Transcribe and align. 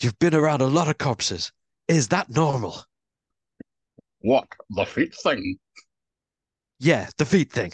You've 0.00 0.18
been 0.18 0.34
around 0.34 0.60
a 0.60 0.66
lot 0.66 0.88
of 0.88 0.98
corpses. 0.98 1.52
Is 1.88 2.08
that 2.08 2.28
normal? 2.28 2.84
What? 4.20 4.48
The 4.70 4.84
feet 4.84 5.14
thing? 5.14 5.58
Yeah, 6.78 7.08
the 7.16 7.24
feet 7.24 7.52
thing. 7.52 7.72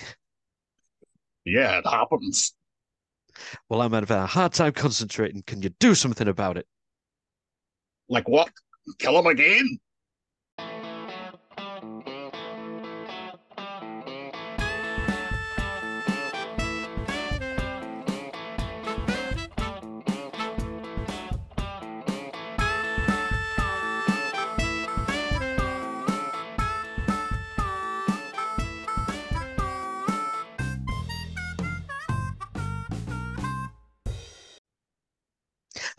Yeah, 1.44 1.78
it 1.78 1.86
happens. 1.86 2.54
Well, 3.68 3.80
I'm 3.80 3.92
having 3.92 4.16
a 4.16 4.26
hard 4.26 4.52
time 4.52 4.72
concentrating. 4.72 5.42
Can 5.42 5.62
you 5.62 5.70
do 5.80 5.94
something 5.94 6.28
about 6.28 6.56
it? 6.56 6.66
Like 8.08 8.28
what? 8.28 8.50
Kill 8.98 9.18
him 9.18 9.26
again? 9.26 9.78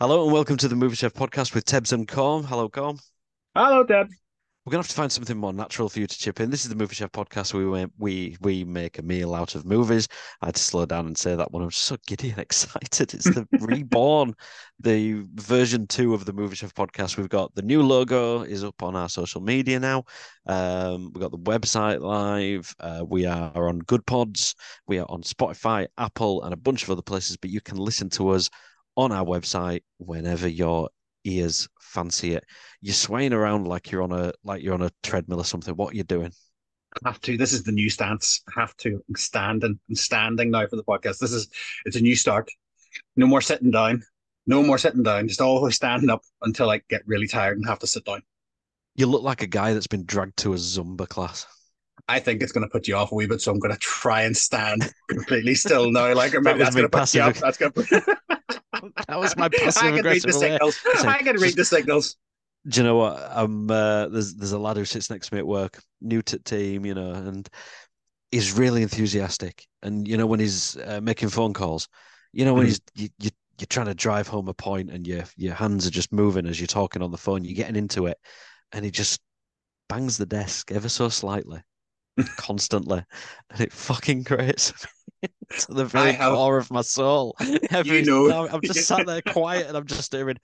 Hello 0.06 0.24
and 0.24 0.32
welcome 0.34 0.58
to 0.58 0.68
the 0.68 0.76
Movie 0.76 0.96
Chef 0.96 1.14
podcast 1.14 1.54
with 1.54 1.64
Tebbs 1.64 1.94
and 1.94 2.06
Corm. 2.06 2.44
Hello, 2.44 2.68
Corm. 2.68 3.00
Hello, 3.54 3.82
Deb. 3.82 4.10
We're 4.64 4.70
gonna 4.70 4.82
have 4.82 4.88
to 4.88 4.94
find 4.94 5.10
something 5.10 5.38
more 5.38 5.54
natural 5.54 5.88
for 5.88 5.98
you 5.98 6.06
to 6.06 6.18
chip 6.18 6.40
in. 6.40 6.50
This 6.50 6.64
is 6.64 6.68
the 6.68 6.76
Movie 6.76 6.94
Chef 6.94 7.10
podcast. 7.10 7.54
Where 7.54 7.66
we 7.66 7.86
we 7.96 8.36
we 8.42 8.64
make 8.64 8.98
a 8.98 9.02
meal 9.02 9.34
out 9.34 9.54
of 9.54 9.64
movies. 9.64 10.06
I 10.42 10.46
had 10.48 10.56
to 10.56 10.62
slow 10.62 10.84
down 10.84 11.06
and 11.06 11.16
say 11.16 11.34
that 11.34 11.50
one. 11.52 11.62
I'm 11.62 11.70
so 11.70 11.96
giddy 12.06 12.28
and 12.28 12.38
excited. 12.48 13.14
It's 13.14 13.24
the 13.24 13.48
reborn, 13.60 14.34
the 14.78 15.24
version 15.36 15.86
two 15.86 16.12
of 16.12 16.26
the 16.26 16.34
Movie 16.34 16.56
Chef 16.56 16.74
podcast. 16.74 17.16
We've 17.16 17.30
got 17.30 17.54
the 17.54 17.62
new 17.62 17.82
logo 17.82 18.42
is 18.42 18.62
up 18.62 18.82
on 18.82 18.94
our 18.96 19.08
social 19.08 19.40
media 19.40 19.80
now. 19.80 20.04
Um, 20.44 21.12
we've 21.14 21.22
got 21.22 21.30
the 21.30 21.38
website 21.38 22.02
live. 22.02 22.74
Uh, 22.78 23.06
we 23.08 23.24
are 23.24 23.68
on 23.70 23.80
Goodpods. 23.80 24.54
We 24.86 24.98
are 24.98 25.06
on 25.08 25.22
Spotify, 25.22 25.86
Apple, 25.96 26.42
and 26.42 26.52
a 26.52 26.58
bunch 26.58 26.82
of 26.82 26.90
other 26.90 27.00
places. 27.00 27.38
But 27.38 27.48
you 27.48 27.62
can 27.62 27.78
listen 27.78 28.10
to 28.10 28.28
us 28.28 28.50
on 28.96 29.12
our 29.12 29.24
website 29.24 29.82
whenever 29.98 30.48
your 30.48 30.90
ears 31.24 31.68
fancy 31.80 32.34
it. 32.34 32.44
You're 32.80 32.94
swaying 32.94 33.32
around 33.32 33.66
like 33.66 33.90
you're 33.90 34.02
on 34.02 34.12
a 34.12 34.32
like 34.44 34.62
you're 34.62 34.74
on 34.74 34.82
a 34.82 34.90
treadmill 35.02 35.40
or 35.40 35.44
something. 35.44 35.74
What 35.74 35.94
are 35.94 35.96
you 35.96 36.04
doing? 36.04 36.32
Have 37.04 37.20
to. 37.22 37.36
This 37.36 37.52
is 37.52 37.64
the 37.64 37.72
new 37.72 37.90
stance. 37.90 38.42
Have 38.54 38.76
to. 38.78 39.02
I'm 39.08 39.16
standing. 39.16 39.78
I'm 39.88 39.96
standing 39.96 40.50
now 40.50 40.66
for 40.66 40.76
the 40.76 40.84
podcast. 40.84 41.18
This 41.18 41.32
is 41.32 41.48
it's 41.84 41.96
a 41.96 42.00
new 42.00 42.14
start. 42.14 42.50
No 43.16 43.26
more 43.26 43.40
sitting 43.40 43.70
down. 43.70 44.02
No 44.46 44.62
more 44.62 44.78
sitting 44.78 45.02
down. 45.02 45.26
Just 45.26 45.40
always 45.40 45.74
standing 45.74 46.10
up 46.10 46.22
until 46.42 46.70
I 46.70 46.80
get 46.88 47.02
really 47.06 47.26
tired 47.26 47.56
and 47.56 47.66
have 47.66 47.80
to 47.80 47.86
sit 47.86 48.04
down. 48.04 48.22
You 48.94 49.06
look 49.06 49.22
like 49.22 49.42
a 49.42 49.48
guy 49.48 49.72
that's 49.72 49.88
been 49.88 50.04
dragged 50.04 50.36
to 50.38 50.52
a 50.52 50.56
Zumba 50.56 51.08
class. 51.08 51.46
I 52.08 52.18
think 52.20 52.42
it's 52.42 52.52
going 52.52 52.66
to 52.66 52.70
put 52.70 52.86
you 52.86 52.96
off 52.96 53.12
a 53.12 53.14
wee 53.14 53.26
bit, 53.26 53.40
so 53.40 53.50
I'm 53.50 53.58
going 53.58 53.72
to 53.72 53.78
try 53.80 54.22
and 54.22 54.36
stand 54.36 54.92
completely 55.08 55.54
still 55.54 55.90
now. 55.90 56.12
Like, 56.14 56.34
or 56.34 56.42
That 56.42 56.58
that's 56.58 56.74
going 56.74 56.88
to 56.88 56.98
put 56.98 57.14
you 57.14 57.22
off. 57.22 57.38
That's 57.40 57.58
going 57.58 57.72
to. 57.72 58.02
That 59.08 59.18
was 59.18 59.36
my 59.36 59.48
passive 59.48 59.94
I 59.94 59.96
can 59.98 60.04
read 60.06 60.22
the 60.22 60.32
signals. 60.32 60.80
I 60.84 61.18
can 61.22 61.36
read 61.40 61.56
the 61.56 61.64
signals. 61.64 62.16
Do 62.66 62.80
you 62.80 62.84
know 62.84 62.96
what? 62.96 63.28
Um, 63.30 63.70
uh, 63.70 64.08
there's 64.08 64.34
there's 64.34 64.52
a 64.52 64.58
lad 64.58 64.76
who 64.76 64.84
sits 64.84 65.10
next 65.10 65.28
to 65.28 65.34
me 65.34 65.38
at 65.40 65.46
work, 65.46 65.78
new 66.00 66.22
to 66.22 66.38
team, 66.38 66.86
you 66.86 66.94
know, 66.94 67.12
and 67.12 67.48
he's 68.30 68.52
really 68.52 68.82
enthusiastic. 68.82 69.66
And 69.82 70.08
you 70.08 70.16
know 70.16 70.26
when 70.26 70.40
he's 70.40 70.76
uh, 70.78 71.00
making 71.02 71.28
phone 71.30 71.52
calls, 71.52 71.88
you 72.32 72.44
know 72.44 72.54
when 72.54 72.64
Mhm. 72.64 72.68
he's 72.68 72.80
you, 72.94 73.08
you 73.18 73.30
you're 73.58 73.66
trying 73.66 73.86
to 73.86 73.94
drive 73.94 74.28
home 74.28 74.48
a 74.48 74.54
point 74.54 74.90
and 74.90 75.06
your 75.06 75.24
your 75.36 75.54
hands 75.54 75.86
are 75.86 75.90
just 75.90 76.12
moving 76.12 76.46
as 76.46 76.58
you're 76.60 76.66
talking 76.66 77.02
on 77.02 77.10
the 77.10 77.18
phone, 77.18 77.44
you're 77.44 77.54
getting 77.54 77.76
into 77.76 78.06
it, 78.06 78.18
and 78.72 78.84
he 78.84 78.90
just 78.90 79.20
bangs 79.88 80.18
the 80.18 80.26
desk 80.26 80.72
ever 80.72 80.88
so 80.88 81.08
slightly, 81.08 81.62
constantly, 82.36 83.02
and 83.50 83.60
it 83.60 83.72
fucking 83.72 84.22
grates 84.22 84.72
me 85.22 85.28
to 85.58 85.72
the 85.72 85.84
very 85.84 86.12
have- 86.12 86.32
core 86.34 86.58
of 86.58 86.70
my 86.70 86.82
soul. 86.82 87.36
Every 87.70 88.02
know- 88.02 88.28
time 88.30 88.48
I'm 88.54 88.60
just 88.62 88.86
sat 88.86 89.06
there 89.06 89.22
quiet 89.22 89.66
and 89.68 89.76
I'm 89.76 89.86
just 89.86 90.12
hearing. 90.12 90.38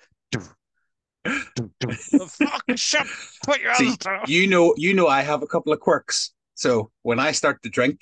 Shut, 2.77 3.07
put 3.45 3.61
your 3.61 3.75
See, 3.75 3.95
you 4.27 4.47
know, 4.47 4.75
you 4.77 4.95
know, 4.95 5.07
I 5.07 5.23
have 5.23 5.43
a 5.43 5.47
couple 5.47 5.73
of 5.73 5.81
quirks. 5.81 6.33
So 6.55 6.91
when 7.03 7.19
I 7.19 7.33
start 7.33 7.63
to 7.63 7.69
drink, 7.69 8.01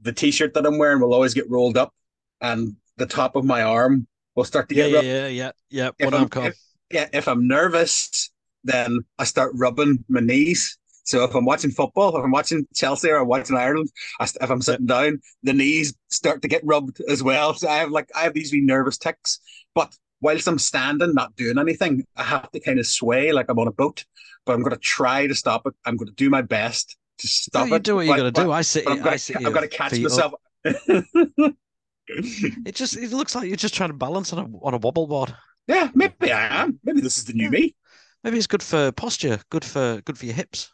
the 0.00 0.12
t-shirt 0.12 0.54
that 0.54 0.66
I'm 0.66 0.78
wearing 0.78 1.00
will 1.00 1.12
always 1.14 1.34
get 1.34 1.48
rolled 1.50 1.76
up, 1.76 1.92
and 2.40 2.76
the 2.96 3.06
top 3.06 3.36
of 3.36 3.44
my 3.44 3.62
arm 3.62 4.06
will 4.34 4.44
start 4.44 4.68
to 4.70 4.74
get 4.74 4.90
yeah, 4.90 4.96
rubbed. 4.96 5.06
yeah, 5.06 5.26
yeah, 5.26 5.50
yeah. 5.70 5.90
If 5.98 6.04
What 6.06 6.14
I'm- 6.14 6.28
I'm 6.32 6.44
if- 6.46 6.58
Yeah, 6.90 7.08
if 7.12 7.28
I'm 7.28 7.46
nervous, 7.46 8.30
then 8.64 9.00
I 9.18 9.24
start 9.24 9.52
rubbing 9.54 10.04
my 10.08 10.20
knees. 10.20 10.78
So 11.10 11.24
if 11.24 11.34
I'm 11.34 11.44
watching 11.44 11.72
football, 11.72 12.16
if 12.16 12.22
I'm 12.22 12.30
watching 12.30 12.64
Chelsea 12.72 13.10
or 13.10 13.16
I'm 13.16 13.26
watching 13.26 13.56
Ireland, 13.56 13.90
I, 14.20 14.28
if 14.40 14.48
I'm 14.48 14.62
sitting 14.62 14.86
down, 14.86 15.18
the 15.42 15.52
knees 15.52 15.92
start 16.08 16.40
to 16.42 16.48
get 16.48 16.62
rubbed 16.64 17.00
as 17.08 17.20
well. 17.20 17.52
So 17.54 17.68
I 17.68 17.78
have 17.78 17.90
like 17.90 18.08
I 18.14 18.20
have 18.20 18.32
these 18.32 18.52
wee 18.52 18.60
nervous 18.60 18.96
ticks. 18.96 19.40
But 19.74 19.92
whilst 20.20 20.46
I'm 20.46 20.60
standing, 20.60 21.12
not 21.12 21.34
doing 21.34 21.58
anything, 21.58 22.04
I 22.16 22.22
have 22.22 22.48
to 22.52 22.60
kind 22.60 22.78
of 22.78 22.86
sway 22.86 23.32
like 23.32 23.46
I'm 23.48 23.58
on 23.58 23.66
a 23.66 23.72
boat. 23.72 24.04
But 24.46 24.52
I'm 24.52 24.62
going 24.62 24.70
to 24.70 24.78
try 24.78 25.26
to 25.26 25.34
stop 25.34 25.66
it. 25.66 25.74
I'm 25.84 25.96
going 25.96 26.06
to 26.06 26.14
do 26.14 26.30
my 26.30 26.42
best 26.42 26.96
to 27.18 27.26
No, 27.26 27.28
stop 27.28 27.68
you 27.68 27.74
it. 27.74 27.82
do 27.82 27.96
what 27.96 28.06
you 28.06 28.16
got 28.16 28.22
to 28.22 28.30
do. 28.30 28.52
I. 28.52 28.62
But 28.62 28.86
I'm 28.86 29.02
going 29.02 29.18
to, 29.18 29.32
here, 29.32 29.46
I've 29.48 29.52
got 29.52 29.60
to 29.62 29.68
catch 29.68 29.98
myself. 29.98 30.32
It 32.08 32.74
just 32.74 32.96
it 32.96 33.10
looks 33.10 33.34
like 33.34 33.48
you're 33.48 33.56
just 33.56 33.74
trying 33.74 33.90
to 33.90 33.94
balance 33.96 34.32
on 34.32 34.38
a 34.38 34.58
on 34.64 34.74
a 34.74 34.78
wobble 34.78 35.08
board. 35.08 35.34
yeah, 35.66 35.90
maybe 35.94 36.32
I 36.32 36.62
am. 36.62 36.78
Maybe 36.84 37.00
this 37.00 37.18
is 37.18 37.24
the 37.24 37.32
new 37.32 37.50
me. 37.50 37.74
Maybe 38.22 38.38
it's 38.38 38.46
good 38.46 38.62
for 38.62 38.92
posture, 38.92 39.40
good 39.50 39.64
for 39.64 40.00
good 40.04 40.18
for 40.18 40.26
your 40.26 40.34
hips. 40.34 40.70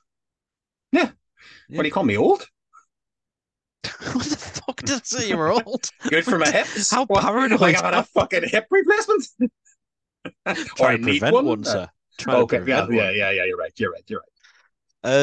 Yeah. 0.97 1.11
Yeah. 1.69 1.77
What 1.77 1.83
do 1.83 1.89
you 1.89 1.93
call 1.93 2.05
me, 2.05 2.17
old? 2.17 2.47
what 4.13 4.25
the 4.25 4.37
fuck 4.37 4.77
did 4.83 5.07
say 5.07 5.29
you 5.29 5.37
were 5.37 5.53
old? 5.53 5.91
Good 6.09 6.25
for 6.25 6.39
my 6.39 6.51
hips. 6.51 6.91
How 6.91 7.05
What? 7.07 7.23
paranoid? 7.23 7.61
Like 7.61 7.81
had 7.81 7.95
a 7.95 8.03
fucking 8.03 8.49
hip 8.49 8.67
replacement. 8.71 9.27
or 10.47 10.55
Try 10.55 10.93
I 10.93 10.97
need 10.97 11.21
prevent 11.21 11.35
one, 11.35 11.47
one, 11.47 11.65
sir. 11.65 11.89
Try 12.19 12.35
Okay, 12.37 12.63
yeah, 12.67 12.87
yeah, 12.91 13.11
yeah, 13.11 13.31
yeah. 13.31 13.45
You're 13.45 13.59
right. 13.59 13.73
You're 13.77 13.93
right. 13.93 14.05
You're 14.07 14.21
right. 14.21 14.29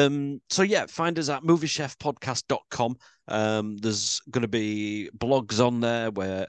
Um, 0.06 0.40
so 0.48 0.62
yeah, 0.62 0.86
find 0.86 1.18
us 1.18 1.28
at 1.28 1.42
moviechefpodcast.com. 1.42 2.96
Um, 3.28 3.76
there's 3.78 4.20
going 4.30 4.42
to 4.42 4.48
be 4.48 5.10
blogs 5.16 5.64
on 5.64 5.80
there 5.80 6.10
where 6.10 6.46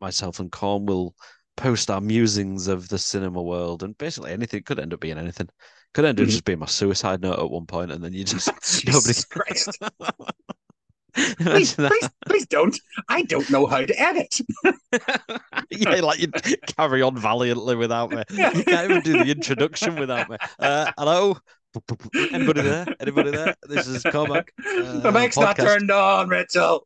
myself 0.00 0.40
and 0.40 0.50
Corm 0.50 0.84
will 0.84 1.14
post 1.56 1.90
our 1.90 2.00
musings 2.00 2.68
of 2.68 2.88
the 2.88 2.98
cinema 2.98 3.42
world 3.42 3.82
and 3.82 3.96
basically 3.96 4.32
anything 4.32 4.62
could 4.62 4.78
end 4.78 4.92
up 4.92 5.00
being 5.00 5.18
anything. 5.18 5.48
Could 5.94 6.04
end 6.04 6.20
up 6.20 6.26
Mhm. 6.26 6.30
just 6.30 6.44
being 6.44 6.58
my 6.58 6.66
suicide 6.66 7.22
note 7.22 7.38
at 7.38 7.50
one 7.50 7.66
point, 7.66 7.92
and 7.92 8.02
then 8.02 8.12
you 8.12 8.24
just 8.24 8.48
nobody. 8.86 9.14
Please, 11.38 11.74
please, 11.74 12.08
please 12.26 12.46
don't. 12.48 12.76
I 13.08 13.22
don't 13.22 13.48
know 13.48 13.66
how 13.66 13.84
to 13.84 14.00
edit. 14.00 14.40
yeah, 15.70 16.00
like 16.00 16.18
you 16.18 16.26
carry 16.76 17.02
on 17.02 17.16
valiantly 17.16 17.76
without 17.76 18.10
me. 18.10 18.24
You 18.30 18.64
can't 18.64 18.90
even 18.90 19.02
do 19.02 19.24
the 19.24 19.30
introduction 19.30 19.94
without 19.94 20.28
me. 20.28 20.38
Uh, 20.58 20.90
hello, 20.98 21.36
anybody 22.32 22.62
there? 22.62 22.86
Anybody 22.98 23.30
there? 23.30 23.54
This 23.68 23.86
is 23.86 24.02
Cormac. 24.02 24.50
Uh, 24.66 24.98
the 24.98 25.12
mic's 25.12 25.36
not 25.36 25.56
turned 25.56 25.92
on, 25.92 26.28
Rachel. 26.30 26.84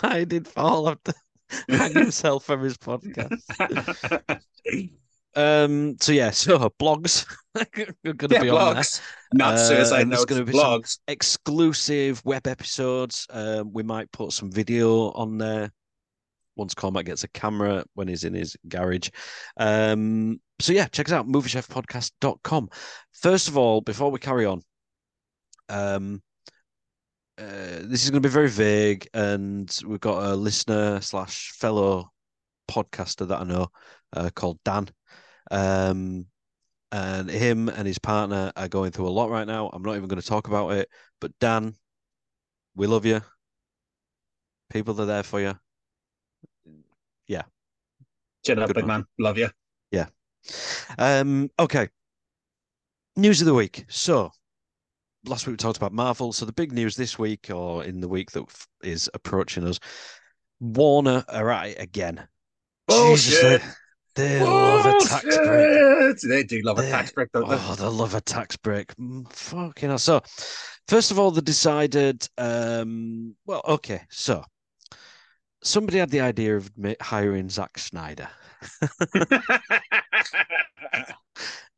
Why 0.00 0.24
did 0.24 0.52
Paul 0.52 0.86
have 0.88 1.02
to 1.04 1.14
hang 1.68 1.92
himself 1.92 2.44
from 2.44 2.62
his 2.64 2.76
podcast? 2.78 3.42
Um. 5.34 5.96
So 6.00 6.12
yeah. 6.12 6.30
So 6.32 6.58
blogs 6.80 7.26
are 7.54 7.66
going 7.74 8.28
to 8.28 8.28
yeah, 8.30 8.42
be 8.42 8.50
on 8.50 8.74
there. 8.74 8.84
Not 9.34 9.54
Uh, 9.54 9.58
suicide 9.58 10.08
notes, 10.08 10.24
gonna 10.24 10.44
be 10.44 10.52
some- 10.52 10.60
blogs. 10.60 10.98
Exclusive 11.08 12.22
web 12.24 12.46
episodes. 12.46 13.26
Um. 13.30 13.72
We 13.72 13.82
might 13.82 14.10
put 14.12 14.32
some 14.32 14.50
video 14.50 15.10
on 15.12 15.38
there 15.38 15.70
once 16.56 16.74
Cormac 16.74 17.06
gets 17.06 17.24
a 17.24 17.28
camera 17.28 17.82
when 17.94 18.08
he's 18.08 18.24
in 18.24 18.34
his 18.34 18.56
garage. 18.68 19.08
Um. 19.56 20.40
So 20.60 20.72
yeah, 20.72 20.86
check 20.88 21.08
us 21.08 21.12
out. 21.12 21.26
Moviechefpodcast.com. 21.26 22.68
First 23.12 23.48
of 23.48 23.56
all, 23.56 23.80
before 23.80 24.10
we 24.10 24.18
carry 24.18 24.44
on, 24.46 24.62
um. 25.68 26.22
Uh, 27.38 27.80
this 27.84 28.04
is 28.04 28.10
going 28.10 28.22
to 28.22 28.28
be 28.28 28.32
very 28.32 28.48
vague, 28.48 29.08
and 29.14 29.76
we've 29.86 29.98
got 30.00 30.22
a 30.22 30.36
listener 30.36 31.00
slash 31.00 31.50
fellow 31.52 32.10
podcaster 32.70 33.26
that 33.26 33.40
I 33.40 33.44
know 33.44 33.68
uh, 34.12 34.28
called 34.34 34.58
Dan. 34.66 34.88
Um, 35.52 36.26
and 36.90 37.30
him 37.30 37.68
and 37.68 37.86
his 37.86 37.98
partner 37.98 38.52
are 38.56 38.68
going 38.68 38.90
through 38.90 39.08
a 39.08 39.10
lot 39.10 39.30
right 39.30 39.46
now. 39.46 39.70
I'm 39.72 39.82
not 39.82 39.96
even 39.96 40.08
going 40.08 40.20
to 40.20 40.26
talk 40.26 40.48
about 40.48 40.72
it, 40.72 40.88
but 41.20 41.38
Dan, 41.38 41.76
we 42.74 42.86
love 42.86 43.06
you. 43.06 43.20
People 44.70 45.00
are 45.00 45.06
there 45.06 45.22
for 45.22 45.40
you. 45.40 45.54
Chin 48.44 48.58
up, 48.58 48.68
Good 48.68 48.76
big 48.76 48.86
man. 48.86 49.00
man. 49.00 49.06
Love 49.18 49.38
you. 49.38 49.48
Yeah. 49.90 50.06
Um, 50.98 51.50
okay. 51.58 51.88
News 53.16 53.40
of 53.40 53.46
the 53.46 53.54
week. 53.54 53.84
So, 53.88 54.30
last 55.24 55.46
week 55.46 55.52
we 55.52 55.56
talked 55.58 55.76
about 55.76 55.92
Marvel. 55.92 56.32
So, 56.32 56.44
the 56.44 56.52
big 56.52 56.72
news 56.72 56.96
this 56.96 57.18
week 57.18 57.50
or 57.52 57.84
in 57.84 58.00
the 58.00 58.08
week 58.08 58.32
that 58.32 58.44
is 58.82 59.08
approaching 59.14 59.66
us 59.66 59.78
Warner 60.60 61.24
are 61.28 61.50
at 61.50 61.68
it 61.70 61.80
again. 61.80 62.26
Bullshit. 62.88 63.62
They, 64.14 64.28
they 64.28 64.44
love 64.44 64.86
a 64.86 65.04
tax 65.04 65.38
break. 65.38 66.18
They 66.20 66.42
do 66.44 66.60
love 66.62 66.78
a 66.78 66.82
tax 66.82 67.12
break, 67.12 67.32
don't 67.32 67.48
they? 67.48 67.56
Oh, 67.58 67.74
they 67.74 67.86
love 67.86 68.14
a 68.14 68.20
tax 68.20 68.56
break. 68.56 68.94
Mm, 68.96 69.30
Fucking 69.32 69.88
hell. 69.88 69.98
So, 69.98 70.20
first 70.88 71.10
of 71.10 71.18
all, 71.18 71.30
they 71.30 71.40
decided. 71.40 72.28
Um, 72.36 73.34
well, 73.46 73.62
okay. 73.66 74.02
So, 74.10 74.44
somebody 75.62 75.98
had 75.98 76.10
the 76.10 76.20
idea 76.20 76.56
of 76.56 76.70
hiring 77.00 77.48
Zack 77.48 77.78
Snyder. 77.78 78.28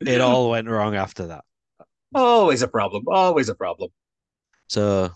It 0.01 0.21
all 0.21 0.51
went 0.51 0.69
wrong 0.69 0.97
after 0.97 1.29
that. 1.29 1.45
always 2.15 2.63
a 2.63 2.69
problem. 2.69 3.05
Always 3.09 3.49
a 3.49 3.55
problem. 3.55 3.91
So, 4.69 5.11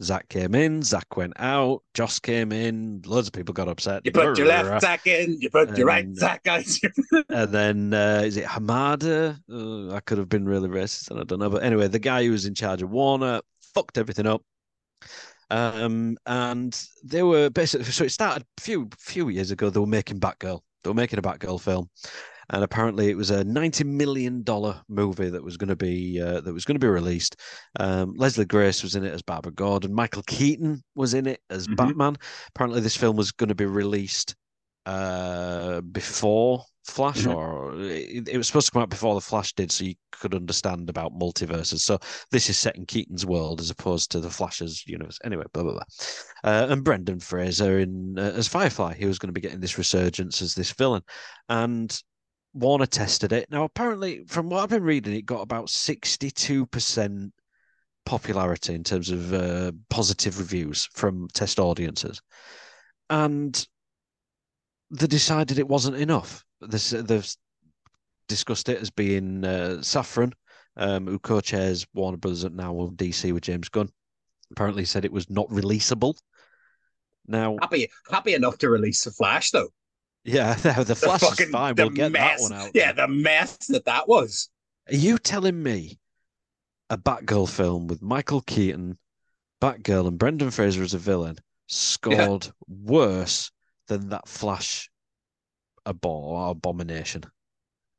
Zack 0.00 0.28
came 0.28 0.54
in, 0.54 0.82
Zack 0.82 1.16
went 1.16 1.34
out, 1.36 1.82
Joss 1.92 2.18
came 2.18 2.50
in, 2.50 3.02
loads 3.04 3.26
of 3.28 3.34
people 3.34 3.52
got 3.52 3.68
upset. 3.68 4.02
You 4.04 4.12
put 4.12 4.38
your 4.38 4.46
left 4.46 4.82
tack 4.82 5.06
in, 5.06 5.36
you 5.40 5.50
put 5.50 5.76
your 5.76 5.86
right 5.86 6.04
And- 6.04 6.16
tack 6.18 6.46
out. 6.46 6.64
And 7.28 7.52
then 7.52 7.94
uh, 7.94 8.22
is 8.24 8.36
it 8.38 8.44
Hamada? 8.46 9.38
Uh, 9.52 9.94
I 9.94 10.00
could 10.00 10.18
have 10.18 10.28
been 10.30 10.46
really 10.46 10.68
racist, 10.68 11.10
and 11.10 11.20
I 11.20 11.24
don't 11.24 11.38
know. 11.40 11.50
But 11.50 11.62
anyway, 11.62 11.88
the 11.88 11.98
guy 11.98 12.24
who 12.24 12.30
was 12.30 12.46
in 12.46 12.54
charge 12.54 12.80
of 12.82 12.90
Warner 12.90 13.42
fucked 13.74 13.98
everything 13.98 14.26
up. 14.26 14.42
Um, 15.50 16.16
and 16.24 16.80
they 17.04 17.22
were 17.22 17.50
basically 17.50 17.84
so 17.84 18.04
it 18.04 18.10
started 18.12 18.46
a 18.58 18.60
few 18.62 18.88
few 18.98 19.28
years 19.28 19.50
ago. 19.50 19.68
They 19.68 19.80
were 19.80 19.86
making 19.86 20.20
Batgirl. 20.20 20.60
They 20.82 20.90
were 20.90 20.94
making 20.94 21.18
a 21.18 21.22
Batgirl 21.22 21.60
film, 21.60 21.90
and 22.52 22.62
apparently 22.62 23.08
it 23.08 23.16
was 23.16 23.30
a 23.30 23.44
ninety 23.44 23.84
million 23.84 24.42
dollar 24.42 24.80
movie 24.88 25.30
that 25.30 25.42
was 25.42 25.56
going 25.56 25.68
to 25.68 25.76
be 25.76 26.20
uh, 26.20 26.40
that 26.42 26.52
was 26.52 26.64
going 26.64 26.76
to 26.76 26.86
be 26.86 26.88
released. 26.88 27.36
Um, 27.80 28.14
Leslie 28.16 28.44
Grace 28.44 28.82
was 28.82 28.94
in 28.94 29.04
it 29.04 29.12
as 29.12 29.22
Barbara 29.22 29.52
Gordon. 29.52 29.94
Michael 29.94 30.22
Keaton 30.26 30.82
was 30.94 31.14
in 31.14 31.26
it 31.26 31.40
as 31.50 31.66
Mhm. 31.66 31.76
Batman. 31.76 32.16
Apparently, 32.54 32.80
this 32.80 32.96
film 32.96 33.16
was 33.16 33.32
going 33.32 33.48
to 33.48 33.54
be 33.54 33.66
released 33.66 34.36
uh 34.84 35.80
before 35.80 36.64
Flash, 36.84 37.22
Mhm. 37.22 37.36
or 37.36 37.80
it, 37.80 38.28
it 38.28 38.36
was 38.36 38.48
supposed 38.48 38.66
to 38.66 38.72
come 38.72 38.82
out 38.82 38.90
before 38.90 39.14
the 39.14 39.20
Flash 39.20 39.52
did, 39.54 39.70
so 39.70 39.84
you 39.84 39.94
could 40.10 40.34
understand 40.34 40.90
about 40.90 41.12
multiverses. 41.12 41.78
So 41.78 42.00
this 42.32 42.50
is 42.50 42.58
set 42.58 42.74
in 42.74 42.86
Keaton's 42.86 43.24
world 43.24 43.60
as 43.60 43.70
opposed 43.70 44.10
to 44.10 44.20
the 44.20 44.28
Flash's 44.30 44.84
universe. 44.84 45.20
Anyway, 45.22 45.44
blah 45.54 45.62
blah 45.62 45.74
blah. 45.74 45.82
Uh, 46.42 46.66
and 46.70 46.82
Brendan 46.82 47.20
Fraser 47.20 47.78
in 47.78 48.18
uh, 48.18 48.32
as 48.34 48.48
Firefly, 48.48 48.94
he 48.94 49.06
was 49.06 49.20
going 49.20 49.28
to 49.28 49.32
be 49.32 49.40
getting 49.40 49.60
this 49.60 49.78
resurgence 49.78 50.42
as 50.42 50.54
this 50.56 50.72
villain, 50.72 51.02
and 51.48 52.02
Warner 52.54 52.86
tested 52.86 53.32
it. 53.32 53.50
Now, 53.50 53.64
apparently, 53.64 54.24
from 54.26 54.50
what 54.50 54.62
I've 54.62 54.68
been 54.68 54.82
reading, 54.82 55.14
it 55.14 55.26
got 55.26 55.40
about 55.40 55.70
sixty-two 55.70 56.66
percent 56.66 57.32
popularity 58.04 58.74
in 58.74 58.84
terms 58.84 59.10
of 59.10 59.32
uh, 59.32 59.72
positive 59.88 60.38
reviews 60.38 60.88
from 60.92 61.28
test 61.32 61.58
audiences, 61.58 62.20
and 63.08 63.66
they 64.90 65.06
decided 65.06 65.58
it 65.58 65.68
wasn't 65.68 65.96
enough. 65.96 66.44
This, 66.60 66.90
they've 66.90 67.28
discussed 68.28 68.68
it 68.68 68.80
as 68.80 68.90
being 68.90 69.44
uh, 69.44 69.78
Safran, 69.80 70.32
um, 70.76 71.06
who 71.06 71.18
co-chairs 71.18 71.86
Warner 71.94 72.18
Brothers 72.18 72.44
at 72.44 72.52
now 72.52 72.72
with 72.72 72.96
DC 72.96 73.32
with 73.32 73.42
James 73.42 73.68
Gunn. 73.68 73.88
Apparently, 74.50 74.84
said 74.84 75.04
it 75.04 75.12
was 75.12 75.30
not 75.30 75.48
releasable. 75.48 76.14
Now, 77.26 77.56
happy, 77.60 77.88
happy 78.10 78.34
enough 78.34 78.58
to 78.58 78.68
release 78.68 79.04
the 79.04 79.10
Flash, 79.10 79.50
though. 79.50 79.68
Yeah, 80.24 80.54
the, 80.62 80.84
the 80.84 80.94
Flash 80.94 81.40
is 81.40 81.50
fine. 81.50 81.74
We'll 81.76 81.90
get 81.90 82.12
mess, 82.12 82.40
that 82.40 82.42
one 82.42 82.52
out. 82.52 82.70
Yeah, 82.74 82.92
the 82.92 83.08
mess 83.08 83.56
that 83.68 83.84
that 83.86 84.08
was. 84.08 84.48
Are 84.88 84.96
you 84.96 85.18
telling 85.18 85.62
me 85.62 85.98
a 86.90 86.98
Batgirl 86.98 87.48
film 87.48 87.86
with 87.86 88.02
Michael 88.02 88.42
Keaton, 88.42 88.98
Batgirl, 89.60 90.08
and 90.08 90.18
Brendan 90.18 90.50
Fraser 90.50 90.82
as 90.82 90.94
a 90.94 90.98
villain 90.98 91.38
scored 91.66 92.48
worse 92.68 93.50
than 93.88 94.10
that 94.10 94.28
Flash 94.28 94.90
abo- 95.86 96.50
abomination? 96.50 97.24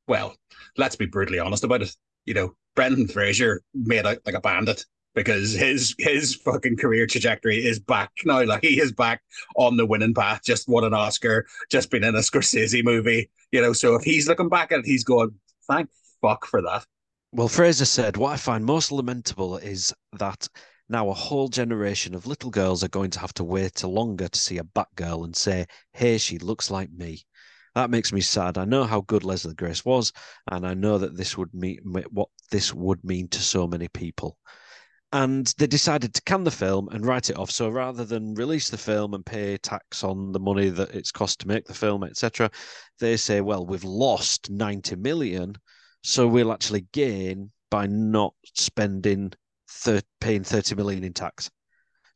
Well, 0.08 0.36
let's 0.78 0.96
be 0.96 1.06
brutally 1.06 1.40
honest 1.40 1.64
about 1.64 1.82
it. 1.82 1.96
You 2.26 2.34
know, 2.34 2.56
Brendan 2.76 3.08
Fraser 3.08 3.62
made 3.74 4.06
out 4.06 4.20
like 4.26 4.36
a 4.36 4.42
bandit 4.42 4.86
because 5.16 5.54
his 5.54 5.96
his 6.00 6.36
fucking 6.36 6.78
career 6.78 7.06
trajectory 7.06 7.66
is 7.66 7.80
back 7.80 8.12
now. 8.26 8.44
Like 8.44 8.64
he 8.64 8.80
is 8.80 8.92
back 8.92 9.22
on 9.56 9.78
the 9.78 9.86
winning 9.86 10.14
path. 10.14 10.42
Just 10.44 10.68
won 10.68 10.84
an 10.84 10.94
Oscar. 10.94 11.46
Just 11.70 11.90
been 11.92 12.04
in 12.04 12.16
a 12.16 12.20
Scorsese 12.20 12.84
movie. 12.84 13.30
You 13.52 13.62
know, 13.62 13.74
so 13.74 13.96
if 13.96 14.04
he's 14.04 14.28
looking 14.28 14.50
back 14.50 14.72
at 14.72 14.80
it, 14.80 14.86
he's 14.86 15.04
going, 15.04 15.32
"Thank 15.68 15.90
fuck 16.22 16.46
for 16.46 16.62
that." 16.62 16.86
Well, 17.36 17.48
Fraser 17.48 17.86
said, 17.86 18.16
What 18.16 18.34
I 18.34 18.38
find 18.38 18.64
most 18.64 18.92
lamentable 18.92 19.58
is 19.58 19.92
that 20.20 20.48
now 20.88 21.10
a 21.10 21.16
whole 21.16 21.48
generation 21.48 22.14
of 22.14 22.28
little 22.28 22.52
girls 22.52 22.84
are 22.84 22.90
going 22.90 23.10
to 23.10 23.20
have 23.20 23.34
to 23.34 23.44
wait 23.44 23.84
longer 23.84 24.28
to 24.28 24.40
see 24.40 24.60
a 24.60 24.64
Batgirl 24.64 25.24
and 25.24 25.36
say, 25.36 25.66
Hey, 25.94 26.20
she 26.20 26.38
looks 26.38 26.70
like 26.70 26.92
me. 26.92 27.24
That 27.74 27.90
makes 27.90 28.14
me 28.14 28.22
sad. 28.22 28.60
I 28.60 28.66
know 28.66 28.84
how 28.84 29.02
good 29.02 29.24
Leslie 29.24 29.56
Grace 29.56 29.84
was, 29.84 30.14
and 30.52 30.64
I 30.68 30.76
know 30.76 31.00
that 31.00 31.18
this 31.18 31.36
would 31.36 31.56
mean 31.56 31.80
what 32.12 32.30
this 32.52 32.72
would 32.72 33.04
mean 33.04 33.30
to 33.30 33.40
so 33.40 33.66
many 33.66 33.88
people. 33.88 34.38
And 35.14 35.48
they 35.58 35.68
decided 35.68 36.14
to 36.14 36.22
can 36.24 36.44
the 36.44 36.52
film 36.52 36.90
and 36.90 37.06
write 37.06 37.30
it 37.30 37.38
off. 37.38 37.52
So 37.52 37.70
rather 37.70 38.04
than 38.04 38.34
release 38.34 38.70
the 38.70 38.78
film 38.78 39.14
and 39.14 39.26
pay 39.26 39.58
tax 39.58 40.04
on 40.04 40.34
the 40.34 40.40
money 40.40 40.70
that 40.70 40.90
it's 40.94 41.12
cost 41.12 41.40
to 41.42 41.48
make 41.48 41.66
the 41.66 41.74
film, 41.74 42.04
etc., 42.04 42.50
they 43.00 43.16
say, 43.16 43.40
well, 43.40 43.66
we've 43.66 43.84
lost 43.86 44.50
90 44.50 44.96
million, 44.98 45.56
so 46.04 46.28
we'll 46.28 46.52
actually 46.52 46.88
gain 46.92 47.52
by 47.70 47.86
not 47.88 48.34
spending 48.56 49.32
thir- 49.70 50.02
paying 50.20 50.44
30 50.44 50.76
million 50.76 51.04
in 51.04 51.14
tax. 51.14 51.50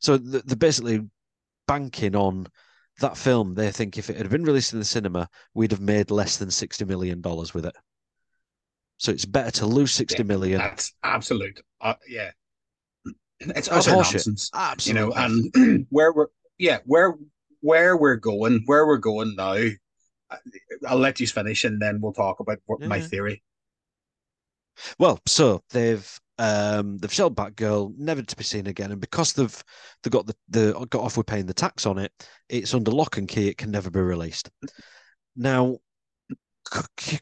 So 0.00 0.18
th- 0.18 0.42
they're 0.44 0.56
basically 0.56 1.00
banking 1.68 2.16
on 2.16 2.48
that 3.00 3.16
film. 3.16 3.54
They 3.54 3.70
think 3.70 3.96
if 3.96 4.10
it 4.10 4.16
had 4.16 4.28
been 4.28 4.44
released 4.44 4.72
in 4.72 4.80
the 4.80 4.84
cinema, 4.84 5.28
we'd 5.54 5.70
have 5.70 5.80
made 5.80 6.10
less 6.10 6.36
than 6.36 6.50
60 6.50 6.84
million 6.84 7.20
dollars 7.20 7.54
with 7.54 7.64
it. 7.64 7.76
So 8.98 9.12
it's 9.12 9.24
better 9.24 9.52
to 9.52 9.66
lose 9.66 9.94
sixty 9.94 10.22
Yeah, 10.22 10.26
million. 10.26 10.58
That's 10.58 10.92
absolute. 11.04 11.60
Uh, 11.80 11.94
yeah, 12.08 12.32
it's 13.40 13.68
That's 13.68 13.86
utter 13.86 13.96
nonsense. 13.96 14.50
You 14.84 14.94
know, 14.94 15.12
and 15.12 15.86
where 15.90 16.12
we're 16.12 16.26
yeah 16.58 16.78
where 16.84 17.14
where 17.60 17.96
we're 17.96 18.16
going, 18.16 18.62
where 18.66 18.86
we're 18.86 18.98
going 18.98 19.34
now. 19.36 19.56
I'll 20.86 20.98
let 20.98 21.20
you 21.20 21.26
finish, 21.26 21.64
and 21.64 21.80
then 21.80 22.00
we'll 22.00 22.12
talk 22.12 22.40
about 22.40 22.58
what 22.66 22.80
my 22.80 23.00
theory. 23.00 23.42
Well, 24.98 25.18
so 25.26 25.62
they've 25.70 26.20
um 26.38 26.98
they've 26.98 27.12
shelved 27.12 27.36
Batgirl, 27.36 27.96
never 27.96 28.22
to 28.22 28.36
be 28.36 28.44
seen 28.44 28.66
again, 28.66 28.92
and 28.92 29.00
because 29.00 29.32
they've 29.32 29.64
they 30.02 30.10
got 30.10 30.26
the, 30.26 30.36
the 30.50 30.86
got 30.90 31.02
off 31.02 31.16
with 31.16 31.26
paying 31.26 31.46
the 31.46 31.54
tax 31.54 31.86
on 31.86 31.98
it, 31.98 32.12
it's 32.48 32.74
under 32.74 32.90
lock 32.90 33.16
and 33.16 33.28
key. 33.28 33.48
It 33.48 33.58
can 33.58 33.70
never 33.70 33.90
be 33.90 34.00
released. 34.00 34.50
Now, 35.34 35.78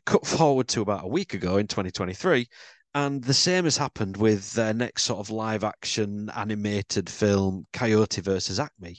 cut 0.04 0.26
forward 0.26 0.68
to 0.68 0.82
about 0.82 1.04
a 1.04 1.08
week 1.08 1.34
ago 1.34 1.58
in 1.58 1.66
2023, 1.66 2.48
and 2.96 3.22
the 3.22 3.34
same 3.34 3.64
has 3.64 3.76
happened 3.76 4.16
with 4.16 4.54
their 4.54 4.72
next 4.72 5.04
sort 5.04 5.20
of 5.20 5.28
live 5.28 5.64
action 5.64 6.30
animated 6.34 7.10
film, 7.10 7.66
Coyote 7.74 8.22
versus 8.22 8.58
Acme. 8.58 8.98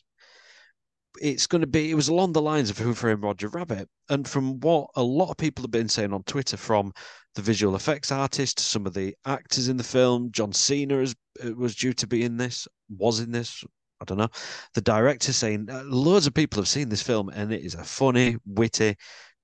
It's 1.20 1.48
going 1.48 1.62
to 1.62 1.68
be, 1.68 1.89
it 1.89 1.96
was 1.96 2.08
along 2.08 2.34
the 2.34 2.42
lines 2.42 2.70
of 2.70 2.77
Who 2.77 2.94
Framed 2.94 3.24
Roger 3.24 3.48
Rabbit. 3.48 3.89
And 4.08 4.27
from 4.27 4.60
what 4.60 4.92
a 4.96 5.01
lot 5.01 5.32
of 5.32 5.38
people 5.38 5.63
have 5.63 5.72
been 5.72 5.89
saying 5.89 6.13
on 6.13 6.22
Twitter, 6.25 6.58
from 6.58 6.94
the 7.34 7.42
visual 7.42 7.75
effects 7.75 8.12
artist, 8.12 8.60
some 8.60 8.86
of 8.86 8.94
the 8.94 9.16
actors 9.25 9.68
in 9.68 9.77
the 9.77 9.84
film, 9.84 10.32
John 10.32 10.54
Cena 10.54 11.00
is, 11.00 11.16
uh, 11.44 11.56
was 11.56 11.75
due 11.75 11.94
to 11.94 12.06
be 12.06 12.24
in 12.24 12.38
this, 12.38 12.68
was 12.96 13.20
in 13.20 13.32
this, 13.32 13.63
I 14.00 14.06
don't 14.06 14.20
know. 14.20 14.30
The 14.75 14.82
director 14.82 15.34
saying 15.34 15.70
uh, 15.72 15.82
loads 15.86 16.27
of 16.27 16.36
people 16.36 16.62
have 16.62 16.70
seen 16.70 16.89
this 16.89 17.01
film 17.01 17.30
and 17.30 17.51
it 17.51 17.63
is 17.63 17.74
a 17.74 17.84
funny, 17.84 18.38
witty 18.46 18.96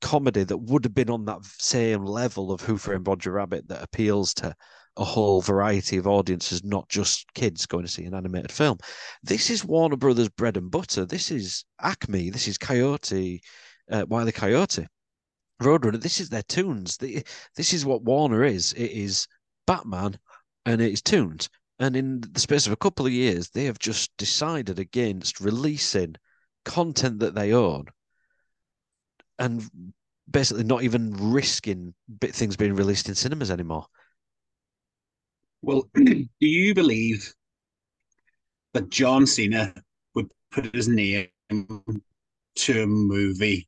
comedy 0.04 0.44
that 0.44 0.58
would 0.58 0.84
have 0.84 0.94
been 0.94 1.10
on 1.10 1.26
that 1.26 1.44
same 1.46 2.06
level 2.06 2.52
of 2.52 2.62
Who 2.62 2.78
Framed 2.78 3.08
Roger 3.08 3.32
Rabbit 3.32 3.68
that 3.70 3.82
appeals 3.82 4.34
to 4.36 4.54
a 4.98 5.04
whole 5.04 5.42
variety 5.42 5.98
of 5.98 6.06
audiences, 6.06 6.64
not 6.64 6.88
just 6.90 7.34
kids 7.34 7.66
going 7.66 7.86
to 7.86 7.92
see 7.92 8.04
an 8.04 8.14
animated 8.14 8.52
film. 8.52 8.78
This 9.24 9.50
is 9.50 9.66
Warner 9.66 9.96
Brothers 9.96 10.30
bread 10.30 10.58
and 10.58 10.70
butter. 10.70 11.06
This 11.06 11.32
is 11.32 11.66
Acme. 11.82 12.30
This 12.30 12.48
is 12.48 12.58
Coyote, 12.60 13.42
uh, 13.90 14.06
Wiley 14.08 14.34
Coyote, 14.34 14.86
Roadrunner. 15.62 16.00
This 16.00 16.20
is 16.20 16.30
their 16.30 16.44
tunes. 16.44 16.98
This 16.98 17.74
is 17.74 17.86
what 17.86 18.04
Warner 18.04 18.44
is. 18.44 18.74
It 18.74 18.92
is 18.92 19.26
Batman 19.66 20.20
and 20.66 20.82
it 20.82 20.92
is 20.92 21.02
tunes. 21.02 21.50
And 21.80 21.96
in 21.96 22.22
the 22.32 22.40
space 22.40 22.68
of 22.68 22.74
a 22.74 22.78
couple 22.78 23.06
of 23.06 23.12
years, 23.14 23.50
they 23.50 23.64
have 23.66 23.80
just 23.80 24.12
decided 24.18 24.78
against 24.80 25.40
releasing 25.40 26.16
content 26.66 27.20
that 27.20 27.36
they 27.36 27.54
own 27.54 27.86
and 29.40 29.64
basically 30.30 30.64
not 30.64 30.84
even 30.84 31.32
risking 31.32 31.94
bit 32.20 32.34
things 32.34 32.56
being 32.56 32.76
released 32.76 33.10
in 33.10 33.16
cinemas 33.16 33.52
anymore. 33.52 33.86
Well, 35.62 35.90
do 35.96 36.28
you 36.40 36.74
believe 36.74 37.34
that 38.74 38.90
John 38.90 39.26
Cena 39.26 39.74
would 40.16 40.32
put 40.52 40.74
his 40.76 40.88
name 40.88 41.28
to 42.56 42.84
a 42.84 42.88
movie 42.88 43.68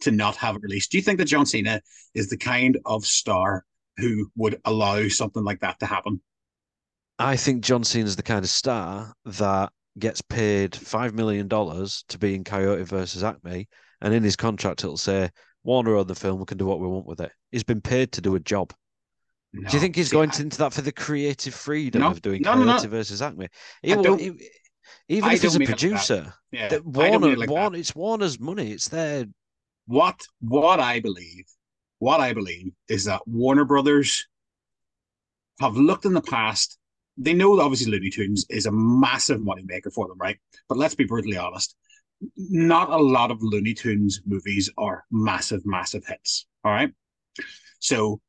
to 0.00 0.10
not 0.10 0.36
have 0.36 0.56
it 0.56 0.62
released? 0.62 0.90
Do 0.90 0.98
you 0.98 1.02
think 1.02 1.18
that 1.18 1.26
John 1.26 1.46
Cena 1.46 1.80
is 2.14 2.28
the 2.28 2.36
kind 2.36 2.78
of 2.84 3.04
star 3.04 3.64
who 3.96 4.30
would 4.36 4.60
allow 4.64 5.08
something 5.08 5.44
like 5.44 5.60
that 5.60 5.78
to 5.80 5.86
happen? 5.86 6.20
I 7.18 7.36
think 7.36 7.64
John 7.64 7.84
Cena 7.84 8.06
is 8.06 8.16
the 8.16 8.22
kind 8.22 8.44
of 8.44 8.50
star 8.50 9.12
that 9.24 9.72
gets 9.98 10.22
paid 10.22 10.76
five 10.76 11.14
million 11.14 11.48
dollars 11.48 12.04
to 12.08 12.18
be 12.18 12.34
in 12.34 12.44
Coyote 12.44 12.84
versus 12.84 13.24
Acme 13.24 13.68
and 14.00 14.14
in 14.14 14.22
his 14.22 14.36
contract 14.36 14.84
it'll 14.84 14.96
say 14.96 15.30
Warner 15.64 15.96
own 15.96 16.06
the 16.06 16.14
film, 16.14 16.38
we 16.38 16.44
can 16.46 16.58
do 16.58 16.66
what 16.66 16.80
we 16.80 16.86
want 16.86 17.06
with 17.06 17.20
it. 17.20 17.32
He's 17.50 17.64
been 17.64 17.80
paid 17.80 18.12
to 18.12 18.20
do 18.20 18.34
a 18.36 18.40
job. 18.40 18.72
No. 19.52 19.68
Do 19.68 19.76
you 19.76 19.80
think 19.80 19.96
he's 19.96 20.10
See, 20.10 20.16
going 20.16 20.30
I- 20.30 20.40
into 20.40 20.58
that 20.58 20.72
for 20.72 20.82
the 20.82 20.92
creative 20.92 21.54
freedom 21.54 22.02
No, 22.02 22.08
of 22.10 22.22
doing 22.22 22.42
no, 22.42 22.54
no, 22.54 22.64
no. 22.64 22.78
Versus 22.88 23.22
Acme? 23.22 23.48
He, 23.82 23.90
he- 23.90 24.50
even 25.08 25.28
I 25.28 25.34
if 25.34 25.42
he's 25.42 25.54
a 25.56 25.58
that. 25.58 25.66
producer, 25.68 26.32
Yeah, 26.52 26.68
that 26.68 26.84
Warner, 26.84 27.36
like 27.36 27.48
that. 27.48 27.52
Warner, 27.52 27.76
it's 27.78 27.94
Warner's 27.94 28.38
money. 28.40 28.72
It's 28.72 28.88
their 28.88 29.26
what 29.86 30.20
what 30.40 30.80
I 30.80 31.00
believe, 31.00 31.44
what 31.98 32.20
I 32.20 32.32
believe 32.32 32.72
is 32.88 33.04
that 33.04 33.20
Warner 33.26 33.64
Brothers 33.64 34.26
have 35.60 35.76
looked 35.76 36.04
in 36.04 36.12
the 36.12 36.20
past. 36.22 36.78
They 37.16 37.34
know 37.34 37.56
that 37.56 37.62
obviously 37.62 37.90
Looney 37.90 38.10
Tunes 38.10 38.46
is 38.48 38.66
a 38.66 38.72
massive 38.72 39.40
moneymaker 39.40 39.92
for 39.92 40.06
them, 40.08 40.18
right? 40.18 40.38
But 40.68 40.78
let's 40.78 40.94
be 40.94 41.04
brutally 41.04 41.36
honest. 41.36 41.74
Not 42.36 42.90
a 42.90 42.96
lot 42.96 43.30
of 43.30 43.42
Looney 43.42 43.74
Tunes 43.74 44.20
movies 44.26 44.70
are 44.76 45.04
massive, 45.10 45.64
massive 45.64 46.04
hits. 46.06 46.46
All 46.64 46.72
right. 46.72 46.92
So 47.78 48.20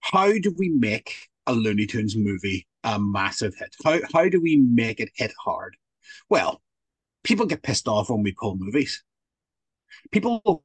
how 0.00 0.32
do 0.32 0.54
we 0.58 0.68
make 0.68 1.28
a 1.46 1.52
Looney 1.52 1.86
Tunes 1.86 2.16
movie 2.16 2.66
a 2.84 2.98
massive 2.98 3.54
hit? 3.58 3.74
How 3.84 4.00
how 4.12 4.28
do 4.28 4.40
we 4.40 4.56
make 4.56 5.00
it 5.00 5.10
hit 5.14 5.32
hard? 5.42 5.76
Well, 6.28 6.62
people 7.24 7.46
get 7.46 7.62
pissed 7.62 7.88
off 7.88 8.10
when 8.10 8.22
we 8.22 8.32
pull 8.32 8.56
movies. 8.56 9.02
People 10.12 10.64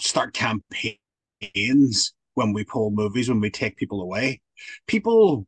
start 0.00 0.34
campaigns 0.34 2.14
when 2.34 2.52
we 2.52 2.64
pull 2.64 2.90
movies, 2.90 3.28
when 3.28 3.40
we 3.40 3.50
take 3.50 3.76
people 3.76 4.02
away. 4.02 4.40
People 4.86 5.46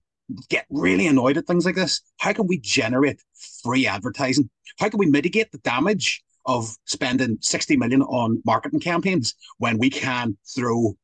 get 0.48 0.66
really 0.70 1.08
annoyed 1.08 1.36
at 1.36 1.46
things 1.46 1.66
like 1.66 1.74
this. 1.74 2.02
How 2.18 2.32
can 2.32 2.46
we 2.46 2.58
generate 2.58 3.20
free 3.62 3.86
advertising? 3.86 4.50
How 4.78 4.88
can 4.88 4.98
we 4.98 5.06
mitigate 5.06 5.50
the 5.50 5.58
damage 5.58 6.22
of 6.46 6.74
spending 6.84 7.38
60 7.40 7.76
million 7.76 8.02
on 8.02 8.42
marketing 8.44 8.80
campaigns 8.80 9.34
when 9.58 9.78
we 9.78 9.90
can 9.90 10.36
throw 10.54 10.96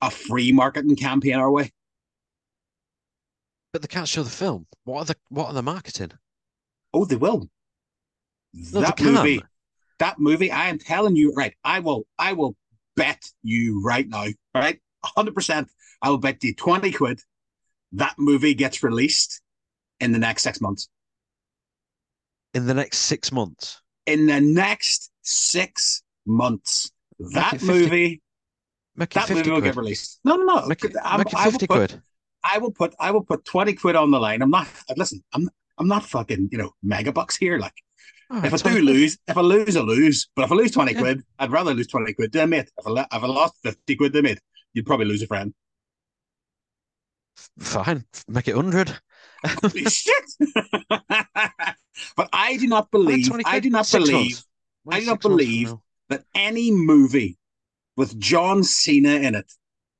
a 0.00 0.10
free 0.10 0.52
marketing 0.52 0.96
campaign 0.96 1.34
our 1.34 1.50
way? 1.50 1.72
but 3.72 3.80
they 3.80 3.88
can't 3.88 4.08
show 4.08 4.22
the 4.22 4.30
film. 4.30 4.66
What 4.84 5.00
are 5.00 5.04
the 5.06 5.16
what 5.30 5.46
are 5.46 5.54
the 5.54 5.62
marketing? 5.62 6.12
Oh, 6.92 7.04
they 7.04 7.16
will. 7.16 7.48
No, 8.52 8.82
that 8.82 8.96
they 8.96 9.04
can. 9.04 9.14
movie, 9.14 9.42
that 9.98 10.18
movie, 10.18 10.50
I 10.50 10.68
am 10.68 10.78
telling 10.78 11.16
you, 11.16 11.32
right? 11.32 11.54
I 11.64 11.80
will, 11.80 12.06
I 12.18 12.34
will 12.34 12.54
bet 12.96 13.24
you 13.42 13.82
right 13.82 14.06
now, 14.06 14.26
right? 14.54 14.78
hundred 15.04 15.34
percent. 15.34 15.68
I 16.02 16.10
will 16.10 16.18
bet 16.18 16.44
you 16.44 16.54
twenty 16.54 16.92
quid 16.92 17.20
that 17.92 18.14
movie 18.18 18.54
gets 18.54 18.82
released 18.82 19.40
in 20.00 20.12
the 20.12 20.18
next 20.18 20.42
six 20.42 20.60
months. 20.60 20.88
In 22.54 22.66
the 22.66 22.74
next 22.74 22.98
six 22.98 23.32
months. 23.32 23.82
In 24.06 24.26
the 24.26 24.40
next 24.40 25.10
six 25.22 26.02
months, 26.26 26.90
that 27.32 27.52
50 27.52 27.66
movie, 27.66 28.22
that 28.96 29.12
50 29.12 29.34
movie 29.34 29.50
will 29.50 29.56
quid. 29.60 29.64
get 29.64 29.76
released. 29.76 30.20
No, 30.24 30.36
no, 30.36 30.44
no. 30.44 30.66
Make 30.66 30.84
I'm- 31.04 31.18
make 31.18 31.34
I 31.34 31.44
will 31.44 31.52
50 31.52 31.66
put- 31.66 31.76
quid. 31.76 32.02
I 32.44 32.58
will 32.58 32.72
put, 32.72 32.92
I 32.98 33.12
will 33.12 33.22
put 33.22 33.44
twenty 33.44 33.72
quid 33.72 33.94
on 33.94 34.10
the 34.10 34.18
line. 34.18 34.42
I'm 34.42 34.50
not. 34.50 34.66
Listen, 34.96 35.22
I'm, 35.32 35.48
I'm 35.78 35.86
not 35.86 36.04
fucking, 36.04 36.48
you 36.50 36.58
know, 36.58 36.72
mega 36.82 37.12
bucks 37.12 37.36
here. 37.36 37.56
Like. 37.58 37.74
All 38.32 38.44
if 38.44 38.52
I 38.52 38.56
do 38.72 38.80
lose, 38.80 39.16
if 39.28 39.36
I 39.36 39.42
lose, 39.42 39.76
I 39.76 39.80
lose. 39.82 40.28
But 40.34 40.46
if 40.46 40.50
I 40.52 40.54
lose 40.56 40.72
20 40.72 40.92
Yeah. 40.94 40.98
quid, 41.00 41.22
I'd 41.38 41.52
rather 41.52 41.72
lose 41.72 41.86
20 41.86 42.12
quid 42.14 42.32
than 42.32 42.50
mate. 42.50 42.68
If 42.78 42.86
I, 42.86 43.00
if 43.02 43.06
I 43.22 43.26
lost 43.26 43.54
50 43.62 43.94
quid 43.94 44.12
then 44.12 44.24
mate, 44.24 44.40
you'd 44.72 44.86
probably 44.86 45.06
lose 45.06 45.22
a 45.22 45.26
friend. 45.28 45.54
Fine. 47.60 48.06
Make 48.26 48.48
it 48.48 48.56
100. 48.56 48.92
Holy 49.46 49.84
shit! 49.84 50.24
but 52.16 52.28
I 52.32 52.56
do 52.56 52.66
not 52.66 52.90
believe, 52.90 53.30
I 53.44 53.60
do 53.60 53.70
not 53.70 53.90
believe. 53.90 54.42
I 54.90 55.00
do 55.00 55.06
not 55.06 55.20
believe- 55.20 55.74
that 56.08 56.24
any 56.34 56.70
movie 56.70 57.38
with 57.96 58.18
John 58.18 58.62
Cena 58.64 59.14
in 59.14 59.34
it 59.34 59.50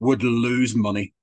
would 0.00 0.22
lose 0.22 0.74
money. 0.74 1.14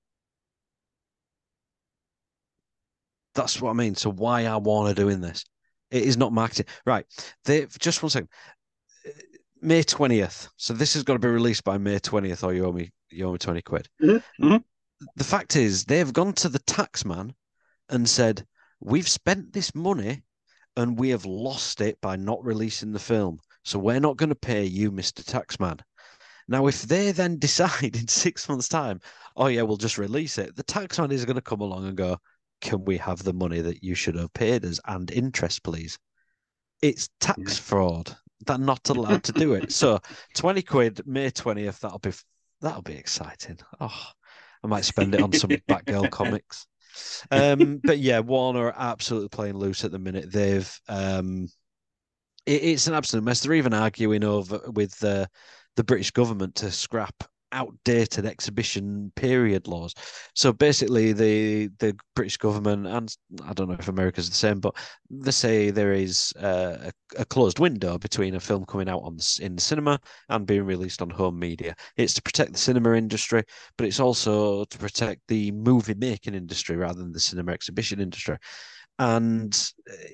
That's 3.36 3.62
what 3.62 3.69
I 3.71 3.74
mean. 3.74 3.95
So 3.95 4.12
why 4.12 4.45
are 4.48 4.59
Warner 4.59 4.93
doing 4.93 5.21
this? 5.21 5.45
It 5.91 6.03
is 6.03 6.17
not 6.17 6.33
marketing. 6.33 6.65
Right. 6.86 7.05
They 7.45 7.67
just 7.79 8.01
one 8.03 8.09
second. 8.09 8.29
Uh, 9.05 9.12
May 9.62 9.83
20th. 9.83 10.48
So 10.57 10.74
this 10.74 10.93
has 10.93 11.03
got 11.03 11.13
to 11.13 11.19
be 11.19 11.27
released 11.27 11.63
by 11.63 11.77
May 11.77 12.00
20th 12.00 12.43
or 12.43 12.53
you 12.53 12.65
owe 12.65 12.71
me 12.71 12.91
you 13.09 13.25
owe 13.27 13.31
me 13.31 13.38
20 13.38 13.62
quid. 13.62 13.88
Mhm, 14.01 14.24
mhm. 14.39 14.63
The 15.15 15.24
fact 15.24 15.55
is 15.55 15.86
they've 15.86 16.13
gone 16.13 16.33
to 16.33 16.50
the 16.50 16.59
tax 16.59 17.05
man 17.05 17.33
and 17.89 18.07
said, 18.07 18.45
We've 18.79 19.07
spent 19.09 19.51
this 19.51 19.74
money 19.75 20.24
and 20.79 20.98
we 20.98 21.09
have 21.09 21.25
lost 21.25 21.81
it 21.81 22.00
by 22.00 22.15
not 22.15 22.43
releasing 22.43 22.93
the 22.93 23.00
film. 23.00 23.38
So 23.65 23.77
we're 23.77 24.00
not 24.00 24.15
going 24.15 24.29
to 24.29 24.36
pay 24.36 24.63
you, 24.63 24.91
Mr. 24.93 25.21
Taxman. 25.24 25.81
Now, 26.48 26.67
if 26.67 26.83
they 26.83 27.12
then 27.12 27.38
decide 27.39 27.98
in 27.98 28.07
six 28.07 28.48
months' 28.48 28.69
time, 28.69 29.01
oh 29.36 29.48
yeah, 29.48 29.63
we'll 29.63 29.75
just 29.75 29.98
release 29.98 30.38
it, 30.38 30.55
the 30.55 30.63
taxman 30.63 31.12
is 31.12 31.25
going 31.25 31.36
to 31.36 31.41
come 31.41 31.59
along 31.59 31.86
and 31.86 31.98
go, 31.98 32.17
can 32.62 32.86
we 32.86 32.98
have 32.98 33.24
the 33.24 33.33
money 33.33 33.59
that 33.59 33.83
you 33.83 33.93
should 33.93 34.15
have 34.15 34.33
paid 34.33 34.63
us 34.63 34.79
and 34.86 35.12
interest, 35.12 35.63
please? 35.63 36.00
It's 36.81 37.09
tax 37.19 37.57
Yeah. 37.57 37.62
fraud. 37.62 38.17
They're 38.45 38.57
not 38.57 38.88
allowed 38.89 39.24
to 39.24 39.33
do 39.33 39.53
it. 39.53 39.74
So, 39.74 40.00
twenty 40.33 40.62
quid, 40.62 41.05
May 41.05 41.29
twentieth. 41.29 41.81
That'll 41.81 42.00
be 42.00 42.13
that'll 42.62 42.83
be 42.83 42.95
exciting. 42.95 43.59
Oh, 43.81 44.03
I 44.63 44.67
might 44.67 44.86
spend 44.86 45.13
it 45.13 45.21
on 45.21 45.33
some 45.33 45.51
Batgirl 45.67 46.09
comics. 46.09 46.67
Um, 47.31 47.77
but 47.84 48.00
yeah, 48.00 48.19
Warner 48.19 48.67
are 48.67 48.75
absolutely 48.77 49.29
playing 49.29 49.58
loose 49.58 49.84
at 49.84 49.91
the 49.91 50.00
minute. 50.00 50.31
They've 50.31 50.79
um, 50.88 51.48
it, 52.46 52.63
it's 52.63 52.88
an 52.88 52.93
absolute 52.93 53.24
mess. 53.24 53.41
They're 53.41 53.53
even 53.53 53.74
arguing 53.74 54.24
over 54.24 54.62
with 54.67 54.98
the 55.00 55.29
the 55.75 55.84
British 55.84 56.12
government 56.12 56.55
to 56.55 56.72
scrap 56.72 57.24
outdated 57.51 58.25
exhibition 58.25 59.12
period 59.15 59.68
laws. 59.68 59.94
So 60.36 60.53
basically, 60.53 61.13
the 61.13 61.70
the 61.79 61.98
British 62.15 62.38
government 62.38 62.88
and 62.88 63.15
I 63.44 63.53
don't 63.53 63.68
know 63.68 63.75
if 63.79 63.88
America's 63.88 64.29
the 64.29 64.36
same, 64.36 64.60
but 64.60 64.75
they 65.10 65.32
say 65.32 65.70
there 65.70 65.94
is 65.94 66.34
uh, 66.39 66.91
a, 67.18 67.22
a 67.22 67.25
closed 67.25 67.60
window 67.60 67.98
between 67.98 68.36
a 68.36 68.39
film 68.39 68.65
coming 68.65 68.89
out 68.89 69.01
on 69.03 69.18
the, 69.18 69.39
in 69.41 69.56
the 69.56 69.62
cinema 69.62 70.00
and 70.29 70.46
being 70.46 70.63
released 70.63 71.01
on 71.01 71.10
home 71.10 71.39
media. 71.39 71.75
It's 71.98 72.13
to 72.15 72.22
protect 72.22 72.53
the 72.53 72.60
cinema 72.60 72.94
industry, 72.94 73.44
but 73.77 73.88
it's 73.88 74.00
also 74.00 74.65
to 74.65 74.77
protect 74.77 75.22
the 75.27 75.51
movie 75.51 75.96
making 75.96 76.36
industry 76.36 76.75
rather 76.75 77.00
than 77.00 77.12
the 77.12 77.20
cinema 77.20 77.51
exhibition 77.51 78.00
industry. 78.00 78.38
And 79.00 79.58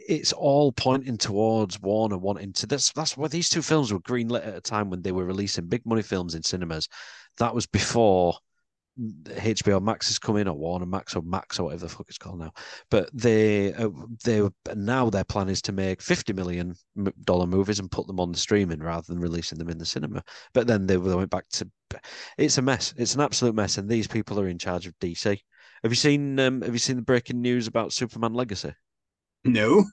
it's 0.08 0.32
all 0.32 0.72
pointing 0.72 1.18
towards 1.18 1.82
Warner 1.82 2.20
wanting 2.20 2.54
to. 2.54 2.68
That's 2.68 2.92
that's 2.94 3.18
why 3.18 3.27
these 3.27 3.50
two 3.50 3.63
films 3.63 3.92
were 3.92 4.00
greenlit 4.00 4.48
at 4.48 4.56
a 4.56 4.62
time 4.62 4.92
when 4.92 5.01
they 5.01 5.12
were 5.12 5.25
releasing 5.25 5.65
big 5.65 5.84
money 5.88 6.04
films 6.04 6.36
in 6.36 6.44
cinemas. 6.44 6.88
That 7.38 7.56
was 7.56 7.65
before 7.65 8.36
HBO 8.98 9.82
Max 9.82 10.10
is 10.10 10.20
coming, 10.20 10.48
or 10.48 10.54
Warner 10.54 10.86
Max, 10.86 11.15
or 11.15 11.22
Max, 11.22 11.60
or 11.60 11.65
whatever 11.65 11.86
the 11.86 11.89
fuck 11.89 12.06
it's 12.08 12.18
called 12.18 12.39
now. 12.39 12.54
But 12.89 13.10
they, 13.13 13.74
uh, 13.74 13.89
they 14.24 14.42
now 14.74 15.10
their 15.10 15.25
plan 15.25 15.50
is 15.50 15.62
to 15.63 15.74
make 15.74 16.01
fifty 16.01 16.32
million 16.34 16.75
dollar 17.25 17.46
movies 17.46 17.80
and 17.80 17.92
put 17.92 18.08
them 18.08 18.20
on 18.20 18.32
the 18.32 18.38
streaming 18.38 18.80
rather 18.80 19.06
than 19.08 19.20
releasing 19.20 19.58
them 19.58 19.70
in 19.70 19.77
the 19.77 19.86
cinema. 19.86 20.24
But 20.54 20.68
then 20.68 20.88
they 20.88 20.98
went 20.98 21.30
back 21.30 21.48
to. 21.54 21.70
It's 22.38 22.58
a 22.58 22.62
mess. 22.62 22.94
It's 22.98 23.15
an 23.15 23.22
absolute 23.22 23.56
mess, 23.56 23.77
and 23.77 23.89
these 23.89 24.08
people 24.08 24.39
are 24.39 24.48
in 24.48 24.58
charge 24.58 24.88
of 24.88 24.98
DC. 25.00 25.39
Have 25.84 25.92
you 25.92 25.96
seen? 25.96 26.39
Um, 26.39 26.62
have 26.62 26.74
you 26.74 26.80
seen 26.80 26.96
the 26.96 27.01
breaking 27.01 27.42
news 27.42 27.68
about 27.68 27.94
Superman 27.94 28.34
Legacy? 28.34 28.74
No, 29.44 29.86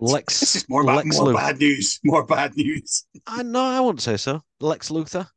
Lex, 0.00 0.42
it's 0.42 0.52
just 0.52 0.70
more, 0.70 0.84
bad, 0.84 0.96
Lex 0.96 1.18
more 1.18 1.28
Luthor. 1.28 1.36
bad 1.36 1.58
news. 1.58 1.98
More 2.04 2.24
bad 2.26 2.56
news. 2.56 3.06
I 3.26 3.42
no, 3.42 3.62
I 3.62 3.80
wouldn't 3.80 4.02
say 4.02 4.16
so. 4.18 4.42
Lex 4.60 4.90
Luthor. 4.90 5.28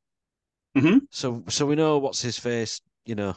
Mhm. 0.78 1.02
So, 1.12 1.44
so 1.50 1.66
we 1.66 1.76
know 1.76 1.98
what's 1.98 2.22
his 2.22 2.38
face. 2.38 2.82
You 3.06 3.16
know, 3.16 3.36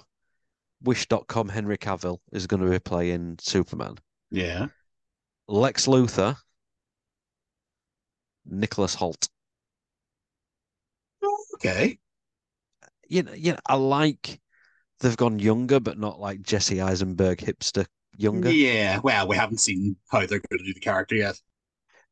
Wish.com 0.83 1.49
Henry 1.49 1.79
Cavill 1.79 2.19
is 2.33 2.47
going 2.47 2.63
to 2.63 2.71
be 2.71 2.79
playing 2.79 3.39
Superman. 3.41 3.97
Yeah. 4.31 4.69
Lex 5.49 5.87
Luthor, 5.87 6.37
Nicholas 8.45 8.97
Hoult. 8.97 9.29
Okay. 11.55 11.99
You 13.09 13.23
know, 13.23 13.33
you 13.33 13.53
know, 13.53 13.59
I 13.67 13.77
like 13.77 14.41
they've 15.01 15.17
gone 15.17 15.39
younger, 15.39 15.79
but 15.79 15.99
not 15.99 16.19
like 16.19 16.43
Jesse 16.43 16.81
Eisenberg 16.81 17.39
hipster 17.39 17.87
younger. 18.17 18.51
Yeah. 18.51 19.01
Well, 19.03 19.29
we 19.29 19.37
haven't 19.37 19.59
seen 19.59 19.97
how 20.11 20.21
they're 20.21 20.41
going 20.41 20.59
to 20.59 20.65
do 20.65 20.75
the 20.75 20.81
character 20.81 21.15
yet. 21.15 21.41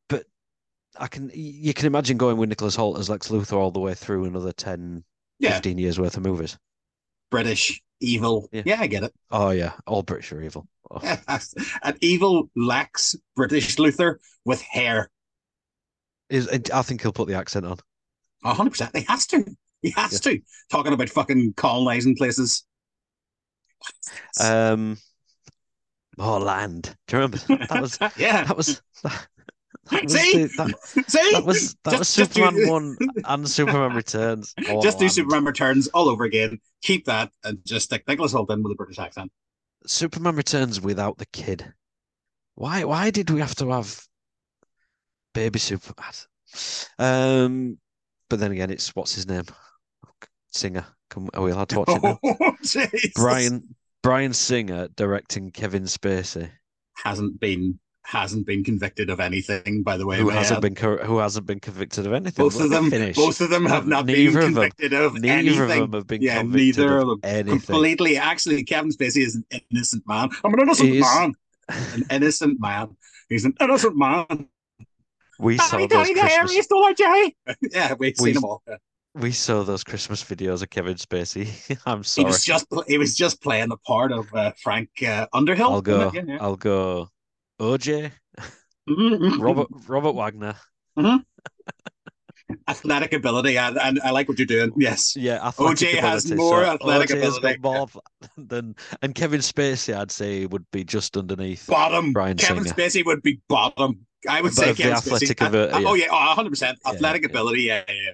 But 0.07 0.25
I 0.97 1.07
can 1.07 1.31
you 1.33 1.73
can 1.73 1.87
imagine 1.87 2.17
going 2.17 2.37
with 2.37 2.49
Nicholas 2.49 2.77
Hoult 2.77 2.99
as 2.99 3.09
Lex 3.09 3.29
Luthor 3.29 3.57
all 3.57 3.71
the 3.71 3.79
way 3.79 3.93
through 3.93 4.25
another 4.25 4.51
10, 4.51 5.03
Yeah. 5.41 5.53
15 5.53 5.77
years 5.77 5.99
worth 5.99 6.17
of 6.17 6.23
movies. 6.23 6.57
British, 7.31 7.81
evil. 7.99 8.47
Yeah. 8.51 8.63
Yeah, 8.65 8.81
I 8.81 8.87
get 8.87 9.03
it. 9.03 9.13
Oh 9.31 9.49
yeah, 9.49 9.73
all 9.87 10.03
British 10.03 10.31
are 10.31 10.41
evil. 10.41 10.67
Oh. 10.93 11.39
An 11.83 11.95
evil 12.01 12.49
Lex 12.53 13.15
British 13.37 13.77
Luthor 13.77 14.17
with 14.43 14.61
hair. 14.61 15.09
Is 16.29 16.49
I 16.49 16.81
think 16.81 17.01
he'll 17.01 17.13
put 17.13 17.29
the 17.29 17.35
accent 17.35 17.65
on. 17.65 17.77
hundred 18.43 18.71
percent. 18.71 18.97
He 18.97 19.05
has 19.07 19.25
to. 19.27 19.45
He 19.81 19.91
has 19.91 20.19
to. 20.19 20.41
Talking 20.69 20.91
about 20.91 21.07
fucking 21.07 21.53
colonizing 21.55 22.17
places. 22.17 22.65
Um, 24.43 24.97
oh, 26.19 26.39
land. 26.39 26.93
Do 27.07 27.15
you 27.15 27.21
remember 27.21 27.37
that 27.67 27.81
was 27.81 27.97
yeah. 28.17 28.43
that 28.43 28.57
was 28.57 28.81
that, 29.03 29.27
That 29.89 30.03
was 30.03 30.13
See? 30.13 30.43
the- 30.43 30.47
that, 30.57 31.05
See, 31.09 31.31
that 31.31 31.45
was 31.45 31.75
that 31.83 31.91
Just- 31.91 31.99
was 31.99 32.15
just 32.15 32.33
do- 32.33 32.41
Superman 32.43 32.69
one 32.69 32.97
and 33.25 33.49
Superman 33.49 33.95
Returns. 33.95 34.53
just 34.83 34.99
do 34.99 35.05
and 35.05 35.11
Superman 35.11 35.45
Returns 35.45 35.87
all 35.89 36.07
over 36.09 36.23
again. 36.23 36.59
Keep 36.83 37.05
that 37.05 37.31
and 37.43 37.57
just 37.65 37.85
stick 37.85 38.07
Nicholas 38.07 38.33
Hoult 38.33 38.51
in 38.51 38.61
with 38.63 38.71
a 38.71 38.75
British 38.75 38.99
accent. 38.99 39.31
Superman 39.87 40.35
Returns 40.35 40.79
without 40.79 41.17
the 41.17 41.25
kid. 41.27 41.73
Why? 42.55 42.83
Why 42.83 43.09
did 43.09 43.29
we 43.31 43.39
have 43.39 43.55
to 43.55 43.69
have 43.71 44.01
baby 45.33 45.59
Superman? 45.59 46.13
Um, 46.99 47.77
but 48.29 48.39
then 48.39 48.51
again, 48.51 48.69
it's 48.69 48.93
what's 48.95 49.15
his 49.15 49.25
name? 49.27 49.45
Singer. 50.51 50.85
Come, 51.09 51.29
are 51.33 51.41
we 51.41 51.51
allowed 51.51 51.69
to 51.69 51.79
watch 51.79 51.89
it 51.89 52.03
now? 52.03 52.19
Oh, 52.23 52.55
Jesus. 52.61 53.13
Bryan 53.15 53.75
Bryan 54.03 54.33
Singer 54.33 54.89
directing 54.95 55.51
Kevin 55.51 55.83
Spacey, 55.83 56.49
hasn't 56.95 57.39
been 57.39 57.79
hasn't 58.03 58.45
been 58.47 58.63
convicted 58.63 59.09
of 59.09 59.19
anything. 59.19 59.83
By 59.83 59.97
the 59.97 60.05
way, 60.05 60.17
who 60.17 60.29
hasn't 60.29 60.63
add. 60.63 60.73
been 60.75 60.97
who 61.05 61.17
hasn't 61.19 61.45
been 61.45 61.59
convicted 61.59 62.05
of 62.05 62.13
anything. 62.13 62.43
both 62.43 62.55
Let 62.55 62.65
of 62.65 62.71
them. 62.71 62.89
finish. 62.89 63.15
Both 63.15 63.41
of 63.41 63.49
them 63.49 63.65
have 63.65 63.87
not 63.87 64.05
been 64.05 64.15
Neither 64.15 64.39
of 64.41 64.55
them. 64.55 64.63
of 65.05 65.13
Neither 65.13 65.27
anything. 65.33 65.61
of 65.61 65.67
them 65.91 65.93
have 65.93 66.07
been 66.07 66.21
Yeah, 66.21 66.39
convicted 66.39 66.77
neither 66.77 66.97
of 66.97 67.07
them. 67.07 67.19
anything. 67.23 67.59
Completely, 67.59 68.17
actually, 68.17 68.63
Kevin 68.63 68.91
Spacey 68.91 69.23
is 69.25 69.35
an 69.35 69.45
innocent 69.71 70.03
man. 70.07 70.29
I'm 70.43 70.53
an 70.53 70.61
innocent 70.61 70.89
He 70.89 70.97
is. 70.97 71.01
man. 71.01 71.33
An 71.69 72.03
innocent 72.11 72.59
man. 72.59 72.97
He's 73.29 73.45
an 73.45 73.53
innocent 73.61 73.95
man. 73.97 74.25
we 75.39 75.57
saw 75.57 75.71
Daddy, 75.77 75.87
those 75.87 76.07
daddy, 76.09 76.19
Christmas. 76.47 76.97
Jerry. 76.97 77.35
yeah, 77.71 77.93
we've 77.99 78.15
We- 78.19 78.25
seen 78.25 78.33
them 78.35 78.45
all. 78.45 78.63
We 79.13 79.33
saw 79.33 79.63
those 79.63 79.83
Christmas 79.83 80.23
videos 80.23 80.61
of 80.63 80.69
Kevin 80.69 80.95
Spacey. 80.95 81.49
I'm 81.85 82.01
sorry. 82.03 82.23
He 82.23 82.27
was 82.27 82.45
just 82.45 82.65
he 82.87 82.97
was 82.97 83.13
just 83.15 83.41
playing 83.43 83.67
the 83.67 83.75
part 83.77 84.13
of 84.13 84.33
uh, 84.33 84.53
Frank 84.63 84.89
uh, 85.05 85.27
Underhill. 85.33 85.69
I'll 85.73 85.81
go. 85.81 86.09
Yeah, 86.13 86.21
yeah. 86.25 86.37
I'll 86.39 86.55
go. 86.55 87.09
OJ, 87.61 88.11
Mhm, 88.89 89.17
mhm. 89.19 89.39
Robert 89.41 89.67
Robert 89.87 90.13
Wagner. 90.13 90.55
athletic 92.67 93.13
ability, 93.13 93.57
and, 93.57 93.77
and 93.77 93.99
I 94.03 94.09
like 94.11 94.27
what 94.27 94.37
you're 94.39 94.45
doing. 94.45 94.71
Yes, 94.75 95.15
Yeah, 95.15 95.39
OJ 95.57 95.93
has 95.99 96.29
more 96.31 96.63
so 96.65 96.71
athletic 96.71 97.11
ability. 97.11 97.57
more 97.61 97.87
than 98.37 98.75
and 99.01 99.13
Kevin 99.15 99.39
Spacey, 99.41 99.95
I'd 99.95 100.11
say, 100.11 100.45
would 100.47 100.65
be 100.71 100.83
just 100.83 101.15
underneath. 101.15 101.67
bottom. 101.67 102.11
Bryan 102.13 102.37
Kevin 102.37 102.63
Singer. 102.63 102.75
Spacey 102.75 103.05
would 103.05 103.21
be 103.21 103.39
bottom. 103.47 104.05
I 104.27 104.41
would 104.41 104.53
But 104.55 104.63
say 104.65 104.73
Kevin 104.73 104.97
athletic 104.97 105.37
Spacey. 105.37 105.45
abil- 105.45 105.75
Uh, 105.75 105.79
yeah. 105.79 105.87
Oh 105.87 105.93
yeah, 105.93 106.07
oh, 106.11 106.15
100 106.27 106.49
percent 106.49 106.77
athletic 106.85 107.21
yeah. 107.23 107.29
ability. 107.29 107.61
Yeah, 107.63 107.83
yeah, 107.87 107.93
yeah. 107.93 108.11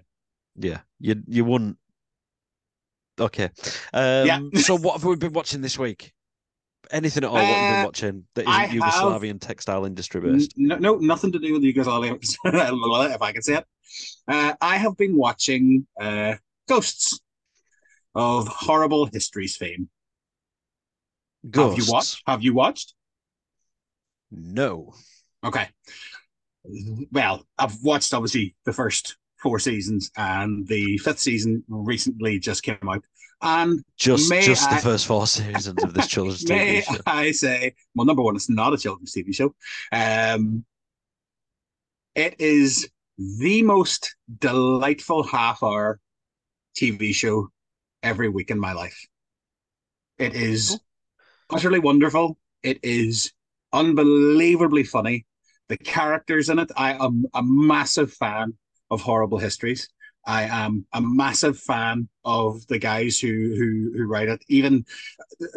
Yeah, 0.59 0.79
you 0.99 1.23
you 1.27 1.45
wouldn't. 1.45 1.77
Okay. 3.19 3.49
Um, 3.93 4.25
Yeah. 4.27 4.39
so 4.55 4.75
what 4.77 4.93
have 4.93 5.03
we 5.05 5.15
been 5.15 5.33
watching 5.33 5.61
this 5.61 5.79
week? 5.79 6.13
Anything 6.91 7.23
at 7.23 7.29
all? 7.29 7.35
what 7.35 7.41
you've 7.47 7.55
been 7.55 7.79
Uh, 7.81 7.85
watching 7.85 8.23
that 8.35 8.47
I 8.47 8.65
isn't 8.65 8.81
have- 8.81 8.93
Yugoslavian 9.21 9.39
textile 9.41 9.85
industry 9.85 10.21
N- 10.21 10.37
based? 10.37 10.53
No, 10.57 10.75
no, 10.77 10.95
nothing 10.97 11.31
to 11.33 11.39
do 11.39 11.53
with 11.53 11.63
Yugoslavia, 11.63 12.15
if 12.45 13.21
I 13.21 13.31
can 13.31 13.41
say 13.41 13.55
it. 13.55 13.65
Uh, 14.27 14.53
I 14.61 14.77
have 14.77 14.97
been 14.97 15.15
watching 15.15 15.87
uh, 15.99 16.35
Ghosts 16.67 17.19
of 18.15 18.47
Horrible 18.47 19.05
Histories 19.07 19.55
fame. 19.55 19.89
Ghosts. 21.49 21.77
Have 21.77 21.85
you 21.87 21.91
watched? 21.93 22.23
Have 22.27 22.43
you 22.43 22.53
watched? 22.53 22.93
No. 24.31 24.93
Okay. 25.43 25.67
Well, 27.11 27.45
I've 27.57 27.81
watched 27.81 28.13
obviously 28.13 28.55
the 28.65 28.73
first 28.73 29.15
four 29.37 29.59
seasons, 29.59 30.11
and 30.17 30.67
the 30.67 30.97
fifth 30.99 31.19
season 31.19 31.63
recently 31.67 32.39
just 32.39 32.63
came 32.63 32.77
out. 32.89 33.03
And 33.41 33.83
Just 33.97 34.31
just 34.41 34.67
I- 34.67 34.75
the 34.75 34.81
first 34.81 35.05
four 35.05 35.27
seasons 35.27 35.83
of 35.83 35.93
this 35.93 36.07
children's 36.07 36.43
TV 36.43 36.83
show. 36.83 36.97
I 37.05 37.31
say, 37.31 37.75
well, 37.95 38.05
number 38.05 38.23
one, 38.23 38.35
it's 38.35 38.49
not 38.49 38.73
a 38.73 38.77
children's 38.77 39.13
TV 39.13 39.33
show. 39.33 39.53
Um, 39.91 40.65
it 42.15 42.35
is 42.39 42.89
the 43.17 43.61
most 43.61 44.15
delightful 44.39 45.23
half 45.23 45.61
hour 45.61 45.99
TV 46.75 47.13
show 47.13 47.49
every 48.01 48.29
week 48.29 48.49
in 48.49 48.59
my 48.59 48.73
life. 48.73 49.07
It 50.17 50.33
is 50.33 50.79
utterly 51.51 51.79
wonderful. 51.79 52.39
It 52.63 52.79
is 52.81 53.31
unbelievably 53.71 54.83
funny. 54.85 55.25
The 55.69 55.77
characters 55.77 56.49
in 56.49 56.57
it, 56.59 56.71
I 56.75 56.93
am 56.93 57.25
a 57.35 57.43
massive 57.43 58.13
fan 58.13 58.53
of 58.89 59.01
Horrible 59.01 59.37
Histories. 59.37 59.89
I 60.25 60.43
am 60.43 60.85
a 60.93 61.01
massive 61.01 61.57
fan 61.57 62.09
of 62.25 62.67
the 62.67 62.79
guys 62.79 63.17
who 63.19 63.29
who 63.29 63.93
who 63.95 64.07
write 64.07 64.27
it. 64.27 64.43
Even 64.49 64.85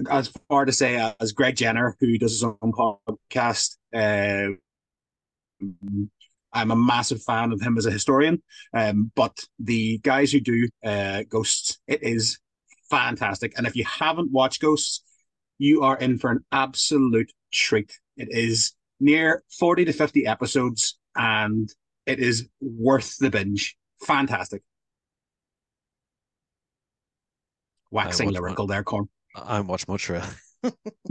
as 0.08 0.32
far 0.48 0.64
to 0.64 0.72
say 0.72 1.12
as 1.18 1.32
Greg 1.32 1.56
Jenner, 1.56 1.96
who 2.00 2.18
does 2.18 2.32
his 2.32 2.44
own 2.44 2.72
podcast. 2.72 3.76
Uh, 3.92 4.54
I'm 6.52 6.70
a 6.70 6.76
massive 6.76 7.22
fan 7.22 7.52
of 7.52 7.60
him 7.60 7.78
as 7.78 7.86
a 7.86 7.90
historian. 7.90 8.42
Um, 8.74 9.12
but 9.14 9.38
the 9.58 9.98
guys 9.98 10.32
who 10.32 10.40
do 10.40 10.68
uh, 10.84 11.24
Ghosts, 11.28 11.78
it 11.86 12.02
is 12.02 12.38
fantastic. 12.90 13.52
And 13.56 13.66
if 13.66 13.76
you 13.76 13.84
haven't 13.84 14.32
watched 14.32 14.60
Ghosts, 14.60 15.02
you 15.58 15.82
are 15.82 15.96
in 15.98 16.18
for 16.18 16.30
an 16.30 16.44
absolute 16.52 17.32
treat. 17.52 17.98
It 18.16 18.28
is 18.30 18.74
near 18.98 19.42
40 19.58 19.86
to 19.86 19.92
50 19.92 20.26
episodes, 20.26 20.98
and 21.14 21.72
it 22.11 22.20
is 22.20 22.49
worth 22.61 23.16
the 23.18 23.31
binge. 23.31 23.77
Fantastic. 24.05 24.62
Waxing 27.90 28.31
lyrical 28.31 28.66
there, 28.66 28.85
Corm. 28.85 29.09
I 29.35 29.57
haven't 29.57 29.68
watched 29.68 29.88
much 29.88 30.09
really. 30.09 30.27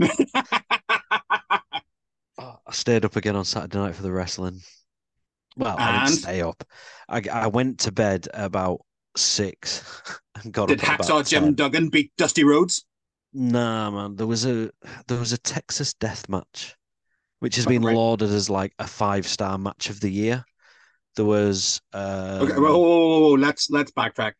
I 2.38 2.72
stayed 2.72 3.04
up 3.04 3.16
again 3.16 3.36
on 3.36 3.44
Saturday 3.44 3.78
night 3.78 3.94
for 3.94 4.02
the 4.02 4.12
wrestling. 4.12 4.60
Well, 5.56 5.76
I 5.78 6.06
didn't 6.06 6.18
stay 6.20 6.40
up. 6.42 6.62
I, 7.08 7.22
I 7.30 7.46
went 7.48 7.80
to 7.80 7.92
bed 7.92 8.28
about 8.32 8.80
six 9.16 9.84
and 10.42 10.52
got 10.52 10.68
Did 10.68 10.78
Hacksaw 10.78 11.28
Jim 11.28 11.44
10. 11.44 11.54
Duggan 11.54 11.88
beat 11.90 12.12
Dusty 12.16 12.44
Rhodes? 12.44 12.84
Nah, 13.32 13.90
man. 13.90 14.16
There 14.16 14.26
was 14.26 14.46
a 14.46 14.70
there 15.06 15.18
was 15.18 15.32
a 15.32 15.38
Texas 15.38 15.94
death 15.94 16.28
match, 16.28 16.76
which 17.40 17.56
has 17.56 17.66
Oh, 17.66 17.68
been 17.68 17.82
right. 17.82 17.94
lauded 17.94 18.30
as 18.30 18.48
like 18.48 18.72
a 18.78 18.86
five 18.86 19.26
star 19.26 19.58
match 19.58 19.90
of 19.90 20.00
the 20.00 20.10
year. 20.10 20.44
There 21.16 21.24
was 21.24 21.80
um, 21.92 22.02
Okay, 22.42 22.52
well, 22.58 22.72
whoa, 22.72 22.78
whoa, 22.80 23.20
whoa, 23.20 23.32
let's 23.34 23.68
let's 23.70 23.90
backtrack. 23.92 24.32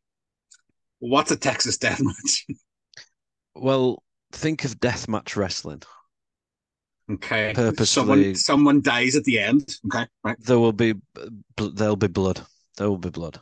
What's 1.00 1.30
a 1.30 1.36
Texas 1.36 1.78
death 1.78 2.00
match? 2.02 2.46
well, 3.54 4.02
think 4.32 4.64
of 4.64 4.78
death 4.80 5.08
match 5.08 5.36
wrestling. 5.36 5.82
Okay, 7.10 7.52
Purposefully- 7.54 7.86
someone 7.86 8.34
someone 8.36 8.80
dies 8.82 9.16
at 9.16 9.24
the 9.24 9.38
end. 9.40 9.76
Okay, 9.86 10.06
right. 10.22 10.36
There 10.40 10.58
will 10.60 10.72
be 10.72 10.94
there'll 11.56 11.96
be 11.96 12.06
blood. 12.06 12.40
There 12.78 12.88
will 12.88 12.98
be 12.98 13.10
blood. 13.10 13.40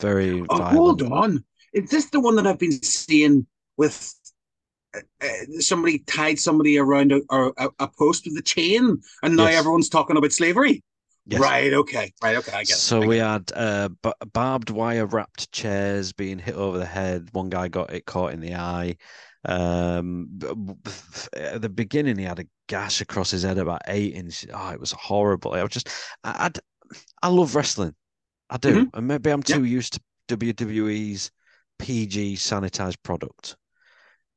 Very 0.00 0.40
Oh, 0.48 0.56
violent. 0.56 0.76
hold 0.76 1.02
on. 1.02 1.44
Is 1.72 1.90
this 1.90 2.06
the 2.10 2.20
one 2.20 2.36
that 2.36 2.46
I've 2.46 2.58
been 2.58 2.70
seeing 2.82 3.46
with 3.76 4.14
uh, 4.94 5.00
uh, 5.22 5.26
somebody 5.60 5.98
tied 6.00 6.38
somebody 6.38 6.78
around 6.78 7.12
a, 7.12 7.20
a, 7.30 7.68
a 7.80 7.88
post 7.88 8.26
with 8.26 8.38
a 8.38 8.42
chain, 8.42 9.00
and 9.22 9.36
now 9.36 9.44
Yes. 9.48 9.58
everyone's 9.58 9.88
talking 9.88 10.16
about 10.16 10.32
slavery? 10.32 10.82
Yes. 11.26 11.40
Right. 11.40 11.72
Okay. 11.72 12.12
Right. 12.22 12.36
Okay. 12.36 12.52
I 12.52 12.64
get. 12.64 12.70
it, 12.70 12.74
So 12.74 13.00
I 13.02 13.06
we 13.06 13.18
it. 13.18 13.22
had 13.22 13.52
uh, 13.54 13.88
b- 14.02 14.12
barbed 14.32 14.70
wire 14.70 15.06
wrapped 15.06 15.52
chairs 15.52 16.12
being 16.12 16.38
hit 16.38 16.54
over 16.54 16.78
the 16.78 16.86
head. 16.86 17.28
One 17.32 17.48
guy 17.48 17.68
got 17.68 17.92
it 17.92 18.06
caught 18.06 18.32
in 18.32 18.40
the 18.40 18.54
eye. 18.54 18.96
Um, 19.44 20.28
at 21.34 21.62
the 21.62 21.68
beginning, 21.68 22.18
he 22.18 22.24
had 22.24 22.38
a 22.40 22.46
gash 22.68 23.00
across 23.00 23.30
his 23.30 23.42
head 23.42 23.58
about 23.58 23.82
eight 23.86 24.14
inches. 24.14 24.50
Oh, 24.52 24.70
it 24.70 24.80
was 24.80 24.92
horrible. 24.92 25.54
I 25.54 25.62
was 25.62 25.72
just, 25.72 25.88
I, 26.24 26.46
I'd, 26.46 26.58
I 27.22 27.28
love 27.28 27.54
wrestling. 27.54 27.94
I 28.50 28.58
do, 28.58 28.90
and 28.94 29.08
maybe 29.08 29.30
I'm 29.30 29.42
Yeah. 29.46 29.56
too 29.56 29.64
used 29.64 29.94
to 30.28 30.36
WWE's 30.36 31.30
PG 31.78 32.36
sanitized 32.36 33.02
product, 33.02 33.56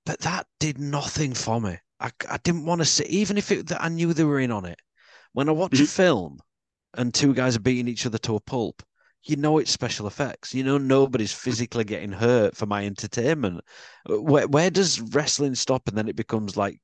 but 0.06 0.20
that 0.22 0.48
did 0.60 0.80
nothing 0.80 1.34
for 1.34 1.60
me. 1.62 1.78
I, 2.00 2.12
I 2.30 2.38
didn't 2.38 2.66
want 2.66 2.80
to 2.82 2.86
see, 2.86 3.06
even 3.06 3.38
if 3.38 3.52
it, 3.52 3.72
I 3.78 3.90
knew 3.90 4.14
they 4.14 4.24
were 4.24 4.40
in 4.40 4.52
on 4.52 4.66
it. 4.66 4.80
When 5.34 5.50
I 5.50 5.52
watch 5.52 5.80
a 5.80 5.84
Mhm. 5.84 5.88
film 5.88 6.40
and 6.96 7.14
two 7.14 7.34
guys 7.34 7.56
are 7.56 7.62
beating 7.62 7.88
each 7.88 8.06
other 8.06 8.18
to 8.20 8.36
a 8.36 8.40
pulp, 8.40 8.84
you 9.24 9.36
know 9.36 9.58
it's 9.58 9.72
special 9.72 10.08
effects. 10.08 10.54
You 10.54 10.64
know 10.64 10.78
nobody's 10.78 11.34
physically 11.34 11.84
getting 11.84 12.12
hurt 12.12 12.56
for 12.56 12.66
my 12.66 12.86
entertainment. 12.86 13.62
Where 14.08 14.48
where 14.48 14.70
does 14.70 15.02
wrestling 15.02 15.56
stop 15.56 15.88
and 15.88 15.98
then 15.98 16.08
it 16.08 16.16
becomes 16.16 16.56
like 16.56 16.80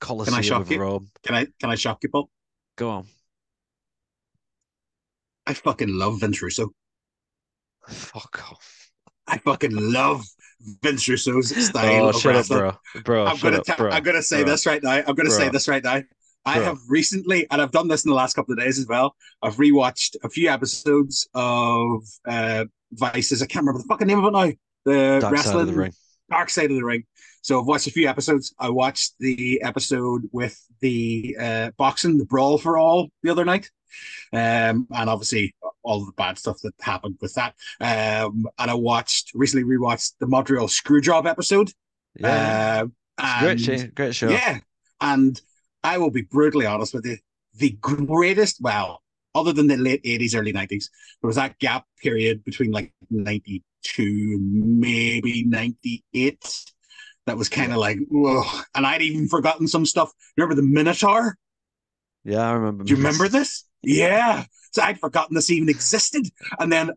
Colosseum 0.00 0.42
shock 0.42 0.62
of 0.62 0.72
you? 0.72 0.80
Rome? 0.80 1.10
Can 1.24 1.34
I 1.34 1.46
can 1.60 1.70
I 1.70 1.74
shock 1.74 1.98
you, 2.02 2.08
Paul? 2.08 2.30
Go 2.76 2.90
on. 2.90 3.06
I 5.46 5.54
fucking 5.54 5.88
love 5.88 6.20
Vince 6.20 6.42
Russo. 6.42 6.70
Fuck 7.88 8.50
off. 8.50 8.90
I 9.26 9.38
fucking 9.38 9.74
love 9.74 10.24
Vince 10.82 11.08
Russo's 11.08 11.52
oh, 11.56 11.60
style 11.60 12.04
Oh, 12.04 12.08
of 12.08 12.16
shut 12.16 12.36
up, 12.36 12.46
bro. 12.46 12.72
Bro, 13.02 13.26
I'm 13.26 13.36
gonna 13.38 13.58
up, 13.58 13.64
ta- 13.64 13.76
bro. 13.76 13.90
I'm 13.90 14.02
gonna 14.02 14.22
say 14.22 14.42
bro. 14.42 14.52
this 14.52 14.66
right 14.66 14.82
now. 14.82 15.02
I'm 15.06 15.14
gonna 15.14 15.30
say 15.30 15.48
this 15.48 15.68
right 15.68 15.82
now. 15.82 16.02
I 16.48 16.58
have 16.60 16.78
recently, 16.88 17.46
and 17.50 17.60
I've 17.60 17.70
done 17.70 17.88
this 17.88 18.04
in 18.04 18.08
the 18.10 18.14
last 18.14 18.34
couple 18.34 18.52
of 18.52 18.58
days 18.58 18.78
as 18.78 18.86
well. 18.86 19.14
I've 19.42 19.56
rewatched 19.56 20.16
a 20.24 20.28
few 20.28 20.48
episodes 20.48 21.28
of 21.34 22.04
uh, 22.26 22.64
Vice's. 22.92 23.42
I 23.42 23.46
can't 23.46 23.64
remember 23.64 23.80
the 23.82 23.88
fucking 23.88 24.06
name 24.06 24.24
of 24.24 24.24
it 24.24 24.32
now. 24.36 24.52
The 24.84 25.18
Dark 25.20 25.32
wrestling 25.32 25.52
side 25.54 25.60
of 25.60 25.66
the 25.68 25.80
ring. 25.80 25.92
Dark 26.30 26.50
Side 26.50 26.70
of 26.70 26.76
the 26.76 26.84
Ring. 26.84 27.04
So 27.42 27.58
I've 27.60 27.66
watched 27.66 27.86
a 27.86 27.90
few 27.90 28.06
episodes. 28.08 28.54
I 28.58 28.68
watched 28.68 29.14
the 29.18 29.62
episode 29.62 30.22
with 30.32 30.58
the 30.80 31.36
uh, 31.40 31.70
boxing, 31.78 32.18
the 32.18 32.26
brawl 32.26 32.58
for 32.58 32.76
all, 32.76 33.08
the 33.22 33.30
other 33.30 33.44
night, 33.46 33.70
um, 34.32 34.86
and 34.90 35.08
obviously 35.08 35.54
all 35.82 36.04
the 36.04 36.12
bad 36.12 36.36
stuff 36.38 36.58
that 36.62 36.74
happened 36.80 37.16
with 37.22 37.32
that. 37.34 37.54
Um, 37.80 38.44
and 38.58 38.70
I 38.70 38.74
watched 38.74 39.32
recently 39.34 39.64
rewatched 39.64 40.14
the 40.20 40.26
Montreal 40.26 40.68
Screwjob 40.68 41.26
episode. 41.26 41.70
Yeah, 42.16 42.84
Uh, 43.16 43.40
great, 43.40 43.50
and- 43.52 43.60
show, 43.80 43.86
great 43.94 44.14
show. 44.14 44.28
yeah, 44.28 44.58
and 45.00 45.40
I 45.82 45.98
will 45.98 46.10
be 46.10 46.22
brutally 46.22 46.66
honest 46.66 46.94
with 46.94 47.06
you. 47.06 47.18
The 47.54 47.70
greatest, 47.80 48.58
well, 48.60 49.02
other 49.34 49.52
than 49.52 49.66
the 49.66 49.76
late 49.76 50.00
eighties, 50.04 50.34
early 50.34 50.52
nineties, 50.52 50.90
there 51.20 51.28
was 51.28 51.36
that 51.36 51.58
gap 51.58 51.84
period 52.02 52.44
between 52.44 52.70
like 52.70 52.92
ninety 53.10 53.64
two, 53.82 54.38
maybe 54.40 55.44
ninety 55.44 56.04
eight. 56.14 56.64
That 57.26 57.36
was 57.36 57.48
kind 57.48 57.72
of 57.72 57.78
like, 57.78 57.98
whoa. 58.10 58.42
And 58.74 58.86
I'd 58.86 59.02
even 59.02 59.28
forgotten 59.28 59.68
some 59.68 59.84
stuff. 59.84 60.10
Remember 60.36 60.54
the 60.54 60.62
Minotaur? 60.62 61.36
yeah, 62.24 62.48
I 62.48 62.52
remember. 62.52 62.84
Do 62.84 62.90
you 62.90 62.96
remember 62.96 63.28
this? 63.28 63.64
Yeah. 63.82 64.44
So 64.72 64.82
I'd 64.82 65.00
forgotten 65.00 65.34
this 65.34 65.50
even 65.50 65.68
existed. 65.68 66.26
And 66.58 66.70
then 66.72 66.90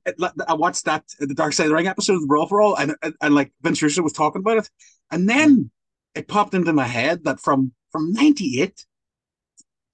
I 0.47 0.53
watched 0.53 0.85
that 0.85 1.05
the 1.19 1.33
Dark 1.33 1.53
Side 1.53 1.65
of 1.65 1.69
the 1.69 1.75
Ring 1.75 1.87
episode 1.87 2.15
of 2.15 2.21
the 2.21 2.27
Brawl 2.27 2.47
for 2.47 2.61
All, 2.61 2.75
and, 2.75 2.95
and, 3.01 3.13
and 3.21 3.35
like 3.35 3.53
Vince 3.61 3.81
Russo 3.81 4.01
was 4.01 4.13
talking 4.13 4.41
about 4.41 4.57
it. 4.57 4.69
And 5.09 5.29
then 5.29 5.55
hmm. 5.55 5.61
it 6.15 6.27
popped 6.27 6.53
into 6.53 6.73
my 6.73 6.85
head 6.85 7.23
that 7.23 7.39
from 7.39 7.73
from 7.91 8.11
98, 8.13 8.85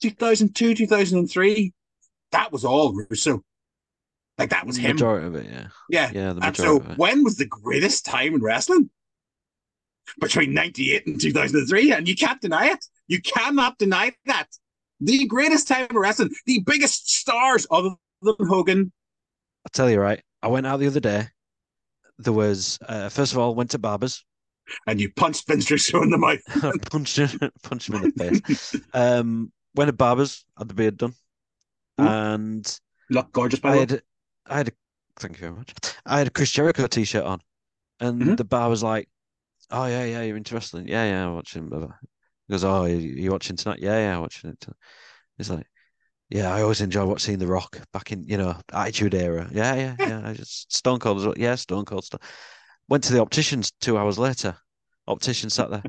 2002, 0.02 0.76
2003, 0.76 1.74
that 2.32 2.52
was 2.52 2.64
all 2.66 2.94
Russo. 2.94 3.44
Like 4.38 4.52
that 4.52 4.68
was 4.68 4.76
The 4.76 4.84
him. 4.84 4.96
Majority 4.96 5.28
of 5.28 5.36
it, 5.36 5.46
yeah, 5.50 5.68
Yeah. 5.90 6.12
yeah, 6.14 6.34
the 6.34 6.46
And 6.46 6.56
so 6.56 6.80
when 6.80 7.24
was 7.24 7.38
the 7.38 7.46
greatest 7.48 8.06
time 8.06 8.36
in 8.36 8.42
wrestling? 8.44 8.90
Between 10.20 10.54
98 10.54 11.08
and 11.08 11.20
2003. 11.20 11.92
And 11.92 12.08
you 12.08 12.16
can't 12.16 12.40
deny 12.40 12.68
it. 12.68 12.86
You 13.08 13.22
cannot 13.22 13.78
deny 13.78 14.14
that. 14.26 14.48
The 15.00 15.26
greatest 15.26 15.68
time 15.68 15.88
in 15.90 15.98
wrestling, 15.98 16.30
the 16.46 16.60
biggest 16.60 17.10
stars 17.10 17.68
other 17.70 17.90
than 18.22 18.36
Hogan. 18.48 18.92
I'll 19.66 19.70
tell 19.74 19.90
you 19.90 20.00
right. 20.00 20.22
I 20.42 20.48
went 20.48 20.66
out 20.66 20.80
the 20.80 20.88
other 20.88 21.00
day. 21.00 21.28
There 22.20 22.34
was 22.34 22.80
uh, 22.88 23.10
first 23.10 23.34
of 23.34 23.38
all 23.38 23.54
went 23.54 23.72
to 23.72 23.80
Barbers, 23.80 24.24
And 24.86 25.00
you 25.00 25.12
punched 25.14 25.48
Vince 25.48 25.70
Russo 25.72 26.02
in 26.02 26.10
the 26.10 26.18
mouth. 26.18 26.40
punched 26.92 27.18
him, 27.18 27.52
punched 27.64 27.90
him 27.90 27.96
in 27.96 28.02
the 28.16 28.24
face. 28.42 28.76
Um, 28.94 29.52
went 29.76 29.90
to 29.90 29.94
Barbers, 29.94 30.46
had 30.58 30.68
the 30.70 30.74
beard 30.74 30.98
done, 30.98 31.14
Mm. 32.00 32.08
and 32.08 32.80
Look 33.10 33.32
gorgeous, 33.32 33.60
by 33.60 33.74
I 33.74 33.76
had, 33.78 34.02
I 34.46 34.58
had, 34.58 34.68
a, 34.68 34.72
thank 35.20 35.38
you 35.38 35.42
very 35.42 35.54
much. 35.54 35.74
I 36.06 36.20
had 36.20 36.28
a 36.28 36.30
Chris 36.32 36.52
Jericho 36.52 36.86
t-shirt 36.88 37.24
on, 37.24 37.40
and 38.00 38.22
Mhm. 38.22 38.38
the 38.38 38.44
bar 38.44 38.70
was 38.70 38.84
like, 38.84 39.10
"Oh 39.72 39.86
yeah, 39.86 40.06
yeah, 40.06 40.22
you're 40.24 40.38
into 40.38 40.54
wrestling? 40.56 40.88
Yeah, 40.88 41.06
yeah, 41.06 41.28
I'm 41.28 41.36
watching." 41.36 41.70
Blah, 41.70 41.80
blah." 41.80 41.96
He 42.48 42.52
goes, 42.54 42.64
"Oh, 42.64 42.86
you, 42.86 42.98
you 42.98 43.32
watching 43.32 43.56
tonight? 43.56 43.80
Yeah, 43.82 43.98
yeah, 43.98 44.16
I'm 44.16 44.22
watching 44.22 44.52
it." 44.52 44.60
tonight." 44.60 44.78
He's 45.38 45.50
like, 45.50 45.68
"Yeah, 46.30 46.54
I 46.54 46.62
always 46.62 46.82
enjoy 46.82 47.06
watching 47.06 47.40
The 47.40 47.48
Rock 47.48 47.80
back 47.94 48.12
in, 48.12 48.24
you 48.24 48.38
know, 48.38 48.60
Attitude 48.74 49.16
Era. 49.16 49.50
Yeah, 49.52 49.76
yeah, 49.76 49.96
yeah. 50.00 50.30
I 50.30 50.34
just 50.34 50.72
Stone 50.76 51.00
Cold 51.00 51.20
as 51.20 51.26
well. 51.26 51.36
Yeah, 51.38 51.56
Stone 51.56 51.86
Cold 51.86 52.06
stuff." 52.06 52.22
Went 52.90 53.04
to 53.06 53.14
the 53.14 53.22
opticians 53.22 53.72
two 53.82 53.98
hours 53.98 54.18
later. 54.18 54.58
Optician 55.08 55.50
sat 55.50 55.70
there. 55.70 55.84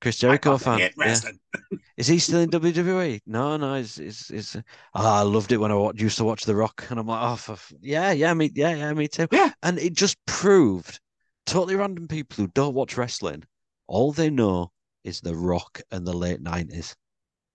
Chris 0.00 0.18
Jericho 0.18 0.58
fan. 0.58 0.90
Yeah. 0.98 1.14
Is 1.96 2.06
he 2.08 2.18
still 2.18 2.40
in 2.40 2.50
WWE? 2.50 3.20
No, 3.26 3.56
no, 3.56 3.76
he's, 3.76 3.96
he's, 3.96 4.28
he's 4.28 4.56
ah, 4.94 5.20
I 5.20 5.22
loved 5.22 5.52
it 5.52 5.56
when 5.56 5.72
I 5.72 5.90
used 5.94 6.18
to 6.18 6.24
watch 6.24 6.44
The 6.44 6.54
Rock, 6.54 6.84
and 6.90 6.98
I'm 6.98 7.06
like, 7.06 7.20
oh, 7.22 7.36
for, 7.36 7.56
yeah, 7.80 8.12
yeah, 8.12 8.34
me, 8.34 8.50
yeah, 8.54 8.74
yeah, 8.74 8.92
me 8.92 9.08
too. 9.08 9.28
Yeah. 9.32 9.50
And 9.62 9.78
it 9.78 9.94
just 9.94 10.18
proved 10.26 11.00
totally 11.46 11.76
random 11.76 12.08
people 12.08 12.36
who 12.36 12.48
don't 12.48 12.74
watch 12.74 12.96
wrestling, 12.96 13.44
all 13.86 14.12
they 14.12 14.28
know 14.28 14.72
is 15.04 15.20
The 15.20 15.34
Rock 15.34 15.80
and 15.90 16.06
the 16.06 16.12
late 16.12 16.40
nineties. 16.40 16.94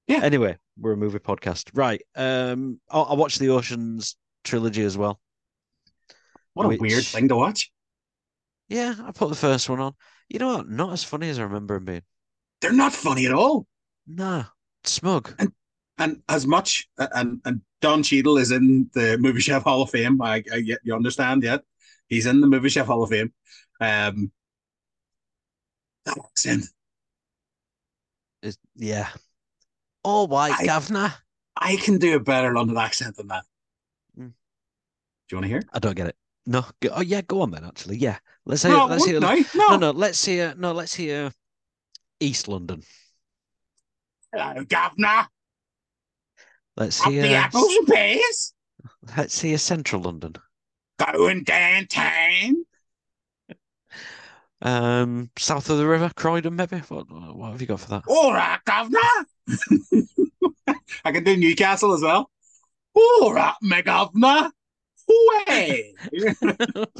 Yeah. 0.07 0.21
Anyway, 0.23 0.57
we're 0.79 0.93
a 0.93 0.97
movie 0.97 1.19
podcast, 1.19 1.69
right? 1.73 2.01
Um, 2.15 2.79
I, 2.89 2.99
I 2.99 3.13
watched 3.13 3.39
the 3.39 3.49
Ocean's 3.49 4.15
trilogy 4.43 4.83
as 4.83 4.97
well. 4.97 5.19
What 6.53 6.65
a 6.65 6.77
weird 6.79 7.05
thing 7.05 7.27
to 7.27 7.35
watch. 7.35 7.71
Yeah, 8.69 8.95
I 9.03 9.11
put 9.11 9.29
the 9.29 9.35
first 9.35 9.67
one 9.67 9.79
on. 9.79 9.93
You 10.29 10.39
know 10.39 10.57
what? 10.57 10.69
Not 10.69 10.93
as 10.93 11.03
funny 11.03 11.29
as 11.29 11.39
I 11.39 11.43
remember 11.43 11.75
him 11.75 11.85
being. 11.85 12.03
They're 12.61 12.71
not 12.71 12.93
funny 12.93 13.25
at 13.25 13.33
all. 13.33 13.65
Nah, 14.07 14.45
smug. 14.83 15.33
And 15.39 15.51
and 15.97 16.21
as 16.29 16.45
much, 16.45 16.87
and 16.97 17.41
and 17.45 17.61
Don 17.81 18.03
Cheadle 18.03 18.37
is 18.37 18.51
in 18.51 18.89
the 18.93 19.17
Movie 19.17 19.41
Chef 19.41 19.63
Hall 19.63 19.81
of 19.81 19.89
Fame. 19.89 20.21
I, 20.21 20.43
I 20.53 20.77
you 20.83 20.95
understand 20.95 21.43
yet? 21.43 21.61
He's 22.07 22.25
in 22.25 22.41
the 22.41 22.47
Movie 22.47 22.69
Chef 22.69 22.85
Hall 22.85 23.03
of 23.03 23.09
Fame. 23.09 23.33
Um, 23.81 24.31
that 26.05 26.17
accent. 26.17 26.65
Is 28.41 28.57
yeah. 28.75 29.09
All 30.03 30.27
white, 30.27 30.55
I- 30.59 30.65
governor. 30.65 31.13
I 31.61 31.75
can 31.75 31.97
do 31.97 32.15
a 32.15 32.19
better 32.21 32.53
London 32.53 32.77
accent 32.77 33.17
than 33.17 33.27
that. 33.27 33.43
Mm. 34.17 34.27
Do 34.27 34.31
you 35.31 35.37
want 35.37 35.43
to 35.43 35.49
hear? 35.49 35.63
I 35.73 35.79
don't 35.79 35.95
get 35.95 36.07
it. 36.07 36.15
No. 36.45 36.65
Go, 36.81 36.89
oh 36.93 37.01
yeah, 37.01 37.21
go 37.21 37.41
on 37.41 37.51
then. 37.51 37.65
Actually, 37.65 37.97
yeah. 37.97 38.17
Let's 38.45 38.63
hear. 38.63 38.71
No, 38.71 38.85
let's 38.85 39.05
hear. 39.05 39.19
no, 39.19 39.43
No, 39.55 39.77
no. 39.77 39.91
Let's 39.91 40.23
hear. 40.23 40.53
No, 40.57 40.71
let's 40.71 40.93
hear. 40.93 41.31
East 42.19 42.47
London. 42.47 42.83
Hello, 44.33 44.63
governor. 44.65 45.27
Let's 46.77 47.01
Up 47.01 47.11
the 47.11 47.33
apples 47.33 47.73
and 47.73 47.87
pears. 47.87 48.53
Let's 49.17 49.41
hear 49.41 49.57
Central 49.57 50.01
London. 50.01 50.35
Going 50.97 51.43
downtown. 51.43 52.65
Um, 54.61 55.29
south 55.37 55.69
of 55.69 55.77
the 55.77 55.87
river, 55.87 56.11
Croydon, 56.15 56.55
maybe. 56.55 56.77
What? 56.77 57.09
What 57.09 57.51
have 57.51 57.61
you 57.61 57.67
got 57.67 57.79
for 57.79 57.89
that? 57.89 58.03
All 58.07 58.33
right, 58.33 58.59
governor. 58.65 58.99
I 61.05 61.11
can 61.11 61.23
do 61.23 61.37
Newcastle 61.37 61.93
as 61.93 62.01
well. 62.01 62.29
All 62.93 63.33
right, 63.33 63.55
my 63.61 63.81
governor. 63.81 64.51
Way. 65.09 65.93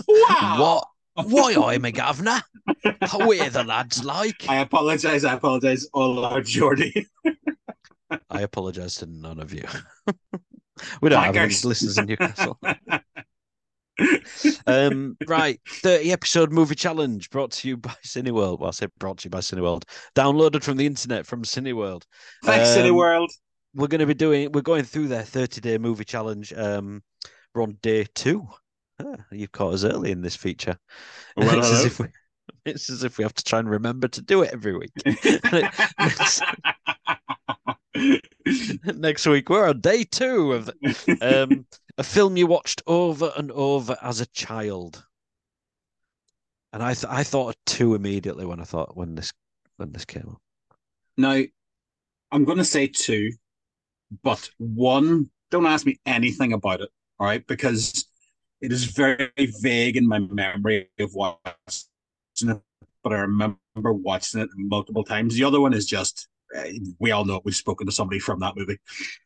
wow. 0.08 0.82
What? 1.16 1.28
Why 1.28 1.74
I'm 1.74 1.86
a 1.86 1.92
governor? 1.92 2.42
Where 3.26 3.50
the 3.50 3.64
lads 3.64 4.04
like? 4.04 4.48
I 4.48 4.58
apologize. 4.58 5.26
I 5.26 5.34
apologize. 5.34 5.86
All 5.94 6.24
our 6.26 6.42
Geordie. 6.42 7.08
I 8.30 8.42
apologise 8.42 8.96
to 8.96 9.06
none 9.06 9.40
of 9.40 9.54
you. 9.54 9.66
we 11.02 11.10
don't 11.10 11.22
have 11.24 11.36
any 11.36 11.54
listeners 11.64 11.98
in 11.98 12.06
Newcastle. 12.06 12.58
Um, 14.66 15.18
right, 15.28 15.60
30 15.68 16.12
episode 16.14 16.52
movie 16.54 16.76
challenge 16.76 17.30
brought 17.30 17.52
to 17.52 17.68
you 17.68 17.76
by 17.78 17.94
Cineworld. 18.06 18.60
Well, 18.60 18.70
I 18.70 18.72
say 18.72 18.88
brought 18.98 19.18
to 19.20 19.26
you 19.26 19.30
by 19.30 19.40
Cineworld. 19.40 19.84
Downloaded 20.16 20.64
from 20.64 20.78
the 20.78 20.86
internet 20.86 21.26
from 21.26 21.44
Cineworld. 21.44 22.04
Thanks, 22.44 22.70
Um, 22.70 22.76
City 22.76 22.92
World. 22.92 23.32
We're 23.76 23.88
going 23.88 24.00
to 24.00 24.08
be 24.08 24.14
doing, 24.14 24.52
we're 24.52 24.62
going 24.62 24.84
through 24.84 25.10
their 25.10 25.24
30 25.24 25.62
day 25.62 25.78
movie 25.78 26.06
challenge. 26.06 26.54
Um, 26.54 27.04
we're 27.60 27.64
on 27.64 27.78
day 27.82 28.06
two. 28.16 28.48
Ah, 29.02 29.16
you've 29.32 29.52
caught 29.52 29.74
us 29.74 29.84
early 29.84 30.12
in 30.12 30.22
this 30.22 30.36
feature. 30.36 30.78
Well, 31.36 31.50
it's, 31.60 31.72
as 31.72 31.86
if 31.86 32.00
we, 32.00 32.08
it's 32.66 32.90
as 32.90 33.04
if 33.04 33.18
we 33.18 33.24
have 33.24 33.34
to 33.34 33.44
try 33.44 33.60
and 33.60 33.70
remember 33.70 34.08
to 34.08 34.22
do 34.22 34.44
it 34.44 34.52
every 34.54 34.78
week. 34.78 34.92
next, 35.52 36.42
next 38.98 39.26
week, 39.26 39.50
we're 39.50 39.68
on 39.68 39.82
day 39.82 40.04
two 40.04 40.54
of 40.54 40.66
the, 40.68 41.44
um, 41.44 41.66
a 41.98 42.04
film 42.04 42.38
you 42.38 42.48
watched 42.48 42.82
over 42.88 43.32
and 43.36 43.52
over 43.52 43.98
as 44.02 44.22
a 44.22 44.26
child. 44.28 45.04
And 46.72 46.82
I, 46.82 46.94
th- 46.94 47.12
I 47.12 47.24
thought 47.24 47.50
of 47.50 47.56
two 47.66 47.96
immediately 47.96 48.46
when 48.46 48.62
I 48.62 48.64
thought 48.64 48.96
when 48.96 49.16
this 49.16 49.34
when 49.78 49.92
this 49.92 50.06
came 50.06 50.30
up. 50.30 50.42
now, 51.18 51.42
I'm 52.32 52.46
going 52.46 52.60
to 52.60 52.66
say 52.66 52.88
two, 52.88 53.32
but 54.24 54.50
one, 54.58 55.30
don't 55.52 55.66
ask 55.66 55.86
me 55.86 56.00
anything 56.06 56.54
about 56.54 56.82
it, 56.82 56.90
all 57.20 57.28
right? 57.28 57.46
Because 57.48 58.06
it 58.62 58.72
is 58.72 58.86
very 58.86 59.32
vague 59.62 59.98
in 59.98 60.08
my 60.08 60.20
memory 60.20 60.90
of 61.00 61.14
watching 61.14 61.42
it, 62.44 62.62
but 63.04 63.14
I 63.14 63.20
remember 63.20 63.58
watching 63.76 64.42
it 64.42 64.50
multiple 64.56 65.04
times. 65.04 65.36
The 65.36 65.44
other 65.44 65.62
one 65.62 65.74
is 65.74 65.86
just, 65.86 66.28
uh, 66.58 66.64
we 67.00 67.12
all 67.12 67.26
know 67.26 67.42
we've 67.44 67.56
spoken 67.56 67.88
to 67.88 67.94
somebody 67.94 68.20
from 68.20 68.40
that 68.40 68.56
movie. 68.56 68.80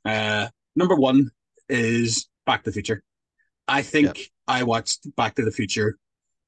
Uh, 0.06 0.48
number 0.76 0.96
one 0.96 1.32
is 1.70 2.28
Back 2.46 2.64
to 2.64 2.70
the 2.70 2.74
Future. 2.74 3.04
I 3.68 3.82
think 3.82 4.32
I 4.48 4.64
watched 4.64 5.16
Back 5.16 5.36
to 5.36 5.46
the 5.46 5.52
Future 5.52 5.98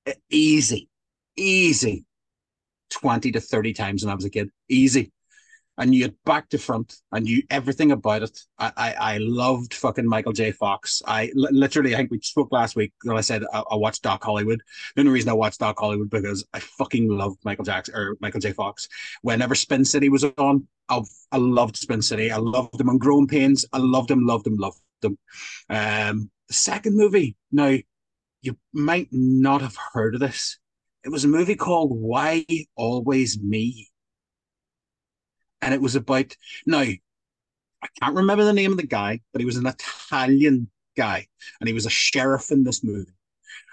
uh, 0.08 0.14
easy, 0.30 0.90
easy 1.36 2.06
20 2.92 3.32
to 3.32 3.42
30 3.42 3.74
times 3.74 4.04
when 4.04 4.12
I 4.12 4.16
was 4.16 4.26
a 4.26 4.30
kid. 4.30 4.50
Easy. 4.70 5.12
I 5.78 5.86
knew 5.86 6.06
it 6.06 6.24
back 6.24 6.50
to 6.50 6.58
front. 6.58 6.96
I 7.12 7.20
knew 7.20 7.44
everything 7.50 7.92
about 7.92 8.24
it. 8.24 8.40
I, 8.58 8.72
I, 8.78 8.94
I 8.94 9.18
loved 9.18 9.74
fucking 9.74 10.08
Michael 10.08 10.32
J. 10.32 10.52
Fox. 10.52 11.02
I 11.06 11.32
literally, 11.34 11.94
I 11.94 11.98
think 11.98 12.12
we 12.12 12.20
spoke 12.22 12.52
last 12.52 12.76
week 12.76 12.94
when 13.04 13.18
I 13.18 13.22
said 13.22 13.44
I, 13.54 13.64
I 13.72 13.76
watched 13.76 14.04
Doc 14.04 14.24
Hollywood. 14.24 14.62
The 14.96 15.02
only 15.02 15.12
reason 15.12 15.30
I 15.30 15.34
watched 15.34 15.60
Doc 15.60 15.78
Hollywood 15.78 16.10
because 16.10 16.46
I 16.54 16.60
fucking 16.60 17.10
loved 17.10 17.44
Michael 17.44 17.66
Jackson 17.66 17.96
or 17.96 18.16
Michael 18.22 18.40
J. 18.40 18.54
Fox. 18.54 18.88
Whenever 19.22 19.54
Spin 19.54 19.84
City 19.84 20.08
was 20.08 20.24
on, 20.38 20.68
I, 20.88 21.02
I 21.32 21.38
loved 21.38 21.76
Spin 21.76 22.02
City. 22.02 22.32
I 22.32 22.38
loved 22.38 22.80
him 22.80 22.90
on 22.90 22.98
Growing 22.98 23.28
Pains. 23.28 23.66
I 23.74 23.80
loved 23.80 24.10
them, 24.10 24.26
loved 24.26 24.46
them, 24.46 24.56
loved 24.56 24.80
them. 25.02 25.18
Um, 25.70 26.30
the 26.48 26.54
second 26.54 26.96
movie, 26.96 27.36
now 27.52 27.78
you 28.42 28.58
might 28.72 29.10
not 29.12 29.62
have 29.62 29.76
heard 29.94 30.14
of 30.14 30.22
this. 30.22 30.58
It 31.04 31.10
was 31.10 31.26
a 31.26 31.28
movie 31.28 31.56
called 31.56 31.92
Why 31.92 32.46
Always 32.76 33.40
Me. 33.40 33.90
And 35.66 35.74
it 35.74 35.82
was 35.82 35.96
about 35.96 36.36
now, 36.68 36.82
I 36.82 37.00
can't 38.00 38.16
remember 38.16 38.44
the 38.46 38.54
name 38.54 38.72
of 38.72 38.78
the 38.78 38.88
guy, 38.88 39.20
but 39.34 39.42
he 39.42 39.46
was 39.46 39.58
an 39.58 39.66
Italian 39.66 40.70
guy, 40.96 41.28
and 41.60 41.68
he 41.68 41.74
was 41.74 41.88
a 41.88 41.90
sheriff 41.90 42.52
in 42.52 42.64
this 42.64 42.84
movie. 42.84 43.12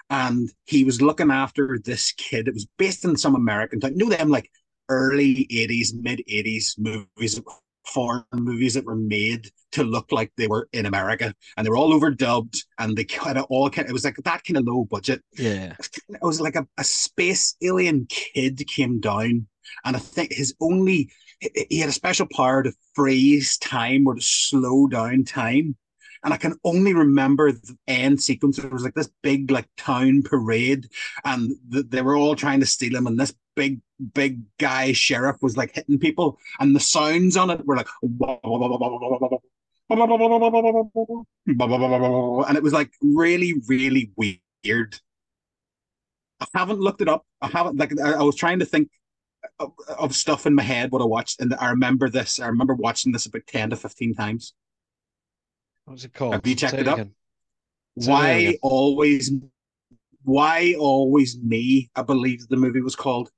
And 0.09 0.51
he 0.65 0.83
was 0.83 1.01
looking 1.01 1.31
after 1.31 1.79
this 1.83 2.11
kid. 2.11 2.47
It 2.47 2.53
was 2.55 2.67
based 2.77 3.05
in 3.05 3.15
some 3.15 3.35
American 3.35 3.79
town. 3.79 3.91
You 3.91 4.09
know 4.09 4.15
them 4.15 4.29
like 4.29 4.49
early 4.89 5.47
80s, 5.51 5.89
mid 5.93 6.21
80s 6.29 6.77
movies, 6.79 7.39
foreign 7.85 8.23
movies 8.33 8.73
that 8.73 8.85
were 8.85 8.95
made 8.95 9.49
to 9.73 9.83
look 9.83 10.11
like 10.11 10.31
they 10.35 10.47
were 10.47 10.67
in 10.73 10.87
America, 10.87 11.33
and 11.57 11.65
they 11.65 11.69
were 11.69 11.77
all 11.77 11.93
overdubbed, 11.99 12.57
and 12.79 12.97
they 12.97 13.03
kind 13.03 13.37
of 13.37 13.45
all 13.49 13.69
kind. 13.69 13.85
Of, 13.85 13.91
it 13.91 13.93
was 13.93 14.05
like 14.05 14.17
that 14.23 14.43
kind 14.43 14.57
of 14.57 14.65
low 14.65 14.85
budget. 14.85 15.21
Yeah, 15.33 15.75
it 16.09 16.21
was 16.23 16.41
like 16.41 16.55
a, 16.55 16.67
a 16.77 16.83
space 16.83 17.55
alien 17.61 18.07
kid 18.09 18.65
came 18.67 18.99
down, 18.99 19.47
and 19.85 19.95
I 19.95 19.99
think 19.99 20.33
his 20.33 20.55
only 20.59 21.11
he 21.69 21.79
had 21.79 21.89
a 21.89 21.93
special 21.93 22.27
power 22.33 22.63
to 22.63 22.73
freeze 22.93 23.57
time 23.57 24.07
or 24.07 24.15
to 24.15 24.21
slow 24.21 24.87
down 24.87 25.23
time. 25.23 25.75
And 26.23 26.33
I 26.33 26.37
can 26.37 26.55
only 26.63 26.93
remember 26.93 27.51
the 27.51 27.77
end 27.87 28.21
sequence. 28.21 28.57
It 28.57 28.71
was 28.71 28.83
like 28.83 28.93
this 28.93 29.09
big, 29.21 29.51
like 29.51 29.67
town 29.75 30.23
parade, 30.23 30.87
and 31.25 31.51
the, 31.67 31.83
they 31.83 32.01
were 32.01 32.15
all 32.15 32.35
trying 32.35 32.61
to 32.61 32.65
steal 32.65 32.95
him. 32.95 33.07
And 33.07 33.19
this 33.19 33.33
big, 33.57 33.81
big 34.13 34.41
guy 34.57 34.93
sheriff 34.93 35.35
was 35.41 35.57
like 35.57 35.75
hitting 35.75 35.99
people, 35.99 36.39
and 36.61 36.73
the 36.73 36.79
sounds 36.79 37.35
on 37.35 37.49
it 37.49 37.65
were 37.65 37.75
like, 37.75 37.89
and 42.47 42.57
it 42.57 42.63
was 42.63 42.73
like 42.73 42.91
really, 43.01 43.55
really 43.67 44.11
weird. 44.15 44.97
I 46.39 46.45
haven't 46.55 46.79
looked 46.79 47.01
it 47.01 47.09
up. 47.09 47.25
I 47.41 47.47
haven't 47.47 47.77
like 47.77 47.99
I 47.99 48.23
was 48.23 48.35
trying 48.35 48.59
to 48.59 48.65
think 48.65 48.89
of, 49.59 49.73
of, 49.87 50.15
stuff 50.15 50.45
in 50.45 50.55
my 50.55 50.63
head 50.63 50.91
what 50.91 51.01
I 51.01 51.05
watched, 51.05 51.41
and 51.41 51.53
I 51.55 51.69
remember 51.69 52.09
this. 52.09 52.39
I 52.39 52.47
remember 52.47 52.73
watching 52.73 53.11
this 53.11 53.25
about 53.25 53.47
ten 53.47 53.69
to 53.69 53.75
fifteen 53.75 54.13
times. 54.13 54.53
What's 55.85 56.05
it 56.05 56.13
called? 56.13 56.33
Have 56.33 56.47
you 56.47 56.55
checked 56.55 56.73
Say 56.73 56.79
it 56.79 56.87
up? 56.87 57.07
Why 57.95 58.57
always? 58.61 59.31
Why 60.23 60.75
always 60.79 61.37
me? 61.37 61.89
I 61.95 62.01
believe 62.01 62.47
the 62.47 62.57
movie 62.57 62.81
was 62.81 62.95
called. 62.95 63.29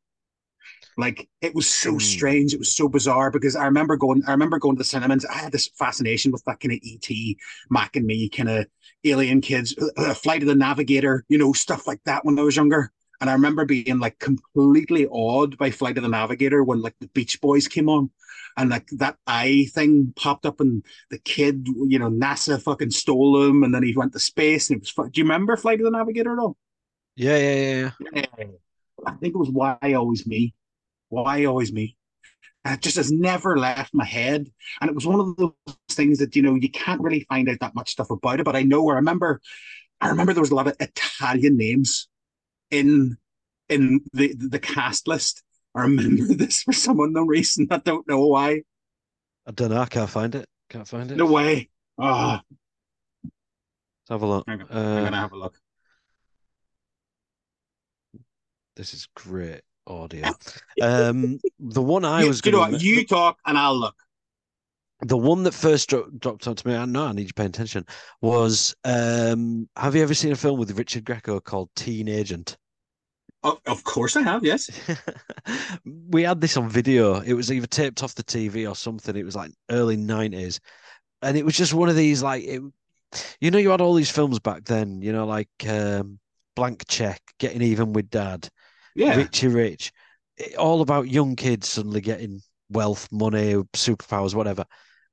Like 0.98 1.28
it 1.42 1.54
was 1.54 1.68
so 1.68 1.94
mm. 1.94 2.02
strange. 2.02 2.54
It 2.54 2.60
was 2.60 2.76
so 2.76 2.88
bizarre 2.88 3.32
because 3.32 3.56
I 3.56 3.66
remember 3.66 3.98
going. 3.98 4.24
I 4.28 4.32
remember 4.32 4.60
going 4.60 4.76
to 4.76 4.80
the 4.80 4.86
cinemas. 4.86 5.26
I 5.26 5.38
had 5.38 5.52
this 5.52 5.70
fascination 5.78 6.32
with 6.32 6.44
that 6.46 6.60
kind 6.60 6.72
of 6.72 6.80
ET, 6.86 7.36
Mac 7.70 7.96
and 7.96 8.06
me, 8.06 8.30
kind 8.30 8.50
of 8.50 8.68
alien 9.04 9.42
kids, 9.42 9.76
uh, 9.78 9.88
uh, 9.98 10.14
Flight 10.14 10.42
of 10.42 10.48
the 10.48 10.56
Navigator, 10.56 11.26
you 11.28 11.38
know, 11.38 11.54
stuff 11.54 11.88
like 11.88 12.02
that 12.06 12.24
when 12.24 12.40
I 12.40 12.44
was 12.44 12.56
younger. 12.56 12.92
And 13.22 13.30
I 13.30 13.34
remember 13.34 13.66
being 13.66 14.00
like 14.00 14.20
completely 14.20 15.08
awed 15.08 15.58
by 15.58 15.72
Flight 15.72 15.98
of 15.98 16.04
the 16.04 16.10
Navigator 16.10 16.64
when 16.64 16.82
like 16.82 16.96
the 17.00 17.08
Beach 17.08 17.40
Boys 17.42 17.68
came 17.68 17.90
on 17.90 18.10
and 18.58 18.70
like 18.70 18.88
that 18.94 19.18
eye 19.28 19.68
thing 19.74 20.14
popped 20.16 20.46
up 20.46 20.60
and 20.60 20.84
the 21.10 21.20
kid, 21.20 21.68
you 21.88 22.00
know, 22.00 22.10
NASA 22.10 22.62
fucking 22.62 22.92
stole 22.92 23.44
him 23.44 23.64
and 23.64 23.74
then 23.74 23.84
he 23.84 23.96
went 23.96 24.14
to 24.14 24.20
space 24.20 24.70
and 24.70 24.78
it 24.78 24.92
was 24.98 25.12
do 25.12 25.20
you 25.20 25.24
remember 25.24 25.56
Flight 25.58 25.80
of 25.80 25.86
the 25.86 25.92
Navigator 25.92 26.34
at 26.34 26.40
all? 26.40 26.58
Yeah, 27.16 27.38
yeah, 27.38 27.56
yeah, 27.56 27.88
yeah. 28.14 28.46
I 29.06 29.12
think 29.12 29.36
it 29.36 29.38
was 29.38 29.50
why 29.50 29.78
always 29.96 30.26
me. 30.28 30.54
Why 31.10 31.46
always 31.46 31.72
me? 31.72 31.98
And 32.64 32.74
it 32.74 32.82
just 32.82 32.98
has 32.98 33.12
never 33.12 33.58
left 33.58 33.94
my 33.94 34.06
head. 34.06 34.50
And 34.82 34.90
it 34.90 34.96
was 34.96 35.06
one 35.06 35.20
of 35.20 35.38
those 35.38 35.54
things 35.92 36.18
that, 36.18 36.36
you 36.36 36.42
know, 36.42 36.56
you 36.56 36.70
can't 36.70 37.02
really 37.02 37.26
find 37.30 37.48
out 37.48 37.60
that 37.60 37.76
much 37.76 37.92
stuff 37.92 38.10
about 38.10 38.40
it. 38.40 38.44
But 38.44 38.56
I 38.56 38.64
know 38.64 38.90
I 38.90 38.96
remember 38.96 39.42
I 40.02 40.10
remember 40.10 40.34
there 40.34 40.42
was 40.42 40.52
a 40.52 40.56
lot 40.56 40.68
of 40.68 40.76
Italian 40.80 41.58
names 41.58 42.08
in 42.72 43.18
in 43.70 44.02
the 44.14 44.34
the 44.38 44.60
cast 44.60 45.08
list. 45.08 45.44
I 45.76 45.82
remember 45.82 46.34
this 46.36 46.64
for 46.64 46.74
some 46.74 47.00
unknown 47.00 47.28
reason. 47.28 47.68
I 47.72 47.78
don't 47.78 48.08
know 48.08 48.26
why. 48.26 48.62
I 49.48 49.52
don't 49.52 49.70
know. 49.70 49.82
I 49.82 49.86
can't 49.86 50.10
find 50.10 50.34
it. 50.36 50.48
Can't 50.70 50.88
find 50.88 51.12
it. 51.12 51.18
No 51.18 51.26
way. 51.26 51.70
Oh. 51.98 52.40
Let's 53.24 54.10
have 54.10 54.22
a 54.22 54.26
look. 54.26 54.46
I'm, 54.48 54.62
uh, 54.62 54.66
I'm 54.72 55.04
gonna 55.06 55.18
have 55.18 55.32
a 55.32 55.38
look. 55.38 55.58
This 58.76 58.94
is 58.94 59.08
great 59.16 59.62
audio. 59.88 60.30
Um, 60.82 61.40
the 61.58 61.82
one 61.82 62.04
I 62.04 62.26
was 62.26 62.42
you 62.46 62.52
know 62.52 62.60
what? 62.60 62.82
You 62.82 63.06
talk 63.06 63.38
and 63.46 63.58
I'll 63.58 63.80
look. 63.80 63.96
The 65.02 65.18
one 65.18 65.44
that 65.44 65.54
first 65.54 65.90
dro- 65.90 66.10
dropped 66.18 66.48
onto 66.48 66.68
me, 66.68 66.76
I 66.76 66.86
know 66.86 67.08
I 67.08 67.12
need 67.12 67.28
to 67.28 67.34
pay 67.34 67.46
attention, 67.46 67.86
was 68.22 68.76
um, 68.84 69.68
Have 69.76 69.96
you 69.96 70.04
ever 70.04 70.14
seen 70.14 70.32
a 70.32 70.36
film 70.36 70.60
with 70.60 70.78
Richard 70.78 71.04
Grieco 71.04 71.44
called 71.44 71.70
Teen 71.76 72.08
Agent? 72.08 72.58
Oh, 73.44 73.60
of 73.68 73.84
course 73.84 74.16
I 74.16 74.24
have, 74.24 74.44
yes. 74.44 74.70
we 76.10 76.24
had 76.24 76.42
this 76.42 76.58
on 76.58 76.68
video. 76.68 77.20
It 77.20 77.34
was 77.34 77.52
either 77.52 77.68
taped 77.68 78.02
off 78.02 78.16
the 78.16 78.24
TV 78.24 78.68
or 78.68 78.76
something. 78.76 79.16
It 79.16 79.26
was 79.26 79.36
like 79.36 79.52
early 79.70 79.98
90s. 79.98 80.60
And 81.22 81.38
it 81.38 81.46
was 81.46 81.56
just 81.56 81.74
one 81.74 81.90
of 81.90 81.96
these, 81.96 82.24
like, 82.24 82.44
it, 82.44 82.62
you 83.40 83.52
know, 83.52 83.60
you 83.60 83.70
had 83.70 83.82
all 83.82 83.94
these 83.94 84.10
films 84.10 84.40
back 84.40 84.64
then, 84.64 85.02
you 85.02 85.12
know, 85.12 85.28
like 85.28 85.50
um, 85.68 86.20
Blank 86.56 86.88
Check, 86.88 87.22
Getting 87.38 87.62
Even 87.62 87.94
with 87.94 88.10
Dad, 88.10 88.50
yeah. 88.96 89.16
Richie 89.16 89.48
Rich, 89.48 89.92
it, 90.38 90.56
all 90.56 90.82
about 90.82 91.08
young 91.08 91.36
kids 91.36 91.70
suddenly 91.70 92.02
getting 92.02 92.42
wealth, 92.70 93.08
money, 93.12 93.54
superpowers, 93.74 94.34
whatever. 94.34 94.66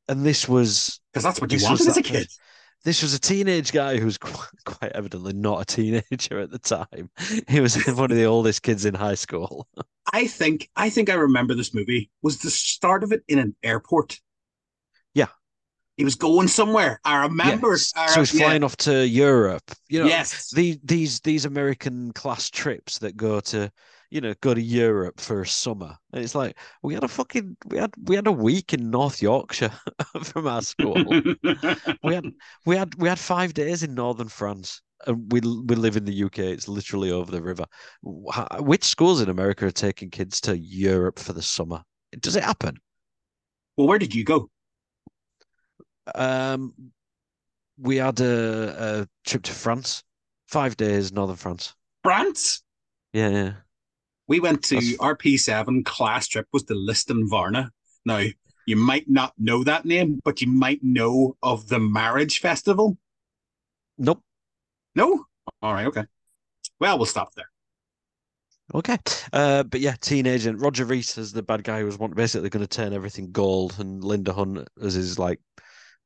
And 0.09 0.25
this 0.25 0.49
was 0.49 1.01
because 1.13 1.25
that's 1.25 1.41
what 1.41 1.53
you 1.53 1.59
wanted 1.63 1.89
as 1.89 1.97
a 1.97 2.03
kid. 2.03 2.29
This 2.85 3.01
was 3.01 3.15
a 3.15 3.21
teenage 3.21 3.71
guy 3.71 3.97
who 3.97 4.07
was 4.07 4.19
quite, 4.19 4.49
quite 4.65 4.93
evidently 4.93 5.33
not 5.33 5.63
a 5.63 5.65
teenager 5.65 6.41
at 6.41 6.51
the 6.51 6.59
time. 6.59 7.11
He 7.47 7.61
was 7.61 7.77
one 7.87 8.11
of 8.11 8.17
the 8.17 8.25
oldest 8.25 8.63
kids 8.63 8.85
in 8.85 8.95
high 8.95 9.15
school. 9.15 9.69
I 10.13 10.27
think 10.27 10.69
I 10.75 10.91
think 10.91 11.09
I 11.09 11.15
remember 11.15 11.55
this 11.55 11.75
movie. 11.75 12.11
Was 12.23 12.39
the 12.39 12.51
start 12.51 13.05
of 13.05 13.13
it 13.13 13.23
in 13.29 13.39
an 13.39 13.55
airport? 13.63 14.19
Yeah. 15.15 15.29
He 15.97 16.05
was 16.05 16.17
going 16.17 16.49
somewhere. 16.49 17.01
I 17.05 17.23
remember. 17.23 17.71
Yes. 17.71 17.93
so 18.09 18.21
he's 18.21 18.37
flying 18.37 18.63
yeah. 18.63 18.67
off 18.67 18.77
to 18.79 19.07
Europe. 19.07 19.71
You 19.89 20.01
know, 20.01 20.07
yes. 20.07 20.51
The, 20.51 20.81
these 20.83 21.21
these 21.21 21.45
American 21.45 22.13
class 22.13 22.51
trips 22.51 22.99
that 22.99 23.17
go 23.17 23.39
to 23.41 23.71
you 24.13 24.21
know, 24.21 24.35
go 24.43 24.53
to 24.53 24.61
Europe 24.61 25.19
for 25.19 25.41
a 25.41 25.47
summer. 25.47 25.97
And 26.13 26.23
it's 26.23 26.35
like 26.35 26.59
we 26.83 26.93
had 26.93 27.03
a 27.03 27.09
fucking 27.09 27.57
we 27.67 27.79
had 27.79 27.93
we 28.05 28.15
had 28.15 28.27
a 28.27 28.33
week 28.33 28.75
in 28.75 28.91
North 28.91 29.23
Yorkshire 29.23 29.73
from 30.23 30.47
our 30.47 30.61
school. 30.61 30.95
we 32.05 32.15
had 32.15 32.27
we 32.67 32.77
had 32.77 32.95
we 32.97 33.09
had 33.09 33.19
five 33.19 33.55
days 33.55 33.83
in 33.83 33.95
northern 33.95 34.29
France. 34.29 34.83
And 35.07 35.33
we 35.33 35.41
we 35.41 35.75
live 35.75 35.97
in 35.97 36.05
the 36.05 36.25
UK. 36.25 36.41
It's 36.41 36.69
literally 36.69 37.11
over 37.11 37.33
the 37.33 37.43
river. 37.43 37.65
Which 38.03 38.85
schools 38.85 39.23
in 39.23 39.31
America 39.31 39.67
are 39.67 39.71
taking 39.71 40.11
kids 40.11 40.43
to 40.43 40.59
Europe 40.59 41.19
for 41.19 41.33
the 41.33 41.43
summer? 41.43 41.83
Does 42.21 42.37
it 42.37 42.45
happen? 42.45 42.77
Well, 43.77 43.89
where 43.89 43.99
did 43.99 44.15
you 44.15 44.25
go? 44.25 44.51
Um, 46.15 46.75
we 47.79 47.97
had 47.97 48.21
a, 48.21 49.01
a 49.01 49.09
trip 49.27 49.45
to 49.45 49.53
France, 49.53 50.05
five 50.49 50.77
days, 50.77 51.13
northern 51.13 51.37
France. 51.37 51.75
France? 52.03 52.63
Yeah, 53.15 53.29
yeah. 53.31 53.53
We 54.33 54.41
went 54.41 54.65
to 54.65 54.77
That's... 54.77 54.97
our 54.99 55.15
P7 55.15 55.85
class 55.85 56.27
trip 56.27 56.47
was 56.55 56.63
to 56.63 56.73
Lisdoonvarna. 56.73 57.69
Now, 58.07 58.23
you 58.65 58.77
might 58.77 59.07
not 59.07 59.35
know 59.37 59.63
that 59.63 59.85
name, 59.85 60.21
but 60.25 60.41
you 60.41 60.49
might 60.49 60.83
know 60.83 61.37
of 61.43 61.69
the 61.69 61.79
marriage 61.79 62.41
festival. 62.41 62.97
Nope. 63.99 64.23
No? 64.95 65.27
All 65.61 65.75
right, 65.75 65.87
okay. 65.89 66.05
Well, 66.81 66.97
we'll 66.97 67.05
stop 67.05 67.35
there. 67.35 67.51
Okay. 68.75 68.97
Uh, 69.35 69.65
but 69.65 69.81
yeah, 69.81 69.97
Teen 70.01 70.27
Agent 70.27 70.55
and 70.55 70.65
Roger 70.65 70.87
Rees 70.87 71.19
as 71.19 71.35
the 71.35 71.43
bad 71.43 71.63
guy 71.63 71.81
who 71.81 71.85
was 71.85 71.99
basically 71.99 72.49
going 72.49 72.67
to 72.67 72.67
turn 72.67 72.95
everything 72.95 73.33
gold, 73.33 73.77
and 73.81 74.03
Linda 74.03 74.33
Hunt 74.33 74.67
as 74.83 74.95
his 74.95 75.19
like, 75.19 75.41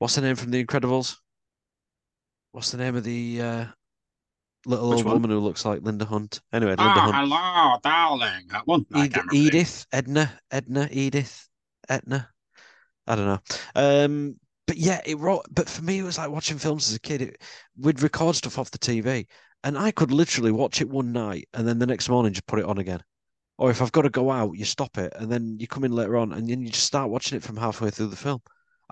what's 0.00 0.16
the 0.16 0.22
name 0.22 0.34
from 0.34 0.50
The 0.50 0.64
Incredibles? 0.64 1.16
What's 2.50 2.72
the 2.72 2.78
name 2.78 2.96
of 2.96 3.04
the 3.04 3.40
uh, 3.40 3.64
little 4.66 4.90
Which 4.90 4.98
old 4.98 5.06
one? 5.06 5.14
woman 5.14 5.30
who 5.30 5.38
looks 5.38 5.64
like 5.64 5.82
Linda 5.82 6.04
Hunt. 6.04 6.40
Anyway, 6.52 6.72
Linda 6.72 6.84
ah, 6.84 7.10
Hunt. 7.12 7.16
hello, 7.16 7.78
darling. 7.82 8.46
That 8.50 8.66
one. 8.66 8.84
Ed- 8.94 9.14
Edith, 9.32 9.86
Edna, 9.92 10.30
Edna, 10.50 10.88
Edith, 10.90 11.48
Edna. 11.88 12.28
I 13.06 13.14
don't 13.16 13.26
know. 13.26 13.40
Um, 13.74 14.36
but 14.66 14.76
yeah, 14.76 15.00
it 15.06 15.18
wrote. 15.18 15.46
But 15.50 15.68
for 15.68 15.82
me, 15.82 15.98
it 15.98 16.02
was 16.02 16.18
like 16.18 16.30
watching 16.30 16.58
films 16.58 16.88
as 16.88 16.96
a 16.96 17.00
kid. 17.00 17.22
It, 17.22 17.42
we'd 17.78 18.02
record 18.02 18.36
stuff 18.36 18.58
off 18.58 18.70
the 18.70 18.78
TV, 18.78 19.26
and 19.62 19.78
I 19.78 19.90
could 19.92 20.10
literally 20.10 20.52
watch 20.52 20.80
it 20.80 20.88
one 20.88 21.12
night, 21.12 21.48
and 21.54 21.66
then 21.66 21.78
the 21.78 21.86
next 21.86 22.08
morning 22.08 22.32
just 22.32 22.46
put 22.46 22.58
it 22.58 22.64
on 22.64 22.78
again. 22.78 23.02
Or 23.58 23.70
if 23.70 23.80
I've 23.80 23.92
got 23.92 24.02
to 24.02 24.10
go 24.10 24.30
out, 24.30 24.56
you 24.56 24.64
stop 24.64 24.98
it, 24.98 25.12
and 25.16 25.30
then 25.30 25.56
you 25.58 25.66
come 25.66 25.84
in 25.84 25.92
later 25.92 26.16
on, 26.16 26.32
and 26.32 26.48
then 26.48 26.60
you 26.60 26.68
just 26.68 26.86
start 26.86 27.10
watching 27.10 27.36
it 27.36 27.42
from 27.42 27.56
halfway 27.56 27.90
through 27.90 28.08
the 28.08 28.16
film. 28.16 28.42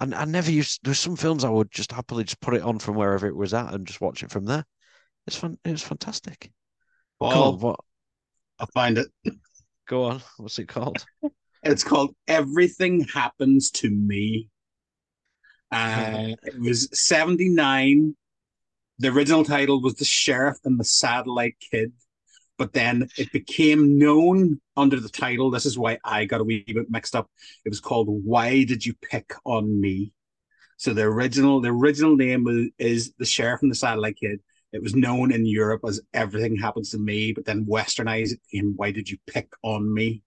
And 0.00 0.14
I 0.14 0.24
never 0.24 0.50
used. 0.50 0.80
There's 0.82 0.98
some 0.98 1.16
films 1.16 1.44
I 1.44 1.50
would 1.50 1.70
just 1.70 1.92
happily 1.92 2.24
just 2.24 2.40
put 2.40 2.54
it 2.54 2.62
on 2.62 2.78
from 2.78 2.94
wherever 2.94 3.26
it 3.26 3.36
was 3.36 3.52
at 3.52 3.74
and 3.74 3.86
just 3.86 4.00
watch 4.00 4.22
it 4.22 4.30
from 4.30 4.46
there. 4.46 4.64
It's 5.26 5.36
fun. 5.36 5.58
It 5.64 5.70
was 5.70 5.82
fantastic. 5.82 6.50
Well, 7.20 7.56
what? 7.58 7.80
I'll 8.58 8.66
find 8.68 8.98
it. 8.98 9.08
Go 9.88 10.04
on. 10.04 10.22
What's 10.36 10.58
it 10.58 10.68
called? 10.68 11.04
it's 11.62 11.84
called 11.84 12.14
Everything 12.28 13.02
Happens 13.02 13.70
to 13.72 13.90
Me. 13.90 14.48
Uh, 15.72 16.28
it 16.42 16.60
was 16.60 16.88
79. 16.92 18.14
The 18.98 19.08
original 19.08 19.44
title 19.44 19.80
was 19.82 19.94
The 19.94 20.04
Sheriff 20.04 20.58
and 20.64 20.78
the 20.78 20.84
Satellite 20.84 21.56
Kid. 21.58 21.92
but 22.58 22.72
then 22.72 23.08
it 23.18 23.32
became 23.32 23.98
known 23.98 24.60
under 24.76 25.00
the 25.00 25.08
title. 25.08 25.50
This 25.50 25.66
is 25.66 25.76
why 25.78 25.98
I 26.04 26.26
got 26.26 26.40
a 26.40 26.44
wee 26.44 26.64
bit 26.66 26.90
mixed 26.90 27.16
up. 27.16 27.28
It 27.64 27.70
was 27.70 27.80
called 27.80 28.06
"Why 28.08 28.62
Did 28.64 28.86
You 28.86 28.94
Pick 29.02 29.32
on 29.44 29.80
Me?" 29.80 30.12
So 30.76 30.94
the 30.94 31.02
original 31.02 31.60
the 31.60 31.70
original 31.70 32.14
name 32.14 32.70
is 32.78 33.12
the 33.18 33.24
Sheriff 33.24 33.62
and 33.62 33.70
the 33.70 33.74
Satellite 33.76 34.16
Kid. 34.16 34.40
It 34.74 34.82
was 34.82 34.96
known 34.96 35.32
in 35.32 35.46
Europe 35.46 35.82
as 35.86 36.00
Everything 36.14 36.56
Happens 36.56 36.90
to 36.90 36.98
Me, 36.98 37.32
but 37.32 37.44
then 37.44 37.64
westernized 37.64 38.32
it 38.32 38.40
became 38.50 38.72
Why 38.74 38.90
Did 38.90 39.08
You 39.08 39.18
Pick 39.28 39.52
on 39.62 39.94
Me? 39.94 40.20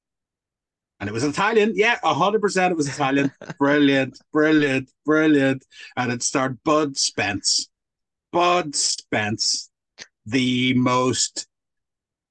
And 1.02 1.10
it 1.10 1.14
was 1.14 1.26
Italian. 1.26 1.74
Yeah, 1.76 2.00
100% 2.00 2.72
it 2.72 2.78
was 2.78 2.88
Italian. 2.88 3.30
brilliant, 3.60 4.18
brilliant, 4.32 4.90
brilliant. 5.06 5.66
And 5.98 6.14
it 6.14 6.24
starred 6.24 6.64
Bud 6.64 6.96
Spencer. 6.96 7.66
Bud 8.32 8.74
Spencer, 8.74 9.68
the 10.26 10.74
most 10.76 11.46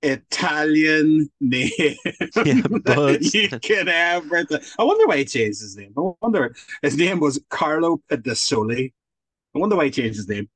Italian 0.03 1.31
name 1.41 1.71
yeah, 1.79 3.17
you 3.21 3.49
can 3.61 3.89
ever. 3.89 4.45
Th- 4.45 4.63
I 4.79 4.85
wonder 4.85 5.07
why 5.07 5.19
he 5.19 5.25
changed 5.27 5.61
his 5.61 5.77
name. 5.77 5.93
I 5.99 6.13
wonder 6.23 6.55
his 6.81 6.97
name 6.97 7.21
was 7.21 7.39
Carlo 7.51 8.01
Pedersoli. 8.11 8.95
I 9.55 9.59
wonder 9.59 9.77
why 9.77 9.85
he 9.87 9.91
changed 9.91 10.17
his 10.17 10.29
name. 10.29 10.49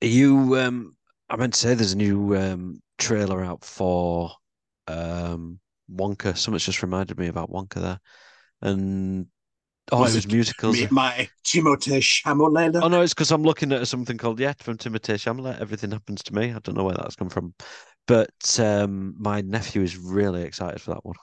You, 0.00 0.56
um, 0.58 0.96
I 1.28 1.36
meant 1.36 1.54
to 1.54 1.58
say 1.58 1.74
there's 1.74 1.92
a 1.92 1.96
new 1.96 2.36
um, 2.36 2.80
trailer 2.98 3.44
out 3.44 3.64
for 3.64 4.32
um, 4.86 5.60
Wonka. 5.92 6.36
Someone's 6.36 6.64
just 6.64 6.82
reminded 6.82 7.18
me 7.18 7.28
about 7.28 7.50
Wonka 7.50 7.80
there, 7.80 8.00
and 8.62 9.26
Oh, 9.92 10.00
was 10.00 10.12
it 10.12 10.16
was 10.16 10.26
musicals. 10.28 10.80
Me, 10.80 10.86
my 10.90 11.28
Timothée 11.44 12.00
Chalamet. 12.00 12.80
Oh 12.82 12.88
no, 12.88 13.02
it's 13.02 13.14
because 13.14 13.32
I'm 13.32 13.42
looking 13.42 13.72
at 13.72 13.88
something 13.88 14.16
called 14.16 14.38
Yet 14.38 14.62
from 14.62 14.76
Timothée 14.76 15.16
Chalamet. 15.16 15.60
Everything 15.60 15.90
happens 15.90 16.22
to 16.24 16.34
me. 16.34 16.52
I 16.52 16.58
don't 16.60 16.76
know 16.76 16.84
where 16.84 16.94
that's 16.94 17.16
come 17.16 17.28
from, 17.28 17.54
but 18.06 18.30
um, 18.60 19.14
my 19.18 19.40
nephew 19.40 19.82
is 19.82 19.96
really 19.96 20.42
excited 20.42 20.80
for 20.80 20.94
that 20.94 21.04
one. 21.04 21.16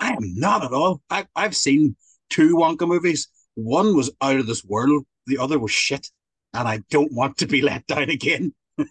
I 0.00 0.12
am 0.12 0.34
not 0.34 0.64
at 0.64 0.72
all. 0.72 1.02
I, 1.10 1.26
I've 1.36 1.54
seen 1.56 1.94
two 2.30 2.56
Wonka 2.56 2.86
movies. 2.86 3.28
One 3.54 3.94
was 3.94 4.10
out 4.20 4.36
of 4.40 4.46
this 4.46 4.64
world. 4.64 5.04
The 5.26 5.38
other 5.38 5.58
was 5.58 5.70
shit, 5.70 6.10
and 6.54 6.68
I 6.68 6.78
don't 6.90 7.12
want 7.12 7.38
to 7.38 7.46
be 7.46 7.62
let 7.62 7.86
down 7.86 8.10
again. 8.10 8.52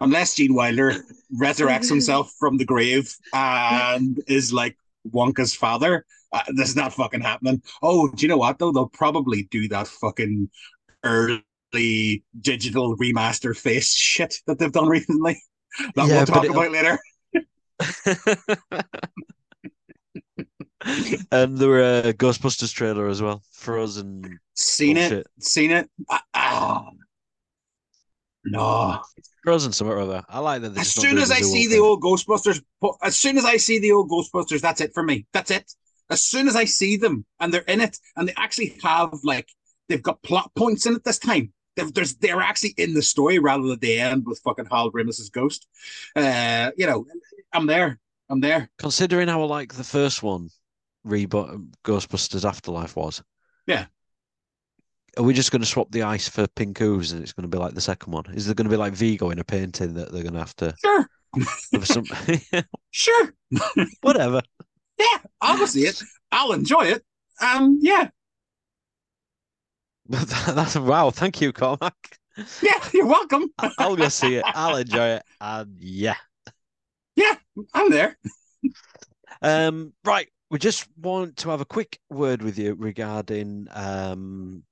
Unless 0.00 0.34
Gene 0.34 0.54
Wilder 0.54 0.96
resurrects 1.34 1.88
himself 1.88 2.30
from 2.38 2.58
the 2.58 2.66
grave 2.66 3.14
and 3.32 4.22
is 4.26 4.52
like 4.52 4.76
Wonka's 5.10 5.54
father, 5.54 6.04
uh, 6.32 6.42
this 6.54 6.68
is 6.68 6.76
not 6.76 6.92
fucking 6.92 7.22
happening. 7.22 7.62
Oh, 7.82 8.08
do 8.08 8.22
you 8.22 8.28
know 8.28 8.36
what 8.36 8.58
though? 8.58 8.72
They'll 8.72 8.88
probably 8.88 9.44
do 9.44 9.68
that 9.68 9.88
fucking 9.88 10.50
early 11.02 12.24
digital 12.40 12.96
remaster 12.96 13.56
face 13.56 13.94
shit 13.94 14.34
that 14.46 14.58
they've 14.58 14.72
done 14.72 14.88
recently. 14.88 15.40
That 15.94 16.08
yeah, 16.08 16.16
we'll 16.16 16.26
talk 16.26 16.48
about 16.48 16.72
later. 16.72 16.98
and 21.32 21.56
there 21.56 21.68
were 21.68 22.00
a 22.00 22.12
Ghostbusters 22.12 22.72
trailer 22.72 23.08
as 23.08 23.22
well. 23.22 23.42
Frozen. 23.52 24.38
Seen 24.54 24.96
it. 24.96 25.26
Seen 25.40 25.70
it. 25.70 25.90
Ah, 26.10 26.22
ah. 26.34 26.90
No. 28.44 29.02
Frozen 29.42 29.72
somewhere 29.72 29.98
other. 29.98 30.24
I 30.28 30.38
like 30.38 30.62
that. 30.62 30.76
As 30.76 30.92
soon 30.92 31.18
as 31.18 31.30
I 31.30 31.40
see 31.40 31.66
the 31.66 31.78
old 31.78 32.02
Ghostbusters, 32.02 32.62
as 33.02 33.16
soon 33.16 33.38
as 33.38 33.44
I 33.44 33.56
see 33.56 33.78
the 33.78 33.92
old 33.92 34.10
Ghostbusters, 34.10 34.60
that's 34.60 34.80
it 34.80 34.92
for 34.94 35.02
me. 35.02 35.26
That's 35.32 35.50
it. 35.50 35.72
As 36.10 36.22
soon 36.24 36.46
as 36.46 36.54
I 36.54 36.64
see 36.64 36.96
them 36.96 37.26
and 37.40 37.52
they're 37.52 37.62
in 37.62 37.80
it 37.80 37.98
and 38.14 38.28
they 38.28 38.34
actually 38.36 38.76
have 38.82 39.12
like 39.24 39.48
they've 39.88 40.02
got 40.02 40.22
plot 40.22 40.52
points 40.54 40.86
in 40.86 40.94
it 40.94 41.04
this 41.04 41.18
time. 41.18 41.52
They're, 41.74 41.90
there's 41.90 42.14
they're 42.16 42.40
actually 42.40 42.74
in 42.78 42.94
the 42.94 43.02
story 43.02 43.38
rather 43.38 43.66
than 43.66 43.80
the 43.80 43.98
end 43.98 44.24
with 44.26 44.40
fucking 44.44 44.66
Hal 44.70 44.92
Ramis' 44.92 45.30
ghost. 45.32 45.66
Uh, 46.14 46.70
you 46.76 46.86
know, 46.86 47.06
I'm 47.52 47.66
there. 47.66 47.98
I'm 48.28 48.40
there. 48.40 48.70
Considering 48.78 49.28
how 49.28 49.42
I 49.42 49.46
like 49.46 49.74
the 49.74 49.84
first 49.84 50.22
one, 50.22 50.50
Reboot 51.06 51.70
Ghostbusters 51.84 52.48
Afterlife 52.48 52.96
was. 52.96 53.22
Yeah 53.66 53.86
are 55.16 55.22
we 55.22 55.34
just 55.34 55.50
going 55.50 55.62
to 55.62 55.66
swap 55.66 55.90
the 55.90 56.02
ice 56.02 56.28
for 56.28 56.46
pink 56.46 56.80
ooze 56.80 57.12
and 57.12 57.22
it's 57.22 57.32
going 57.32 57.48
to 57.48 57.54
be 57.54 57.58
like 57.58 57.74
the 57.74 57.80
second 57.80 58.12
one? 58.12 58.24
Is 58.34 58.46
there 58.46 58.54
going 58.54 58.66
to 58.66 58.70
be 58.70 58.76
like 58.76 58.92
Vigo 58.92 59.30
in 59.30 59.38
a 59.38 59.44
painting 59.44 59.94
that 59.94 60.12
they're 60.12 60.22
going 60.22 60.34
to 60.34 60.40
have 60.40 60.56
to? 60.56 60.74
Sure. 60.84 61.08
some... 61.84 62.04
sure. 62.90 63.34
Whatever. 64.02 64.42
Yeah, 64.98 65.18
I'll 65.40 65.66
see 65.66 65.86
it. 65.86 66.02
I'll 66.32 66.52
enjoy 66.52 66.82
it. 66.86 67.04
Um, 67.40 67.78
yeah. 67.80 68.08
That's 70.08 70.76
wow. 70.76 71.10
Thank 71.10 71.40
you, 71.40 71.52
Cormac. 71.52 71.94
Yeah, 72.62 72.78
you're 72.92 73.06
welcome. 73.06 73.48
I'll 73.78 73.96
go 73.96 74.08
see 74.08 74.36
it. 74.36 74.44
I'll 74.46 74.76
enjoy 74.76 75.06
it, 75.08 75.22
and 75.40 75.74
yeah, 75.80 76.16
yeah, 77.16 77.34
I'm 77.72 77.90
there. 77.90 78.18
um, 79.42 79.94
right. 80.04 80.28
We 80.50 80.58
just 80.58 80.86
want 80.96 81.38
to 81.38 81.50
have 81.50 81.60
a 81.60 81.64
quick 81.64 81.98
word 82.08 82.42
with 82.42 82.58
you 82.58 82.74
regarding 82.74 83.66
um 83.72 84.62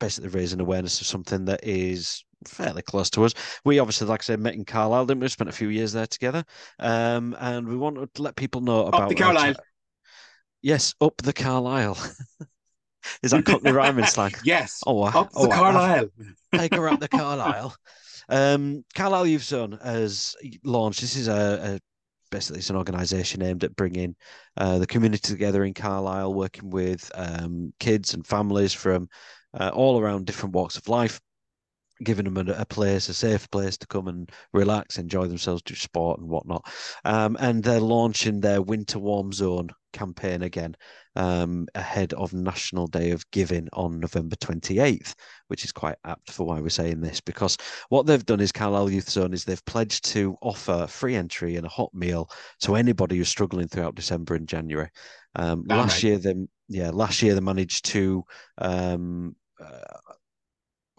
basically 0.00 0.30
raising 0.30 0.60
awareness 0.60 1.00
of 1.00 1.06
something 1.06 1.44
that 1.44 1.60
is 1.62 2.24
fairly 2.46 2.82
close 2.82 3.10
to 3.10 3.24
us. 3.24 3.34
We 3.64 3.78
obviously, 3.78 4.08
like 4.08 4.22
I 4.22 4.24
said, 4.24 4.40
met 4.40 4.54
in 4.54 4.64
Carlisle, 4.64 5.06
didn't 5.06 5.20
we? 5.20 5.28
Spent 5.28 5.50
a 5.50 5.52
few 5.52 5.68
years 5.68 5.92
there 5.92 6.06
together. 6.06 6.44
Um, 6.78 7.36
and 7.38 7.68
we 7.68 7.76
want 7.76 8.14
to 8.14 8.22
let 8.22 8.34
people 8.34 8.62
know 8.62 8.86
about 8.86 9.02
up 9.02 9.08
the 9.10 9.14
Carlisle. 9.14 9.54
yes, 10.62 10.94
up 11.00 11.16
the 11.18 11.32
Carlisle. 11.32 11.98
is 13.22 13.30
that 13.30 13.44
Cockney 13.44 13.70
rhyming 13.70 14.04
slang? 14.06 14.32
Yes. 14.42 14.80
Oh, 14.86 14.94
wow. 14.94 15.08
Up 15.08 15.30
oh, 15.36 15.46
the 15.46 15.54
Carlisle. 15.54 16.08
Take 16.54 16.74
her 16.74 16.88
up 16.88 17.00
the 17.00 17.08
Carlisle. 17.08 17.76
Um, 18.28 18.84
Carlisle 18.94 19.26
Youth 19.26 19.42
Zone 19.42 19.78
has 19.82 20.34
launched. 20.64 21.00
This 21.00 21.16
is 21.16 21.28
a, 21.28 21.76
a 21.76 21.80
basically 22.30 22.60
it's 22.60 22.70
an 22.70 22.76
organisation 22.76 23.42
aimed 23.42 23.64
at 23.64 23.76
bringing 23.76 24.14
uh, 24.56 24.78
the 24.78 24.86
community 24.86 25.22
together 25.26 25.64
in 25.64 25.74
Carlisle, 25.74 26.34
working 26.34 26.70
with 26.70 27.10
um, 27.14 27.72
kids 27.80 28.14
and 28.14 28.26
families 28.26 28.72
from 28.72 29.08
uh, 29.58 29.70
all 29.74 30.00
around 30.00 30.26
different 30.26 30.54
walks 30.54 30.76
of 30.76 30.88
life, 30.88 31.20
giving 32.02 32.24
them 32.24 32.48
a, 32.48 32.52
a, 32.52 32.64
place, 32.64 33.08
a 33.08 33.14
safe 33.14 33.50
place 33.50 33.76
to 33.78 33.86
come 33.86 34.08
and 34.08 34.30
relax, 34.52 34.98
enjoy 34.98 35.26
themselves, 35.26 35.62
do 35.62 35.74
sport 35.74 36.20
and 36.20 36.28
whatnot. 36.28 36.64
Um, 37.04 37.36
and 37.40 37.62
they're 37.62 37.80
launching 37.80 38.40
their 38.40 38.62
Winter 38.62 38.98
Warm 38.98 39.32
Zone 39.32 39.70
campaign 39.92 40.42
again 40.42 40.76
um, 41.16 41.66
ahead 41.74 42.12
of 42.14 42.32
National 42.32 42.86
Day 42.86 43.10
of 43.10 43.28
Giving 43.30 43.68
on 43.72 44.00
November 44.00 44.36
28th, 44.36 45.14
which 45.48 45.64
is 45.64 45.72
quite 45.72 45.96
apt 46.04 46.30
for 46.30 46.46
why 46.46 46.60
we're 46.60 46.68
saying 46.68 47.00
this 47.00 47.20
because 47.20 47.56
what 47.88 48.06
they've 48.06 48.24
done 48.24 48.40
is 48.40 48.52
Carlisle 48.52 48.90
Youth 48.90 49.10
Zone 49.10 49.32
is 49.32 49.44
they've 49.44 49.64
pledged 49.64 50.04
to 50.12 50.36
offer 50.40 50.86
free 50.86 51.16
entry 51.16 51.56
and 51.56 51.66
a 51.66 51.70
hot 51.70 51.92
meal 51.92 52.30
to 52.60 52.76
anybody 52.76 53.16
who's 53.16 53.28
struggling 53.28 53.68
throughout 53.68 53.94
December 53.94 54.34
and 54.34 54.48
January. 54.48 54.90
Um, 55.36 55.64
last 55.68 55.94
right. 55.94 56.02
year, 56.04 56.18
they 56.18 56.34
yeah, 56.68 56.90
last 56.90 57.20
year 57.20 57.34
they 57.34 57.40
managed 57.40 57.84
to 57.86 58.24
um, 58.58 59.34
uh, 59.60 60.09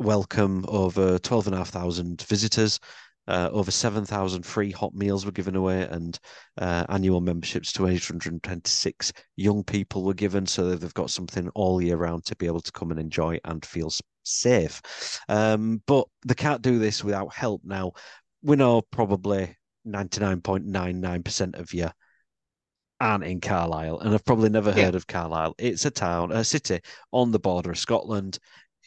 welcome 0.02 0.66
over 0.68 1.20
12,500 1.20 2.22
visitors. 2.24 2.80
Uh, 3.28 3.50
over 3.52 3.70
7,000 3.70 4.44
free 4.44 4.72
hot 4.72 4.94
meals 4.96 5.26
were 5.26 5.32
given 5.32 5.56
away, 5.56 5.84
and 5.84 6.20
uh, 6.58 6.86
annual 6.90 7.22
memberships 7.22 7.72
to 7.72 7.88
826 7.88 9.14
young 9.36 9.64
people 9.64 10.04
were 10.04 10.14
given, 10.14 10.46
so 10.46 10.70
that 10.70 10.82
they've 10.82 10.94
got 10.94 11.12
something 11.12 11.48
all 11.50 11.82
year 11.82 11.98
round 11.98 12.26
to 12.26 12.36
be 12.36 12.48
able 12.48 12.62
to 12.62 12.72
come 12.72 12.92
and 12.92 13.00
enjoy 13.00 13.40
and 13.46 13.64
feel 13.64 13.92
safe. 14.24 14.82
Um, 15.30 15.82
but 15.86 16.08
they 16.26 16.34
can't 16.34 16.64
do 16.64 16.80
this 16.80 17.04
without 17.04 17.34
help. 17.34 17.62
Now, 17.64 17.94
we 18.42 18.56
know 18.56 18.82
probably 18.82 19.56
99.99% 19.88 21.60
of 21.60 21.74
you 21.74 21.90
aren't 23.00 23.24
in 23.24 23.42
Carlisle 23.42 24.00
and 24.00 24.12
have 24.12 24.26
probably 24.26 24.50
never 24.50 24.72
heard 24.72 24.94
yeah. 24.94 24.98
of 24.98 25.08
Carlisle. 25.08 25.56
It's 25.58 25.86
a 25.86 25.92
town, 25.92 26.32
a 26.32 26.44
city 26.44 26.80
on 27.12 27.32
the 27.32 27.40
border 27.40 27.72
of 27.72 27.80
Scotland. 27.80 28.40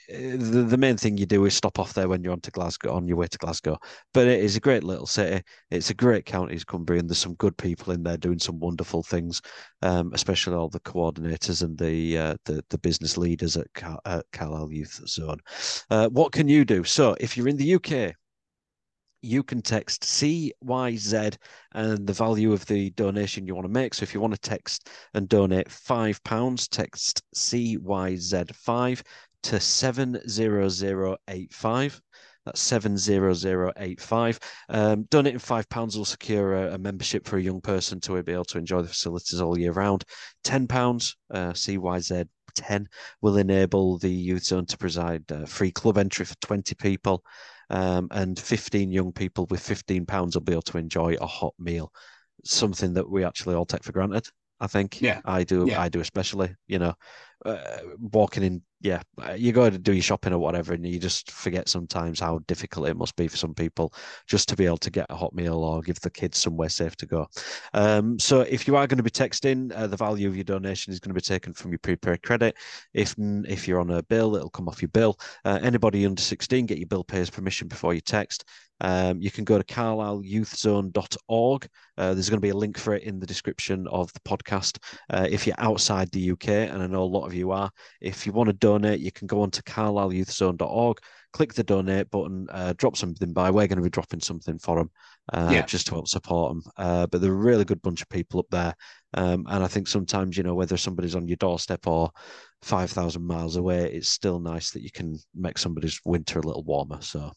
The, 0.09 0.67
the 0.69 0.77
main 0.77 0.97
thing 0.97 1.17
you 1.17 1.27
do 1.27 1.45
is 1.45 1.55
stop 1.55 1.79
off 1.79 1.95
there 1.95 2.09
when 2.09 2.23
you're 2.23 2.33
on 2.33 2.41
to 2.43 2.51
Glasgow, 2.51 2.95
on 2.95 3.09
your 3.09 3.17
way 3.17 3.27
to 3.27 3.39
Glasgow. 3.39 3.79
But 4.13 4.29
it 4.29 4.43
is 4.43 4.57
a 4.57 4.61
great 4.61 4.85
little 4.85 5.07
city. 5.07 5.43
It's 5.71 5.91
a 5.91 5.95
great 5.95 6.27
county, 6.27 6.59
Cumbria, 6.67 7.01
and 7.01 7.09
there's 7.09 7.19
some 7.19 7.35
good 7.35 7.57
people 7.57 7.93
in 7.93 8.03
there 8.03 8.17
doing 8.17 8.39
some 8.39 8.59
wonderful 8.59 9.03
things, 9.03 9.41
um, 9.83 10.13
especially 10.13 10.55
all 10.55 10.69
the 10.69 10.81
coordinators 10.81 11.63
and 11.63 11.79
the 11.79 12.19
uh, 12.19 12.37
the, 12.45 12.65
the 12.71 12.79
business 12.79 13.17
leaders 13.17 13.57
at, 13.57 13.73
Car- 13.75 14.01
at 14.05 14.27
Carlisle 14.33 14.73
Youth 14.73 15.01
Zone. 15.09 15.39
Uh, 15.91 16.09
what 16.09 16.33
can 16.33 16.49
you 16.49 16.65
do? 16.65 16.85
So 16.85 17.17
if 17.21 17.37
you're 17.37 17.49
in 17.49 17.57
the 17.57 17.75
UK, 17.75 18.15
you 19.25 19.43
can 19.43 19.63
text 19.63 20.03
CYZ 20.03 21.37
and 21.73 22.07
the 22.07 22.13
value 22.13 22.53
of 22.53 22.67
the 22.67 22.91
donation 22.91 23.47
you 23.47 23.55
want 23.55 23.65
to 23.65 23.73
make. 23.73 23.95
So 23.95 24.03
if 24.03 24.13
you 24.13 24.21
want 24.21 24.35
to 24.35 24.41
text 24.41 24.91
and 25.15 25.29
donate 25.29 25.69
£5, 25.69 26.69
text 26.69 27.23
CYZ5 27.35 29.03
to 29.45 29.61
70085. 29.61 32.03
That's 32.45 32.61
70085. 32.61 34.41
Um, 34.69 35.05
donating 35.05 35.39
£5 35.39 35.97
will 35.97 36.05
secure 36.05 36.55
a, 36.55 36.75
a, 36.75 36.79
membership 36.79 37.27
for 37.27 37.39
a 37.39 37.43
young 37.43 37.63
person 37.63 38.01
to 38.01 38.23
be 38.23 38.33
able 38.33 38.45
to 38.47 38.59
enjoy 38.59 38.83
the 38.83 38.89
facilities 38.89 39.41
all 39.41 39.57
year 39.59 39.73
round. 39.73 40.05
£10, 40.45 41.15
uh, 41.31 41.53
CYZ 41.53 42.29
10, 42.55 42.87
will 43.23 43.39
enable 43.39 43.97
the 43.99 44.11
Youth 44.11 44.45
Zone 44.45 44.67
to 44.67 44.77
provide 44.77 45.25
uh, 45.33 45.47
free 45.47 45.71
club 45.71 45.97
entry 45.97 46.27
for 46.27 46.35
20 46.43 46.75
people. 46.75 47.25
Um, 47.71 48.09
and 48.11 48.39
15 48.39 48.93
young 48.93 49.11
people 49.11 49.47
with 49.49 49.61
15 49.61 50.05
pounds 50.05 50.37
will 50.37 50.43
be 50.43 50.53
able 50.53 50.61
to 50.63 50.77
enjoy 50.77 51.17
a 51.19 51.27
hot 51.27 51.55
meal 51.59 51.91
something 52.45 52.93
that 52.93 53.09
we 53.09 53.25
actually 53.25 53.55
all 53.55 53.65
take 53.65 53.83
for 53.83 53.93
granted 53.93 54.29
I 54.61 54.67
think. 54.67 55.01
Yeah, 55.01 55.21
I 55.25 55.45
do. 55.45 55.67
Yeah. 55.69 55.81
I 55.81 55.89
do 55.89 56.01
especially. 56.01 56.55
You 56.67 56.79
know, 56.79 56.95
uh, 57.45 57.79
walking 57.99 58.43
in. 58.43 58.63
Yeah, 58.81 59.01
you 59.35 59.53
go 59.53 59.71
to 59.71 59.79
do 59.79 59.95
your 59.95 60.03
shopping 60.03 60.35
or 60.35 60.39
whatever, 60.39 60.75
and 60.75 60.87
you 60.87 60.99
just 60.99 61.31
forget 61.31 61.71
sometimes 61.71 62.21
how 62.21 62.41
difficult 62.47 62.87
it 62.87 62.99
must 62.99 63.17
be 63.17 63.29
for 63.29 63.39
some 63.39 63.55
people 63.55 63.95
just 64.27 64.47
to 64.51 64.57
be 64.57 64.67
able 64.67 64.77
to 64.79 64.91
get 64.91 65.07
a 65.09 65.17
hot 65.17 65.35
meal 65.35 65.57
or 65.57 65.81
give 65.81 65.99
the 66.01 66.11
kids 66.11 66.37
somewhere 66.37 66.69
safe 66.69 66.95
to 66.97 67.07
go. 67.07 67.27
Um, 67.73 68.19
so 68.19 68.43
if 68.43 68.69
you 68.69 68.77
are 68.77 68.87
going 68.87 68.99
to 68.99 69.03
be 69.03 69.09
texting, 69.09 69.73
uh, 69.75 69.87
the 69.87 69.97
value 69.97 70.29
of 70.29 70.37
your 70.37 70.45
donation 70.45 70.93
is 70.93 71.01
going 71.01 71.15
to 71.15 71.15
be 71.15 71.23
taken 71.23 71.55
from 71.55 71.71
your 71.71 71.79
prepaid 71.79 72.23
credit. 72.23 72.57
If 72.93 73.15
if 73.19 73.67
you're 73.67 73.81
on 73.81 73.89
a 73.89 74.03
bill, 74.03 74.37
it'll 74.37 74.51
come 74.51 74.69
off 74.69 74.83
your 74.83 74.91
bill. 74.91 75.19
Uh, 75.47 75.61
anybody 75.63 76.05
under 76.05 76.21
16, 76.21 76.67
get 76.67 76.77
your 76.77 76.87
bill 76.87 77.05
payer's 77.05 77.31
permission 77.31 77.69
before 77.69 77.95
you 77.95 78.03
text. 78.03 78.45
Um, 78.81 79.21
you 79.21 79.31
can 79.31 79.45
go 79.45 79.59
to 79.59 79.65
carlisleyouthzone.org. 79.65 81.69
Uh, 81.97 82.13
there's 82.13 82.29
going 82.29 82.39
to 82.39 82.45
be 82.45 82.51
a 82.51 82.57
link 82.57 82.77
for 82.77 82.95
it 82.95 83.05
in 83.05 83.21
the 83.21 83.27
description 83.27 83.87
of 83.89 84.13
the 84.13 84.21
podcast. 84.21 84.79
Uh, 85.11 85.27
if 85.31 85.47
you're 85.47 85.55
outside 85.59 86.11
the 86.11 86.33
UK, 86.33 86.49
and 86.49 86.83
I 86.83 86.87
know 86.87 87.03
a 87.03 87.05
lot 87.05 87.27
of 87.27 87.34
you 87.35 87.51
are, 87.51 87.71
if 88.01 88.27
you 88.27 88.33
want 88.33 88.49
to 88.49 88.55
donate, 88.55 89.01
you 89.01 89.13
can 89.13 89.27
go 89.27 89.43
on 89.43 89.51
to 89.53 89.63
carlisleyouthzone.org, 89.63 90.99
click 91.33 91.55
the 91.55 91.65
donate 91.65 92.11
button, 92.11 92.47
uh, 92.51 92.75
drop 92.77 92.97
something 92.97 93.33
by. 93.33 93.51
We're 93.51 93.67
going 93.67 93.79
to 93.79 93.83
be 93.83 93.91
dropping 93.91 94.21
something 94.21 94.59
for 94.59 94.77
them 94.77 94.91
uh, 95.33 95.51
yeah. 95.53 95.67
just 95.67 95.87
to 95.87 95.95
help 95.95 96.09
support 96.09 96.53
them. 96.53 96.63
Uh, 96.77 97.07
but 97.07 97.21
they're 97.21 97.33
a 97.33 97.35
really 97.35 97.65
good 97.65 97.83
bunch 97.83 98.03
of 98.03 98.09
people 98.09 98.41
up 98.41 98.47
there. 98.51 98.75
Um, 99.15 99.47
and 99.49 99.63
I 99.63 99.69
think 99.69 99.89
sometimes, 99.89 100.37
you 100.37 100.43
know, 100.43 100.55
whether 100.55 100.77
somebody's 100.77 101.15
on 101.15 101.29
your 101.29 101.37
doorstep 101.37 101.87
or 101.87 102.11
5,000 102.63 103.23
miles 103.23 103.57
away, 103.57 103.93
it's 103.93 104.09
still 104.09 104.41
nice 104.41 104.71
that 104.71 104.83
you 104.83 104.91
can 104.91 105.19
make 105.35 105.59
somebody's 105.59 106.01
winter 106.05 106.39
a 106.39 106.47
little 106.47 106.65
warmer. 106.65 107.01
So 107.01 107.33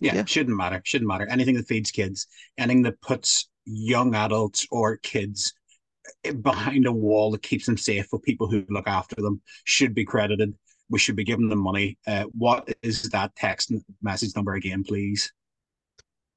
yeah, 0.00 0.14
yeah, 0.14 0.24
shouldn't 0.24 0.56
matter. 0.56 0.80
Shouldn't 0.84 1.08
matter. 1.08 1.26
Anything 1.28 1.54
that 1.54 1.66
feeds 1.66 1.90
kids, 1.90 2.26
anything 2.58 2.82
that 2.82 3.00
puts 3.00 3.48
young 3.64 4.14
adults 4.14 4.66
or 4.70 4.96
kids 4.98 5.52
behind 6.40 6.86
a 6.86 6.92
wall 6.92 7.30
that 7.32 7.42
keeps 7.42 7.66
them 7.66 7.76
safe 7.76 8.06
for 8.06 8.18
people 8.18 8.48
who 8.48 8.64
look 8.68 8.86
after 8.86 9.16
them 9.16 9.40
should 9.64 9.94
be 9.94 10.04
credited. 10.04 10.54
We 10.88 10.98
should 10.98 11.16
be 11.16 11.24
giving 11.24 11.48
them 11.48 11.58
money. 11.58 11.98
Uh, 12.06 12.24
what 12.36 12.68
is 12.82 13.02
that 13.10 13.34
text 13.36 13.72
message 14.02 14.34
number 14.36 14.54
again, 14.54 14.84
please? 14.84 15.32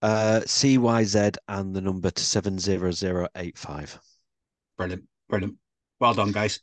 Uh, 0.01 0.41
CYZ 0.45 1.35
and 1.47 1.75
the 1.75 1.81
number 1.81 2.09
to 2.09 2.23
70085. 2.23 3.99
Brilliant. 4.77 5.03
Brilliant. 5.27 5.55
Well 5.99 6.13
done, 6.13 6.31
guys. 6.31 6.61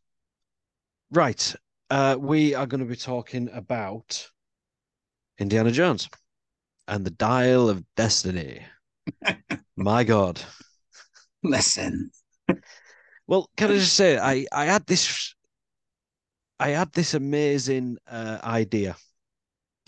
Right. 1.12 1.54
Uh, 1.90 2.16
we 2.18 2.54
are 2.54 2.66
going 2.66 2.80
to 2.80 2.86
be 2.86 2.96
talking 2.96 3.48
about 3.52 4.28
Indiana 5.38 5.70
Jones 5.70 6.08
and 6.88 7.04
the 7.04 7.10
dial 7.10 7.68
of 7.68 7.84
destiny. 7.94 8.62
My 9.76 10.02
God. 10.02 10.40
Listen. 11.42 12.10
Well, 13.26 13.50
can 13.56 13.70
I 13.70 13.74
just 13.74 13.94
say 13.94 14.18
I 14.18 14.46
I 14.52 14.66
had 14.66 14.86
this 14.86 15.34
I 16.58 16.70
had 16.70 16.92
this 16.92 17.14
amazing 17.14 17.98
uh, 18.10 18.38
idea. 18.42 18.96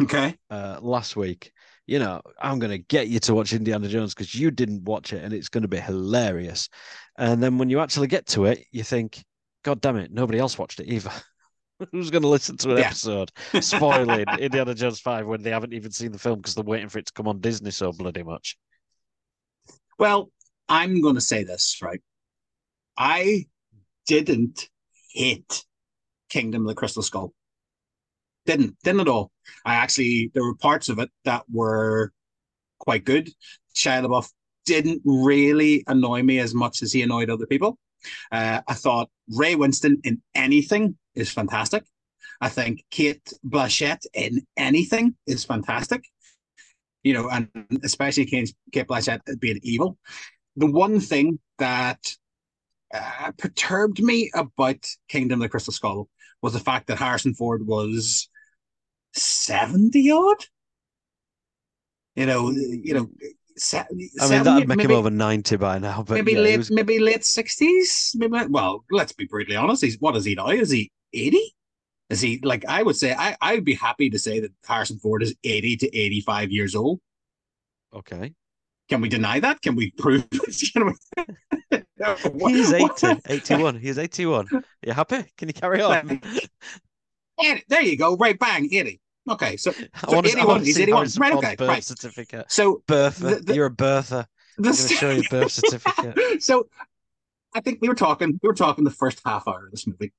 Okay. 0.00 0.36
Uh, 0.50 0.78
last 0.80 1.16
week, 1.16 1.52
you 1.86 1.98
know, 1.98 2.20
I'm 2.40 2.58
going 2.58 2.70
to 2.70 2.78
get 2.78 3.08
you 3.08 3.18
to 3.20 3.34
watch 3.34 3.52
Indiana 3.52 3.88
Jones 3.88 4.14
because 4.14 4.34
you 4.34 4.50
didn't 4.50 4.84
watch 4.84 5.12
it, 5.12 5.24
and 5.24 5.32
it's 5.32 5.48
going 5.48 5.62
to 5.62 5.68
be 5.68 5.80
hilarious. 5.80 6.68
And 7.16 7.42
then 7.42 7.58
when 7.58 7.70
you 7.70 7.80
actually 7.80 8.06
get 8.06 8.26
to 8.26 8.44
it, 8.44 8.64
you 8.70 8.84
think, 8.84 9.24
God 9.64 9.80
damn 9.80 9.96
it, 9.96 10.12
nobody 10.12 10.38
else 10.38 10.58
watched 10.58 10.80
it 10.80 10.88
either. 10.88 11.10
Who's 11.92 12.10
going 12.10 12.22
to 12.22 12.28
listen 12.28 12.56
to 12.58 12.72
an 12.72 12.78
yeah. 12.78 12.86
episode 12.86 13.30
spoiling 13.60 14.26
Indiana 14.38 14.74
Jones 14.74 15.00
5 15.00 15.26
when 15.26 15.42
they 15.42 15.50
haven't 15.50 15.72
even 15.72 15.92
seen 15.92 16.12
the 16.12 16.18
film 16.18 16.40
because 16.40 16.54
they're 16.54 16.64
waiting 16.64 16.88
for 16.88 16.98
it 16.98 17.06
to 17.06 17.12
come 17.12 17.28
on 17.28 17.40
Disney 17.40 17.70
so 17.70 17.92
bloody 17.92 18.22
much? 18.22 18.56
Well, 19.98 20.30
I'm 20.68 21.00
going 21.00 21.14
to 21.14 21.20
say 21.20 21.44
this, 21.44 21.78
right? 21.80 22.02
I 22.98 23.46
didn't 24.06 24.68
hate 25.12 25.64
Kingdom 26.28 26.62
of 26.62 26.68
the 26.68 26.74
Crystal 26.74 27.02
Skull. 27.02 27.32
Didn't, 28.44 28.76
didn't 28.82 29.02
at 29.02 29.08
all. 29.08 29.30
I 29.64 29.74
actually, 29.74 30.30
there 30.34 30.42
were 30.42 30.56
parts 30.56 30.88
of 30.88 30.98
it 30.98 31.10
that 31.24 31.44
were 31.50 32.12
quite 32.80 33.04
good. 33.04 33.30
Shia 33.74 34.04
LaBeouf 34.04 34.28
didn't 34.66 35.02
really 35.04 35.84
annoy 35.86 36.22
me 36.22 36.40
as 36.40 36.54
much 36.54 36.82
as 36.82 36.92
he 36.92 37.02
annoyed 37.02 37.30
other 37.30 37.46
people. 37.46 37.78
Uh, 38.32 38.60
I 38.66 38.74
thought 38.74 39.10
Ray 39.28 39.54
Winstone 39.54 40.04
in 40.04 40.20
anything 40.34 40.96
is 41.14 41.30
fantastic. 41.30 41.84
I 42.40 42.48
think 42.48 42.84
Cate 42.90 43.32
Blanchett 43.46 44.06
in 44.14 44.46
anything 44.56 45.16
is 45.26 45.44
fantastic. 45.44 46.04
You 47.02 47.14
know, 47.14 47.28
and 47.30 47.48
especially 47.84 48.26
Kate, 48.26 48.52
Cate 48.72 48.86
Blanchett 48.86 49.20
being 49.40 49.60
evil. 49.62 49.98
The 50.56 50.70
one 50.70 51.00
thing 51.00 51.38
that 51.58 52.00
uh, 52.92 53.32
perturbed 53.36 54.02
me 54.02 54.30
about 54.34 54.86
Kingdom 55.08 55.40
of 55.40 55.46
the 55.46 55.48
Crystal 55.48 55.72
Skull 55.72 56.08
was 56.42 56.52
the 56.52 56.60
fact 56.60 56.86
that 56.86 56.98
Harrison 56.98 57.34
Ford 57.34 57.66
was 57.66 58.28
70 59.14 60.10
odd. 60.10 60.44
You 62.14 62.26
know, 62.26 62.50
you 62.50 62.94
know, 62.94 63.08
I 63.74 63.84
mean, 63.92 64.42
that'd 64.42 64.68
make 64.68 64.78
maybe, 64.78 64.92
him 64.92 64.98
over 64.98 65.10
ninety 65.10 65.56
by 65.56 65.78
now. 65.78 66.02
But 66.02 66.14
maybe 66.14 66.32
yeah, 66.32 66.40
late, 66.40 66.58
was... 66.58 66.70
maybe 66.70 66.98
late 66.98 67.24
sixties. 67.24 68.12
Maybe 68.16 68.36
well, 68.48 68.84
let's 68.90 69.12
be 69.12 69.26
brutally 69.26 69.56
honest. 69.56 69.84
He's 69.84 69.98
what 70.00 70.16
is 70.16 70.24
he 70.24 70.34
now? 70.34 70.48
Is 70.48 70.70
he 70.70 70.90
eighty? 71.12 71.54
Is 72.10 72.20
he 72.20 72.40
like 72.42 72.64
I 72.66 72.82
would 72.82 72.96
say? 72.96 73.14
I 73.14 73.36
I'd 73.40 73.64
be 73.64 73.74
happy 73.74 74.10
to 74.10 74.18
say 74.18 74.40
that 74.40 74.52
Harrison 74.66 74.98
Ford 74.98 75.22
is 75.22 75.34
eighty 75.44 75.76
to 75.76 75.96
eighty-five 75.96 76.50
years 76.50 76.74
old. 76.74 77.00
Okay. 77.94 78.34
Can 78.88 79.00
we 79.00 79.08
deny 79.08 79.40
that? 79.40 79.60
Can 79.60 79.76
we 79.76 79.90
prove? 79.92 80.26
He's 82.48 82.72
80, 82.72 83.20
81. 83.26 83.76
He's 83.78 83.98
81. 83.98 84.46
You 84.84 84.92
happy? 84.92 85.24
Can 85.36 85.48
you 85.48 85.54
carry 85.54 85.82
on? 85.82 86.20
there 87.68 87.82
you 87.82 87.96
go. 87.96 88.16
Right, 88.16 88.38
bang, 88.38 88.68
80. 88.72 89.00
Okay, 89.30 89.56
so, 89.56 89.70
so 89.72 89.86
I 90.04 90.14
want 90.14 90.26
81. 90.26 90.64
He's 90.64 90.78
81. 90.78 91.08
Right, 91.18 91.32
okay. 91.34 91.54
Birth 91.56 91.68
right. 91.68 91.84
certificate. 91.84 92.46
So 92.50 92.82
birther. 92.86 93.36
The, 93.38 93.42
the, 93.44 93.54
You're 93.54 93.66
a 93.66 93.70
birther. 93.70 94.26
The, 94.58 94.70
I'm 94.70 94.74
going 94.74 94.88
to 94.88 94.94
show 94.94 95.10
you 95.12 95.22
birth 95.30 95.52
certificate. 95.52 96.42
so 96.42 96.68
I 97.54 97.60
think 97.60 97.78
we 97.80 97.88
were 97.88 97.94
talking. 97.94 98.40
We 98.42 98.48
were 98.48 98.56
talking 98.56 98.82
the 98.82 98.90
first 98.90 99.20
half 99.24 99.46
hour 99.46 99.66
of 99.66 99.70
this 99.70 99.86
movie, 99.86 100.12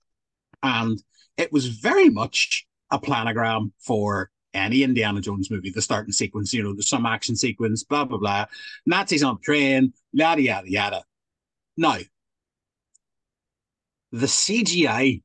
and 0.64 0.98
it 1.36 1.52
was 1.52 1.68
very 1.68 2.10
much 2.10 2.66
a 2.90 2.98
planogram 2.98 3.74
for 3.80 4.32
any 4.54 4.84
Indiana 4.84 5.20
Jones 5.20 5.52
movie. 5.52 5.72
The 5.72 5.82
starting 5.82 6.14
sequence, 6.14 6.54
you 6.54 6.64
know, 6.64 6.72
there's 6.72 6.88
some 6.88 7.06
action 7.06 7.36
sequence, 7.36 7.84
blah 7.84 8.06
blah 8.06 8.18
blah. 8.18 8.46
Nazis 8.86 9.24
on 9.24 9.36
a 9.36 9.40
train, 9.40 9.92
yada 10.14 10.42
yada 10.42 10.72
yada. 10.72 11.04
Now, 11.80 12.00
the 14.12 14.26
CGI 14.26 15.22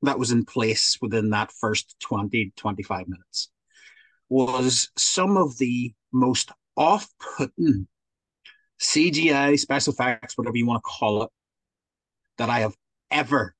that 0.00 0.18
was 0.18 0.30
in 0.30 0.46
place 0.46 0.96
within 1.02 1.28
that 1.28 1.52
first 1.52 1.94
20, 2.00 2.54
25 2.56 3.06
minutes 3.06 3.50
was 4.30 4.88
some 4.96 5.36
of 5.36 5.58
the 5.58 5.92
most 6.10 6.52
off 6.74 7.06
putting 7.36 7.86
CGI, 8.80 9.58
special 9.58 9.92
effects, 9.92 10.38
whatever 10.38 10.56
you 10.56 10.64
want 10.64 10.82
to 10.82 10.88
call 10.88 11.24
it, 11.24 11.30
that 12.38 12.48
I 12.48 12.60
have 12.60 12.74
ever, 13.10 13.54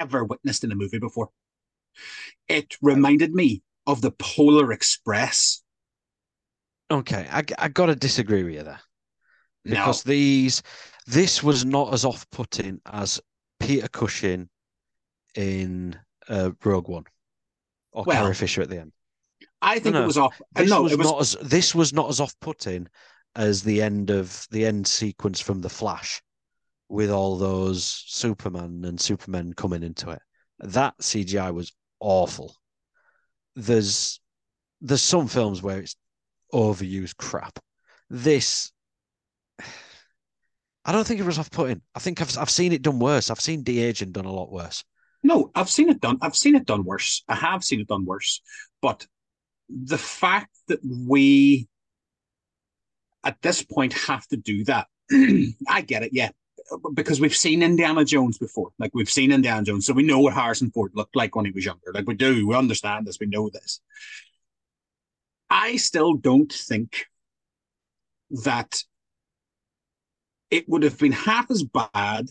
ever 0.00 0.24
witnessed 0.24 0.64
in 0.64 0.72
a 0.72 0.74
movie 0.74 0.98
before. 0.98 1.28
It 2.48 2.74
reminded 2.82 3.32
me 3.32 3.62
of 3.86 4.00
the 4.00 4.10
Polar 4.10 4.72
Express. 4.72 5.62
Okay, 6.90 7.28
I, 7.30 7.44
I 7.60 7.68
got 7.68 7.86
to 7.86 7.94
disagree 7.94 8.42
with 8.42 8.54
you 8.54 8.64
there. 8.64 8.80
Because 9.66 10.06
no. 10.06 10.10
these, 10.10 10.62
this 11.06 11.42
was 11.42 11.64
not 11.64 11.92
as 11.94 12.04
off 12.04 12.28
putting 12.30 12.80
as 12.86 13.20
Peter 13.60 13.88
Cushing 13.88 14.48
in 15.34 15.98
uh, 16.28 16.50
Rogue 16.64 16.88
One 16.88 17.04
or 17.92 18.04
well, 18.04 18.22
Carrie 18.22 18.34
Fisher 18.34 18.62
at 18.62 18.70
the 18.70 18.80
end. 18.80 18.92
I 19.62 19.78
think 19.78 19.94
no, 19.94 20.02
it 20.02 20.06
was 20.06 20.18
off. 20.18 20.40
Uh, 20.54 20.62
this 20.62 20.70
no, 20.70 20.82
was, 20.82 20.96
was, 20.96 21.06
not 21.06 21.20
as 21.20 21.36
this 21.42 21.74
was 21.74 21.92
not 21.92 22.10
as 22.10 22.20
off-putting 22.20 22.88
as 23.34 23.62
the 23.62 23.82
end 23.82 24.10
of 24.10 24.46
the 24.50 24.66
end 24.66 24.86
sequence 24.86 25.40
from 25.40 25.60
The 25.60 25.68
Flash, 25.68 26.22
with 26.88 27.10
all 27.10 27.36
those 27.36 27.84
Superman 28.06 28.84
and 28.84 29.00
Supermen 29.00 29.52
coming 29.52 29.82
into 29.82 30.10
it. 30.10 30.20
That 30.60 30.96
CGI 30.98 31.52
was 31.52 31.72
awful. 32.00 32.54
There's 33.54 34.20
there's 34.80 35.02
some 35.02 35.28
films 35.28 35.62
where 35.62 35.78
it's 35.78 35.96
overused 36.52 37.16
crap. 37.16 37.58
This 38.10 38.72
I 40.86 40.92
don't 40.92 41.04
think 41.04 41.18
it 41.18 41.26
was 41.26 41.38
off-putting. 41.40 41.82
I 41.96 41.98
think 41.98 42.22
I've 42.22 42.38
I've 42.38 42.48
seen 42.48 42.72
it 42.72 42.80
done 42.80 43.00
worse. 43.00 43.28
I've 43.28 43.40
seen 43.40 43.64
de-aging 43.64 44.12
done 44.12 44.24
a 44.24 44.32
lot 44.32 44.52
worse. 44.52 44.84
No, 45.24 45.50
I've 45.56 45.68
seen 45.68 45.88
it 45.88 46.00
done. 46.00 46.18
I've 46.22 46.36
seen 46.36 46.54
it 46.54 46.64
done 46.64 46.84
worse. 46.84 47.24
I 47.28 47.34
have 47.34 47.64
seen 47.64 47.80
it 47.80 47.88
done 47.88 48.04
worse. 48.04 48.40
But 48.80 49.04
the 49.68 49.98
fact 49.98 50.54
that 50.68 50.78
we 50.84 51.66
at 53.24 53.42
this 53.42 53.64
point 53.64 53.94
have 53.94 54.24
to 54.28 54.36
do 54.36 54.62
that, 54.64 54.86
I 55.68 55.80
get 55.80 56.04
it, 56.04 56.10
yeah. 56.12 56.30
Because 56.94 57.20
we've 57.20 57.34
seen 57.34 57.64
Indiana 57.64 58.04
Jones 58.04 58.38
before. 58.38 58.70
Like 58.78 58.92
we've 58.94 59.10
seen 59.10 59.32
Indiana 59.32 59.64
Jones. 59.64 59.86
So 59.86 59.92
we 59.92 60.04
know 60.04 60.20
what 60.20 60.34
Harrison 60.34 60.70
Ford 60.70 60.92
looked 60.94 61.16
like 61.16 61.34
when 61.34 61.44
he 61.44 61.50
was 61.50 61.64
younger. 61.64 61.92
Like 61.92 62.06
we 62.06 62.14
do. 62.14 62.46
We 62.46 62.54
understand 62.54 63.06
this. 63.06 63.18
We 63.18 63.26
know 63.26 63.50
this. 63.50 63.80
I 65.50 65.76
still 65.76 66.14
don't 66.14 66.52
think 66.52 67.06
that 68.44 68.84
it 70.50 70.68
would 70.68 70.82
have 70.82 70.98
been 70.98 71.12
half 71.12 71.50
as 71.50 71.62
bad 71.64 72.28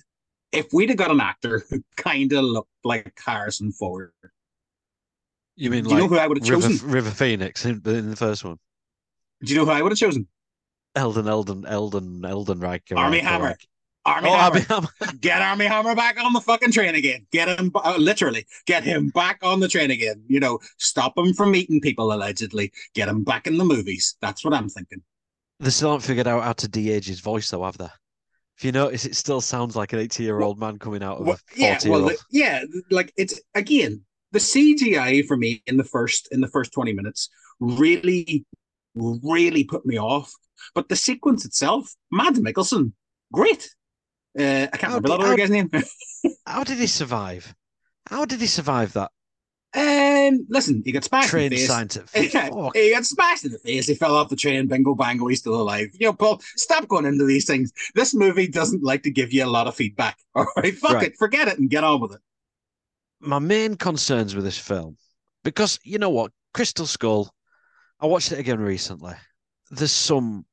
if 0.52 0.68
we'd 0.74 0.90
have 0.90 0.98
got 0.98 1.12
an 1.12 1.20
actor 1.22 1.64
who 1.70 1.84
kind 1.98 2.32
of 2.34 2.44
looked 2.44 2.70
like 2.84 3.18
Harrison 3.24 3.72
Ford. 3.72 4.12
You 5.56 5.70
mean 5.70 5.84
Do 5.84 5.90
like 5.92 5.98
you 5.98 6.04
know 6.04 6.08
who 6.10 6.18
I 6.18 6.28
would 6.28 6.38
have 6.38 6.50
River, 6.50 6.62
chosen? 6.68 6.90
River 6.90 7.12
Phoenix 7.12 7.66
in, 7.66 7.82
in 7.86 8.10
the 8.10 8.16
first 8.16 8.44
one? 8.44 8.58
Do 9.44 9.54
you 9.54 9.60
know 9.60 9.66
who 9.66 9.72
I 9.72 9.82
would 9.82 9.92
have 9.92 10.00
chosen? 10.00 10.28
Eldon, 10.96 11.28
Eldon, 11.28 11.66
Eldon, 11.66 12.24
Eldon 12.26 12.60
Reich. 12.60 12.84
Armie 12.96 13.20
Hammer. 13.20 13.46
Reich. 13.48 13.68
Army 14.06 14.30
Oh, 14.30 14.34
Hammer. 14.36 14.44
Armie 14.56 14.66
Hammer. 14.70 14.88
Get 15.22 15.42
Armie 15.42 15.66
Hammer 15.66 15.96
back 15.96 16.24
on 16.24 16.32
the 16.34 16.40
fucking 16.42 16.72
train 16.72 16.96
again. 16.96 17.26
Get 17.32 17.48
him, 17.60 17.72
uh, 17.76 17.96
literally, 17.98 18.46
get 18.66 18.84
him 18.84 19.10
back 19.10 19.40
on 19.44 19.60
the 19.60 19.68
train 19.68 19.92
again. 19.92 20.24
You 20.28 20.40
know, 20.40 20.60
stop 20.78 21.18
him 21.18 21.34
from 21.34 21.52
meeting 21.52 21.82
people, 21.82 22.14
allegedly. 22.14 22.72
Get 22.94 23.10
him 23.10 23.24
back 23.24 23.48
in 23.48 23.58
the 23.58 23.66
movies. 23.66 24.16
That's 24.22 24.46
what 24.46 24.54
I'm 24.54 24.70
thinking. 24.70 25.02
They 25.60 25.70
still 25.70 25.92
haven't 25.92 26.06
figured 26.06 26.28
out 26.28 26.44
how 26.44 26.54
to 26.54 26.68
de-age 26.68 27.08
his 27.08 27.20
voice, 27.22 27.50
though, 27.50 27.64
have 27.64 27.78
they? 27.78 27.88
If 28.58 28.64
you 28.64 28.72
notice, 28.72 29.06
it 29.06 29.16
still 29.16 29.42
sounds 29.42 29.76
like 29.76 29.92
an 29.94 30.00
80-year-old 30.00 30.58
man 30.60 30.80
coming 30.80 31.04
out 31.04 31.18
of 31.20 31.28
Well, 31.28 31.36
a 31.56 31.60
yeah, 31.60 31.76
40-year-old. 31.78 32.04
well, 32.06 32.10
the- 32.16 32.24
yeah, 32.32 32.64
like 32.90 33.14
it's 33.18 33.40
again 33.54 34.02
the 34.32 34.40
CGI 34.40 35.26
for 35.26 35.36
me 35.38 35.62
in 35.68 35.78
the 35.78 35.84
first 35.84 36.30
in 36.32 36.42
the 36.42 36.48
first 36.48 36.72
twenty 36.74 36.94
minutes 36.94 37.30
really, 37.60 38.46
really 38.96 39.64
put 39.64 39.86
me 39.86 39.98
off. 40.00 40.32
But 40.74 40.90
the 40.90 40.96
sequence 40.96 41.46
itself, 41.46 41.94
Mads 42.12 42.40
Mikkelsen, 42.40 42.94
great. 43.34 43.70
Uh, 44.38 44.68
I 44.72 44.78
can't 44.78 44.82
How 44.84 44.88
remember 45.00 45.08
did- 45.10 45.20
that 45.20 45.26
other 45.26 45.38
guy's 45.38 45.50
name. 45.50 45.70
How 46.46 46.64
did 46.64 46.78
he 46.78 46.88
survive? 46.88 47.54
How 48.08 48.26
did 48.26 48.40
he 48.40 48.48
survive 48.48 48.94
that 48.94 49.12
um, 50.28 50.46
listen, 50.50 50.82
he 50.86 50.92
got 50.92 51.04
smashed 51.04 51.34
in 51.34 51.40
the 51.50 51.50
face. 51.50 51.68
he 52.74 52.92
got 52.92 53.06
smashed 53.06 53.46
in 53.46 53.52
the 53.52 53.60
face. 53.60 53.88
He 53.88 53.96
fell 53.96 54.16
off 54.16 54.30
the 54.30 54.36
train. 54.36 54.68
Bingo, 54.68 54.96
bango. 54.96 55.28
He's 55.28 55.40
still 55.40 55.56
alive. 55.56 55.90
You 55.94 56.08
know, 56.08 56.14
Paul, 56.14 56.42
stop 56.56 56.88
going 56.88 57.06
into 57.06 57.26
these 57.26 57.46
things. 57.46 57.72
This 57.94 58.14
movie 58.14 58.48
doesn't 58.48 58.84
like 58.84 59.04
to 59.04 59.12
give 59.12 59.34
you 59.34 59.46
a 59.46 59.48
lot 59.48 59.68
of 59.68 59.76
feedback. 59.76 60.18
All 60.36 60.48
right, 60.58 60.76
fuck 60.76 60.94
Right. 60.94 61.08
it, 61.08 61.18
forget 61.18 61.48
it, 61.48 61.60
and 61.60 61.70
get 61.70 61.84
on 61.84 62.02
with 62.02 62.14
it. 62.14 62.22
My 63.20 63.40
main 63.40 63.76
concerns 63.76 64.36
with 64.36 64.44
this 64.44 64.58
film, 64.58 64.98
because 65.44 65.80
you 65.84 65.98
know 65.98 66.10
what, 66.10 66.32
Crystal 66.54 66.86
Skull, 66.86 67.34
I 68.00 68.06
watched 68.06 68.32
it 68.32 68.40
again 68.40 68.60
recently. 68.60 69.14
There's 69.72 69.92
some 69.92 70.46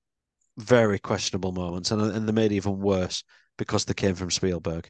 very 0.58 0.98
questionable 0.98 1.52
moments, 1.52 1.90
and, 1.90 2.00
and 2.00 2.28
they 2.28 2.32
made 2.32 2.52
even 2.52 2.78
worse 2.78 3.24
because 3.58 3.84
they 3.84 3.94
came 3.94 4.14
from 4.14 4.30
Spielberg. 4.30 4.88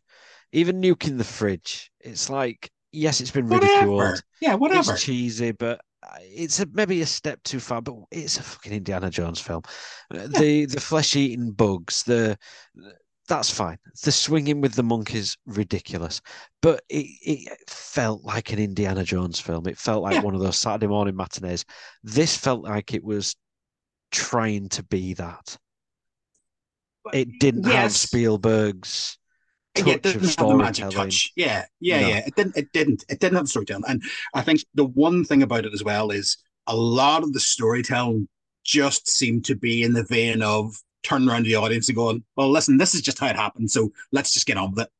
Even 0.52 0.82
nuking 0.82 1.18
the 1.18 1.24
fridge, 1.24 1.90
it's 2.00 2.28
like, 2.28 2.70
yes, 2.92 3.20
it's 3.20 3.30
been 3.30 3.48
ridiculed. 3.48 3.96
Whatever. 3.96 4.20
Yeah, 4.40 4.54
whatever. 4.54 4.92
It's 4.92 5.02
cheesy, 5.02 5.52
but 5.52 5.80
it's 6.20 6.60
a, 6.60 6.66
maybe 6.72 7.00
a 7.02 7.06
step 7.06 7.42
too 7.42 7.60
far. 7.60 7.82
But 7.82 7.96
it's 8.10 8.38
a 8.38 8.42
fucking 8.42 8.72
Indiana 8.72 9.10
Jones 9.10 9.40
film. 9.40 9.62
Uh, 10.14 10.26
The 10.28 10.66
the 10.66 10.80
flesh 10.80 11.16
eating 11.16 11.52
bugs, 11.52 12.02
the 12.02 12.36
that's 13.28 13.50
fine. 13.50 13.78
The 14.02 14.12
swinging 14.12 14.60
with 14.60 14.74
the 14.74 14.82
monkeys, 14.82 15.38
ridiculous. 15.46 16.20
But 16.60 16.82
it, 16.88 17.06
it 17.22 17.70
felt 17.70 18.24
like 18.24 18.52
an 18.52 18.58
Indiana 18.58 19.04
Jones 19.04 19.38
film. 19.40 19.66
It 19.68 19.78
felt 19.78 20.02
like 20.02 20.14
Yeah. 20.14 20.22
one 20.22 20.34
of 20.34 20.40
those 20.40 20.58
Saturday 20.58 20.88
morning 20.88 21.16
matinees. 21.16 21.64
This 22.02 22.36
felt 22.36 22.64
like 22.64 22.94
it 22.94 23.04
was 23.04 23.36
trying 24.10 24.68
to 24.70 24.82
be 24.82 25.14
that. 25.14 25.56
It 27.12 27.38
didn't 27.40 27.64
have 27.64 27.92
Spielberg's 27.92 29.18
touch 29.74 29.86
Yeah, 29.86 29.94
it 29.94 30.02
didn't 30.02 30.24
have 30.38 30.48
the 30.48 30.56
magic 30.56 30.90
touch. 30.90 31.32
Yeah, 31.36 31.64
yeah, 31.80 32.00
No. 32.00 32.08
yeah. 32.08 32.18
It 32.26 32.34
didn't. 32.34 32.56
It 32.56 32.72
didn't. 32.72 33.04
It 33.08 33.20
didn't 33.20 33.36
have 33.36 33.44
the 33.44 33.50
storytelling. 33.50 33.84
And 33.88 34.02
I 34.34 34.42
think 34.42 34.64
the 34.74 34.84
one 34.84 35.24
thing 35.24 35.42
about 35.42 35.66
it 35.66 35.72
as 35.72 35.82
well 35.84 36.10
is 36.10 36.36
a 36.66 36.76
lot 36.76 37.22
of 37.22 37.32
the 37.32 37.40
storytelling 37.40 38.28
just 38.64 39.08
seemed 39.08 39.44
to 39.46 39.56
be 39.56 39.82
in 39.82 39.92
the 39.92 40.04
vein 40.04 40.42
of 40.42 40.74
turning 41.02 41.28
around 41.28 41.44
to 41.44 41.48
the 41.48 41.56
audience 41.56 41.88
and 41.88 41.96
going, 41.96 42.24
"Well, 42.36 42.50
listen, 42.50 42.76
this 42.76 42.94
is 42.94 43.02
just 43.02 43.18
how 43.18 43.26
it 43.26 43.36
happened. 43.36 43.70
So 43.70 43.92
let's 44.12 44.32
just 44.32 44.46
get 44.46 44.56
on 44.56 44.70
with 44.72 44.84
it." 44.84 44.90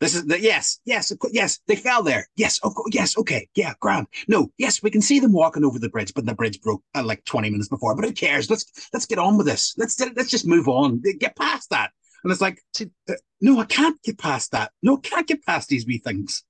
This 0.00 0.14
is 0.14 0.26
the 0.26 0.40
yes, 0.40 0.78
yes, 0.84 1.12
course, 1.16 1.32
yes. 1.34 1.58
They 1.66 1.74
fell 1.74 2.04
there. 2.04 2.28
Yes, 2.36 2.60
of 2.62 2.74
course, 2.74 2.90
yes, 2.92 3.18
okay, 3.18 3.48
yeah, 3.56 3.74
grand. 3.80 4.06
No, 4.28 4.52
yes, 4.56 4.80
we 4.80 4.90
can 4.90 5.02
see 5.02 5.18
them 5.18 5.32
walking 5.32 5.64
over 5.64 5.78
the 5.78 5.88
bridge, 5.88 6.14
but 6.14 6.24
the 6.24 6.34
bridge 6.34 6.60
broke 6.60 6.82
uh, 6.94 7.02
like 7.02 7.24
twenty 7.24 7.50
minutes 7.50 7.68
before. 7.68 7.96
But 7.96 8.04
who 8.04 8.12
cares? 8.12 8.48
Let's 8.48 8.88
let's 8.92 9.06
get 9.06 9.18
on 9.18 9.36
with 9.36 9.46
this. 9.46 9.74
Let's 9.76 9.98
let's 10.00 10.30
just 10.30 10.46
move 10.46 10.68
on. 10.68 11.02
Get 11.18 11.34
past 11.34 11.70
that. 11.70 11.90
And 12.24 12.32
it's 12.32 12.40
like, 12.40 12.60
See- 12.74 12.90
uh, 13.08 13.14
no, 13.40 13.60
I 13.60 13.64
can't 13.64 14.00
get 14.02 14.18
past 14.18 14.50
that. 14.52 14.72
No, 14.82 14.96
I 14.96 15.00
can't 15.00 15.26
get 15.26 15.44
past 15.46 15.68
these 15.68 15.86
wee 15.86 15.98
things. 15.98 16.42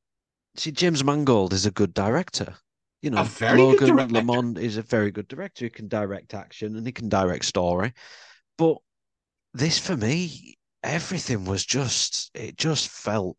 See, 0.56 0.72
James 0.72 1.04
Mangold 1.04 1.52
is 1.52 1.66
a 1.66 1.70
good 1.70 1.92
director. 1.94 2.54
You 3.02 3.10
know, 3.10 3.20
A 3.20 3.24
very 3.24 3.58
good 3.76 3.90
Logan. 3.90 4.12
Lamont 4.12 4.58
is 4.58 4.76
a 4.76 4.82
very 4.82 5.10
good 5.12 5.28
director. 5.28 5.64
He 5.66 5.70
can 5.70 5.86
direct 5.86 6.34
action 6.34 6.74
and 6.76 6.84
he 6.84 6.92
can 6.92 7.08
direct 7.08 7.44
story. 7.44 7.92
But 8.56 8.78
this, 9.54 9.78
for 9.78 9.96
me, 9.96 10.56
everything 10.82 11.44
was 11.44 11.64
just, 11.64 12.30
it 12.34 12.56
just 12.56 12.88
felt 12.88 13.36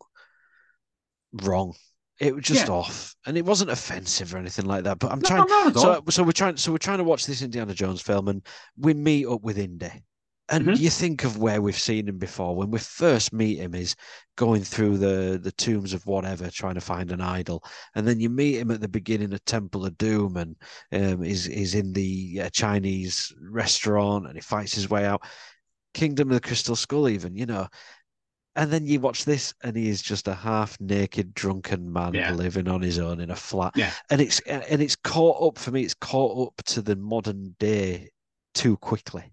wrong. 1.43 1.73
It 2.19 2.35
was 2.35 2.43
just 2.43 2.67
Yeah. 2.67 2.73
off, 2.73 3.15
and 3.25 3.37
it 3.37 3.45
wasn't 3.45 3.69
offensive 3.71 4.33
or 4.33 4.37
anything 4.39 4.65
like 4.65 4.83
that. 4.83 4.99
But 4.99 5.11
I'm 5.13 5.19
No, 5.19 5.27
trying. 5.27 5.41
all. 5.49 5.73
So, 5.73 6.03
so 6.09 6.23
we're 6.23 6.33
trying. 6.33 6.57
So 6.57 6.71
we're 6.73 6.77
trying 6.77 6.97
to 6.97 7.05
watch 7.05 7.25
this 7.25 7.41
Indiana 7.41 7.73
Jones 7.73 8.01
film, 8.01 8.27
and 8.27 8.45
we 8.77 8.93
meet 8.93 9.25
up 9.25 9.41
with 9.41 9.57
Indy. 9.57 10.03
And 10.51 10.65
Mhm. 10.65 10.79
you 10.79 10.89
think 10.89 11.23
of 11.23 11.37
where 11.37 11.61
we've 11.61 11.77
seen 11.77 12.07
him 12.07 12.17
before. 12.17 12.55
When 12.55 12.71
we 12.71 12.79
first 12.79 13.31
meet 13.31 13.59
him, 13.59 13.75
is 13.75 13.95
going 14.35 14.63
through 14.63 14.97
the 14.97 15.39
the 15.41 15.51
tombs 15.51 15.93
of 15.93 16.05
whatever, 16.07 16.49
trying 16.49 16.75
to 16.75 16.81
find 16.81 17.11
an 17.11 17.21
idol, 17.21 17.63
and 17.95 18.07
then 18.07 18.19
you 18.19 18.29
meet 18.29 18.57
him 18.57 18.71
at 18.71 18.81
the 18.81 18.87
beginning 18.87 19.31
of 19.33 19.45
Temple 19.45 19.85
of 19.85 19.97
Doom, 19.97 20.37
and 20.37 20.55
um, 20.91 21.21
he's 21.21 21.45
he's 21.45 21.75
in 21.75 21.93
the 21.93 22.41
uh, 22.43 22.49
Chinese 22.49 23.31
restaurant, 23.41 24.25
and 24.25 24.35
he 24.35 24.41
fights 24.41 24.73
his 24.73 24.89
way 24.89 25.05
out. 25.05 25.21
Kingdom 25.93 26.29
of 26.29 26.35
the 26.35 26.47
Crystal 26.47 26.75
Skull, 26.75 27.09
even 27.09 27.35
you 27.35 27.45
know. 27.45 27.67
And 28.55 28.71
then 28.71 28.87
you 28.87 28.99
watch 28.99 29.25
this, 29.25 29.53
and 29.63 29.77
he 29.77 29.87
is 29.87 30.01
just 30.01 30.27
a 30.27 30.33
half-naked, 30.33 31.33
drunken 31.33 31.93
man 31.93 32.15
Yeah. 32.15 32.33
living 32.33 32.67
on 32.67 32.81
his 32.81 32.97
own 32.97 33.21
in 33.21 33.29
a 33.29 33.35
flat. 33.35 33.77
Yeah. 33.77 33.93
And 34.09 34.19
it's 34.19 34.39
and 34.41 34.81
it's 34.81 34.95
caught 34.95 35.47
up 35.47 35.59
for 35.59 35.71
me. 35.71 35.83
It's 35.83 35.93
caught 35.93 36.47
up 36.47 36.65
to 36.65 36.81
the 36.81 36.95
modern 36.95 37.55
day 37.59 38.09
too 38.55 38.75
quickly. 38.77 39.31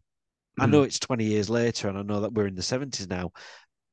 I 0.59 0.67
Mhm. 0.67 0.71
know 0.71 0.83
it's 0.83 0.99
20 0.99 1.25
years 1.25 1.51
later, 1.51 1.89
and 1.89 1.99
I 1.99 2.03
know 2.03 2.21
that 2.21 2.33
we're 2.33 2.47
in 2.47 2.55
the 2.55 2.63
70s 2.63 3.09
now, 3.09 3.33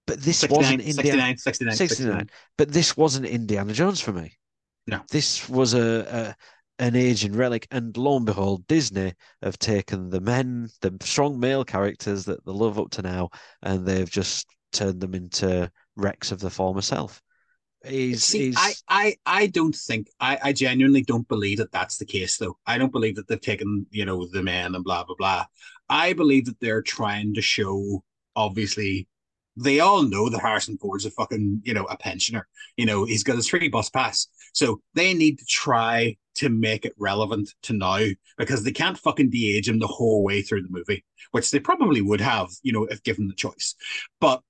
but 0.08 0.22
this 0.22 0.44
wasn't 0.44 0.82
69, 0.82 1.06
Indiana 1.06 1.38
69, 1.38 1.76
69, 1.78 1.88
69. 1.88 2.30
But 2.58 2.72
this 2.72 2.96
wasn't 2.98 3.26
Indiana 3.26 3.74
Jones 3.74 4.00
for 4.02 4.14
me. 4.14 4.38
No. 4.88 5.02
This 5.10 5.48
was 5.50 5.74
a, 5.74 6.36
a 6.80 6.84
an 6.84 6.96
aging 6.96 7.34
relic, 7.34 7.68
and 7.72 7.96
lo 7.96 8.18
and 8.18 8.26
behold, 8.26 8.66
Disney 8.68 9.14
have 9.42 9.60
taken 9.60 10.10
the 10.10 10.20
men, 10.20 10.70
the 10.82 10.98
strong 11.04 11.40
male 11.40 11.64
characters 11.64 12.26
that 12.26 12.44
they 12.46 12.52
love 12.52 12.80
up 12.80 12.90
to 12.92 13.02
now, 13.02 13.30
and 13.62 13.86
they've 13.86 14.10
just 14.10 14.48
turned 14.72 15.00
them 15.00 15.14
into 15.14 15.72
wrecks 15.96 16.32
of 16.32 16.40
the 16.40 16.50
former 16.50 16.82
self. 16.82 17.22
He's, 17.86 18.24
See, 18.24 18.46
he's 18.48 18.58
I, 18.58 18.74
I, 18.88 19.16
I 19.26 19.48
don't 19.48 19.76
think 19.76 20.08
I, 20.20 20.40
I 20.42 20.54
genuinely 20.54 21.02
don't 21.02 21.28
believe 21.28 21.58
that 21.58 21.72
that's 21.72 21.98
the 21.98 22.06
case 22.06 22.38
though. 22.38 22.58
I 22.66 22.78
don't 22.78 22.92
believe 22.92 23.16
that 23.16 23.28
they've 23.28 23.42
taken 23.42 23.86
you 23.92 24.06
know 24.06 24.26
the 24.26 24.42
men 24.42 24.76
and 24.76 24.84
blah 24.84 25.04
blah 25.04 25.16
blah. 25.18 25.46
I 25.90 26.14
believe 26.14 26.46
that 26.46 26.60
they're 26.60 26.82
trying 26.82 27.34
to 27.34 27.42
show 27.42 28.04
obviously 28.36 29.08
they 29.56 29.80
all 29.80 30.02
know 30.04 30.30
that 30.30 30.42
Harrison 30.42 30.78
Ford's 30.78 31.06
a 31.06 31.12
fucking 31.12 31.62
you 31.66 31.74
know 31.74 31.84
a 31.86 31.98
pensioner. 31.98 32.48
You 32.78 32.86
know 32.86 33.04
he's 33.06 33.24
got 33.24 33.36
his 33.36 33.50
free 33.50 33.68
bus 33.68 33.90
pass, 33.90 34.28
so 34.54 34.82
they 34.94 35.14
need 35.14 35.40
to 35.40 35.46
try 35.46 36.16
to 36.36 36.50
make 36.50 36.86
it 36.86 36.94
relevant 36.98 37.54
to 37.64 37.74
now 37.74 38.06
because 38.38 38.64
they 38.64 38.72
can't 38.72 38.98
fucking 38.98 39.30
de-age 39.30 39.70
him 39.70 39.78
the 39.78 39.88
whole 39.88 40.24
way 40.24 40.42
through 40.42 40.64
the 40.64 40.70
movie, 40.72 41.04
which 41.32 41.52
they 41.52 41.60
probably 41.60 42.02
would 42.02 42.22
have 42.22 42.50
you 42.64 42.72
know 42.72 42.86
if 42.86 43.04
given 43.04 43.28
the 43.28 43.36
choice, 43.36 43.76
but 44.22 44.42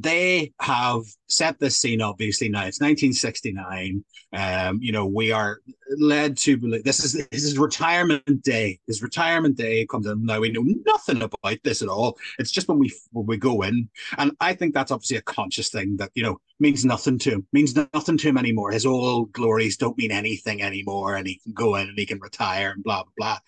they 0.00 0.52
have 0.60 1.02
set 1.28 1.58
this 1.58 1.76
scene 1.76 2.00
obviously 2.00 2.48
now. 2.48 2.64
It's 2.64 2.80
1969 2.80 4.04
um 4.36 4.80
you 4.82 4.90
know 4.90 5.06
we 5.06 5.30
are 5.30 5.60
led 5.98 6.36
to 6.36 6.56
believe 6.56 6.82
this 6.82 7.04
is 7.04 7.12
this 7.30 7.44
is 7.44 7.58
retirement 7.58 8.42
day. 8.42 8.78
His 8.86 9.02
retirement 9.02 9.56
day 9.56 9.86
comes 9.86 10.06
in. 10.06 10.24
Now 10.24 10.40
we 10.40 10.50
know 10.50 10.64
nothing 10.86 11.22
about 11.22 11.58
this 11.62 11.82
at 11.82 11.88
all. 11.88 12.18
It's 12.38 12.50
just 12.50 12.68
when 12.68 12.78
we 12.78 12.92
when 13.12 13.26
we 13.26 13.36
go 13.36 13.62
in. 13.62 13.88
And 14.18 14.32
i 14.40 14.52
think 14.54 14.74
that's 14.74 14.90
obviously 14.90 15.16
a 15.16 15.22
conscious 15.22 15.68
thing 15.68 15.96
that 15.98 16.10
you 16.14 16.22
know 16.22 16.38
means 16.60 16.84
nothing 16.84 17.18
to 17.18 17.30
him 17.30 17.46
means 17.52 17.74
nothing 17.76 18.16
to 18.18 18.28
him 18.28 18.38
anymore. 18.38 18.70
His 18.72 18.86
old 18.86 19.32
glories 19.32 19.76
don't 19.76 19.98
mean 19.98 20.12
anything 20.12 20.62
anymore 20.62 21.16
and 21.16 21.26
he 21.26 21.36
can 21.36 21.52
go 21.52 21.76
in 21.76 21.88
and 21.88 21.98
he 21.98 22.06
can 22.06 22.20
retire 22.20 22.70
and 22.70 22.82
blah 22.82 23.02
blah 23.04 23.12
blah. 23.16 23.38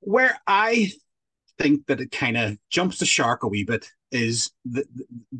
Where 0.00 0.38
i 0.46 0.92
think 1.58 1.86
that 1.86 2.00
it 2.00 2.10
kind 2.10 2.36
of 2.36 2.58
jumps 2.70 2.98
the 2.98 3.06
shark 3.06 3.42
a 3.42 3.48
wee 3.48 3.64
bit 3.64 3.90
is 4.12 4.52
the 4.64 4.84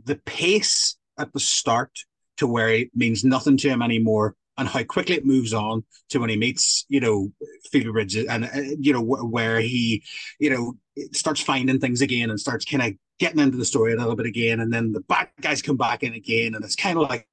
the 0.04 0.16
pace 0.16 0.96
at 1.18 1.32
the 1.32 1.40
start 1.40 1.90
to 2.38 2.46
where 2.46 2.68
it 2.68 2.90
means 2.94 3.24
nothing 3.24 3.56
to 3.56 3.68
him 3.68 3.82
anymore 3.82 4.34
and 4.58 4.68
how 4.68 4.82
quickly 4.82 5.16
it 5.16 5.26
moves 5.26 5.52
on 5.52 5.84
to 6.08 6.18
when 6.18 6.30
he 6.30 6.36
meets, 6.36 6.86
you 6.88 7.00
know, 7.00 7.30
Phoebe 7.70 7.90
Bridges 7.90 8.26
and, 8.26 8.44
uh, 8.44 8.48
you 8.78 8.92
know, 8.92 9.02
wh- 9.02 9.30
where 9.30 9.60
he, 9.60 10.02
you 10.38 10.50
know, 10.50 10.76
starts 11.12 11.40
finding 11.40 11.78
things 11.78 12.00
again 12.00 12.30
and 12.30 12.40
starts 12.40 12.64
kind 12.64 12.82
of 12.82 12.92
getting 13.18 13.40
into 13.40 13.56
the 13.58 13.64
story 13.64 13.92
a 13.92 13.96
little 13.96 14.16
bit 14.16 14.26
again. 14.26 14.60
And 14.60 14.72
then 14.72 14.92
the 14.92 15.00
bad 15.00 15.28
guys 15.40 15.62
come 15.62 15.76
back 15.76 16.02
in 16.02 16.14
again. 16.14 16.54
And 16.54 16.64
it's 16.64 16.76
kind 16.76 16.98
of 16.98 17.08
like, 17.08 17.28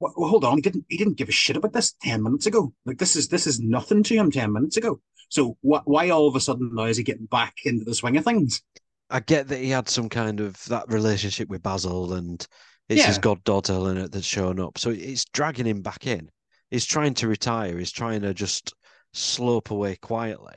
well, 0.00 0.12
hold 0.16 0.44
on, 0.44 0.56
he 0.56 0.62
didn't 0.62 0.84
he 0.88 0.96
didn't 0.96 1.16
give 1.16 1.28
a 1.28 1.32
shit 1.32 1.56
about 1.56 1.72
this 1.72 1.94
10 2.02 2.22
minutes 2.22 2.46
ago. 2.46 2.72
Like 2.86 2.98
this 2.98 3.16
is 3.16 3.28
this 3.28 3.46
is 3.46 3.60
nothing 3.60 4.02
to 4.04 4.14
him 4.14 4.30
10 4.30 4.52
minutes 4.52 4.76
ago. 4.76 5.00
So 5.28 5.58
wh- 5.60 5.86
why 5.86 6.10
all 6.10 6.28
of 6.28 6.36
a 6.36 6.40
sudden 6.40 6.70
now 6.72 6.84
is 6.84 6.96
he 6.96 7.02
getting 7.02 7.26
back 7.26 7.56
into 7.64 7.84
the 7.84 7.94
swing 7.94 8.16
of 8.16 8.24
things? 8.24 8.62
I 9.10 9.20
get 9.20 9.48
that 9.48 9.58
he 9.58 9.70
had 9.70 9.88
some 9.88 10.08
kind 10.08 10.40
of 10.40 10.62
that 10.66 10.84
relationship 10.88 11.48
with 11.48 11.62
Basil 11.62 12.12
and 12.14 12.46
it's 12.88 13.04
his 13.04 13.16
Yeah. 13.16 13.20
goddaughter 13.22 13.72
Eleanor 13.74 14.08
that's 14.08 14.26
shown 14.26 14.60
up. 14.60 14.78
So 14.78 14.90
it's 14.90 15.24
dragging 15.26 15.66
him 15.66 15.82
back 15.82 16.06
in. 16.06 16.30
He's 16.70 16.84
trying 16.86 17.14
to 17.14 17.28
retire. 17.28 17.78
He's 17.78 17.92
trying 17.92 18.22
to 18.22 18.34
just 18.34 18.74
slope 19.12 19.70
away 19.70 19.96
quietly. 19.96 20.54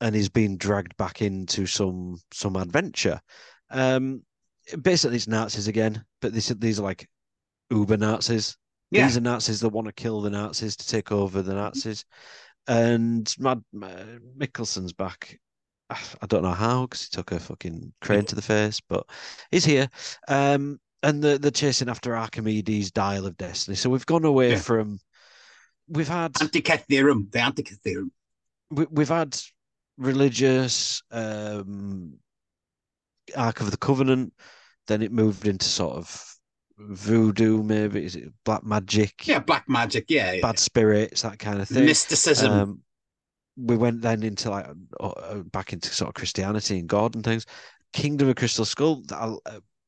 And 0.00 0.14
he's 0.14 0.28
being 0.28 0.56
dragged 0.56 0.96
back 0.96 1.22
into 1.22 1.66
some 1.66 2.18
some 2.32 2.56
adventure. 2.56 3.20
Um 3.70 4.22
basically 4.82 5.16
it's 5.16 5.28
Nazis 5.28 5.68
again, 5.68 6.04
but 6.20 6.32
this 6.32 6.48
these 6.48 6.80
are 6.80 6.82
like 6.84 7.08
uber 7.70 7.96
Nazis. 7.96 8.56
Yeah. 8.90 9.06
These 9.06 9.16
are 9.16 9.22
Nazis 9.22 9.60
that 9.60 9.70
want 9.70 9.86
to 9.88 9.92
kill 9.92 10.20
the 10.20 10.30
Nazis 10.30 10.76
to 10.76 10.86
take 10.86 11.12
over 11.12 11.42
the 11.42 11.54
Nazis. 11.54 12.04
And 12.68 13.32
Mad 13.38 13.62
uh, 13.82 14.18
Mikkelsen's 14.38 14.92
back. 14.92 15.38
I 15.90 16.26
don't 16.26 16.42
know 16.42 16.52
how 16.52 16.82
because 16.82 17.02
he 17.02 17.08
took 17.10 17.32
a 17.32 17.38
fucking 17.40 17.92
crane 18.00 18.24
to 18.26 18.34
the 18.34 18.42
face, 18.42 18.80
but 18.88 19.06
he's 19.50 19.64
here. 19.64 19.88
Um, 20.28 20.80
and 21.02 21.22
the 21.22 21.38
they're 21.38 21.50
chasing 21.50 21.88
after 21.88 22.16
Archimedes' 22.16 22.90
dial 22.90 23.26
of 23.26 23.36
destiny. 23.36 23.76
So 23.76 23.90
we've 23.90 24.06
gone 24.06 24.24
away 24.24 24.52
Yeah. 24.52 24.58
from. 24.58 24.98
We've 25.88 26.08
had 26.08 26.32
Antikythera, 26.34 27.30
the 27.30 27.38
Antikythera. 27.38 28.08
we, 28.70 28.86
we've 28.90 29.08
had 29.08 29.38
religious 29.98 31.00
um, 31.12 32.14
Ark 33.36 33.60
of 33.60 33.70
the 33.70 33.76
Covenant. 33.76 34.32
Then 34.88 35.02
it 35.02 35.12
moved 35.12 35.46
into 35.46 35.66
sort 35.66 35.96
of 35.96 36.24
voodoo, 36.78 37.62
maybe 37.62 38.04
is 38.04 38.16
it 38.16 38.32
black 38.44 38.64
magic? 38.64 39.26
Yeah, 39.26 39.38
black 39.38 39.68
magic. 39.68 40.06
Yeah, 40.08 40.32
yeah. 40.32 40.40
bad 40.42 40.58
spirits, 40.58 41.22
that 41.22 41.38
kind 41.38 41.60
of 41.60 41.68
thing. 41.68 41.84
mysticism. 41.84 42.52
Um, 42.52 42.82
we 43.56 43.76
went 43.76 44.02
then 44.02 44.22
into 44.22 44.50
like 44.50 44.66
uh, 45.00 45.36
back 45.52 45.72
into 45.72 45.88
sort 45.88 46.08
of 46.08 46.14
Christianity 46.14 46.78
and 46.78 46.88
God 46.88 47.14
and 47.14 47.24
things. 47.24 47.46
Kingdom 47.92 48.28
of 48.28 48.36
Crystal 48.36 48.64
Skull. 48.64 49.02
Uh, 49.10 49.36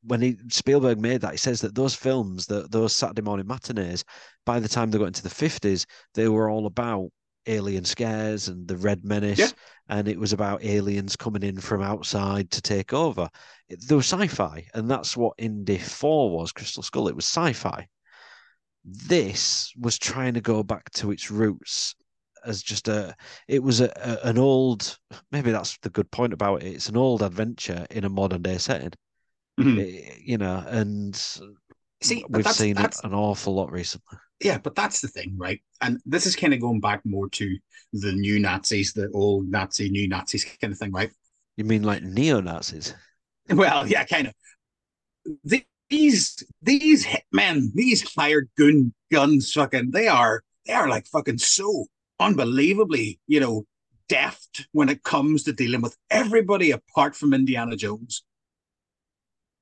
when 0.05 0.21
he 0.21 0.39
Spielberg 0.49 1.01
made 1.01 1.21
that, 1.21 1.33
he 1.33 1.37
says 1.37 1.61
that 1.61 1.75
those 1.75 1.95
films, 1.95 2.47
that 2.47 2.71
those 2.71 2.95
Saturday 2.95 3.23
morning 3.23 3.47
matinees, 3.47 4.05
by 4.47 4.59
the 4.61 4.69
time 4.69 4.91
they 4.91 4.99
got 4.99 5.07
into 5.07 5.23
the 5.23 5.31
fifties, 5.31 5.85
they 6.15 6.29
were 6.29 6.49
all 6.49 6.67
about 6.67 7.09
alien 7.47 7.85
scares 7.85 8.49
and 8.49 8.67
the 8.69 8.77
Red 8.77 9.05
Menace, 9.05 9.39
Yeah. 9.39 9.51
and 9.89 10.07
it 10.07 10.19
was 10.19 10.33
about 10.33 10.65
aliens 10.65 11.17
coming 11.17 11.43
in 11.43 11.59
from 11.61 11.83
outside 11.83 12.51
to 12.53 12.63
take 12.63 12.93
over. 12.93 13.29
It, 13.69 13.87
they 13.87 13.95
were 13.95 14.03
sci-fi, 14.03 14.67
and 14.75 14.89
that's 14.89 15.17
what 15.17 15.35
Indy 15.39 15.79
Four 15.79 16.31
was. 16.31 16.53
Crystal 16.53 16.83
Skull. 16.83 17.09
It 17.09 17.17
was 17.17 17.25
sci-fi. 17.25 17.87
This 18.85 19.73
was 19.79 19.99
trying 19.99 20.35
to 20.35 20.41
go 20.41 20.63
back 20.63 20.91
to 20.93 21.11
its 21.11 21.31
roots 21.31 21.95
as 22.47 22.63
just 22.63 22.89
a 22.89 23.15
it 23.49 23.63
was 23.63 23.81
a, 23.81 23.91
a 23.97 24.29
an 24.29 24.39
old 24.39 24.99
maybe 25.33 25.51
that's 25.51 25.79
the 25.79 25.91
good 25.91 26.11
point 26.11 26.33
about 26.33 26.63
it 26.63 26.67
it's 26.75 26.89
an 26.89 26.97
old 26.97 27.23
adventure 27.23 27.87
in 27.91 28.05
a 28.05 28.09
modern 28.09 28.43
day 28.43 28.59
setting 28.59 28.93
Mhm. 29.59 29.81
Eh, 29.81 30.15
you 30.25 30.39
know 30.39 30.63
and 30.69 31.17
See, 32.01 32.25
we've 32.29 32.45
that's- 32.45 32.57
seen 32.57 32.75
that's- 32.77 33.01
it 33.01 33.05
an 33.07 33.15
awful 33.15 33.55
lot 33.55 33.73
recently 33.73 34.19
Yeah, 34.41 34.59
but 34.59 34.77
that's 34.77 35.01
the 35.01 35.09
thing, 35.09 35.35
right? 35.37 35.61
And 35.81 35.99
this 36.07 36.25
is 36.27 36.37
kind 36.37 36.55
of 36.55 36.61
going 36.61 36.79
back 36.81 37.01
more 37.05 37.29
to 37.31 37.59
the 37.93 38.13
new 38.13 38.39
Nazis, 38.39 38.93
the 38.93 39.11
old 39.13 39.51
Nazi, 39.51 39.91
new 39.91 40.07
Nazis 40.07 40.45
kind 40.61 40.73
of 40.73 40.79
thing, 40.79 40.93
right? 40.93 41.11
you 41.57 41.65
mean 41.65 41.83
like 41.83 42.03
neo-nazis 42.05 42.95
Well, 43.51 43.89
yeah, 43.89 44.05
kind 44.05 44.29
of. 44.29 44.35
The- 45.45 45.65
These 45.91 46.45
these 46.63 47.05
hitmen, 47.07 47.73
these 47.75 48.03
hired 48.15 48.49
gun 48.59 48.93
guns, 49.11 49.53
fucking, 49.55 49.91
they 49.91 50.07
are 50.07 50.43
they 50.67 50.75
are 50.75 50.87
like 50.89 51.07
fucking 51.09 51.39
so 51.39 51.87
unbelievably, 52.21 53.21
you 53.27 53.41
know, 53.41 53.67
deft 54.09 54.67
when 54.73 54.89
it 54.89 55.03
comes 55.03 55.45
to 55.45 55.53
dealing 55.53 55.83
with 55.83 55.97
everybody 56.11 56.71
apart 56.71 57.15
from 57.15 57.35
Indiana 57.35 57.77
Jones. 57.77 58.25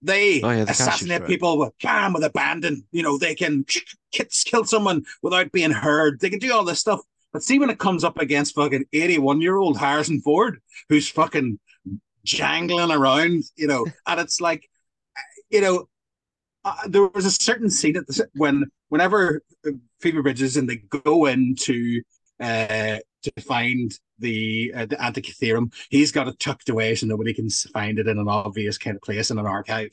They 0.03 0.43
Oh, 0.43 0.51
yeah, 0.51 0.65
the 0.65 0.71
assassinate 0.71 1.27
people 1.27 1.59
with 1.59 1.73
bam 1.83 2.13
with 2.13 2.23
abandon. 2.23 2.85
You 2.93 3.03
know, 3.03 3.19
they 3.19 3.35
can 3.35 3.65
kill 4.13 4.65
someone 4.65 5.05
without 5.23 5.53
being 5.53 5.73
heard. 5.73 6.21
They 6.21 6.31
can 6.31 6.39
do 6.39 6.53
all 6.53 6.65
this 6.65 6.81
stuff. 6.81 7.01
But 7.33 7.43
see, 7.43 7.59
when 7.59 7.71
it 7.71 7.79
comes 7.79 8.05
up 8.05 8.19
against 8.19 8.55
fucking 8.55 8.87
81 8.93 9.41
year 9.41 9.57
old 9.57 9.79
Harrison 9.79 10.21
Ford, 10.21 10.61
who's 10.89 11.09
fucking 11.09 11.59
jangling 12.25 12.91
around, 12.91 13.45
you 13.57 13.67
know, 13.67 13.87
and 14.07 14.21
it's 14.21 14.41
like, 14.41 14.69
you 15.51 15.61
know, 15.61 15.89
uh, 16.65 16.89
there 16.89 17.07
was 17.07 17.25
a 17.25 17.31
certain 17.31 17.71
scene 17.71 17.97
at 17.97 18.07
the, 18.07 18.29
when, 18.35 18.65
whenever 18.89 19.43
Phoebe 20.01 20.23
Bridges 20.23 20.57
and 20.57 20.69
they 20.69 20.77
go 20.77 21.27
into 21.27 22.03
uh, 22.41 22.99
to 23.23 23.33
find 23.43 23.93
the 24.19 24.73
uh, 24.75 24.87
the 24.87 24.97
Antikythera, 24.97 25.73
he's 25.91 26.13
got 26.13 26.29
it 26.29 26.39
tucked 26.39 26.69
away 26.69 26.95
so 26.95 27.07
nobody 27.07 27.35
can 27.35 27.51
find 27.51 27.99
it 27.99 28.09
in 28.09 28.19
an 28.19 28.29
obvious 28.29 28.79
kind 28.79 28.97
of 28.97 29.03
place 29.03 29.31
in 29.31 29.39
an 29.39 29.47
archive. 29.47 29.91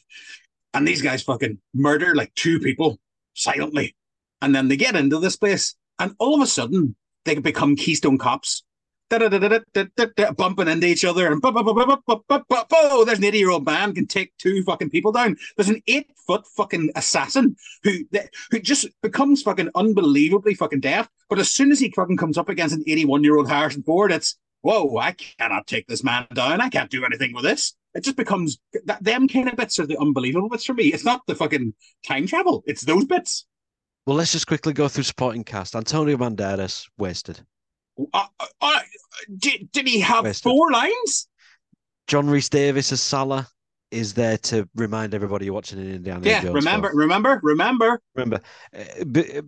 And 0.73 0.87
these 0.87 1.01
guys 1.01 1.23
fucking 1.23 1.59
murder 1.73 2.15
like 2.15 2.33
two 2.35 2.59
people 2.59 2.99
silently, 3.33 3.95
and 4.41 4.53
then 4.55 4.67
they 4.67 4.77
get 4.77 4.95
into 4.95 5.19
this 5.19 5.35
place, 5.35 5.75
and 5.99 6.13
all 6.19 6.35
of 6.35 6.41
a 6.41 6.47
sudden 6.47 6.95
they 7.25 7.35
become 7.35 7.75
Keystone 7.75 8.17
Cops 8.17 8.63
bumping 10.37 10.67
into 10.67 10.87
each 10.87 11.05
other 11.05 11.31
and 11.31 11.41
oh, 11.43 13.03
there's 13.05 13.19
an 13.19 13.25
80 13.25 13.37
year 13.37 13.49
old 13.49 13.65
man 13.65 13.93
can 13.93 14.07
take 14.07 14.35
two 14.37 14.63
fucking 14.63 14.89
people 14.89 15.11
down. 15.11 15.35
There's 15.55 15.69
an 15.69 15.81
eight 15.87 16.11
foot 16.27 16.45
fucking 16.55 16.91
assassin 16.95 17.55
who 17.83 17.99
who 18.51 18.59
just 18.59 18.87
becomes 19.01 19.41
fucking 19.41 19.69
unbelievably 19.75 20.55
fucking 20.55 20.81
deaf. 20.81 21.09
But 21.29 21.39
as 21.39 21.51
soon 21.51 21.71
as 21.71 21.79
he 21.79 21.91
fucking 21.91 22.17
comes 22.17 22.37
up 22.37 22.49
against 22.49 22.75
an 22.75 22.83
81 22.87 23.23
year 23.23 23.37
old 23.37 23.49
Harrison 23.49 23.83
Ford, 23.83 24.11
it's 24.11 24.37
whoa, 24.61 24.97
I 24.97 25.11
cannot 25.11 25.67
take 25.67 25.87
this 25.87 26.03
man 26.03 26.25
down. 26.33 26.61
I 26.61 26.69
can't 26.69 26.89
do 26.89 27.05
anything 27.05 27.33
with 27.33 27.43
this. 27.43 27.75
It 27.93 28.03
just 28.03 28.17
becomes 28.17 28.57
that 28.85 29.03
them 29.03 29.27
kind 29.27 29.47
of 29.49 29.55
bits 29.55 29.77
are 29.79 29.85
the 29.85 29.99
unbelievable 29.99 30.49
bits 30.49 30.65
for 30.65 30.73
me. 30.73 30.85
It's 30.85 31.05
not 31.05 31.21
the 31.27 31.35
fucking 31.35 31.73
time 32.05 32.25
travel, 32.25 32.63
it's 32.65 32.83
those 32.83 33.05
bits. 33.05 33.45
Well, 34.05 34.17
let's 34.17 34.33
just 34.33 34.47
quickly 34.47 34.73
go 34.73 34.89
through 34.89 35.05
supporting 35.05 35.45
cast. 35.45 35.75
Antonio 35.75 36.17
Banderas, 36.17 36.89
wasted. 36.97 37.45
Did, 39.37 39.71
did 39.71 39.87
he 39.87 39.99
have 40.01 40.23
Wasted. 40.25 40.43
four 40.43 40.71
lines? 40.71 41.27
John 42.07 42.29
Rhys-Davies 42.29 42.91
as 42.91 43.01
Sallah 43.01 43.47
is 43.91 44.13
there 44.13 44.37
to 44.39 44.67
remind 44.75 45.13
everybody 45.13 45.45
you're 45.45 45.53
watching 45.53 45.79
in 45.79 45.93
indiana 45.93 46.27
Yeah, 46.27 46.41
Jones 46.41 46.55
remember, 46.55 46.89
film. 46.89 46.99
remember, 46.99 47.39
remember. 47.43 48.01
remember 48.15 48.39
uh, 48.75 49.03
B- 49.11 49.37
uh, 49.37 49.41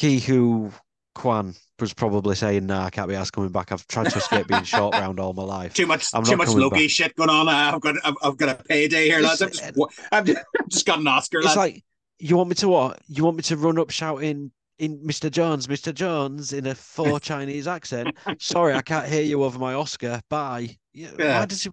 Kihu 0.00 0.72
Kwan 1.14 1.54
was 1.78 1.92
probably 1.94 2.34
saying, 2.34 2.66
"Nah, 2.66 2.86
I 2.86 2.90
can't 2.90 3.08
be 3.08 3.14
asked 3.14 3.32
coming 3.32 3.50
back. 3.50 3.70
I've 3.70 3.86
tried 3.86 4.10
to 4.10 4.18
escape 4.18 4.48
being 4.48 4.64
short 4.64 4.94
round 4.98 5.20
all 5.20 5.32
my 5.32 5.42
life." 5.44 5.74
Too 5.74 5.86
much, 5.86 6.08
I'm 6.12 6.24
too 6.24 6.36
much 6.36 6.48
Loki 6.48 6.88
shit 6.88 7.14
going 7.14 7.30
on. 7.30 7.48
I've 7.48 7.80
got, 7.80 7.96
I've, 8.04 8.14
I've 8.22 8.36
got 8.36 8.48
a 8.48 8.62
payday 8.64 9.06
here, 9.06 9.20
lads. 9.20 9.42
I've 9.42 9.52
just, 9.52 9.64
I've 10.10 10.24
just, 10.24 10.38
I've 10.60 10.68
just 10.68 10.86
got 10.86 10.98
an 10.98 11.06
Oscar. 11.06 11.38
It's 11.38 11.46
lads. 11.46 11.56
like 11.56 11.84
you 12.18 12.36
want 12.36 12.48
me 12.48 12.54
to 12.56 12.68
what? 12.68 13.00
You 13.06 13.24
want 13.24 13.36
me 13.36 13.42
to 13.44 13.56
run 13.56 13.78
up 13.78 13.90
shouting 13.90 14.50
in 14.78 14.98
Mr. 15.00 15.30
Jones, 15.30 15.66
Mr. 15.66 15.94
Jones 15.94 16.52
in 16.52 16.66
a 16.66 16.74
faux 16.74 17.20
Chinese 17.26 17.66
accent? 17.66 18.16
Sorry, 18.38 18.74
I 18.74 18.82
can't 18.82 19.06
hear 19.08 19.22
you 19.22 19.42
over 19.44 19.58
my 19.58 19.74
Oscar. 19.74 20.20
Bye. 20.28 20.76
Yeah, 20.92 21.10
Yeah. 21.18 21.40
Why 21.40 21.46
does 21.46 21.62
he? 21.62 21.70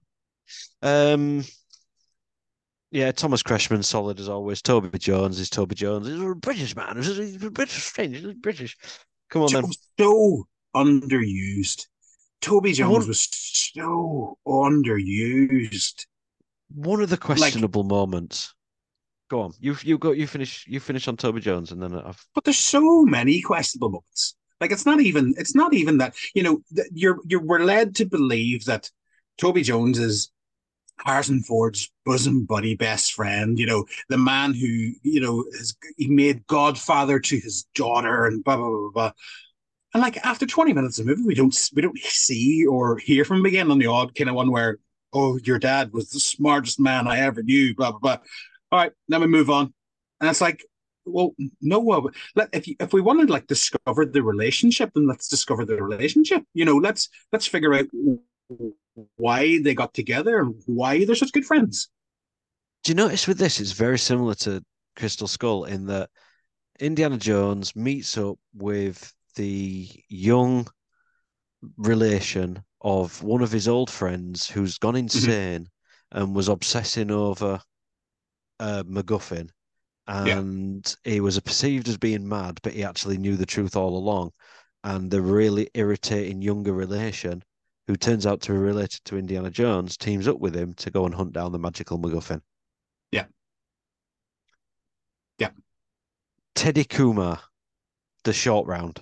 Um. 0.81 1.43
Yeah, 2.93 3.13
Thomas 3.13 3.41
Kretschmann, 3.41 3.85
solid 3.85 4.19
as 4.19 4.27
always. 4.27 4.61
Toby 4.61 4.99
Jones 4.99 5.39
is 5.39 5.49
Toby 5.49 5.75
Jones. 5.75 6.07
He's 6.07 6.19
a 6.21 6.35
British 6.35 6.75
man. 6.75 6.97
He's 6.97 7.41
a 7.41 7.49
British 7.49 7.85
strange. 7.85 8.17
He's 8.17 8.33
British. 8.33 8.75
Come 9.29 9.43
on 9.43 9.53
then. 9.53 9.63
so 9.97 10.45
underused. 10.75 11.85
Toby 12.41 12.73
Jones 12.73 13.07
was 13.07 13.29
so 13.31 14.37
underused. 14.45 16.05
One 16.73 17.01
of 17.01 17.09
the 17.09 17.17
questionable 17.17 17.83
moments. 17.83 18.53
Go 19.31 19.39
on. 19.39 19.53
You 19.61 19.77
you 19.81 19.97
go. 19.97 20.11
You 20.11 20.27
finish. 20.27 20.65
You 20.67 20.81
finish 20.81 21.07
on 21.07 21.15
Toby 21.15 21.39
Jones, 21.39 21.71
and 21.71 21.81
then 21.81 21.93
uh, 21.93 22.03
I've. 22.05 22.27
But 22.35 22.43
there's 22.43 22.57
so 22.57 23.03
many 23.03 23.39
questionable 23.39 23.89
moments. 23.89 24.35
Like 24.59 24.73
it's 24.73 24.85
not 24.85 24.99
even 24.99 25.33
it's 25.37 25.55
not 25.55 25.73
even 25.73 25.99
that 25.99 26.15
you 26.35 26.43
know 26.43 26.61
you're 26.91 27.17
you're 27.25 27.41
we're 27.41 27.63
led 27.63 27.95
to 27.95 28.05
believe 28.05 28.65
that 28.65 28.91
Toby 29.37 29.61
Jones 29.61 29.99
is 29.99 30.33
Harrison 31.05 31.43
Ford's 31.43 31.89
bosom 32.05 32.43
buddy, 32.43 32.75
best 32.75 33.13
friend. 33.13 33.57
You 33.57 33.67
know 33.67 33.85
the 34.09 34.17
man 34.17 34.53
who 34.53 34.67
you 35.01 35.21
know 35.21 35.45
has 35.57 35.77
he 35.95 36.09
made 36.09 36.45
Godfather 36.47 37.17
to 37.17 37.39
his 37.39 37.63
daughter 37.73 38.25
and 38.25 38.43
blah 38.43 38.57
blah 38.57 38.67
blah 38.67 38.79
blah. 38.79 38.91
blah. 38.91 39.11
And 39.93 40.03
like 40.03 40.17
after 40.25 40.45
20 40.45 40.73
minutes 40.73 40.99
of 40.99 41.05
the 41.05 41.11
movie, 41.11 41.25
we 41.25 41.35
don't 41.35 41.57
we 41.73 41.81
don't 41.81 41.97
see 41.99 42.65
or 42.65 42.97
hear 42.97 43.23
from 43.23 43.37
him 43.37 43.45
again 43.45 43.71
on 43.71 43.79
the 43.79 43.87
odd 43.87 44.13
kind 44.13 44.29
of 44.29 44.35
one 44.35 44.51
where 44.51 44.77
oh 45.13 45.39
your 45.41 45.57
dad 45.57 45.93
was 45.93 46.09
the 46.09 46.19
smartest 46.19 46.81
man 46.81 47.07
I 47.07 47.19
ever 47.19 47.41
knew. 47.41 47.73
Blah 47.73 47.91
blah 47.91 47.99
blah. 47.99 48.17
All 48.71 48.79
right, 48.79 48.91
let 49.09 49.21
me 49.21 49.27
move 49.27 49.49
on. 49.49 49.73
And 50.19 50.29
it's 50.29 50.41
like 50.41 50.63
well, 51.05 51.35
no. 51.61 51.91
Uh, 51.91 52.09
let, 52.35 52.49
if 52.53 52.67
you, 52.67 52.75
if 52.79 52.93
we 52.93 53.01
want 53.01 53.21
to 53.21 53.31
like 53.31 53.47
discover 53.47 54.05
the 54.05 54.21
relationship, 54.21 54.91
then 54.93 55.07
let's 55.07 55.27
discover 55.27 55.65
the 55.65 55.81
relationship. 55.81 56.43
You 56.53 56.65
know, 56.65 56.77
let's 56.77 57.09
let's 57.31 57.47
figure 57.47 57.73
out 57.73 57.85
why 59.15 59.61
they 59.61 59.73
got 59.73 59.93
together 59.93 60.39
and 60.39 60.55
why 60.65 61.05
they're 61.05 61.15
such 61.15 61.31
good 61.31 61.45
friends. 61.45 61.89
Do 62.83 62.91
you 62.91 62.95
notice 62.95 63.27
with 63.27 63.37
this, 63.37 63.59
it's 63.59 63.71
very 63.71 63.99
similar 63.99 64.35
to 64.35 64.63
Crystal 64.95 65.27
Skull 65.27 65.65
in 65.65 65.85
that 65.87 66.09
Indiana 66.79 67.17
Jones 67.17 67.75
meets 67.75 68.17
up 68.17 68.37
with 68.53 69.13
the 69.35 69.89
young 70.09 70.67
relation 71.77 72.63
of 72.81 73.21
one 73.21 73.43
of 73.43 73.51
his 73.51 73.67
old 73.67 73.89
friends 73.89 74.49
who's 74.49 74.79
gone 74.79 74.95
mm-hmm. 74.95 75.03
insane 75.03 75.61
mm-hmm. 75.61 76.17
and 76.17 76.35
was 76.35 76.47
obsessing 76.47 77.11
over 77.11 77.61
uh, 78.61 78.83
MacGuffin. 78.83 79.49
And 80.07 80.95
yeah. 81.05 81.13
he 81.13 81.19
was 81.19 81.39
perceived 81.39 81.87
as 81.87 81.97
being 81.97 82.27
mad, 82.27 82.59
but 82.63 82.73
he 82.73 82.83
actually 82.83 83.17
knew 83.17 83.35
the 83.35 83.45
truth 83.45 83.75
all 83.75 83.97
along. 83.97 84.31
And 84.83 85.11
the 85.11 85.21
really 85.21 85.69
irritating 85.73 86.41
younger 86.41 86.73
relation, 86.73 87.43
who 87.87 87.95
turns 87.95 88.25
out 88.25 88.41
to 88.41 88.51
be 88.51 88.57
related 88.57 89.01
to 89.05 89.17
Indiana 89.17 89.49
Jones, 89.49 89.97
teams 89.97 90.27
up 90.27 90.39
with 90.39 90.55
him 90.55 90.73
to 90.75 90.89
go 90.89 91.05
and 91.05 91.13
hunt 91.13 91.33
down 91.33 91.51
the 91.51 91.59
magical 91.59 91.99
MacGuffin. 91.99 92.41
Yeah. 93.11 93.25
Yeah. 95.37 95.49
Teddy 96.55 96.83
Kumar, 96.83 97.39
the 98.23 98.33
short 98.33 98.67
round. 98.67 99.01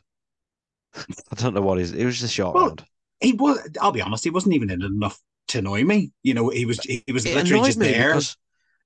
I 0.96 1.36
don't 1.36 1.54
know 1.54 1.62
what 1.62 1.80
is. 1.80 1.94
It 1.94 2.06
was 2.06 2.20
the 2.20 2.28
short 2.28 2.56
well, 2.56 2.68
round. 2.68 2.86
He 3.20 3.34
was. 3.34 3.60
I'll 3.80 3.92
be 3.92 4.02
honest. 4.02 4.24
He 4.24 4.30
wasn't 4.30 4.56
even 4.56 4.70
in 4.70 4.82
enough 4.82 5.20
to 5.50 5.60
annoy 5.60 5.84
me. 5.84 6.12
You 6.24 6.34
know, 6.34 6.50
he 6.50 6.66
was. 6.66 6.80
He 6.80 7.04
was 7.12 7.26
it 7.26 7.36
literally 7.36 7.70
just 7.70 7.80
there. 7.80 8.10
Because, 8.10 8.38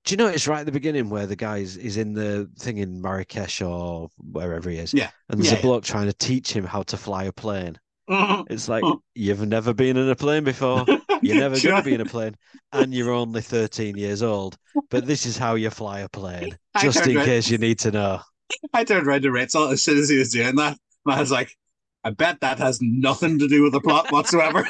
do 0.04 0.14
you 0.14 0.18
know 0.18 0.28
it's 0.28 0.48
right 0.48 0.60
at 0.60 0.66
the 0.66 0.72
beginning 0.72 1.10
where 1.10 1.26
the 1.26 1.36
guy 1.36 1.58
is, 1.58 1.78
is 1.78 1.98
in 1.98 2.14
the 2.14 2.50
thing 2.60 2.78
in 2.78 3.02
Marrakesh 3.02 3.62
or 3.62 4.10
wherever 4.18 4.70
he 4.70 4.78
is? 4.78 4.94
Yeah. 4.94 5.10
And 5.30 5.40
there's 5.40 5.52
yeah, 5.52 5.60
a 5.60 5.62
bloke 5.62 5.88
yeah. 5.88 5.92
trying 5.92 6.08
to 6.08 6.14
teach 6.14 6.52
him 6.52 6.66
how 6.66 6.84
to 6.84 6.98
fly 6.98 7.24
a 7.26 7.32
plane. 7.32 7.78
Mm-hmm. 8.10 8.54
It's 8.54 8.68
like 8.68 8.84
mm-hmm. 8.84 8.98
you've 9.16 9.48
never 9.48 9.74
been 9.74 9.96
in 9.96 10.10
a 10.10 10.16
plane 10.16 10.44
before. 10.44 10.86
You're 11.22 11.38
never 11.38 11.58
going 11.58 11.78
to 11.78 11.84
be 11.84 11.94
in 11.94 12.02
a 12.02 12.06
plane, 12.06 12.36
and 12.74 12.94
you're 12.94 13.12
only 13.12 13.40
13 13.40 13.96
years 13.98 14.22
old. 14.22 14.58
But 14.90 15.06
this 15.06 15.26
is 15.26 15.38
how 15.38 15.56
you 15.56 15.70
fly 15.70 16.02
a 16.02 16.10
plane, 16.10 16.58
just 16.82 17.08
in 17.08 17.16
case 17.16 17.50
you 17.50 17.58
need 17.58 17.80
to 17.80 17.92
know. 17.92 18.20
I 18.74 18.84
turned 18.84 19.08
around 19.08 19.22
to 19.22 19.32
Rachel 19.32 19.70
as 19.70 19.82
soon 19.82 20.00
as 20.00 20.10
he 20.10 20.18
was 20.18 20.34
doing 20.34 20.58
that. 20.58 20.78
I 21.08 21.22
was 21.22 21.32
like, 21.32 21.56
I 22.04 22.10
bet 22.10 22.42
that 22.42 22.60
has 22.60 22.80
nothing 22.82 23.40
to 23.40 23.48
do 23.48 23.64
with 23.64 23.72
the 23.72 23.80
plot 23.80 24.12
whatsoever. 24.12 24.68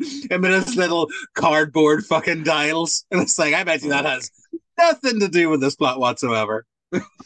Him 0.00 0.44
and 0.44 0.54
his 0.54 0.76
little 0.76 1.08
cardboard 1.34 2.04
fucking 2.04 2.44
dials. 2.44 3.04
And 3.10 3.20
it's 3.20 3.38
like, 3.38 3.54
I 3.54 3.64
bet 3.64 3.82
you 3.82 3.90
that 3.90 4.04
has 4.04 4.30
nothing 4.78 5.20
to 5.20 5.28
do 5.28 5.48
with 5.48 5.60
this 5.60 5.76
plot 5.76 6.00
whatsoever. 6.00 6.66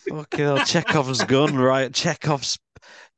Fucking 0.08 0.38
hell, 0.38 0.64
Chekhov's 0.64 1.24
gun, 1.24 1.56
right? 1.56 1.92
Chekhov's 1.92 2.58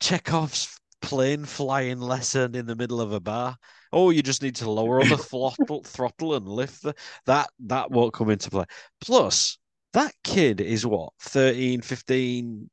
Chekhov's 0.01 0.79
plane 1.03 1.45
flying 1.45 2.01
lesson 2.01 2.55
in 2.55 2.67
the 2.67 2.77
middle 2.77 3.01
of 3.01 3.13
a 3.13 3.21
bar. 3.21 3.57
Oh, 3.93 4.11
you 4.11 4.23
just 4.23 4.43
need 4.43 4.57
to 4.57 4.71
lower 4.71 5.01
on 5.01 5.09
the 5.09 5.19
throttle, 5.19 5.83
throttle 5.85 6.35
and 6.35 6.47
lift 6.47 6.83
the 6.83 6.95
that 7.27 7.49
that 7.61 7.91
won't 7.91 8.13
come 8.13 8.31
into 8.31 8.51
play. 8.51 8.65
Plus, 9.01 9.59
that 9.93 10.13
kid 10.23 10.61
is 10.61 10.87
what 10.87 11.13
13, 11.21 11.81
15, 11.81 12.71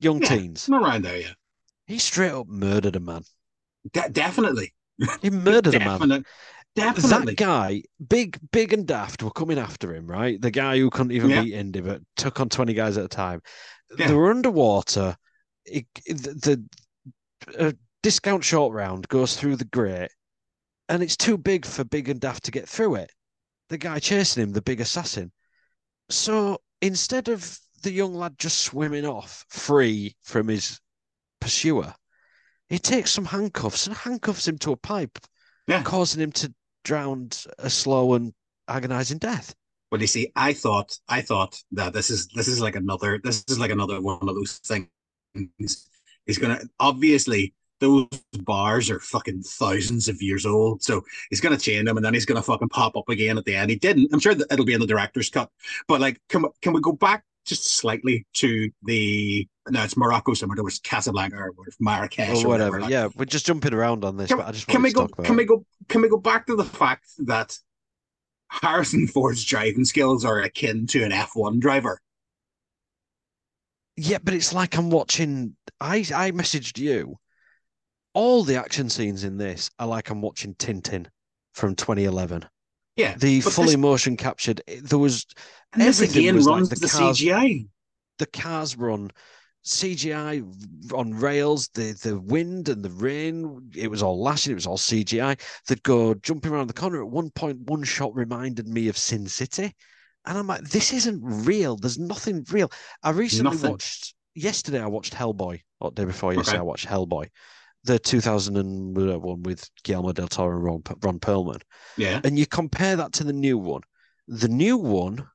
young 0.00 0.20
yeah, 0.20 0.28
teens. 0.28 0.68
Around 0.68 1.02
there, 1.02 1.18
yeah. 1.18 1.32
He 1.86 1.98
straight 1.98 2.32
up 2.32 2.48
murdered 2.48 2.96
a 2.96 3.00
man. 3.00 3.24
De- 3.92 4.10
definitely. 4.10 4.74
He 5.20 5.30
murdered 5.30 5.74
a 5.74 5.78
man. 5.78 6.24
Definitely. 6.74 7.34
That 7.34 7.36
guy, 7.36 7.82
big, 8.08 8.38
big 8.50 8.72
and 8.72 8.86
daft, 8.86 9.22
were 9.22 9.30
coming 9.30 9.58
after 9.58 9.94
him, 9.94 10.06
right? 10.06 10.40
The 10.40 10.50
guy 10.50 10.78
who 10.78 10.88
couldn't 10.88 11.12
even 11.12 11.30
yeah. 11.30 11.42
beat 11.42 11.54
Indy, 11.54 11.80
but 11.80 12.00
took 12.16 12.40
on 12.40 12.48
20 12.48 12.72
guys 12.72 12.96
at 12.96 13.04
a 13.04 13.08
time. 13.08 13.42
Yeah. 13.98 14.08
They 14.08 14.14
were 14.14 14.30
underwater. 14.30 15.16
It, 15.66 15.86
the, 16.06 16.64
the 17.46 17.58
uh, 17.58 17.72
discount 18.02 18.42
short 18.42 18.72
round 18.72 19.06
goes 19.08 19.36
through 19.36 19.56
the 19.56 19.66
grate, 19.66 20.10
and 20.88 21.02
it's 21.02 21.16
too 21.16 21.36
big 21.36 21.66
for 21.66 21.84
big 21.84 22.08
and 22.08 22.20
daft 22.20 22.44
to 22.44 22.50
get 22.50 22.68
through 22.68 22.96
it. 22.96 23.10
The 23.68 23.78
guy 23.78 23.98
chasing 23.98 24.42
him, 24.42 24.52
the 24.52 24.62
big 24.62 24.80
assassin. 24.80 25.30
So 26.08 26.58
instead 26.80 27.28
of 27.28 27.58
the 27.82 27.92
young 27.92 28.14
lad 28.14 28.38
just 28.38 28.60
swimming 28.60 29.06
off 29.06 29.44
free 29.48 30.16
from 30.22 30.48
his 30.48 30.80
pursuer, 31.40 31.94
he 32.72 32.78
takes 32.78 33.10
some 33.10 33.26
handcuffs 33.26 33.86
and 33.86 33.94
handcuffs 33.94 34.48
him 34.48 34.56
to 34.56 34.72
a 34.72 34.76
pipe, 34.76 35.18
yeah. 35.66 35.82
causing 35.82 36.22
him 36.22 36.32
to 36.32 36.54
drown 36.84 37.28
a 37.58 37.68
slow 37.68 38.14
and 38.14 38.32
agonizing 38.66 39.18
death. 39.18 39.54
Well, 39.90 40.00
you 40.00 40.06
see, 40.06 40.32
I 40.36 40.54
thought 40.54 40.98
I 41.06 41.20
thought 41.20 41.62
that 41.72 41.92
this 41.92 42.08
is 42.08 42.28
this 42.28 42.48
is 42.48 42.62
like 42.62 42.74
another 42.74 43.20
this 43.22 43.44
is 43.46 43.58
like 43.58 43.72
another 43.72 44.00
one 44.00 44.26
of 44.26 44.34
those 44.34 44.58
things. 44.64 44.88
He's 46.24 46.38
gonna 46.38 46.60
obviously 46.80 47.52
those 47.80 48.06
bars 48.38 48.88
are 48.88 49.00
fucking 49.00 49.42
thousands 49.42 50.08
of 50.08 50.22
years 50.22 50.46
old. 50.46 50.82
So 50.82 51.02
he's 51.28 51.40
going 51.40 51.54
to 51.54 51.60
chain 51.60 51.84
them 51.84 51.96
and 51.96 52.06
then 52.06 52.14
he's 52.14 52.24
going 52.24 52.36
to 52.36 52.42
fucking 52.42 52.68
pop 52.68 52.96
up 52.96 53.08
again 53.08 53.36
at 53.36 53.44
the 53.44 53.56
end. 53.56 53.70
He 53.70 53.76
didn't. 53.76 54.10
I'm 54.12 54.20
sure 54.20 54.36
that 54.36 54.52
it'll 54.52 54.64
be 54.64 54.72
in 54.72 54.78
the 54.78 54.86
director's 54.86 55.28
cut. 55.28 55.50
But 55.88 56.00
like, 56.00 56.20
can, 56.28 56.44
can 56.60 56.74
we 56.74 56.80
go 56.80 56.92
back 56.92 57.24
just 57.44 57.74
slightly 57.74 58.26
to 58.34 58.70
the 58.84 59.48
no, 59.68 59.82
it's 59.84 59.96
Morocco 59.96 60.34
somewhere. 60.34 60.56
There 60.56 60.64
was 60.64 60.78
Casablanca 60.80 61.36
or 61.36 61.52
Marrakesh 61.80 62.42
or, 62.42 62.46
or 62.46 62.48
whatever. 62.48 62.80
whatever. 62.80 62.90
Yeah, 62.90 63.08
we're 63.16 63.24
just 63.24 63.46
jumping 63.46 63.74
around 63.74 64.04
on 64.04 64.16
this, 64.16 64.28
can, 64.28 64.38
but 64.38 64.48
I 64.48 64.52
just 64.52 64.66
can 64.66 64.82
we 64.82 64.92
go? 64.92 65.08
Can 65.08 65.34
it. 65.34 65.38
we 65.38 65.44
go? 65.44 65.64
Can 65.88 66.02
we 66.02 66.08
go 66.08 66.18
back 66.18 66.46
to 66.46 66.56
the 66.56 66.64
fact 66.64 67.06
that 67.18 67.56
Harrison 68.48 69.06
Ford's 69.06 69.44
driving 69.44 69.84
skills 69.84 70.24
are 70.24 70.40
akin 70.40 70.86
to 70.88 71.02
an 71.04 71.12
F1 71.12 71.60
driver? 71.60 72.00
Yeah, 73.96 74.18
but 74.22 74.34
it's 74.34 74.52
like 74.52 74.76
I'm 74.76 74.90
watching. 74.90 75.56
I 75.80 75.98
I 76.14 76.32
messaged 76.32 76.78
you. 76.78 77.18
All 78.14 78.44
the 78.44 78.56
action 78.56 78.90
scenes 78.90 79.24
in 79.24 79.38
this 79.38 79.70
are 79.78 79.86
like 79.86 80.10
I'm 80.10 80.20
watching 80.20 80.54
Tintin 80.54 81.06
from 81.54 81.74
2011. 81.74 82.44
Yeah, 82.96 83.16
the 83.16 83.40
fully 83.40 83.68
this, 83.68 83.76
motion 83.76 84.16
captured. 84.16 84.62
There 84.82 84.98
was 84.98 85.26
and 85.72 85.82
everything 85.82 86.34
was 86.34 86.46
runs 86.46 86.70
like 86.70 86.80
the, 86.80 86.86
the 86.86 86.92
cars, 86.92 87.18
CGI. 87.18 87.68
The 88.18 88.26
cars 88.26 88.76
run 88.76 89.10
CGI 89.64 90.92
on 90.92 91.14
rails. 91.14 91.68
The 91.68 91.92
the 92.02 92.18
wind 92.20 92.68
and 92.68 92.84
the 92.84 92.90
rain. 92.90 93.70
It 93.74 93.90
was 93.90 94.02
all 94.02 94.22
lashing. 94.22 94.52
It 94.52 94.56
was 94.56 94.66
all 94.66 94.76
CGI. 94.76 95.40
They'd 95.68 95.82
go 95.82 96.14
jumping 96.14 96.52
around 96.52 96.66
the 96.66 96.74
corner. 96.74 97.02
At 97.02 97.10
one 97.10 97.30
point, 97.30 97.60
one 97.62 97.82
shot 97.82 98.14
reminded 98.14 98.68
me 98.68 98.88
of 98.88 98.98
Sin 98.98 99.26
City, 99.26 99.74
and 100.26 100.36
I'm 100.36 100.46
like, 100.46 100.62
this 100.62 100.92
isn't 100.92 101.22
real. 101.22 101.76
There's 101.76 101.98
nothing 101.98 102.44
real. 102.50 102.70
I 103.02 103.10
recently 103.10 103.54
nothing. 103.54 103.70
watched 103.70 104.14
yesterday. 104.34 104.80
I 104.80 104.86
watched 104.86 105.14
Hellboy. 105.14 105.60
Or 105.80 105.90
day 105.90 106.04
before 106.04 106.34
yesterday, 106.34 106.58
okay. 106.58 106.60
I 106.60 106.64
watched 106.64 106.86
Hellboy 106.86 107.28
the 107.84 107.98
2001 107.98 109.42
with 109.42 109.68
Guillermo 109.82 110.12
del 110.12 110.28
Toro 110.28 110.56
and 110.56 110.64
Ron, 110.64 110.82
Ron 111.02 111.18
Perlman. 111.18 111.60
Yeah. 111.96 112.20
And 112.24 112.38
you 112.38 112.46
compare 112.46 112.96
that 112.96 113.12
to 113.14 113.24
the 113.24 113.32
new 113.32 113.58
one. 113.58 113.82
The 114.28 114.48
new 114.48 114.76
one 114.76 115.26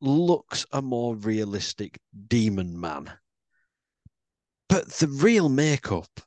looks 0.00 0.64
a 0.72 0.80
more 0.80 1.16
realistic 1.16 1.98
demon 2.28 2.78
man. 2.78 3.12
But 4.68 4.88
the 4.88 5.08
real 5.08 5.48
makeup 5.48 6.20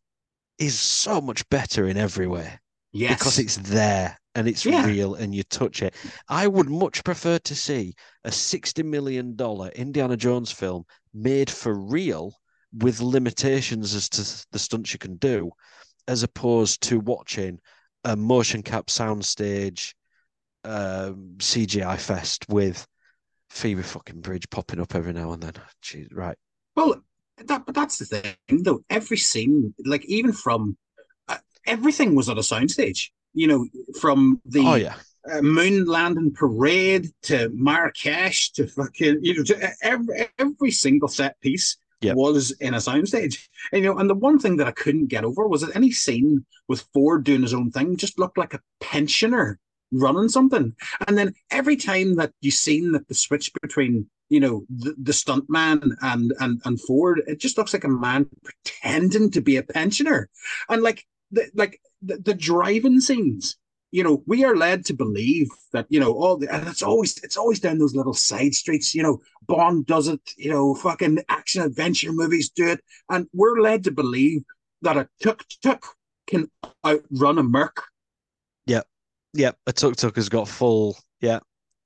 is 0.58 0.78
so 0.78 1.22
much 1.22 1.48
better 1.50 1.88
in 1.88 1.98
every 1.98 2.28
way. 2.28 2.60
Yes. 2.92 3.18
Because 3.18 3.40
it's 3.40 3.58
there 3.58 4.18
and 4.36 4.48
it's 4.48 4.66
yeah. 4.66 4.86
real 4.86 5.16
and 5.16 5.34
you 5.34 5.44
touch 5.44 5.82
it. 5.82 5.96
I 6.28 6.48
would 6.48 6.70
much 6.70 7.04
prefer 7.04 7.40
to 7.40 7.56
see 7.56 7.96
a 8.26 8.30
$60 8.30 8.84
million 8.84 9.38
Indiana 9.76 10.18
Jones 10.18 10.52
film 10.52 10.84
made 11.14 11.50
for 11.50 11.74
real 11.74 12.41
with 12.74 13.02
limitations 13.02 13.94
as 13.94 14.10
to 14.10 14.46
the 14.52 14.60
stunts 14.60 14.94
you 14.94 15.00
can 15.00 15.16
do, 15.18 15.52
as 16.08 16.24
opposed 16.24 16.82
to 16.84 17.00
watching 17.00 17.60
a 18.04 18.16
motion 18.16 18.64
cap 18.64 18.88
soundstage 18.88 19.94
um, 20.64 21.36
CGI 21.38 22.00
fest 22.00 22.46
with 22.50 22.86
Phoebe 23.50 23.82
fucking 23.82 24.22
Bridge 24.22 24.50
popping 24.50 24.80
up 24.80 24.96
every 24.96 25.14
now 25.14 25.34
and 25.34 25.44
then. 25.44 25.54
Jeez, 25.84 26.08
right. 26.14 26.38
Well, 26.76 27.02
that 27.46 27.66
but 27.66 27.76
that's 27.76 27.98
the 27.98 28.06
thing 28.06 28.64
though. 28.64 28.84
Every 28.90 29.18
scene, 29.18 29.74
like 29.86 30.06
even 30.06 30.32
from 30.34 30.78
uh, 31.28 31.38
everything 31.66 32.16
was 32.16 32.30
on 32.30 32.38
a 32.38 32.42
soundstage. 32.42 33.10
You 33.34 33.48
know, 33.48 33.68
from 34.00 34.42
the 34.46 34.66
oh 34.66 34.76
yeah. 34.76 34.96
Uh, 35.32 35.42
moon 35.44 35.86
landing 35.86 36.34
parade 36.34 37.08
to 37.22 37.48
Marrakesh 37.54 38.52
to 38.54 38.66
fucking 38.66 39.20
you 39.22 39.38
know 39.38 39.44
to 39.44 39.72
every 39.84 40.28
every 40.40 40.72
single 40.72 41.08
set 41.08 41.40
piece 41.42 41.78
yep. 42.02 42.16
was 42.16 42.52
in 42.52 42.74
a 42.74 42.78
soundstage. 42.78 43.48
And, 43.72 43.84
you 43.84 43.94
know, 43.94 44.00
and 44.00 44.10
the 44.10 44.16
one 44.16 44.40
thing 44.40 44.58
that 44.58 44.68
I 44.68 44.72
couldn't 44.72 45.08
get 45.08 45.24
over 45.24 45.48
was 45.48 45.62
that 45.62 45.76
any 45.76 45.92
scene 45.92 46.46
with 46.68 46.86
Ford 46.94 47.24
doing 47.24 47.42
his 47.42 47.54
own 47.54 47.72
thing 47.72 47.98
just 47.98 48.20
looked 48.20 48.38
like 48.38 48.54
a 48.54 48.62
pensioner 48.80 49.60
running 49.92 50.30
something. 50.30 50.76
And 51.08 51.18
then 51.18 51.34
every 51.50 51.76
time 51.76 52.16
that 52.16 52.32
you 52.42 52.52
seen 52.52 52.94
that 52.94 53.08
the 53.08 53.16
switch 53.16 53.52
between 53.62 54.10
you 54.30 54.40
know 54.40 54.66
the, 54.70 54.96
the 54.98 55.14
stunt 55.14 55.46
man 55.50 55.98
and 56.02 56.34
and 56.40 56.62
and 56.64 56.82
Ford, 56.82 57.22
it 57.28 57.40
just 57.40 57.58
looks 57.58 57.74
like 57.74 57.84
a 57.84 57.90
man 57.90 58.30
pretending 58.44 59.30
to 59.32 59.42
be 59.42 59.58
a 59.58 59.64
pensioner, 59.64 60.30
and 60.70 60.82
like 60.82 61.06
the 61.32 61.52
like 61.54 61.82
the, 62.02 62.18
the 62.18 62.34
driving 62.34 63.02
scenes 63.02 63.58
you 63.92 64.04
know, 64.04 64.24
we 64.26 64.46
are 64.46 64.56
led 64.56 64.86
to 64.86 64.94
believe 64.94 65.50
that, 65.74 65.86
you 65.90 66.00
know, 66.00 66.14
all 66.14 66.38
the, 66.38 66.54
and 66.54 66.68
it's 66.68 66.82
always, 66.82 67.18
it's 67.24 67.38
always 67.38 67.60
down 67.60 67.78
those 67.78 67.96
little 67.96 68.14
side 68.14 68.56
streets, 68.56 68.96
you 68.96 69.04
know, 69.04 69.22
Bond 69.48 69.86
does 69.86 70.08
it, 70.08 70.22
you 70.38 70.50
know, 70.50 70.74
fucking 70.76 71.20
action 71.28 71.62
adventure 71.62 72.14
movies 72.14 72.50
do 72.50 72.70
it. 72.70 72.82
And 73.10 73.28
we're 73.34 73.60
led 73.60 73.84
to 73.84 73.92
believe 73.92 74.44
that 74.82 74.98
a 74.98 75.10
tuk 75.22 75.44
tuk 75.62 75.86
can 76.26 76.50
outrun 76.86 77.38
a 77.38 77.44
Merc. 77.44 77.84
Yeah. 78.66 78.82
Yeah. 79.34 79.52
A 79.68 79.74
tuk 79.74 79.98
tuk 79.98 80.16
has 80.16 80.30
got 80.30 80.48
full, 80.48 80.98
yeah, 81.20 81.40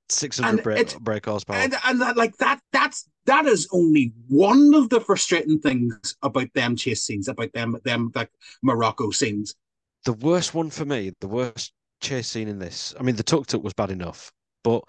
600 0.10 0.64
brake, 0.64 0.99
brake 0.99 1.26
horsepower. 1.26 1.58
And, 1.58 1.76
and 1.86 2.01
that, 2.01 2.18
like 2.18 2.38
that, 2.38 2.60
that's, 2.72 3.10
that 3.26 3.47
is 3.47 3.68
only 3.74 4.14
one 4.28 4.76
of 4.76 4.89
the 4.89 5.01
frustrating 5.01 5.60
things 5.60 6.16
about 6.22 6.53
them 6.53 6.76
chase 6.76 7.03
scenes, 7.03 7.28
about 7.28 7.51
them, 7.53 7.78
them, 7.84 8.12
like 8.14 8.30
Morocco 8.62 9.10
scenes. 9.10 9.56
The 10.03 10.14
worst 10.14 10.53
one 10.53 10.70
for 10.70 10.86
me, 10.86 11.14
the 11.20 11.28
worst 11.28 11.74
chase 12.02 12.28
scene 12.28 12.48
in 12.48 12.60
this. 12.60 12.93
I 13.00 13.04
mean, 13.04 13.16
the 13.16 13.24
tuk 13.24 13.48
tuk 13.48 13.64
was 13.64 13.74
bad 13.74 13.91
enough, 13.91 14.32
but 14.64 14.84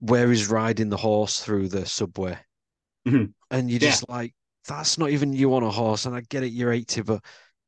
where 0.00 0.30
he's 0.30 0.48
riding 0.48 0.88
the 0.88 0.96
horse 0.96 1.40
through 1.40 1.68
the 1.68 1.86
subway, 1.86 2.38
mm-hmm. 3.06 3.26
and 3.50 3.70
you're 3.70 3.80
just 3.80 4.04
yeah. 4.08 4.14
like, 4.14 4.34
that's 4.66 4.98
not 4.98 5.10
even 5.10 5.32
you 5.32 5.54
on 5.54 5.62
a 5.62 5.70
horse. 5.70 6.06
And 6.06 6.14
I 6.14 6.22
get 6.28 6.42
it, 6.42 6.52
you're 6.52 6.72
80, 6.72 7.02
but 7.02 7.24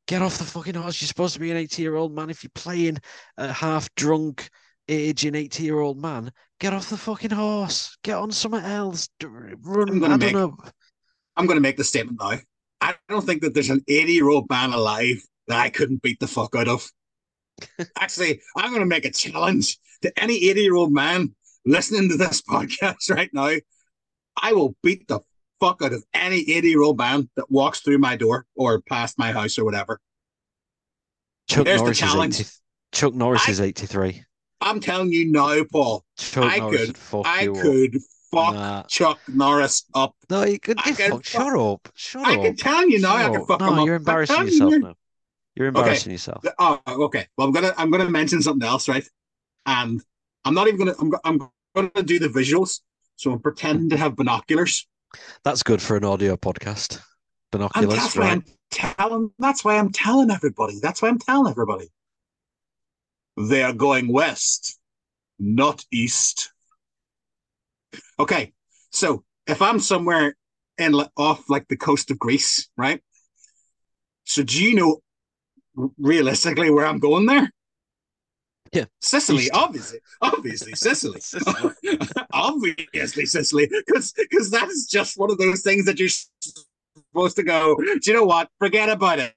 get 0.07 0.21
off 0.21 0.37
the 0.37 0.43
fucking 0.43 0.75
horse. 0.75 1.01
You're 1.01 1.07
supposed 1.07 1.33
to 1.33 1.39
be 1.39 1.51
an 1.51 1.57
80 1.57 1.81
year 1.81 1.95
old 1.95 2.15
man. 2.15 2.29
If 2.29 2.43
you're 2.43 2.51
playing 2.53 2.97
a 3.37 3.51
half 3.51 3.93
drunk, 3.95 4.49
aging 4.87 5.35
80 5.35 5.63
year 5.63 5.79
old 5.79 5.97
man, 5.97 6.31
get 6.59 6.73
off 6.73 6.89
the 6.89 6.97
fucking 6.97 7.31
horse. 7.31 7.97
Get 8.03 8.17
on 8.17 8.31
something 8.31 8.63
else. 8.63 9.09
Run. 9.23 10.03
I 10.03 10.07
don't 10.07 10.19
make, 10.19 10.33
know. 10.33 10.55
I'm 11.37 11.45
going 11.45 11.57
to 11.57 11.61
make 11.61 11.77
the 11.77 11.83
statement 11.83 12.19
now. 12.21 12.37
I 12.81 12.95
don't 13.09 13.25
think 13.25 13.41
that 13.41 13.53
there's 13.53 13.69
an 13.69 13.83
80 13.87 14.11
year 14.11 14.29
old 14.29 14.49
man 14.49 14.73
alive 14.73 15.21
that 15.47 15.59
I 15.59 15.69
couldn't 15.69 16.01
beat 16.01 16.19
the 16.19 16.27
fuck 16.27 16.55
out 16.55 16.67
of. 16.67 16.89
Actually, 17.99 18.41
I'm 18.55 18.69
going 18.69 18.81
to 18.81 18.85
make 18.85 19.05
a 19.05 19.11
challenge 19.11 19.77
to 20.01 20.11
any 20.21 20.49
80 20.49 20.61
year 20.61 20.75
old 20.75 20.93
man 20.93 21.35
listening 21.65 22.09
to 22.09 22.17
this 22.17 22.41
podcast 22.49 23.09
right 23.09 23.29
now. 23.33 23.55
I 24.41 24.53
will 24.53 24.75
beat 24.83 25.07
the 25.07 25.21
fuck 25.59 25.81
out 25.81 25.93
of 25.93 26.03
any 26.13 26.39
80 26.49 26.69
year 26.69 26.81
old 26.81 26.97
man 26.97 27.29
that 27.35 27.51
walks 27.51 27.81
through 27.81 27.99
my 27.99 28.15
door 28.15 28.45
or 28.55 28.81
past 28.81 29.17
my 29.17 29.31
house 29.31 29.57
or 29.57 29.65
whatever. 29.65 29.99
Chuck 31.47 31.65
There's 31.65 31.81
Norris 31.81 31.99
the 31.99 32.05
challenge. 32.05 32.39
Is 32.39 32.39
80, 32.39 32.49
Chuck 32.93 33.13
Norris 33.13 33.47
I, 33.47 33.51
is 33.51 33.61
83. 33.61 34.23
I'm 34.61 34.79
telling 34.79 35.11
you 35.11 35.31
now, 35.31 35.63
Paul. 35.71 36.03
Chuck 36.17 36.51
I 36.51 36.59
Norris 36.59 36.91
could, 36.91 37.25
I 37.25 37.47
could 37.47 37.97
fuck 38.31 38.53
nah. 38.53 38.83
Chuck 38.83 39.19
Norris 39.27 39.85
up. 39.93 40.15
No, 40.29 40.43
you 40.43 40.59
could. 40.59 40.79
I 40.79 40.91
could 40.93 41.11
fuck, 41.11 41.25
shut 41.25 41.59
up. 41.59 41.89
Shut 41.95 42.25
I 42.25 42.33
up. 42.33 42.39
I 42.39 42.43
can 42.43 42.55
tell 42.55 42.89
you 42.89 42.99
now. 42.99 43.17
Shut 43.17 43.25
I 43.25 43.29
can 43.35 43.45
fuck 43.45 43.59
no, 43.59 43.67
him 43.67 43.79
up. 43.79 43.85
You're 43.85 43.95
embarrassing 43.95 44.45
yourself 44.45 44.73
now. 44.73 44.95
You're 45.55 45.67
embarrassing 45.67 46.09
okay. 46.09 46.13
yourself. 46.13 46.45
Uh, 46.57 46.77
oh, 46.87 47.03
okay. 47.05 47.27
Well, 47.37 47.47
I'm 47.47 47.53
gonna 47.53 47.73
I'm 47.77 47.91
gonna 47.91 48.09
mention 48.09 48.41
something 48.41 48.67
else, 48.67 48.87
right? 48.87 49.05
And 49.65 50.01
I'm 50.45 50.53
not 50.53 50.67
even 50.67 50.79
gonna 50.79 50.95
I'm, 50.99 51.11
I'm 51.23 51.49
gonna 51.75 52.03
do 52.03 52.19
the 52.19 52.29
visuals. 52.29 52.79
So 53.15 53.31
I'm 53.31 53.39
pretending 53.39 53.89
to 53.89 53.97
have 53.97 54.15
binoculars. 54.15 54.87
That's 55.43 55.61
good 55.61 55.81
for 55.81 55.97
an 55.97 56.05
audio 56.05 56.37
podcast. 56.37 57.01
Binoculars. 57.51 57.93
And 57.93 58.01
that's 58.01 58.17
right? 58.17 58.25
why 58.25 58.31
I'm 58.31 58.43
telling. 58.71 59.31
That's 59.39 59.65
why 59.65 59.77
I'm 59.77 59.91
telling 59.91 60.31
everybody. 60.31 60.79
That's 60.81 61.01
why 61.01 61.09
I'm 61.09 61.19
telling 61.19 61.51
everybody. 61.51 61.89
They 63.37 63.63
are 63.63 63.73
going 63.73 64.11
west, 64.11 64.79
not 65.39 65.83
east. 65.91 66.51
Okay, 68.19 68.53
so 68.91 69.23
if 69.47 69.61
I'm 69.61 69.79
somewhere 69.79 70.35
in 70.77 70.95
off 71.17 71.49
like 71.49 71.67
the 71.67 71.77
coast 71.77 72.11
of 72.11 72.19
Greece, 72.19 72.69
right? 72.77 73.01
So 74.25 74.43
do 74.43 74.63
you 74.63 74.75
know 74.75 75.01
realistically 75.97 76.69
where 76.69 76.85
I'm 76.85 76.99
going 76.99 77.25
there? 77.25 77.51
Yeah, 78.73 78.85
Sicily, 79.01 79.51
obviously, 79.51 79.99
obviously 80.21 80.73
Sicily, 80.73 81.19
Sicily. 81.21 81.73
obviously 82.33 83.25
Sicily, 83.25 83.67
because 83.67 84.13
because 84.13 84.49
that's 84.49 84.85
just 84.85 85.17
one 85.17 85.29
of 85.29 85.37
those 85.37 85.61
things 85.61 85.85
that 85.85 85.99
you're 85.99 86.09
supposed 87.11 87.35
to 87.35 87.43
go. 87.43 87.75
Do 87.75 87.99
you 88.05 88.13
know 88.13 88.23
what? 88.23 88.49
Forget 88.59 88.87
about 88.87 89.19
it. 89.19 89.33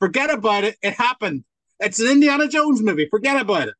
Forget 0.00 0.30
about 0.30 0.64
it. 0.64 0.76
It 0.82 0.94
happened. 0.94 1.44
It's 1.78 2.00
an 2.00 2.08
Indiana 2.08 2.48
Jones 2.48 2.80
movie. 2.82 3.06
Forget 3.10 3.40
about 3.40 3.68
it. 3.68 3.74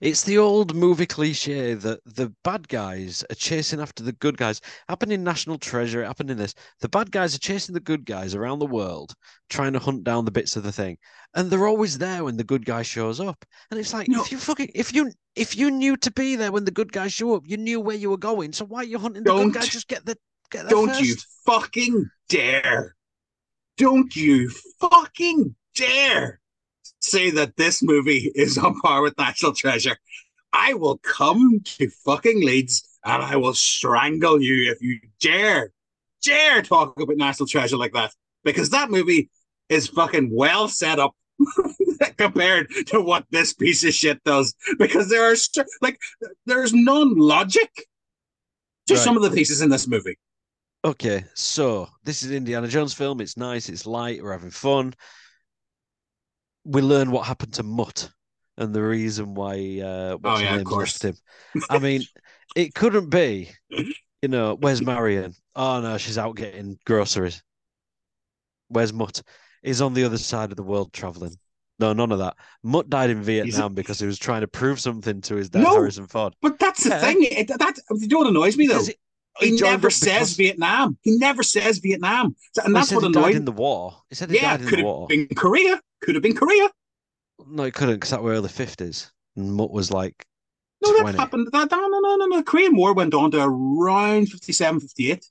It's 0.00 0.22
the 0.22 0.38
old 0.38 0.74
movie 0.74 1.06
cliche 1.06 1.74
that 1.74 2.00
the 2.06 2.32
bad 2.44 2.68
guys 2.68 3.24
are 3.30 3.34
chasing 3.34 3.80
after 3.80 4.02
the 4.02 4.12
good 4.12 4.36
guys. 4.36 4.60
Happened 4.88 5.12
in 5.12 5.22
National 5.22 5.58
Treasure, 5.58 6.02
it 6.02 6.06
happened 6.06 6.30
in 6.30 6.38
this. 6.38 6.54
The 6.80 6.88
bad 6.88 7.10
guys 7.10 7.34
are 7.34 7.38
chasing 7.38 7.74
the 7.74 7.80
good 7.80 8.04
guys 8.04 8.34
around 8.34 8.58
the 8.58 8.66
world, 8.66 9.14
trying 9.50 9.74
to 9.74 9.78
hunt 9.78 10.04
down 10.04 10.24
the 10.24 10.30
bits 10.30 10.56
of 10.56 10.62
the 10.62 10.72
thing. 10.72 10.96
And 11.34 11.50
they're 11.50 11.66
always 11.66 11.98
there 11.98 12.24
when 12.24 12.36
the 12.36 12.44
good 12.44 12.64
guy 12.64 12.82
shows 12.82 13.20
up. 13.20 13.44
And 13.70 13.78
it's 13.78 13.92
like, 13.92 14.08
no. 14.08 14.22
if 14.22 14.32
you 14.32 14.38
fucking 14.38 14.70
if 14.74 14.94
you 14.94 15.12
if 15.34 15.56
you 15.56 15.70
knew 15.70 15.96
to 15.98 16.10
be 16.12 16.36
there 16.36 16.52
when 16.52 16.64
the 16.64 16.70
good 16.70 16.92
guys 16.92 17.12
show 17.12 17.34
up, 17.34 17.42
you 17.46 17.56
knew 17.56 17.80
where 17.80 17.96
you 17.96 18.10
were 18.10 18.16
going. 18.16 18.52
So 18.52 18.64
why 18.64 18.80
are 18.80 18.84
you 18.84 18.98
hunting 18.98 19.24
the 19.24 19.30
don't, 19.30 19.50
good 19.50 19.60
guy? 19.60 19.66
Just 19.66 19.88
get 19.88 20.06
the 20.06 20.16
get 20.50 20.62
there 20.62 20.70
Don't 20.70 20.88
first. 20.88 21.02
you 21.02 21.16
fucking 21.44 22.10
dare. 22.28 22.96
Don't 23.76 24.14
you 24.16 24.50
fucking 24.80 25.54
dare 25.74 26.40
say 27.00 27.30
that 27.30 27.56
this 27.56 27.82
movie 27.82 28.30
is 28.34 28.58
on 28.58 28.80
par 28.80 29.02
with 29.02 29.16
National 29.18 29.52
Treasure, 29.52 29.96
I 30.52 30.74
will 30.74 30.98
come 30.98 31.60
to 31.64 31.88
fucking 32.04 32.44
Leeds 32.44 32.86
and 33.04 33.22
I 33.22 33.36
will 33.36 33.54
strangle 33.54 34.40
you 34.40 34.70
if 34.70 34.80
you 34.80 34.98
dare, 35.20 35.72
dare 36.22 36.62
talk 36.62 36.98
about 37.00 37.16
National 37.16 37.46
Treasure 37.46 37.76
like 37.76 37.92
that. 37.92 38.12
Because 38.44 38.70
that 38.70 38.90
movie 38.90 39.28
is 39.68 39.88
fucking 39.88 40.30
well 40.32 40.68
set 40.68 40.98
up 40.98 41.14
compared 42.16 42.68
to 42.86 43.00
what 43.00 43.26
this 43.30 43.52
piece 43.52 43.84
of 43.84 43.92
shit 43.92 44.22
does. 44.24 44.54
Because 44.78 45.08
there 45.08 45.30
are 45.30 45.36
like 45.82 45.98
there's 46.46 46.72
none 46.72 47.16
logic 47.16 47.70
to 48.86 48.94
right. 48.94 49.02
some 49.02 49.16
of 49.16 49.22
the 49.22 49.30
pieces 49.30 49.60
in 49.60 49.68
this 49.68 49.88
movie. 49.88 50.16
Okay, 50.84 51.24
so 51.34 51.88
this 52.04 52.22
is 52.22 52.30
Indiana 52.30 52.68
Jones 52.68 52.94
film. 52.94 53.20
It's 53.20 53.36
nice, 53.36 53.68
it's 53.68 53.86
light, 53.86 54.22
we're 54.22 54.32
having 54.32 54.50
fun 54.50 54.94
we 56.66 56.82
learn 56.82 57.10
what 57.10 57.26
happened 57.26 57.54
to 57.54 57.62
Mutt 57.62 58.10
and 58.58 58.74
the 58.74 58.82
reason 58.82 59.34
why 59.34 59.80
uh 59.80 60.16
what's 60.16 60.40
oh, 60.40 60.42
yeah, 60.42 60.56
of 60.56 60.64
course. 60.64 61.02
left 61.02 61.16
him. 61.16 61.62
I 61.70 61.78
mean, 61.78 62.02
it 62.56 62.74
couldn't 62.74 63.10
be, 63.10 63.50
you 63.70 64.28
know, 64.28 64.56
where's 64.58 64.82
Marion? 64.84 65.34
Oh 65.54 65.80
no, 65.80 65.96
she's 65.98 66.18
out 66.18 66.36
getting 66.36 66.78
groceries. 66.84 67.42
Where's 68.68 68.92
Mutt? 68.92 69.22
He's 69.62 69.80
on 69.80 69.94
the 69.94 70.04
other 70.04 70.18
side 70.18 70.50
of 70.50 70.56
the 70.56 70.62
world 70.62 70.92
traveling. 70.92 71.36
No, 71.78 71.92
none 71.92 72.10
of 72.10 72.18
that. 72.20 72.36
Mutt 72.62 72.88
died 72.88 73.10
in 73.10 73.22
Vietnam 73.22 73.74
because 73.74 74.00
he 74.00 74.06
was 74.06 74.18
trying 74.18 74.40
to 74.40 74.48
prove 74.48 74.80
something 74.80 75.20
to 75.22 75.34
his 75.34 75.50
dad, 75.50 75.62
no, 75.62 75.72
Harrison 75.74 76.06
Ford. 76.06 76.34
But 76.40 76.58
that's 76.58 76.84
the 76.84 76.90
yeah. 76.90 77.00
thing. 77.00 77.18
It, 77.20 77.48
that 77.48 77.78
you 77.90 78.08
know 78.08 78.18
what 78.18 78.28
annoys 78.28 78.56
me 78.56 78.66
though. 78.66 78.82
He, 79.38 79.52
never 79.52 79.90
says 79.90 80.36
Vietnam. 80.36 80.98
He 81.02 81.16
never 81.18 81.42
says 81.42 81.78
Vietnam, 81.78 82.36
and 82.64 82.74
that's 82.74 82.92
what 82.92 83.04
annoyed. 83.04 83.36
in 83.36 83.44
the 83.44 83.52
war. 83.52 83.94
He 84.08 84.14
said 84.14 84.30
he 84.30 84.36
yeah, 84.36 84.56
died 84.56 84.62
in 84.62 84.68
could 84.68 84.78
have 84.78 85.08
been 85.08 85.28
Korea. 85.36 85.80
Could 86.02 86.14
have 86.14 86.22
been 86.22 86.36
Korea. 86.36 86.70
No, 87.46 87.64
it 87.64 87.74
couldn't 87.74 87.96
because 87.96 88.10
that 88.10 88.22
were 88.22 88.32
early 88.32 88.48
fifties, 88.48 89.12
and 89.36 89.52
Mutt 89.54 89.70
was 89.70 89.90
like. 89.90 90.26
No, 90.82 90.92
20. 90.92 91.12
that 91.12 91.18
happened. 91.18 91.48
That, 91.52 91.70
no, 91.70 91.88
no, 91.88 92.00
no, 92.00 92.16
no, 92.16 92.26
no. 92.26 92.42
Korean 92.42 92.76
War 92.76 92.92
went 92.92 93.14
on 93.14 93.30
to 93.30 93.42
around 93.42 94.28
57, 94.28 94.78
58. 94.80 95.24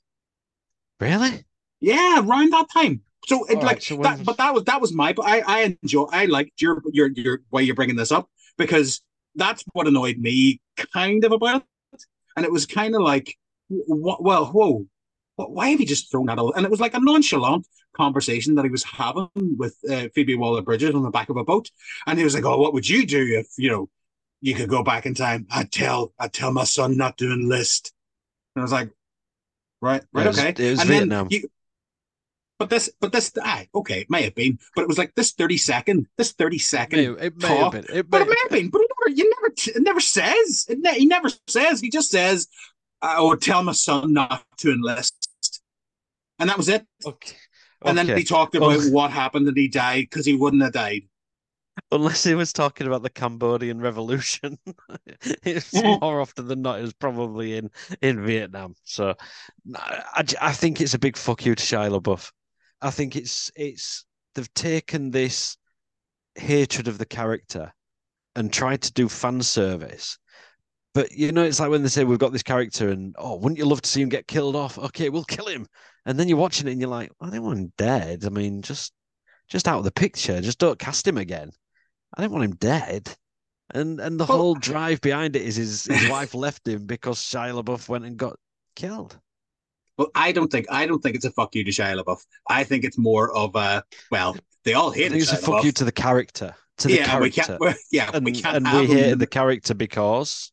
Really? 0.98 1.44
Yeah, 1.80 2.20
around 2.20 2.52
that 2.52 2.66
time. 2.72 3.02
So 3.26 3.44
it, 3.46 3.56
like 3.56 3.64
right, 3.64 3.82
so 3.82 3.96
that, 3.98 4.24
but 4.24 4.36
that 4.36 4.54
was 4.54 4.64
that 4.64 4.80
was 4.80 4.92
my. 4.92 5.14
I 5.22 5.42
I 5.46 5.76
enjoy. 5.82 6.04
I 6.12 6.26
liked 6.26 6.62
your 6.62 6.80
your 6.92 7.08
your 7.08 7.40
way 7.50 7.64
you're 7.64 7.74
bringing 7.74 7.96
this 7.96 8.12
up 8.12 8.30
because 8.56 9.02
that's 9.34 9.64
what 9.72 9.88
annoyed 9.88 10.18
me 10.18 10.60
kind 10.92 11.24
of 11.24 11.32
about 11.32 11.64
it, 11.92 12.04
and 12.36 12.46
it 12.46 12.52
was 12.52 12.66
kind 12.66 12.94
of 12.94 13.02
like, 13.02 13.36
well, 13.68 14.46
whoa, 14.46 14.86
why 15.36 15.68
have 15.70 15.80
you 15.80 15.86
just 15.86 16.10
thrown 16.10 16.26
that 16.26 16.38
out? 16.38 16.52
And 16.56 16.64
it 16.64 16.70
was 16.70 16.80
like 16.80 16.94
a 16.94 17.00
nonchalant 17.00 17.66
conversation 17.94 18.54
that 18.54 18.64
he 18.64 18.70
was 18.70 18.84
having 18.84 19.28
with 19.34 19.76
uh, 19.90 20.08
Phoebe 20.14 20.36
Waller 20.36 20.62
Bridges 20.62 20.94
on 20.94 21.02
the 21.02 21.10
back 21.10 21.28
of 21.28 21.36
a 21.36 21.44
boat, 21.44 21.70
and 22.06 22.18
he 22.18 22.24
was 22.24 22.34
like, 22.34 22.44
"Oh, 22.44 22.58
what 22.58 22.72
would 22.74 22.88
you 22.88 23.06
do 23.06 23.26
if 23.38 23.48
you 23.56 23.70
know 23.70 23.88
you 24.40 24.54
could 24.54 24.68
go 24.68 24.82
back 24.82 25.06
in 25.06 25.14
time?" 25.14 25.46
I'd 25.50 25.72
tell 25.72 26.12
I'd 26.18 26.32
tell 26.32 26.52
my 26.52 26.64
son 26.64 26.96
not 26.96 27.18
to 27.18 27.32
enlist. 27.32 27.92
And 28.54 28.62
I 28.62 28.64
was 28.64 28.72
like, 28.72 28.90
"Right, 29.80 30.02
right, 30.12 30.26
okay." 30.28 30.48
It 30.50 30.58
was, 30.58 30.80
and 30.80 30.88
Vietnam. 30.88 31.28
You, 31.30 31.48
but 32.58 32.70
this, 32.70 32.90
but 33.00 33.12
this, 33.12 33.32
ah, 33.42 33.64
okay, 33.74 34.00
it 34.00 34.10
may 34.10 34.22
have 34.22 34.34
been, 34.34 34.58
but 34.74 34.82
it 34.82 34.88
was 34.88 34.96
like 34.96 35.14
this 35.14 35.32
thirty 35.32 35.58
second, 35.58 36.06
this 36.16 36.32
thirty 36.32 36.58
second 36.58 37.00
it 37.00 37.18
may, 37.18 37.26
it 37.26 37.36
may 37.36 37.48
talk. 37.48 37.74
Have 37.74 37.86
been. 37.86 37.96
It 37.96 38.10
but 38.10 38.22
it 38.22 38.28
may 38.28 38.36
have 38.44 38.50
been. 38.50 38.70
But 38.70 38.80
he 38.80 38.86
never, 38.86 39.18
you 39.18 39.30
never, 39.30 39.54
it 39.78 39.82
never 39.82 40.00
says. 40.00 40.66
It 40.68 40.78
ne- 40.78 40.98
he 40.98 41.06
never 41.06 41.28
says. 41.46 41.80
He 41.80 41.90
just 41.90 42.10
says, 42.10 42.48
"I 43.02 43.20
would 43.20 43.40
tell 43.40 43.62
my 43.62 43.72
son 43.72 44.12
not 44.12 44.44
to 44.58 44.72
enlist," 44.72 45.62
and 46.38 46.48
that 46.48 46.56
was 46.56 46.68
it. 46.68 46.86
Okay. 47.04 47.36
And 47.84 47.98
okay. 47.98 48.06
then 48.06 48.16
he 48.16 48.24
talked 48.24 48.54
about 48.54 48.76
oh. 48.76 48.90
what 48.90 49.10
happened 49.10 49.46
that 49.46 49.56
he 49.56 49.68
died 49.68 50.06
because 50.10 50.26
he 50.26 50.34
wouldn't 50.34 50.62
have 50.62 50.72
died. 50.72 51.02
Unless 51.92 52.24
he 52.24 52.34
was 52.34 52.54
talking 52.54 52.86
about 52.86 53.02
the 53.02 53.10
Cambodian 53.10 53.80
Revolution, 53.80 54.58
it's 55.44 55.74
more 56.00 56.20
often 56.20 56.48
than 56.48 56.62
not, 56.62 56.78
it 56.78 56.82
was 56.82 56.94
probably 56.94 57.56
in 57.56 57.70
in 58.00 58.24
Vietnam. 58.24 58.74
So, 58.84 59.14
I, 59.74 60.24
I 60.40 60.52
think 60.52 60.80
it's 60.80 60.94
a 60.94 60.98
big 60.98 61.16
fuck 61.16 61.44
you 61.44 61.54
to 61.54 61.62
Shia 61.62 62.00
LaBeouf. 62.00 62.32
I 62.80 62.90
think 62.90 63.14
it's 63.14 63.50
it's 63.54 64.06
they've 64.34 64.52
taken 64.54 65.10
this 65.10 65.58
hatred 66.34 66.88
of 66.88 66.98
the 66.98 67.06
character 67.06 67.72
and 68.34 68.52
tried 68.52 68.82
to 68.82 68.92
do 68.92 69.08
fan 69.08 69.42
service. 69.42 70.18
But 70.96 71.12
you 71.12 71.30
know, 71.30 71.44
it's 71.44 71.60
like 71.60 71.68
when 71.68 71.82
they 71.82 71.90
say 71.90 72.04
we've 72.04 72.18
got 72.18 72.32
this 72.32 72.42
character, 72.42 72.88
and 72.88 73.14
oh, 73.18 73.36
wouldn't 73.36 73.58
you 73.58 73.66
love 73.66 73.82
to 73.82 73.90
see 73.90 74.00
him 74.00 74.08
get 74.08 74.26
killed 74.26 74.56
off? 74.56 74.78
Okay, 74.78 75.10
we'll 75.10 75.24
kill 75.24 75.44
him. 75.46 75.66
And 76.06 76.18
then 76.18 76.26
you're 76.26 76.38
watching 76.38 76.66
it, 76.68 76.70
and 76.72 76.80
you're 76.80 76.88
like, 76.88 77.12
I 77.20 77.28
don't 77.28 77.42
want 77.42 77.58
him 77.58 77.72
dead. 77.76 78.24
I 78.24 78.30
mean, 78.30 78.62
just 78.62 78.94
just 79.46 79.68
out 79.68 79.76
of 79.76 79.84
the 79.84 79.92
picture. 79.92 80.40
Just 80.40 80.58
don't 80.58 80.78
cast 80.78 81.06
him 81.06 81.18
again. 81.18 81.50
I 82.16 82.22
don't 82.22 82.32
want 82.32 82.44
him 82.44 82.54
dead. 82.56 83.14
And 83.74 84.00
and 84.00 84.18
the 84.18 84.24
Well- 84.24 84.38
whole 84.38 84.54
drive 84.54 85.02
behind 85.02 85.36
it 85.36 85.42
is 85.42 85.56
his 85.56 85.84
his 85.84 86.08
wife 86.10 86.32
left 86.32 86.66
him 86.66 86.86
because 86.86 87.18
Shia 87.20 87.62
LaBeouf 87.62 87.90
went 87.90 88.06
and 88.06 88.16
got 88.16 88.38
killed. 88.74 89.18
Well, 89.98 90.08
I 90.14 90.32
don't 90.32 90.50
think 90.50 90.64
I 90.70 90.86
don't 90.86 91.00
think 91.02 91.14
it's 91.16 91.26
a 91.26 91.30
fuck 91.30 91.54
you 91.54 91.62
to 91.64 91.70
Shia 91.70 92.02
LaBeouf. 92.02 92.24
I 92.48 92.64
think 92.64 92.84
it's 92.84 92.96
more 92.96 93.36
of 93.36 93.54
a 93.54 93.84
well, 94.10 94.34
they 94.64 94.72
all 94.72 94.92
hate 94.92 95.12
it's 95.12 95.30
a 95.30 95.36
fuck 95.36 95.56
LaBeouf. 95.56 95.64
you 95.64 95.72
to 95.72 95.84
the 95.84 95.92
character, 95.92 96.54
to 96.78 96.88
the 96.88 96.94
yeah, 96.94 97.20
we 97.20 97.30
character. 97.30 97.58
can't. 97.60 97.76
Yeah, 97.92 98.10
and 98.14 98.24
we 98.24 98.32
can't. 98.32 98.56
and 98.66 98.80
we 98.80 98.86
him 98.94 99.12
in- 99.12 99.18
the 99.18 99.26
character 99.26 99.74
because 99.74 100.52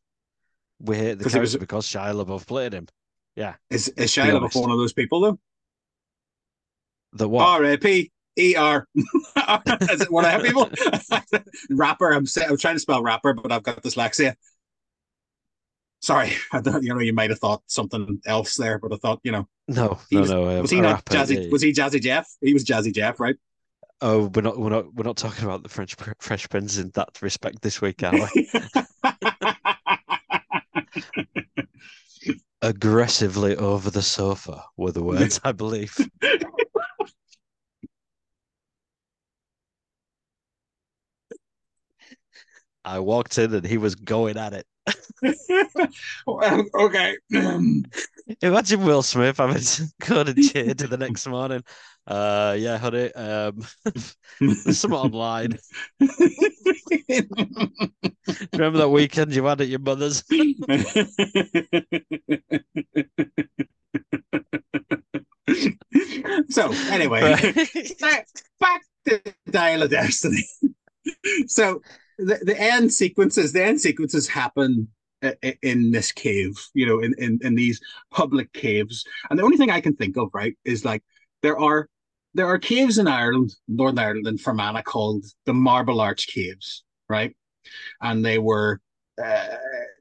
we 0.84 0.98
hate 0.98 1.18
the 1.18 1.24
'Cause 1.24 1.34
he 1.34 1.40
was- 1.40 1.52
character 1.52 1.60
because 1.60 1.88
Shia 1.88 2.14
LaBeouf 2.26 2.46
played 2.46 2.74
him. 2.74 2.88
Yeah. 3.36 3.56
Is, 3.70 3.88
is 3.90 4.12
Shia 4.12 4.26
be 4.26 4.32
LaBeouf 4.32 4.62
one 4.62 4.70
of 4.72 4.78
those 4.78 4.94
people 4.94 5.22
though? 5.22 5.40
The 7.14 7.28
what? 7.28 7.44
R 7.48 7.64
A 7.66 7.78
P 7.78 8.12
E 8.38 8.56
R. 8.56 8.88
Is 8.96 10.02
it 10.02 10.12
one 10.12 10.26
of 10.26 10.32
them 10.32 10.42
people? 10.42 10.70
rapper. 11.70 12.12
I'm 12.12 12.26
I'm 12.50 12.58
trying 12.58 12.76
to 12.76 12.80
spell 12.80 13.02
rapper, 13.04 13.34
but 13.34 13.52
I've 13.52 13.62
got 13.64 13.84
dyslexia. 13.84 14.36
Sorry, 16.02 16.34
I 16.52 16.60
don't, 16.62 16.84
you 16.84 16.94
know 16.94 17.00
you 17.00 17.14
might 17.14 17.30
have 17.30 17.40
thought 17.40 17.62
something 17.68 18.20
else 18.26 18.56
there, 18.56 18.80
but 18.80 18.92
I 18.94 18.98
thought 18.98 19.20
you 19.24 19.32
know 19.32 19.48
no, 19.68 20.00
no, 20.12 20.20
was- 20.22 20.32
no. 20.32 20.50
um, 20.50 20.62
was 20.64 20.72
he 20.72 20.82
not 20.82 21.08
rapper, 21.10 21.14
Jazzy? 21.14 21.44
yeah. 21.46 21.50
Was 21.52 21.62
he 21.62 21.72
Jazzy 21.72 22.02
Jeff? 22.02 22.28
He 22.42 22.54
was 22.54 22.66
Jazzy 22.66 22.94
Jeff, 22.94 23.20
right? 23.20 23.36
Oh, 24.02 24.30
we're 24.36 24.42
not, 24.42 24.58
we're 24.60 24.70
not, 24.70 24.94
we're 24.94 25.06
not 25.06 25.16
talking 25.16 25.46
about 25.46 25.64
the 25.64 25.70
French 25.70 25.96
Fresh 26.20 26.50
Prince 26.50 26.78
in 26.78 26.92
that 26.96 27.22
respect 27.22 27.62
this 27.62 27.80
week, 27.80 28.04
are 28.04 28.12
we? 28.12 28.50
Aggressively 32.62 33.56
over 33.58 33.90
the 33.90 34.02
sofa 34.02 34.64
were 34.78 34.92
the 34.92 35.04
words, 35.04 35.40
I 35.44 35.52
believe. 35.52 35.96
I 42.86 43.00
walked 43.00 43.38
in 43.38 43.54
and 43.54 43.66
he 43.66 43.78
was 43.78 43.96
going 43.96 44.38
at 44.38 44.54
it. 44.54 44.66
Well, 46.28 46.66
okay. 46.76 47.18
Imagine 48.42 48.86
Will 48.86 49.02
Smith 49.04 49.38
having 49.38 49.62
to 49.62 49.84
go 50.08 50.24
to 50.24 50.34
cheer 50.34 50.74
to 50.74 50.88
the 50.88 50.98
next 51.06 51.28
morning. 51.28 51.62
Uh, 52.08 52.56
yeah, 52.58 52.78
honey. 52.78 53.12
Um, 53.14 53.62
there's 54.40 54.80
something 54.80 54.98
online. 55.00 55.58
Remember 58.54 58.80
that 58.80 58.90
weekend 58.90 59.34
you 59.36 59.46
had 59.46 59.62
at 59.62 59.68
your 59.68 59.80
mother's? 59.80 60.24
so 66.50 66.72
anyway, 66.90 67.22
Right. 67.22 68.00
back, 68.00 68.28
back 68.60 68.82
to 69.08 69.22
Dial 69.50 69.84
of 69.84 69.90
Destiny. 69.92 70.44
so 71.48 71.82
the, 72.18 72.40
the 72.44 72.60
end 72.60 72.94
sequences, 72.94 73.54
the 73.54 73.64
end 73.64 73.82
sequences 73.82 74.28
happen 74.28 74.90
in 75.62 75.92
this 75.92 76.12
cave, 76.12 76.54
you 76.74 76.86
know, 76.86 77.00
in, 77.00 77.14
in, 77.18 77.40
in 77.42 77.56
these 77.56 77.80
public 78.12 78.52
caves. 78.54 79.04
And 79.30 79.38
the 79.38 79.44
only 79.44 79.58
thing 79.58 79.70
I 79.70 79.82
can 79.82 79.96
think 79.96 80.18
of, 80.18 80.30
right, 80.34 80.56
is 80.66 80.86
like 80.86 81.04
there 81.42 81.60
are 81.60 81.90
there 82.36 82.48
are 82.48 82.58
caves 82.58 82.98
in 82.98 83.08
Ireland, 83.08 83.56
Northern 83.68 84.00
Ireland, 84.00 84.28
and 84.28 84.42
Fermanagh 84.42 84.84
called 84.84 85.24
the 85.46 85.54
Marble 85.54 86.02
Arch 86.02 86.28
Caves, 86.28 86.84
right? 87.08 87.36
And 88.02 88.26
they 88.26 88.40
were 88.40 88.82
uh, 89.24 89.48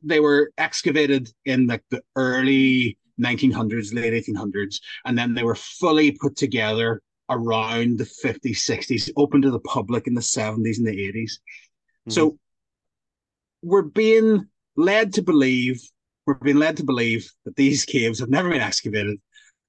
they 0.02 0.20
were 0.20 0.50
excavated 0.56 1.28
in 1.44 1.66
like 1.66 1.84
the 1.90 2.02
early 2.16 2.98
1900s, 3.20 3.94
late 3.94 4.24
1800s, 4.24 4.80
and 5.04 5.16
then 5.16 5.34
they 5.34 5.42
were 5.42 5.54
fully 5.54 6.12
put 6.12 6.36
together 6.36 7.02
around 7.28 7.98
the 7.98 8.04
50s, 8.04 8.56
60s, 8.56 9.10
open 9.16 9.42
to 9.42 9.50
the 9.50 9.60
public 9.60 10.06
in 10.06 10.14
the 10.14 10.20
70s 10.20 10.78
and 10.78 10.86
the 10.86 11.12
80s. 11.12 11.32
So 12.08 12.38
we're 13.62 13.82
being 13.82 14.48
led 14.76 15.14
to 15.14 15.22
believe, 15.22 15.80
we're 16.26 16.34
being 16.34 16.58
led 16.58 16.76
to 16.78 16.84
believe 16.84 17.30
that 17.44 17.56
these 17.56 17.84
caves 17.84 18.20
have 18.20 18.30
never 18.30 18.48
been 18.48 18.60
excavated, 18.60 19.20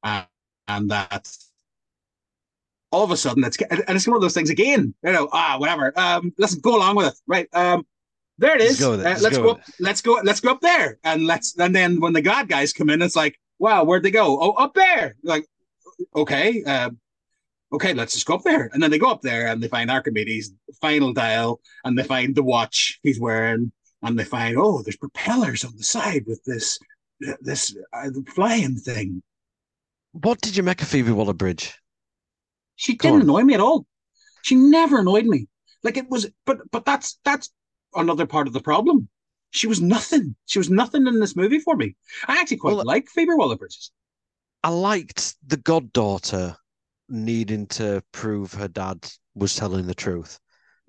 uh, 0.04 0.24
and 0.68 0.90
that 0.92 1.30
all 2.92 3.04
of 3.04 3.12
a 3.12 3.18
sudden 3.18 3.44
it's 3.44 3.58
and 3.62 3.84
it's 3.90 4.08
one 4.08 4.16
of 4.16 4.22
those 4.22 4.34
things 4.34 4.50
again. 4.50 4.94
You 5.04 5.12
know, 5.12 5.30
ah, 5.32 5.58
whatever. 5.58 5.98
Um, 5.98 6.34
let's 6.38 6.56
go 6.56 6.78
along 6.78 6.96
with 6.96 7.08
it, 7.08 7.20
right? 7.28 7.48
Um, 7.54 7.86
there 8.38 8.56
it 8.56 8.62
Let's 8.62 8.80
go. 8.80 8.94
Uh, 8.94 8.98
Let's 8.98 9.22
let's 9.22 9.38
go 9.38 9.44
go. 9.44 9.50
Up, 9.52 9.62
let's 9.80 10.02
go. 10.02 10.20
Let's 10.24 10.40
go 10.40 10.52
up 10.52 10.62
there, 10.62 10.98
and 11.04 11.26
let's. 11.26 11.58
And 11.58 11.76
then 11.76 12.00
when 12.00 12.14
the 12.14 12.22
god 12.22 12.48
guys 12.48 12.74
come 12.74 12.90
in, 12.90 13.02
it's 13.02 13.16
like, 13.16 13.40
wow, 13.60 13.84
where'd 13.84 14.04
they 14.04 14.12
go? 14.12 14.40
Oh, 14.42 14.52
up 14.54 14.74
there. 14.74 15.16
Like, 15.24 15.46
okay, 16.16 16.64
uh, 16.64 16.90
okay, 17.72 17.94
let's 17.94 18.14
just 18.14 18.26
go 18.26 18.36
up 18.36 18.44
there. 18.44 18.70
And 18.74 18.82
then 18.82 18.92
they 18.92 18.98
go 18.98 19.12
up 19.12 19.22
there 19.22 19.48
and 19.48 19.62
they 19.62 19.68
find 19.68 19.92
Archimedes' 19.92 20.52
final 20.82 21.14
dial, 21.14 21.62
and 21.84 21.98
they 21.98 22.04
find 22.04 22.36
the 22.36 22.44
watch 22.44 23.00
he's 23.04 23.20
wearing, 23.20 23.72
and 24.04 24.18
they 24.20 24.24
find 24.24 24.58
oh, 24.58 24.82
there's 24.84 24.98
propellers 24.98 25.64
on 25.64 25.76
the 25.78 25.84
side 25.84 26.24
with 26.28 26.44
this 26.46 26.78
this 27.42 27.76
uh, 27.94 28.10
flying 28.36 28.76
thing. 28.76 29.24
What 30.12 30.42
did 30.42 30.56
you 30.56 30.64
make 30.64 30.82
of 30.82 30.88
Phoebe 30.88 31.12
Waller 31.12 31.34
Bridge? 31.34 31.74
She 32.76 32.96
Go 32.96 33.10
didn't 33.10 33.16
on. 33.16 33.22
annoy 33.24 33.42
me 33.44 33.54
at 33.54 33.60
all. 33.60 33.86
She 34.44 34.56
never 34.56 35.00
annoyed 35.00 35.26
me. 35.26 35.48
Like 35.84 35.98
it 35.98 36.10
was, 36.10 36.30
but 36.46 36.60
but 36.72 36.86
that's 36.86 37.20
that's 37.24 37.52
another 37.96 38.26
part 38.26 38.48
of 38.48 38.54
the 38.54 38.62
problem. 38.62 39.10
She 39.52 39.68
was 39.68 39.82
nothing. 39.82 40.36
She 40.46 40.60
was 40.60 40.70
nothing 40.70 41.08
in 41.08 41.20
this 41.20 41.36
movie 41.36 41.60
for 41.60 41.76
me. 41.76 41.96
I 42.28 42.40
actually 42.40 42.58
quite 42.58 42.76
Well, 42.76 42.86
like 42.86 43.08
Phoebe 43.08 43.34
Waller-Bridge. 43.36 43.92
I 44.64 44.70
liked 44.70 45.36
the 45.46 45.58
goddaughter 45.58 46.56
needing 47.10 47.68
to 47.68 48.02
prove 48.12 48.54
her 48.54 48.68
dad 48.68 49.08
was 49.36 49.56
telling 49.56 49.86
the 49.86 49.94
truth. 49.94 50.40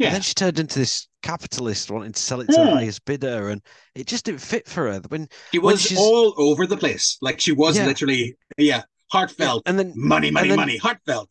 And 0.04 0.10
Yeah, 0.10 0.12
then 0.12 0.22
she 0.22 0.34
turned 0.34 0.58
into 0.58 0.78
this 0.78 1.08
capitalist 1.22 1.90
wanting 1.90 2.12
to 2.12 2.20
sell 2.20 2.40
it 2.42 2.46
to 2.46 2.52
the 2.52 2.70
highest 2.70 3.04
bidder, 3.06 3.48
and 3.48 3.62
it 3.94 4.06
just 4.06 4.26
didn't 4.26 4.40
fit 4.42 4.68
for 4.68 4.92
her. 4.92 5.00
When 5.08 5.28
she 5.50 5.58
when 5.58 5.72
was 5.72 5.82
she's- 5.82 5.98
all 6.00 6.34
over 6.36 6.66
the 6.66 6.76
place. 6.76 7.16
Like 7.22 7.40
she 7.40 7.52
was 7.52 7.76
Yeah. 7.78 7.86
literally, 7.86 8.36
yeah, 8.58 8.82
heartfelt, 9.10 9.62
and 9.66 9.78
then 9.78 9.92
money, 9.96 10.30
money, 10.30 10.48
then- 10.48 10.56
money, 10.56 10.76
heartfelt. 10.76 11.30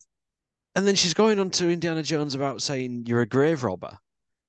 and 0.74 0.86
then 0.88 0.96
she's 0.96 1.14
going 1.14 1.38
on 1.38 1.50
to 1.50 1.70
Indiana 1.70 2.02
Jones 2.02 2.34
about 2.34 2.62
saying 2.62 3.04
you're 3.06 3.20
a 3.20 3.26
grave 3.28 3.62
robber, 3.62 3.96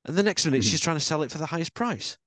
and 0.05 0.15
the 0.17 0.23
next 0.23 0.45
minute 0.45 0.61
Mhm. 0.63 0.71
she's 0.71 0.81
trying 0.81 0.97
to 0.97 1.03
sell 1.05 1.21
it 1.21 1.31
for 1.31 1.37
the 1.37 1.45
highest 1.45 1.73
price. 1.75 2.17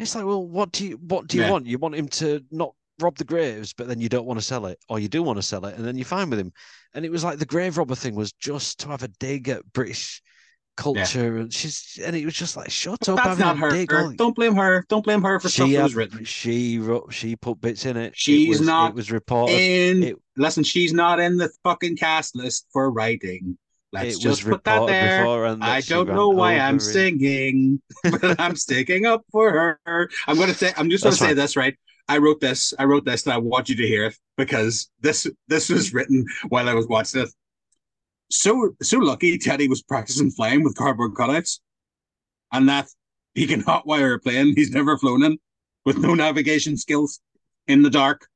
It's 0.00 0.14
like, 0.16 0.24
well, 0.24 0.44
what 0.44 0.72
do 0.72 0.84
you 0.88 0.96
what 0.96 1.28
do 1.28 1.36
you 1.36 1.44
Yeah. 1.44 1.50
want? 1.52 1.66
You 1.66 1.78
want 1.78 1.94
him 1.94 2.08
to 2.08 2.44
not 2.50 2.74
rob 2.98 3.16
the 3.18 3.24
graves, 3.24 3.72
but 3.72 3.86
then 3.86 4.00
you 4.00 4.08
don't 4.08 4.26
want 4.26 4.40
to 4.40 4.44
sell 4.44 4.66
it, 4.66 4.78
or 4.88 4.98
you 4.98 5.08
do 5.08 5.22
want 5.22 5.36
to 5.38 5.42
sell 5.42 5.64
it, 5.66 5.76
and 5.76 5.84
then 5.86 5.96
you're 5.96 6.04
fine 6.04 6.28
with 6.30 6.38
him. 6.40 6.52
And 6.94 7.04
it 7.04 7.10
was 7.10 7.22
like 7.22 7.38
the 7.38 7.46
grave 7.46 7.78
robber 7.78 7.94
thing 7.94 8.14
was 8.16 8.32
just 8.32 8.80
to 8.80 8.88
have 8.88 9.02
a 9.04 9.08
dig 9.08 9.48
at 9.48 9.72
British 9.72 10.20
culture, 10.80 11.36
and 11.36 11.52
she's 11.52 11.98
and 12.04 12.16
it 12.16 12.24
was 12.24 12.34
just 12.34 12.56
like, 12.56 12.70
shut 12.70 12.98
But 13.00 13.08
up, 13.10 13.24
that's 13.24 13.38
not 13.38 13.58
her. 13.58 13.70
dig. 13.70 13.88
Don't 14.16 14.34
blame 14.34 14.56
her. 14.56 14.84
Don't 14.88 15.04
blame 15.04 15.22
her 15.22 15.38
for 15.38 15.48
stuff 15.48 15.68
she 15.68 15.74
that 15.76 15.82
was 15.84 15.94
written. 15.94 16.24
she 16.24 16.78
wrote, 16.78 17.12
she 17.12 17.36
put 17.36 17.60
bits 17.60 17.86
in 17.86 17.96
it. 17.96 18.06
It 18.08 18.16
She's 18.16 18.58
was- 18.58 18.66
not 18.66 18.90
It 18.90 18.94
was 18.96 19.12
reported. 19.12 19.54
And 19.54 20.04
it- 20.04 20.16
listen, 20.36 20.64
she's 20.64 20.92
not 20.92 21.20
in 21.20 21.36
the 21.36 21.50
fucking 21.62 21.96
cast 21.96 22.34
list 22.34 22.66
for 22.72 22.90
writing. 22.90 23.56
Let's 23.92 24.18
just 24.18 24.44
put 24.44 24.62
that 24.64 24.86
there. 24.86 25.44
and 25.46 25.62
that 25.62 25.68
I 25.68 25.80
don't 25.80 26.08
know 26.08 26.28
why 26.28 26.58
I'm 26.58 26.76
it. 26.76 26.80
singing, 26.80 27.82
but 28.04 28.38
I'm 28.40 28.54
sticking 28.56 29.04
up 29.04 29.22
for 29.32 29.50
her. 29.84 30.10
I'm 30.28 30.38
gonna 30.38 30.54
say 30.54 30.72
I'm 30.76 30.88
just 30.90 31.02
gonna 31.02 31.10
That's 31.10 31.18
say 31.20 31.26
fine. 31.26 31.36
this 31.36 31.56
right. 31.56 31.76
I 32.08 32.18
wrote 32.18 32.40
this. 32.40 32.72
I 32.78 32.84
wrote 32.84 33.04
this, 33.04 33.24
and 33.24 33.32
I 33.32 33.38
want 33.38 33.68
you 33.68 33.74
to 33.76 33.86
hear 33.86 34.06
it 34.06 34.16
because 34.36 34.90
this 35.00 35.26
this 35.48 35.68
was 35.68 35.92
written 35.92 36.24
while 36.50 36.68
I 36.68 36.74
was 36.74 36.86
watching 36.86 37.22
it. 37.22 37.28
So 38.30 38.74
so 38.80 38.98
lucky 38.98 39.38
Teddy 39.38 39.68
was 39.68 39.82
practicing 39.82 40.30
flying 40.30 40.62
with 40.62 40.76
cardboard 40.76 41.14
cutouts, 41.14 41.58
and 42.52 42.68
that 42.68 42.88
he 43.34 43.46
can 43.46 43.62
hotwire 43.66 44.14
a 44.14 44.18
plane 44.18 44.54
he's 44.54 44.70
never 44.70 44.96
flown 44.96 45.24
in 45.24 45.38
with 45.84 45.98
no 45.98 46.14
navigation 46.14 46.76
skills 46.76 47.20
in 47.66 47.82
the 47.82 47.90
dark 47.90 48.26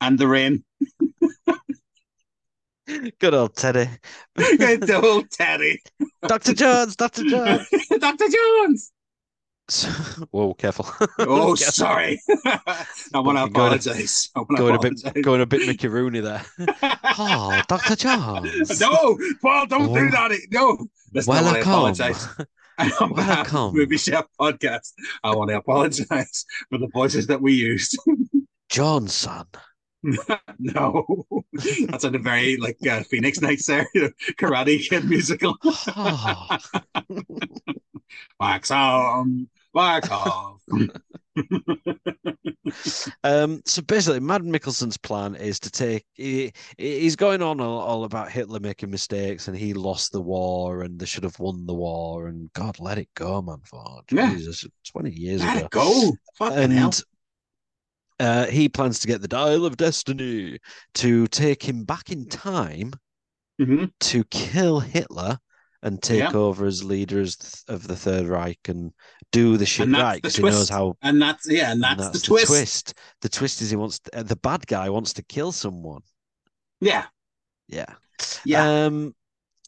and 0.00 0.18
the 0.18 0.28
rain. 0.28 0.64
Good 3.18 3.34
old 3.34 3.56
Teddy. 3.56 3.88
Good 4.36 4.90
old 4.90 5.30
Teddy, 5.30 5.80
Dr. 6.26 6.52
Jones, 6.52 6.96
Dr. 6.96 7.24
Jones. 7.24 7.66
Doctor 7.98 8.26
Jones. 8.28 8.92
So- 9.68 9.88
Whoa, 10.30 10.54
careful. 10.54 10.86
Oh, 11.20 11.54
Careful. 11.54 11.56
sorry. 11.56 12.20
I 12.44 13.18
want 13.20 13.38
to 13.38 13.44
apologize. 13.44 14.30
Going 14.56 14.76
a 14.76 14.78
bit, 14.78 15.22
going 15.22 15.40
a 15.40 15.46
bit 15.46 15.66
Mickey 15.66 15.88
Rooney 15.88 16.20
there. 16.20 16.44
Oh, 17.18 17.60
Dr. 17.68 17.96
Jones. 17.96 18.80
no, 18.80 19.18
Paul, 19.40 19.66
don't 19.66 19.92
do 19.94 20.00
Oh. 20.00 20.10
that. 20.10 20.38
No, 20.50 20.86
that's 21.12 21.26
not 21.26 21.44
what 21.44 21.56
I 21.56 21.58
apologize. 21.60 22.28
On 23.00 23.14
behalf 23.14 23.54
of. 23.54 23.72
Movie 23.74 23.96
Chef 23.96 24.24
podcast, 24.38 24.92
I 25.22 25.34
want 25.34 25.50
to 25.50 25.56
apologize 25.56 26.44
for 26.68 26.78
the 26.78 26.88
voices 26.92 27.26
that 27.28 27.40
we 27.40 27.52
used. 27.54 27.96
Johnson. 28.68 29.44
no, 30.58 31.06
that 31.88 31.98
sounded 32.02 32.22
very 32.22 32.58
like 32.58 32.76
uh, 32.86 33.02
Phoenix 33.04 33.40
Nights 33.40 33.64
there, 33.66 33.86
Karate 34.38 34.86
Kid 34.86 35.04
musical. 35.08 35.56
Oh, 35.64 36.48
wax 38.38 38.70
on, 38.70 39.48
wax 39.74 40.08
off. 40.10 40.60
Um, 43.22 43.60
so 43.66 43.82
basically, 43.82 44.20
Mads 44.20 44.44
Mikkelsen's 44.46 44.96
plan 44.96 45.34
is 45.34 45.60
to 45.60 45.70
take. 45.70 46.04
He, 46.14 46.52
he's 46.78 47.14
going 47.16 47.42
on 47.42 47.60
all, 47.60 47.78
all 47.80 48.04
about 48.04 48.30
Hitler 48.30 48.58
making 48.60 48.90
mistakes 48.90 49.48
and 49.48 49.56
he 49.56 49.74
lost 49.74 50.12
the 50.12 50.20
war 50.20 50.82
and 50.82 50.98
they 50.98 51.06
should 51.06 51.24
have 51.24 51.38
won 51.38 51.66
the 51.66 51.74
war 51.74 52.28
and 52.28 52.50
God, 52.54 52.80
let 52.80 52.98
it 52.98 53.08
go, 53.14 53.42
man. 53.42 53.58
For 53.64 54.00
Yeah. 54.10 54.30
Jesus, 54.32 54.64
twenty 54.90 55.10
years 55.12 55.42
Let 55.42 55.56
ago. 55.58 55.64
it 55.66 55.70
go. 55.70 56.12
Fucking 56.38 56.70
hell. 56.70 56.86
and 56.86 57.02
uh, 58.20 58.46
he 58.46 58.68
plans 58.68 58.98
to 59.00 59.06
get 59.08 59.20
the 59.20 59.28
Dial 59.28 59.66
of 59.66 59.76
Destiny 59.76 60.58
to 60.94 61.26
take 61.28 61.62
him 61.62 61.84
back 61.84 62.10
in 62.10 62.26
time 62.28 62.92
Mhm. 63.60 63.92
to 64.00 64.24
kill 64.24 64.80
Hitler 64.80 65.38
and 65.84 66.02
take 66.02 66.18
Yeah. 66.20 66.32
over 66.32 66.66
as 66.66 66.82
leader 66.82 67.20
of 67.68 67.86
the 67.86 67.94
Third 67.94 68.26
Reich 68.26 68.58
and 68.68 68.90
do 69.30 69.56
the 69.56 69.66
shit 69.66 69.88
right 69.88 70.16
because 70.20 70.34
he 70.36 70.42
knows 70.42 70.68
how. 70.68 70.96
And 71.02 71.20
that's 71.22 71.48
yeah, 71.48 71.70
and 71.72 71.84
and 71.84 72.00
that's, 72.00 72.20
the, 72.20 72.26
twist. 72.26 72.94
The 73.20 73.28
twist 73.28 73.60
is 73.62 73.70
he 73.70 73.76
wants 73.76 74.00
to, 74.00 74.18
uh, 74.18 74.22
the 74.22 74.36
bad 74.36 74.66
guy 74.66 74.88
wants 74.90 75.12
to 75.14 75.22
kill 75.22 75.52
someone. 75.52 76.00
Yeah, 76.80 77.04
Yeah. 77.68 77.86
yeah. 78.44 78.86
Um, 78.86 79.14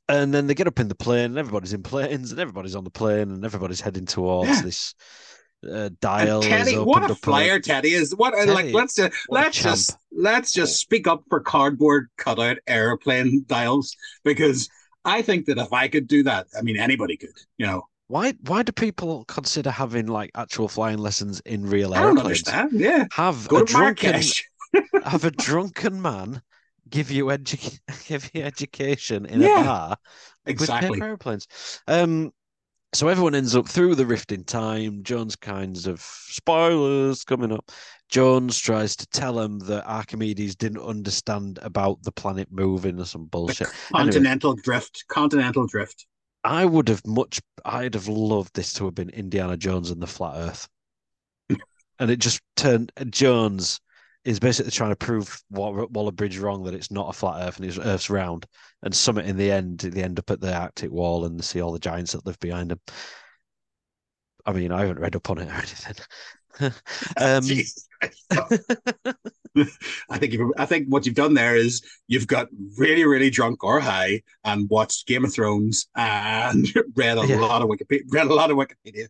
and 0.08 0.32
then 0.32 0.46
they 0.46 0.54
get 0.54 0.66
up 0.68 0.80
in 0.80 0.88
the 0.88 0.94
plane, 0.94 1.26
and 1.26 1.38
everybody's 1.38 1.72
in 1.72 1.82
planes, 1.82 2.30
and 2.30 2.40
everybody's 2.40 2.76
on 2.76 2.84
the 2.84 2.90
plane, 2.90 3.30
and 3.30 3.44
everybody's 3.44 3.80
heading 3.80 4.06
towards 4.06 4.48
Yeah. 4.50 4.62
this 4.62 4.94
uh, 5.70 5.90
dial. 6.00 6.42
and 6.42 6.50
Teddy, 6.50 6.78
what 6.78 7.10
a 7.10 7.14
flyer 7.14 7.58
Teddy 7.60 7.92
is! 7.92 8.14
What 8.14 8.34
a 8.34 8.50
like? 8.52 8.72
Let's 8.72 8.94
just 8.94 9.14
let's 9.28 9.62
just 9.62 9.96
let's 10.12 10.52
just 10.52 10.76
speak 10.80 11.06
up 11.06 11.24
for 11.28 11.40
cardboard 11.40 12.08
cutout 12.16 12.58
airplane 12.66 13.44
dials 13.46 13.96
because 14.24 14.68
I 15.06 15.22
think 15.22 15.46
that 15.46 15.58
if 15.58 15.72
I 15.72 15.88
could 15.88 16.06
do 16.08 16.22
that, 16.24 16.48
I 16.58 16.62
mean 16.62 16.76
anybody 16.76 17.16
could. 17.16 17.30
You 17.58 17.66
know, 17.66 17.88
Why? 18.08 18.32
Why 18.42 18.62
do 18.62 18.72
people 18.72 19.24
consider 19.26 19.70
having 19.70 20.06
like 20.06 20.30
actual 20.34 20.68
flying 20.68 20.98
lessons 20.98 21.40
in 21.40 21.66
real 21.66 21.94
I 21.94 22.02
don't 22.02 22.18
understand. 22.18 22.72
Yeah, 22.72 23.06
Have 23.12 23.48
go 23.48 23.58
a 23.58 23.62
drunken 23.62 24.20
have 25.04 25.24
a 25.24 25.30
drunken 25.30 26.02
man 26.02 26.42
give 26.88 27.10
you 27.10 27.26
edu- 27.26 27.80
give 28.08 28.30
you 28.34 28.42
education 28.42 29.26
in 29.26 29.42
Yeah, 29.42 29.48
a 29.62 29.64
bar 29.64 29.96
Exactly. 30.46 30.88
with 30.88 30.94
paper 30.98 31.04
airplanes. 31.04 31.48
Um, 31.88 32.32
so 32.94 33.08
everyone 33.08 33.34
ends 33.34 33.56
up 33.56 33.68
through 33.68 33.96
the 33.96 34.06
rift 34.06 34.32
in 34.32 34.44
time. 34.44 35.02
John's 35.02 35.36
kinds 35.36 35.86
of 35.86 36.00
spoilers 36.02 37.24
coming 37.24 37.52
up. 37.52 37.70
Jones 38.08 38.58
tries 38.58 38.96
to 38.96 39.06
tell 39.08 39.38
him 39.40 39.58
that 39.60 39.86
Archimedes 39.86 40.54
didn't 40.54 40.82
understand 40.82 41.58
about 41.62 42.02
the 42.02 42.12
planet 42.12 42.48
moving 42.50 43.00
or 43.00 43.04
some 43.04 43.24
The 43.24 43.28
bullshit. 43.30 43.68
Anyway, 43.68 44.04
continental 44.04 44.54
drift. 44.54 45.04
Continental 45.08 45.66
drift. 45.66 46.06
I 46.44 46.64
would 46.64 46.88
have 46.88 47.04
much. 47.06 47.40
I'd 47.64 47.94
have 47.94 48.08
loved 48.08 48.54
this 48.54 48.72
to 48.74 48.84
have 48.84 48.94
been 48.94 49.10
Indiana 49.10 49.56
Jones 49.56 49.90
and 49.90 50.00
the 50.00 50.06
Flat 50.06 50.34
Earth, 50.36 50.68
and 51.98 52.10
it 52.10 52.20
just 52.20 52.40
turned. 52.54 52.92
Jones 53.10 53.80
is 54.26 54.40
basically 54.40 54.72
trying 54.72 54.90
to 54.90 54.96
prove 54.96 55.40
Wa- 55.50 55.86
Waller 55.90 56.10
Bridge 56.10 56.38
wrong 56.38 56.64
that 56.64 56.74
it's 56.74 56.90
not 56.90 57.08
a 57.08 57.12
flat 57.12 57.46
Earth 57.46 57.58
and 57.58 57.66
it's 57.66 57.78
Earth's 57.78 58.10
round. 58.10 58.44
And 58.82 58.92
Summit 58.92 59.26
in 59.26 59.36
the 59.36 59.52
end, 59.52 59.78
they 59.78 60.02
end 60.02 60.18
up 60.18 60.30
at 60.32 60.40
the 60.40 60.52
Arctic 60.52 60.90
Wall 60.90 61.26
and 61.26 61.42
see 61.44 61.60
all 61.60 61.70
the 61.70 61.78
giants 61.78 62.10
that 62.12 62.26
live 62.26 62.38
behind 62.40 62.72
them. 62.72 62.80
I 64.44 64.52
mean, 64.52 64.72
I 64.72 64.80
haven't 64.80 64.98
read 64.98 65.14
up 65.14 65.30
on 65.30 65.38
it 65.38 65.48
or 65.48 65.52
anything. 65.54 65.94
um, 67.20 67.42
I 70.10 70.18
think 70.18 70.32
you've, 70.34 70.52
I 70.58 70.66
think 70.66 70.88
what 70.88 71.06
you've 71.06 71.14
done 71.14 71.34
there 71.34 71.56
is 71.56 71.82
you've 72.08 72.26
got 72.26 72.48
really 72.76 73.04
really 73.06 73.30
drunk 73.30 73.64
or 73.64 73.80
high 73.80 74.22
and 74.44 74.68
watched 74.68 75.06
Game 75.06 75.24
of 75.24 75.32
Thrones 75.32 75.86
and 75.96 76.66
read 76.94 77.18
a 77.18 77.26
Yeah. 77.26 77.40
lot 77.40 77.62
of 77.62 77.68
Wikipedia. 77.68 78.02
Read 78.10 78.26
a 78.26 78.34
lot 78.34 78.50
of 78.50 78.56
Wikipedia. 78.56 79.06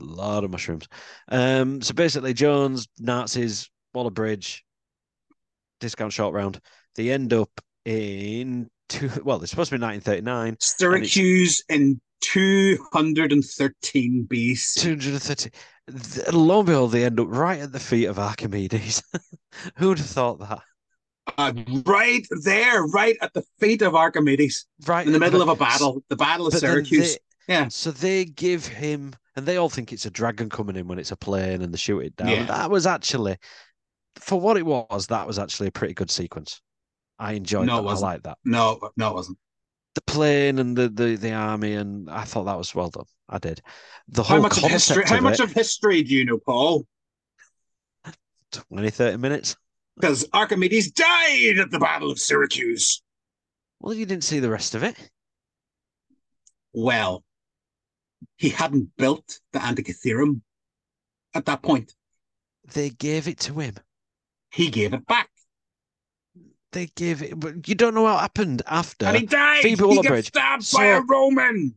a 0.00 0.04
lot 0.04 0.44
of 0.44 0.50
mushrooms. 0.50 0.86
Um, 1.28 1.80
so 1.80 1.94
basically, 1.94 2.34
Jones, 2.34 2.86
Nazis, 2.98 3.70
Waller 3.94 4.10
Bridge, 4.10 4.64
discount 5.80 6.12
short 6.12 6.34
round. 6.34 6.60
They 6.96 7.10
end 7.10 7.32
up 7.32 7.50
in 7.84 8.68
two. 8.88 9.10
Well, 9.24 9.40
it's 9.42 9.50
supposed 9.50 9.70
to 9.70 9.78
be 9.78 9.82
1939. 9.82 10.56
Syracuse 10.60 11.62
in 11.68 12.00
213 12.20 14.26
BC. 14.30 14.80
230. 14.80 15.50
Th- 16.14 16.32
Lo 16.32 16.58
and 16.60 16.66
behold, 16.66 16.92
they 16.92 17.04
end 17.04 17.20
up 17.20 17.26
right 17.30 17.60
at 17.60 17.72
the 17.72 17.80
feet 17.80 18.06
of 18.06 18.18
Archimedes. 18.18 19.02
Who 19.76 19.88
would 19.88 19.98
have 19.98 20.06
thought 20.06 20.38
that? 20.40 20.60
Uh, 21.36 21.52
right 21.84 22.26
there, 22.44 22.84
right 22.86 23.16
at 23.20 23.32
the 23.34 23.42
feet 23.60 23.82
of 23.82 23.94
Archimedes, 23.94 24.66
Right 24.86 25.06
in 25.06 25.12
the 25.12 25.18
middle 25.18 25.42
of 25.42 25.48
a 25.48 25.54
battle, 25.56 26.02
the 26.08 26.16
Battle 26.16 26.46
of 26.46 26.54
Syracuse. 26.54 27.14
they- 27.14 27.18
Yeah. 27.54 27.68
So 27.68 27.90
they 27.90 28.24
give 28.24 28.66
him, 28.66 29.14
and 29.36 29.46
they 29.46 29.56
all 29.56 29.68
think 29.68 29.92
it's 29.92 30.06
a 30.06 30.10
dragon 30.10 30.48
coming 30.48 30.76
in 30.76 30.88
when 30.88 30.98
it's 30.98 31.12
a 31.12 31.16
plane, 31.16 31.62
and 31.62 31.72
they 31.72 31.78
shoot 31.78 32.00
it 32.00 32.16
down. 32.16 32.28
Yeah. 32.28 32.44
That 32.44 32.70
was 32.70 32.86
actually, 32.86 33.36
for 34.16 34.40
what 34.40 34.56
it 34.56 34.66
was, 34.66 35.06
that 35.08 35.26
was 35.26 35.38
actually 35.38 35.68
a 35.68 35.72
pretty 35.72 35.94
good 35.94 36.10
sequence. 36.10 36.60
I 37.18 37.32
enjoyed 37.32 37.66
No, 37.66 37.74
it 37.74 37.76
that. 37.76 37.82
I 37.82 37.92
wasn't. 37.92 38.10
like 38.12 38.22
that. 38.24 38.38
No, 38.44 38.90
no, 38.96 39.08
it 39.10 39.14
wasn't. 39.14 39.38
The 39.98 40.12
plane 40.12 40.60
and 40.60 40.76
the, 40.76 40.88
the 40.88 41.16
the 41.16 41.32
army, 41.32 41.74
and 41.74 42.08
I 42.08 42.22
thought 42.22 42.44
that 42.44 42.56
was 42.56 42.72
well 42.74 42.90
done. 42.90 43.04
I 43.28 43.38
did. 43.38 43.60
The 44.06 44.22
How 44.22 44.40
much 44.40 44.62
of 44.62 44.70
history? 44.70 45.02
How 45.04 45.16
of 45.16 45.22
much 45.24 45.40
it, 45.40 45.44
of 45.44 45.52
history 45.52 46.02
do 46.04 46.14
you 46.14 46.24
know, 46.24 46.38
Paul? 46.38 46.86
20, 48.52 48.90
30 48.90 49.16
minutes. 49.18 49.56
Because 49.96 50.24
Archimedes 50.32 50.92
died 50.92 51.58
at 51.58 51.70
the 51.70 51.80
Battle 51.80 52.10
of 52.10 52.18
Syracuse. 52.20 53.02
Well, 53.80 53.92
you 53.92 54.06
didn't 54.06 54.24
see 54.24 54.38
the 54.38 54.48
rest 54.48 54.76
of 54.76 54.84
it. 54.84 54.96
Well, 56.72 57.24
he 58.36 58.50
hadn't 58.50 58.96
built 58.96 59.40
the 59.52 59.58
Antikythera 59.58 60.40
at 61.34 61.44
that 61.46 61.60
point. 61.60 61.92
They 62.72 62.90
gave 62.90 63.26
it 63.26 63.40
to 63.40 63.54
him. 63.58 63.74
He 64.52 64.70
gave 64.70 64.94
it 64.94 65.06
back, 65.06 65.28
They 66.72 66.86
gave 66.96 67.22
it, 67.22 67.38
but 67.40 67.66
you 67.66 67.74
don't 67.74 67.94
know 67.94 68.02
what 68.02 68.20
happened 68.20 68.62
after. 68.66 69.06
and 69.06 69.16
he 69.16 69.26
died. 69.26 69.62
Phoebe 69.62 69.70
he 69.70 69.76
got 69.76 69.88
Waller-Bridge. 69.88 70.26
stabbed 70.28 70.72
by 70.74 70.84
a 70.86 70.98
So- 70.98 71.04
Roman. 71.08 71.74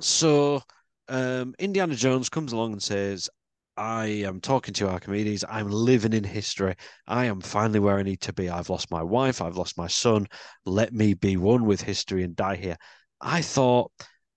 So 0.00 0.62
um, 1.08 1.54
Indiana 1.58 1.94
Jones 1.94 2.28
comes 2.30 2.52
along 2.52 2.72
and 2.72 2.82
says, 2.82 3.28
I 3.76 4.06
am 4.06 4.40
talking 4.40 4.74
to 4.74 4.88
Archimedes. 4.88 5.44
I'm 5.48 5.68
living 5.70 6.12
in 6.12 6.24
history. 6.24 6.74
I 7.06 7.26
am 7.26 7.40
finally 7.40 7.80
where 7.80 7.98
I 7.98 8.02
need 8.02 8.20
to 8.22 8.32
be. 8.32 8.48
I've 8.50 8.70
lost 8.70 8.90
my 8.90 9.02
wife. 9.02 9.40
I've 9.42 9.56
lost 9.56 9.76
my 9.78 9.86
son. 9.88 10.26
Let 10.66 10.92
me 10.92 11.14
be 11.14 11.36
one 11.36 11.64
with 11.66 11.80
history 11.80 12.22
and 12.22 12.34
die 12.36 12.56
here. 12.56 12.76
I 13.20 13.42
thought, 13.42 13.90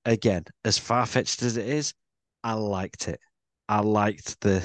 again, 0.06 0.44
as 0.66 0.78
far 0.78 1.06
fetched 1.06 1.42
as 1.44 1.58
it 1.58 1.68
is, 1.68 1.94
I 2.44 2.54
liked 2.54 3.08
it. 3.08 3.20
I 3.70 3.80
liked 3.80 4.40
the. 4.42 4.62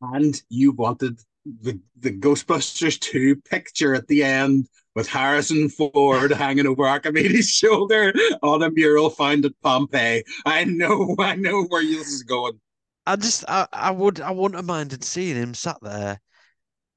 And 0.00 0.40
you 0.48 0.72
wanted 0.72 1.20
the 1.62 1.80
the 1.98 2.10
Ghostbusters 2.10 2.98
2 3.00 3.36
picture 3.36 3.94
at 3.94 4.06
the 4.08 4.22
end 4.24 4.68
with 4.94 5.08
Harrison 5.08 5.68
Ford 5.68 6.30
hanging 6.32 6.66
over 6.66 6.86
Archimedes' 6.86 7.50
shoulder 7.50 8.12
on 8.42 8.62
a 8.62 8.70
mural 8.70 9.10
found 9.10 9.44
at 9.44 9.52
Pompeii. 9.62 10.24
I 10.44 10.64
know, 10.64 11.14
I 11.20 11.36
know 11.36 11.64
where 11.64 11.82
this 11.84 12.08
is 12.08 12.22
going. 12.22 12.60
I 13.06 13.16
just, 13.16 13.44
I, 13.48 13.66
I 13.72 13.90
would, 13.90 14.20
I 14.20 14.32
wouldn't 14.32 14.56
have 14.56 14.66
minded 14.66 15.02
seeing 15.02 15.36
him 15.36 15.54
sat 15.54 15.78
there 15.80 16.20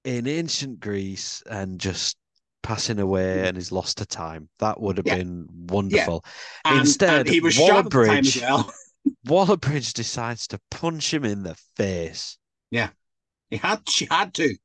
in 0.03 0.27
ancient 0.27 0.79
Greece 0.79 1.41
and 1.49 1.79
just 1.79 2.17
passing 2.63 2.99
away 2.99 3.39
hmm. 3.39 3.45
and 3.45 3.57
he's 3.57 3.71
lost 3.71 3.99
to 3.99 4.05
time. 4.05 4.49
That 4.59 4.79
would 4.81 4.97
have 4.97 5.07
Yeah. 5.07 5.17
been 5.17 5.47
wonderful. 5.49 6.25
And, 6.65 6.79
Instead, 6.81 7.21
and 7.21 7.29
he 7.29 7.39
was 7.39 7.53
shot 7.53 7.69
at 7.69 7.93
Waller-Bridge- 7.93 8.43
Waller-Bridge 9.25 9.93
decides 9.93 10.47
to 10.47 10.59
punch 10.69 11.13
him 11.13 11.23
in 11.23 11.43
the 11.43 11.55
face. 11.75 12.37
He 13.51 13.57
had, 13.57 13.87
she 13.87 14.07
had 14.09 14.33
to. 14.35 14.55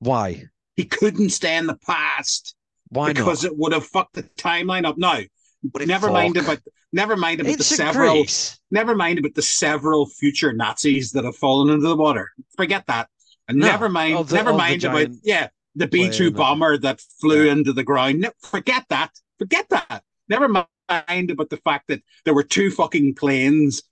Why? 0.00 0.44
He 0.76 0.84
couldn't 0.84 1.30
stay 1.30 1.56
in 1.56 1.66
the 1.66 1.76
past 1.76 2.56
Why 2.88 3.12
because 3.12 3.44
not? 3.44 3.52
it 3.52 3.58
would 3.58 3.72
have 3.72 3.86
fucked 3.86 4.14
the 4.14 4.24
timeline 4.24 4.84
up. 4.84 4.98
Now, 4.98 5.20
but 5.62 5.86
never 5.86 6.10
mind 6.10 6.36
about 6.36 6.58
never 6.92 7.16
mind 7.16 7.40
about 7.40 7.48
the 7.48 7.54
It's 7.54 7.70
in 7.70 7.76
several 7.76 8.24
never 8.70 8.94
mind 8.94 9.18
about 9.18 9.34
the 9.34 9.42
several 9.42 10.06
future 10.06 10.52
Nazis 10.52 11.12
that 11.12 11.24
have 11.24 11.36
fallen 11.36 11.72
into 11.72 11.86
the 11.86 11.96
water. 11.96 12.32
Forget 12.56 12.86
that. 12.88 13.08
And 13.46 13.58
No. 13.58 13.66
never 13.68 13.88
mind, 13.88 14.26
the- 14.28 14.34
never 14.34 14.52
mind 14.52 14.82
about 14.84 15.08
yeah, 15.22 15.48
the 15.76 15.86
B 15.86 16.10
two 16.10 16.30
bomber 16.30 16.76
that 16.78 17.00
flew 17.20 17.44
Yeah. 17.46 17.52
into 17.52 17.72
the 17.72 17.84
ground. 17.84 18.20
No, 18.20 18.30
forget 18.42 18.84
that. 18.88 19.12
Forget 19.38 19.68
that. 19.70 20.02
Never 20.28 20.48
mind 20.48 21.30
about 21.30 21.50
the 21.50 21.58
fact 21.58 21.88
that 21.88 22.02
there 22.24 22.34
were 22.34 22.42
two 22.42 22.70
fucking 22.70 23.14
planes 23.14 23.82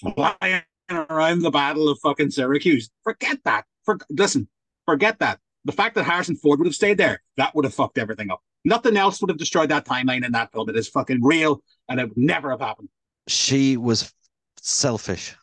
flying 0.00 0.62
around 0.90 1.40
the 1.42 1.50
Battle 1.50 1.88
of 1.88 1.98
fucking 2.00 2.30
Syracuse. 2.30 2.90
Forget 3.02 3.38
that. 3.44 3.64
For, 3.84 3.98
listen, 4.10 4.48
forget 4.86 5.18
that. 5.20 5.40
The 5.64 5.72
fact 5.72 5.94
that 5.94 6.04
Harrison 6.04 6.36
Ford 6.36 6.58
would 6.58 6.66
have 6.66 6.74
stayed 6.74 6.98
there, 6.98 7.22
that 7.36 7.54
would 7.54 7.64
have 7.64 7.74
fucked 7.74 7.98
everything 7.98 8.30
up. 8.30 8.42
Nothing 8.66 8.96
else 8.96 9.20
would 9.20 9.30
have 9.30 9.38
destroyed 9.38 9.70
that 9.70 9.86
timeline 9.86 10.24
in 10.24 10.32
that 10.32 10.52
film. 10.52 10.68
It 10.68 10.76
is 10.76 10.88
fucking 10.88 11.22
real, 11.22 11.62
and 11.88 12.00
it 12.00 12.08
would 12.08 12.18
never 12.18 12.50
have 12.50 12.60
happened. 12.60 12.88
She 13.28 13.76
was 13.76 14.12
selfish. 14.60 15.34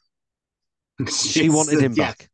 She 1.12 1.50
wanted 1.50 1.82
him 1.82 1.94
Yeah. 1.94 2.08
back. 2.10 2.30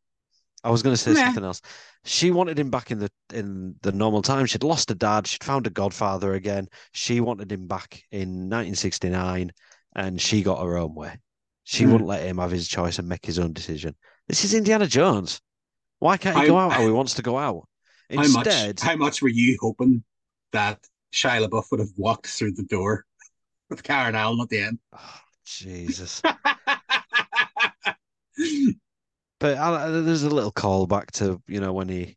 I 0.64 0.70
was 0.70 0.82
going 0.82 0.94
to 0.94 1.00
say 1.00 1.12
Nah. 1.12 1.24
something 1.26 1.44
else. 1.44 1.62
She 2.04 2.30
wanted 2.30 2.58
him 2.58 2.70
back 2.70 2.90
in 2.90 2.98
the 2.98 3.10
in 3.32 3.74
the 3.82 3.92
normal 3.92 4.22
time. 4.22 4.46
She'd 4.46 4.62
lost 4.62 4.90
a 4.90 4.94
dad. 4.94 5.26
She'd 5.26 5.44
found 5.44 5.66
a 5.66 5.70
godfather 5.70 6.34
again. 6.34 6.68
She 6.92 7.20
wanted 7.20 7.50
him 7.50 7.66
back 7.66 8.02
in 8.10 8.48
1969, 8.48 9.52
and 9.96 10.20
she 10.20 10.42
got 10.42 10.62
her 10.62 10.76
own 10.76 10.94
way. 10.94 11.18
She 11.70 11.84
Hmm. 11.84 11.92
wouldn't 11.92 12.08
let 12.08 12.22
him 12.26 12.38
have 12.38 12.50
his 12.50 12.66
choice 12.66 12.98
and 12.98 13.06
make 13.06 13.26
his 13.26 13.38
own 13.38 13.52
decision. 13.52 13.94
This 14.26 14.42
is 14.42 14.54
Indiana 14.54 14.86
Jones. 14.86 15.42
Why 15.98 16.16
can't 16.16 16.34
he 16.36 16.40
How- 16.42 16.46
go 16.48 16.58
out 16.58 16.72
how 16.72 16.80
he 16.86 16.90
wants 16.90 17.12
to 17.14 17.22
go 17.22 17.36
out? 17.36 17.68
How 18.10 18.22
Instead, 18.22 18.76
much? 18.76 18.80
How 18.80 18.96
much 18.96 19.20
were 19.20 19.28
you 19.28 19.58
hoping 19.60 20.02
that 20.52 20.82
Shia 21.12 21.46
LaBeouf 21.46 21.66
would 21.70 21.80
have 21.80 21.92
walked 21.98 22.26
through 22.28 22.52
the 22.52 22.62
door 22.62 23.04
with 23.68 23.82
Karen 23.82 24.14
Allen 24.14 24.40
at 24.40 24.48
the 24.48 24.60
end? 24.60 24.78
Oh, 24.94 25.20
Jesus. 25.44 26.22
But 29.40 29.56
I, 29.56 29.88
there's 29.90 30.24
a 30.24 30.30
little 30.30 30.50
callback 30.52 31.10
to 31.12 31.40
you 31.46 31.60
know 31.60 31.72
when 31.72 31.88
he 31.88 32.16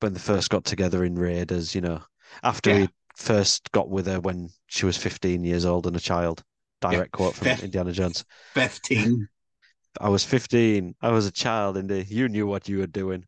when 0.00 0.12
they 0.12 0.18
first 0.18 0.50
got 0.50 0.64
together 0.64 1.02
in 1.04 1.14
Raiders. 1.14 1.74
You 1.74 1.80
know, 1.82 2.02
after 2.42 2.70
Yeah. 2.70 2.78
he 2.80 2.88
first 3.16 3.70
got 3.72 3.88
with 3.88 4.06
her 4.06 4.20
when 4.20 4.50
she 4.66 4.84
was 4.86 4.96
15 4.98 5.44
years 5.44 5.64
old 5.64 5.86
and 5.86 5.96
a 5.96 6.00
child. 6.00 6.42
Direct 6.80 7.12
quote 7.12 7.34
from 7.34 7.46
Fif- 7.46 7.64
Indiana 7.64 7.92
Jones. 7.92 8.24
Fifteen. 8.54 9.28
I 10.00 10.08
was 10.10 10.22
15. 10.22 10.94
I 11.00 11.10
was 11.10 11.26
a 11.26 11.32
child, 11.32 11.76
and 11.76 11.90
you 12.08 12.28
knew 12.28 12.46
what 12.46 12.68
you 12.68 12.78
were 12.78 12.86
doing. 12.86 13.24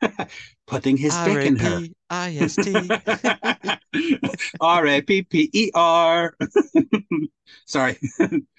Putting 0.68 0.96
his 0.96 1.16
dick 1.24 1.46
in 1.46 1.56
her. 1.56 1.80
R-A-P-I-S-T. 2.10 2.88
R 4.60 4.86
A 4.86 5.00
P 5.00 5.22
P 5.22 5.50
E 5.52 5.70
R. 5.74 6.36
Sorry. 7.66 7.98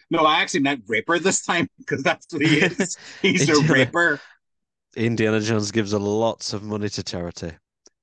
No, 0.09 0.19
I 0.25 0.41
actually 0.41 0.59
meant 0.61 0.83
raper 0.87 1.19
this 1.19 1.45
time 1.45 1.69
because 1.77 2.03
that's 2.03 2.25
what 2.33 2.41
he 2.41 2.57
is. 2.59 2.97
He's 3.21 3.47
a 3.47 3.53
Indiana- 3.53 3.73
raper. 3.73 4.19
Indiana 4.97 5.39
Jones 5.39 5.71
gives 5.71 5.93
a 5.93 5.99
lots 5.99 6.51
of 6.53 6.63
money 6.63 6.89
to 6.89 7.03
charity. 7.03 7.51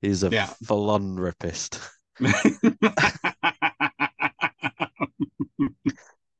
He's 0.01 0.23
a 0.23 0.29
Yeah. 0.29 0.47
full-on 0.65 1.17
rapist. 1.17 1.79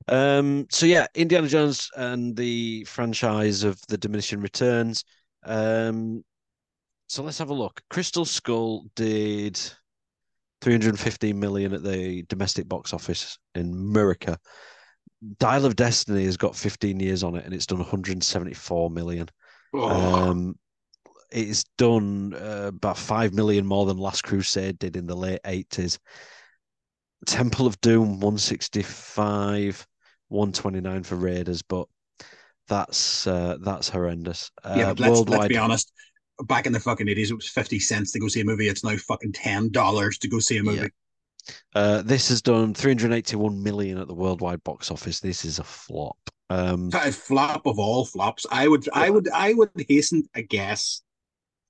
Um, 0.07 0.68
so 0.69 0.86
yeah, 0.86 1.07
Indiana 1.15 1.48
Jones 1.48 1.90
and 1.95 2.36
the 2.36 2.84
franchise 2.86 3.64
of 3.64 3.80
the 3.88 3.98
diminishing 3.98 4.41
returns. 4.41 5.03
Um, 5.44 6.23
so 7.07 7.23
let's 7.23 7.38
have 7.40 7.49
a 7.49 7.53
look. 7.53 7.82
Crystal 7.90 8.26
Skull 8.26 8.86
did 8.95 9.60
315 10.61 11.40
million 11.40 11.73
at 11.73 11.84
the 11.84 12.23
domestic 12.23 12.68
box 12.68 12.94
office 12.94 13.38
in 13.56 13.72
America. 13.73 14.38
Dial 15.40 15.65
of 15.65 15.76
Destiny 15.76 16.26
has 16.26 16.38
got 16.38 16.56
15 16.56 16.99
years 16.99 17.23
on 17.23 17.36
it 17.36 17.45
and 17.45 17.53
it's 17.53 17.65
done 17.65 17.80
174 17.80 18.90
million. 18.90 19.28
Oh, 19.73 19.90
Um, 19.90 20.56
it's 21.32 21.64
done 21.78 22.34
uh, 22.34 22.68
about 22.68 22.98
5 22.98 23.34
million 23.34 23.65
more 23.65 23.86
than 23.86 23.98
Last 23.98 24.23
Crusade 24.23 24.80
did 24.80 24.95
in 24.95 25.07
the 25.07 25.15
late 25.15 25.40
80s. 25.45 25.99
Temple 27.26 27.68
of 27.68 27.80
Doom 27.82 28.19
165, 28.19 29.86
129 30.32 31.03
for 31.03 31.16
Raiders, 31.16 31.62
but 31.62 31.88
that's 32.68 33.28
uh, 33.28 33.58
that's 33.62 33.90
horrendous. 33.90 34.52
Uh, 34.64 34.76
yeah, 34.78 34.94
but 34.94 34.99
let's, 34.99 35.20
let's 35.22 35.48
be 35.48 35.58
honest. 35.58 35.91
Back 36.45 36.66
in 36.66 36.74
the 36.74 36.80
fucking 36.80 37.06
80s, 37.08 37.30
it 37.30 37.36
was 37.36 37.49
50 37.49 37.80
cents 37.80 38.12
to 38.14 38.20
go 38.20 38.28
see 38.28 38.41
a 38.41 38.45
movie. 38.45 38.68
It's 38.68 38.84
now 38.84 38.95
fucking 38.98 39.34
$10 39.34 40.20
to 40.20 40.28
go 40.28 40.40
see 40.40 40.58
a 40.58 40.64
movie. 40.64 40.90
Yeah. 41.48 41.53
uh, 41.76 42.02
this 42.02 42.30
has 42.30 42.41
done 42.41 42.74
381 42.74 43.62
million 43.62 43.98
at 43.99 44.08
the 44.08 44.16
worldwide 44.16 44.64
box 44.64 44.90
office. 44.90 45.20
This 45.20 45.45
is 45.45 45.60
a 45.60 45.64
flop. 45.64 46.18
Um, 46.49 46.90
A 46.94 47.12
flop 47.12 47.66
of 47.66 47.78
all 47.78 48.06
flops. 48.06 48.45
I 48.52 48.68
would, 48.68 48.88
I 48.94 49.10
would, 49.10 49.30
I 49.30 49.53
would 49.53 49.70
hasten 49.88 50.24
a 50.34 50.41
guess 50.41 51.02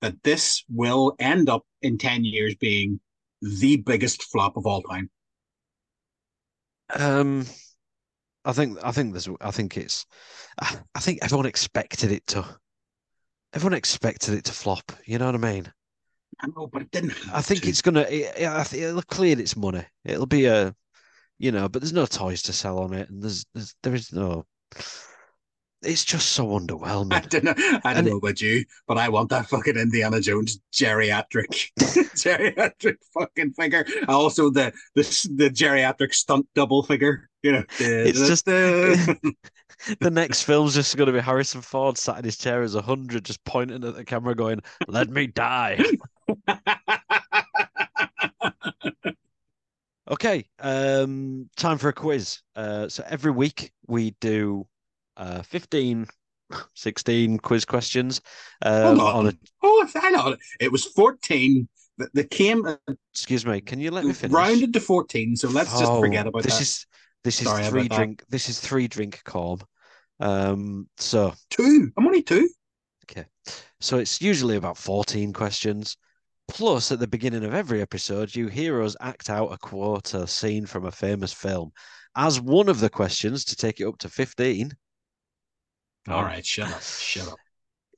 that 0.02 0.24
this 0.24 0.64
will 0.70 1.16
end 1.20 1.50
up 1.50 1.64
in 1.82 1.98
10 1.98 2.24
years 2.24 2.56
being 2.56 3.00
the 3.42 3.78
biggest 3.78 4.24
flop 4.24 4.56
of 4.58 4.66
all 4.66 4.82
time. 4.84 5.10
um, 6.96 7.46
I 8.43 8.53
think 8.53 8.77
I 8.84 8.91
think 8.91 9.13
there's 9.13 9.30
I 9.39 9.51
think 9.51 9.77
it's 9.77 10.05
I, 10.59 10.80
I 10.95 10.99
think 10.99 11.19
everyone 11.22 11.45
expected 11.45 12.11
it 12.11 12.26
to 12.27 12.45
everyone 13.53 13.73
expected 13.73 14.34
it 14.34 14.45
to 14.45 14.53
flop. 14.53 14.91
You 15.05 15.19
know 15.19 15.26
what 15.26 15.35
I 15.35 15.38
mean? 15.38 15.72
I 16.39 16.47
know, 16.55 16.68
but 16.68 16.84
it 16.84 16.91
didn't. 16.91 17.13
I 17.34 17.41
think 17.41 17.61
to. 17.61 17.69
it's 17.69 17.81
gonna. 17.81 18.01
It, 18.01 18.34
it, 18.38 18.73
it'll 18.73 19.01
clear 19.03 19.39
its 19.39 19.55
money. 19.55 19.85
It'll 20.05 20.26
be 20.26 20.45
a, 20.45 20.73
you 21.38 21.51
know, 21.51 21.69
but 21.69 21.81
there's 21.81 21.93
no 21.93 22.05
toys 22.05 22.41
to 22.43 22.53
sell 22.53 22.80
on 22.80 22.93
it, 22.93 23.09
and 23.09 23.22
there's, 23.22 23.45
there's 23.53 23.76
there 23.84 23.95
is 23.95 24.11
no. 24.11 24.45
It's 25.84 26.06
just 26.06 26.34
so 26.34 26.56
I 26.56 26.60
underwhelming. 26.60 27.30
don't 27.30 27.44
know. 27.44 27.80
I 27.84 27.94
don't 27.95 28.06
know 28.06 28.18
about 28.18 28.40
you, 28.40 28.64
but 28.88 28.98
I 28.99 29.10
want 29.10 29.30
that 29.30 29.48
fucking 29.48 29.78
Indiana 29.78 30.20
Jones 30.22 30.60
geriatric, 30.72 31.72
geriatric 31.80 32.98
fucking 33.14 33.53
figure. 33.53 33.86
Also, 34.08 34.49
the 34.52 34.72
the 34.95 35.02
the 35.36 35.49
geriatric 35.49 36.14
stunt 36.14 36.48
double 36.53 36.84
figure. 36.84 37.30
You 37.41 37.53
know, 37.53 37.64
It's 37.80 38.20
just- 38.28 38.45
The 39.99 40.12
next 40.12 40.44
film's 40.44 40.76
just 40.76 40.95
going 40.95 41.08
to 41.08 41.14
be 41.14 41.20
Harrison 41.20 41.62
Ford 41.62 41.98
sat 41.98 42.20
in 42.20 42.26
his 42.26 42.38
chair 42.38 42.62
as 42.62 42.76
a 42.76 42.84
hundred, 42.84 43.26
just 43.26 43.44
pointing 43.45 43.84
at 43.84 43.95
the 43.95 44.06
camera, 44.06 44.36
going, 44.36 44.62
"Let 44.88 45.10
me 45.10 45.26
die." 45.26 45.84
Okay, 50.10 50.45
um, 50.60 51.49
time 51.56 51.78
for 51.78 51.90
a 51.90 51.94
quiz. 51.94 52.41
Uh, 52.56 52.90
so 52.90 53.03
every 53.08 53.32
week 53.32 53.72
we 53.88 54.12
do 54.20 54.68
uh 55.22 55.41
15, 55.43 56.06
16 56.76 57.38
quiz 57.39 57.64
questions. 57.65 58.22
Um, 58.61 58.98
Hold 58.98 58.99
on. 58.99 59.15
on 59.15 59.27
a, 59.27 59.34
oh, 59.64 59.88
hang 59.93 60.15
on. 60.15 60.38
It 60.60 60.72
was 60.72 60.84
fourteen. 60.85 61.69
that 61.98 62.10
that 62.14 62.30
came 62.30 62.65
uh, 62.65 62.76
excuse 63.14 63.45
me, 63.45 63.61
can 63.61 63.80
you 63.80 63.91
let 63.91 64.03
me 64.06 64.14
finish? 64.14 64.34
rounded 64.34 64.73
to 64.73 64.80
fourteen. 64.80 65.35
So 65.35 65.48
let's 65.49 65.72
just 65.72 65.91
Oh, 65.91 66.02
forget 66.02 66.27
about 66.27 66.43
this 66.43 66.56
that. 66.56 66.61
is 66.61 66.85
this 67.23 67.39
is 67.41 67.48
Sorry 67.48 67.64
three 67.65 67.81
about 67.85 67.89
that. 67.89 67.95
drink. 67.98 68.23
This 68.30 68.49
is 68.49 68.60
three 68.60 68.88
drink 68.88 69.22
calm. 69.23 69.60
Um, 70.19 70.88
so 70.98 71.34
two. 71.49 71.91
I'm 71.98 72.06
only 72.07 72.23
two. 72.23 72.49
Okay. 73.10 73.26
so 73.80 73.98
it's 73.98 74.22
usually 74.22 74.56
about 74.57 74.77
fourteen 74.77 75.34
questions. 75.34 75.98
Plus, 76.48 76.91
at 76.91 76.99
the 76.99 77.07
beginning 77.07 77.45
of 77.45 77.53
every 77.53 77.81
episode, 77.81 78.35
you 78.35 78.48
hear 78.49 78.81
us 78.81 78.95
act 78.99 79.30
out 79.30 79.53
a 79.53 79.57
quote 79.57 80.07
scene 80.27 80.65
from 80.65 80.85
a 80.85 80.91
famous 80.91 81.31
film. 81.31 81.72
As 82.15 82.41
one 82.41 82.68
of 82.68 82.80
the 82.81 82.89
questions 82.89 83.45
to 83.45 83.56
take 83.56 83.80
it 83.80 83.85
up 83.88 83.98
to 83.99 84.10
fifteen. 84.10 84.72
All 86.07 86.23
right, 86.23 86.45
shut 86.45 86.72
up. 86.72 86.82
Shut 86.82 87.28
up. 87.28 87.40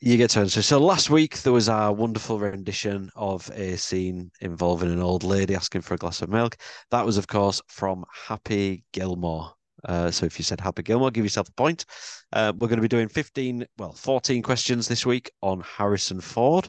You 0.02 0.18
get 0.18 0.32
to 0.32 0.42
answer. 0.42 0.62
So 0.62 0.80
last 0.80 1.10
week 1.10 1.42
there 1.44 1.54
was 1.54 1.70
our 1.70 1.94
wonderful 1.94 2.38
rendition 2.38 3.10
of 3.16 3.50
a 3.54 3.78
scene 3.78 4.32
involving 4.42 4.92
an 4.92 5.02
old 5.02 5.24
lady 5.24 5.56
asking 5.56 5.82
for 5.82 5.94
a 5.94 5.98
glass 5.98 6.22
of 6.22 6.28
milk. 6.28 6.58
That 6.92 7.06
was, 7.06 7.18
of 7.18 7.28
course, 7.28 7.62
from 7.68 8.04
Happy 8.12 8.84
Gilmore. 8.92 9.54
Uh, 9.86 10.12
so 10.12 10.26
if 10.26 10.38
you 10.38 10.44
said 10.44 10.60
Happy 10.60 10.84
Gilmore, 10.84 11.12
give 11.12 11.24
yourself 11.24 11.48
a 11.48 11.54
point. 11.54 11.86
Uh, 12.34 12.52
we're 12.58 12.68
going 12.68 12.78
to 12.78 12.82
be 12.82 12.90
doing 12.90 13.08
15, 13.08 13.66
well, 13.78 13.94
14 13.94 14.42
questions 14.42 14.90
this 14.90 15.06
week 15.06 15.32
on 15.42 15.62
Harrison 15.62 16.20
Ford. 16.20 16.68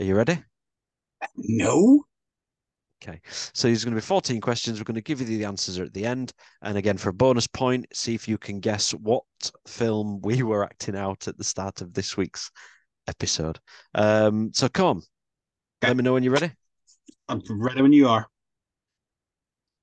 Are 0.00 0.04
you 0.04 0.14
ready? 0.14 0.42
No. 1.36 2.04
Okay. 3.02 3.20
So 3.52 3.68
there's 3.68 3.84
going 3.84 3.94
to 3.94 4.00
be 4.00 4.04
14 4.04 4.40
questions. 4.40 4.78
We're 4.78 4.84
going 4.84 4.96
to 4.96 5.00
give 5.00 5.20
you 5.20 5.26
the 5.26 5.44
answers 5.44 5.78
at 5.78 5.94
the 5.94 6.04
end. 6.04 6.32
And 6.62 6.76
again, 6.76 6.98
for 6.98 7.10
a 7.10 7.14
bonus 7.14 7.46
point, 7.46 7.86
see 7.92 8.14
if 8.14 8.26
you 8.26 8.38
can 8.38 8.60
guess 8.60 8.90
what 8.92 9.22
film 9.66 10.20
we 10.22 10.42
were 10.42 10.64
acting 10.64 10.96
out 10.96 11.28
at 11.28 11.38
the 11.38 11.44
start 11.44 11.80
of 11.80 11.94
this 11.94 12.16
week's 12.16 12.50
episode. 13.06 13.58
Um, 13.94 14.50
so 14.52 14.68
come 14.68 14.86
on. 14.86 14.96
Okay. 14.96 15.88
Let 15.88 15.96
me 15.96 16.02
know 16.02 16.14
when 16.14 16.24
you're 16.24 16.32
ready. 16.32 16.50
I'm 17.28 17.42
ready 17.48 17.82
when 17.82 17.92
you 17.92 18.08
are. 18.08 18.26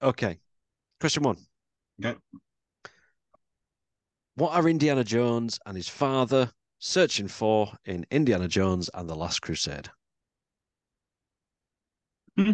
Okay. 0.02 0.38
Question 1.00 1.24
one. 1.24 1.38
Okay. 2.04 2.18
What 4.36 4.54
are 4.54 4.68
Indiana 4.68 5.06
Jones 5.06 5.60
and 5.66 5.78
his 5.78 5.88
father 5.88 6.52
searching 6.80 7.30
for 7.30 7.72
in 7.86 8.06
Indiana 8.12 8.50
Jones 8.50 8.90
and 8.94 9.10
the 9.10 9.16
Last 9.16 9.42
Crusade? 9.42 9.90
Hmm. 12.38 12.52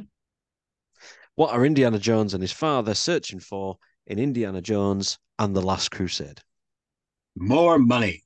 What 1.35 1.53
are 1.53 1.65
Indiana 1.65 1.99
Jones 1.99 2.33
and 2.33 2.41
his 2.41 2.51
father 2.51 2.93
searching 2.93 3.39
for 3.39 3.77
in 4.05 4.19
Indiana 4.19 4.61
Jones 4.61 5.17
and 5.39 5.55
the 5.55 5.61
Last 5.61 5.89
Crusade? 5.89 6.41
More 7.35 7.79
money. 7.79 8.23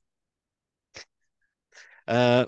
Uh, 2.08 2.46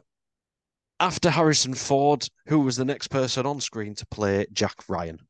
after 1.00 1.30
Harrison 1.30 1.74
Ford, 1.74 2.28
who 2.46 2.60
was 2.60 2.76
the 2.76 2.84
next 2.84 3.08
person 3.08 3.46
on 3.46 3.60
screen 3.60 3.94
to 3.94 4.06
play 4.06 4.46
Jack 4.52 4.88
Ryan? 4.88 5.20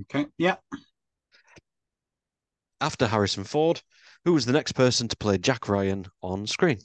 Okay. 0.00 0.26
Yeah. 0.38 0.56
After 2.80 3.06
Harrison 3.06 3.44
Ford, 3.44 3.82
who 4.24 4.32
was 4.32 4.46
the 4.46 4.52
next 4.52 4.72
person 4.72 5.08
to 5.08 5.16
play 5.16 5.38
Jack 5.38 5.68
Ryan 5.68 6.06
on 6.22 6.46
screen? 6.46 6.80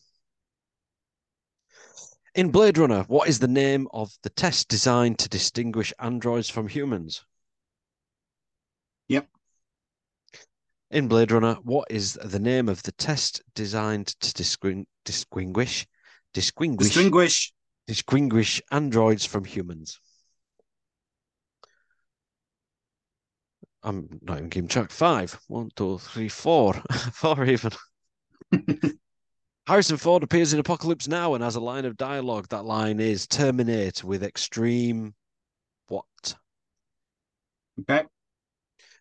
In 2.36 2.52
Blade 2.52 2.78
Runner, 2.78 3.04
what 3.08 3.28
is 3.28 3.40
the 3.40 3.48
name 3.48 3.88
of 3.92 4.16
the 4.22 4.30
test 4.30 4.68
designed 4.68 5.18
to 5.20 5.30
distinguish 5.30 5.94
androids 6.00 6.50
from 6.50 6.68
humans? 6.68 7.26
Yep. 9.08 9.28
In 10.92 11.08
Blade 11.08 11.32
Runner, 11.32 11.56
what 11.64 11.88
is 11.90 12.14
the 12.24 12.40
name 12.40 12.70
of 12.70 12.84
the 12.84 12.92
test 12.92 13.42
designed 13.56 14.08
to 14.08 14.34
distinguish 14.34 14.86
distinguish 15.06 15.88
distinguish 16.34 17.54
Distinguish. 17.88 18.62
androids 18.72 19.26
from 19.26 19.46
humans? 19.46 20.00
I'm 23.82 24.20
not 24.22 24.38
even 24.38 24.50
keeping 24.50 24.68
track. 24.68 24.92
Five. 24.92 25.40
One, 25.48 25.72
two, 25.76 25.98
three, 25.98 26.30
four. 26.30 26.74
four 27.14 27.46
even. 27.46 27.72
Harrison 29.70 29.98
Ford 29.98 30.24
appears 30.24 30.52
in 30.52 30.60
Apocalypse 30.60 31.08
Now 31.08 31.36
and 31.36 31.44
has 31.44 31.56
a 31.56 31.60
line 31.60 31.86
of 31.86 31.96
dialogue. 31.96 32.48
That 32.50 32.66
line 32.66 33.00
is 33.00 33.28
terminate 33.28 34.04
with 34.04 34.24
extreme 34.24 35.14
what? 35.90 36.34
Okay. 37.82 38.06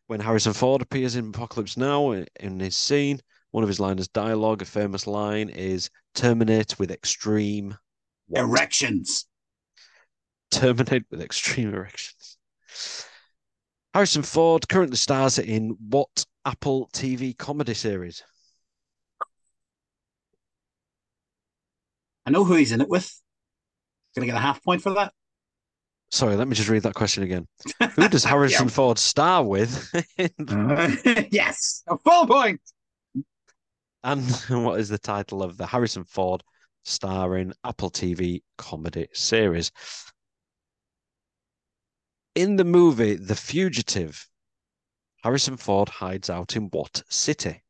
When 0.08 0.20
Harrison 0.20 0.52
Ford 0.52 0.82
appears 0.82 1.16
in 1.16 1.28
Apocalypse 1.28 1.78
Now 1.78 2.10
eh, 2.10 2.26
in 2.38 2.60
his 2.60 2.76
scene, 2.76 3.18
one 3.50 3.64
of 3.64 3.68
his 3.68 3.80
lines 3.80 4.02
of 4.02 4.12
dialogue, 4.12 4.60
a 4.60 4.66
famous 4.66 5.06
line, 5.06 5.48
is 5.48 5.88
terminate 6.14 6.78
with 6.78 6.90
extreme 6.90 7.74
what? 8.26 8.42
erections. 8.42 9.24
Terminate 10.50 11.04
with 11.10 11.22
extreme 11.22 11.72
erections. 11.72 12.36
Harrison 13.94 14.22
Ford 14.22 14.68
currently 14.68 14.98
stars 14.98 15.38
in 15.38 15.78
what 15.88 16.26
Apple 16.44 16.90
TV 16.92 17.34
comedy 17.38 17.72
series? 17.72 18.22
I 22.28 22.30
know 22.30 22.44
who 22.44 22.56
he's 22.56 22.72
in 22.72 22.82
it 22.82 22.90
with. 22.90 23.10
Gonna 24.14 24.26
get 24.26 24.36
a 24.36 24.38
half 24.38 24.62
point 24.62 24.82
for 24.82 24.92
that. 24.92 25.14
Sorry, 26.10 26.36
let 26.36 26.46
me 26.46 26.55
just 26.55 26.68
read 26.68 26.82
that 26.82 26.92
question 26.92 27.22
again. 27.22 27.48
Who 27.94 28.06
does 28.06 28.22
Harrison 28.22 28.66
yeah. 28.66 28.70
Ford 28.70 28.98
star 28.98 29.42
with? 29.42 29.90
uh, 30.18 30.96
yes, 31.30 31.82
a 31.86 31.96
full 31.96 32.26
point. 32.26 32.60
And 34.05 34.22
what 34.50 34.78
is 34.78 34.90
the 34.90 34.98
title 34.98 35.42
of 35.42 35.56
the 35.56 35.64
Harrison 35.64 36.05
Ford 36.05 36.44
starring 36.84 37.55
Apple 37.64 37.90
TV 37.90 38.42
comedy 38.59 39.09
series? 39.14 39.72
In 42.34 42.56
the 42.56 42.64
movie 42.64 43.14
The 43.14 43.36
Fugitive, 43.36 44.28
Harrison 45.24 45.56
Ford 45.56 45.88
hides 45.88 46.28
out 46.28 46.56
in 46.56 46.64
what 46.64 47.02
city? 47.09 47.62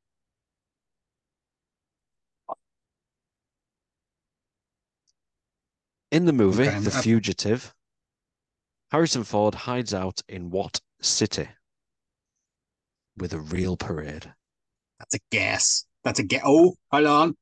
In 6.11 6.25
the 6.25 6.33
movie 6.33 6.69
okay, 6.69 6.79
The 6.81 6.91
Fugitive, 6.91 7.75
Harrison 8.91 9.25
Ford 9.25 9.55
hides 9.55 9.93
out 9.93 10.23
in 10.29 10.51
what 10.51 10.81
city? 11.03 11.49
With 13.17 13.35
a 13.35 13.41
real 13.41 13.77
parade. 13.77 14.33
That's 14.99 15.15
a 15.15 15.19
guess. 15.31 15.85
That's 16.05 16.19
a 16.19 16.23
guess. 16.23 16.43
Oh, 16.45 16.75
hold 16.91 17.07
on. 17.07 17.37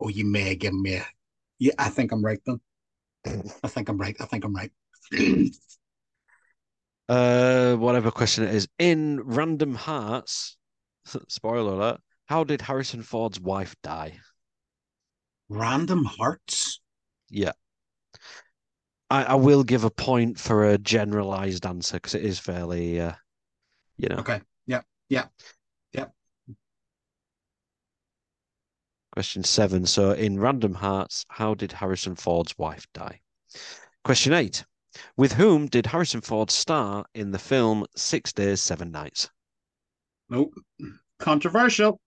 Oh, 0.00 0.08
you 0.08 0.24
may 0.24 0.54
give 0.54 0.74
me 0.74 0.94
a. 0.94 1.06
Yeah, 1.58 1.72
I 1.78 1.88
think 1.88 2.12
I'm 2.12 2.24
right 2.24 2.40
then. 2.46 2.60
I 3.62 3.68
think 3.68 3.88
I'm 3.88 3.98
right. 3.98 4.16
I 4.20 4.24
think 4.26 4.44
I'm 4.44 4.54
right. 4.54 4.70
uh, 7.08 7.74
whatever 7.76 8.10
question 8.10 8.44
it 8.44 8.54
is. 8.54 8.68
In 8.78 9.20
Random 9.22 9.74
Hearts, 9.74 10.56
spoiler 11.28 11.72
alert, 11.72 12.00
how 12.26 12.44
did 12.44 12.62
Harrison 12.62 13.02
Ford's 13.02 13.40
wife 13.40 13.74
die? 13.82 14.18
Random 15.48 16.04
Hearts? 16.04 16.80
Yeah. 17.32 17.52
I, 19.10 19.24
I 19.24 19.34
will 19.34 19.64
give 19.64 19.84
a 19.84 19.90
point 19.90 20.38
for 20.38 20.68
a 20.68 20.78
generalized 20.78 21.66
answer 21.66 21.96
because 21.96 22.14
it 22.14 22.24
is 22.24 22.38
fairly, 22.38 23.00
uh, 23.00 23.12
you 23.96 24.08
know. 24.08 24.16
Okay. 24.16 24.42
Yeah. 24.66 24.82
Yeah. 25.08 25.26
Yeah. 25.92 26.06
Question 29.12 29.44
seven. 29.44 29.86
So, 29.86 30.12
in 30.12 30.38
Random 30.38 30.74
Hearts, 30.74 31.24
how 31.28 31.54
did 31.54 31.72
Harrison 31.72 32.16
Ford's 32.16 32.56
wife 32.58 32.86
die? 32.92 33.20
Question 34.04 34.34
eight. 34.34 34.64
With 35.16 35.32
whom 35.32 35.68
did 35.68 35.86
Harrison 35.86 36.20
Ford 36.20 36.50
star 36.50 37.06
in 37.14 37.30
the 37.30 37.38
film 37.38 37.86
Six 37.96 38.32
Days, 38.34 38.60
Seven 38.60 38.90
Nights? 38.90 39.30
Nope. 40.28 40.52
Controversial. 41.18 41.98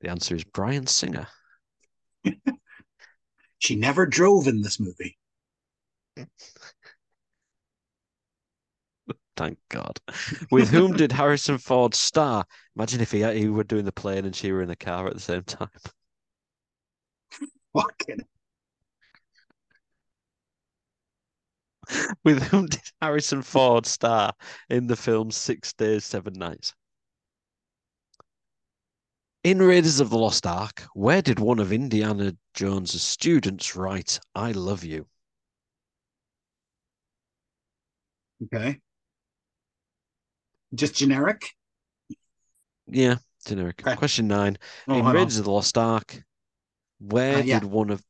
The 0.00 0.10
answer 0.10 0.34
is 0.34 0.42
Brian 0.42 0.88
Singer. 0.88 1.28
She 3.58 3.76
never 3.76 4.06
drove 4.06 4.46
in 4.46 4.62
this 4.62 4.80
movie. 4.80 5.18
Thank 9.36 9.58
God. 9.70 9.98
With 10.50 10.68
whom 10.68 10.92
did 10.92 11.12
Harrison 11.12 11.58
Ford 11.58 11.94
star? 11.94 12.44
Imagine 12.76 13.00
if 13.00 13.10
he, 13.10 13.24
he 13.38 13.48
were 13.48 13.64
doing 13.64 13.84
the 13.84 13.92
plane 13.92 14.24
and 14.24 14.36
she 14.36 14.52
were 14.52 14.62
in 14.62 14.68
the 14.68 14.76
car 14.76 15.08
at 15.08 15.14
the 15.14 15.20
same 15.20 15.42
time. 15.42 15.68
Fucking. 17.74 18.20
With 22.24 22.42
whom 22.44 22.66
did 22.66 22.82
Harrison 23.00 23.42
Ford 23.42 23.86
star 23.86 24.34
in 24.68 24.86
the 24.86 24.96
film 24.96 25.30
Six 25.30 25.72
Days, 25.72 26.04
Seven 26.04 26.34
Nights? 26.34 26.74
In 29.44 29.60
Raiders 29.60 29.98
of 29.98 30.10
the 30.10 30.18
Lost 30.18 30.46
Ark, 30.46 30.84
where 30.94 31.20
did 31.20 31.40
one 31.40 31.58
of 31.58 31.72
Indiana 31.72 32.36
Jones's 32.54 33.02
students 33.02 33.74
write, 33.74 34.20
I 34.36 34.52
love 34.52 34.84
you? 34.84 35.06
Okay. 38.44 38.78
Just 40.72 40.94
generic? 40.94 41.50
Yeah, 42.86 43.16
generic. 43.44 43.82
Okay. 43.84 43.96
Question 43.96 44.28
nine. 44.28 44.58
Oh, 44.86 44.98
In 44.98 45.06
Raiders 45.06 45.36
on. 45.36 45.40
of 45.40 45.44
the 45.46 45.50
Lost 45.50 45.76
Ark, 45.76 46.22
where 47.00 47.38
uh, 47.38 47.42
yeah. 47.42 47.58
did 47.58 47.68
one 47.68 47.90
of. 47.90 48.00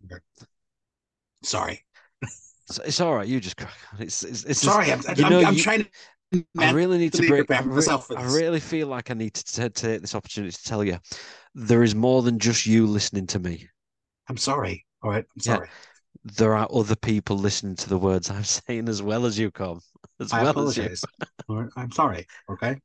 Sorry. 1.43 1.83
It's, 2.69 2.79
it's, 2.85 3.01
all 3.01 3.15
right. 3.15 3.27
You 3.27 3.41
just 3.41 3.57
crack 3.57 3.73
on. 3.93 4.03
It's, 4.03 4.23
it's, 4.23 4.45
it's 4.45 4.61
Sorry, 4.61 4.87
just, 4.87 5.09
I'm, 5.09 5.25
I'm, 5.25 5.47
I'm 5.47 5.55
you, 5.55 5.63
trying 5.63 5.85
to 5.85 5.91
I 6.59 6.73
really 6.73 6.99
need 6.99 7.13
to 7.15 7.27
break. 7.27 7.51
I, 7.51 7.61
re- 7.63 7.87
I 8.17 8.25
really 8.33 8.61
feel 8.61 8.89
like 8.89 9.11
I 9.11 9.15
need 9.15 9.35
to, 9.35 9.71
take 9.71 10.01
this 10.01 10.15
opportunity 10.15 10.53
to 10.53 10.65
tell 10.65 10.85
you 10.85 10.99
there 11.55 11.83
is 11.83 11.95
more 11.95 12.23
than 12.23 12.39
just 12.39 12.67
you 12.67 12.87
listening 12.87 13.27
to 13.29 13.39
me. 13.39 13.69
I'm 14.29 14.37
sorry. 14.37 14.87
All 15.03 15.11
right, 15.11 15.25
I'm 15.35 15.41
sorry. 15.41 15.69
Yeah, 15.69 16.33
there 16.37 16.57
are 16.57 16.69
other 16.73 16.97
people 16.97 17.37
listening 17.37 17.77
to 17.77 17.89
the 17.89 17.99
words 17.99 18.31
I'm 18.31 18.45
saying 18.69 18.89
as 18.89 19.03
well 19.03 19.27
as 19.27 19.39
you, 19.39 19.51
come 19.51 19.81
as 20.21 20.33
I 20.33 20.43
well 20.43 20.51
apologize. 20.53 21.05
as 21.21 21.29
you. 21.49 21.71
I'm 21.77 21.93
sorry. 21.93 22.27
Okay. 22.51 22.79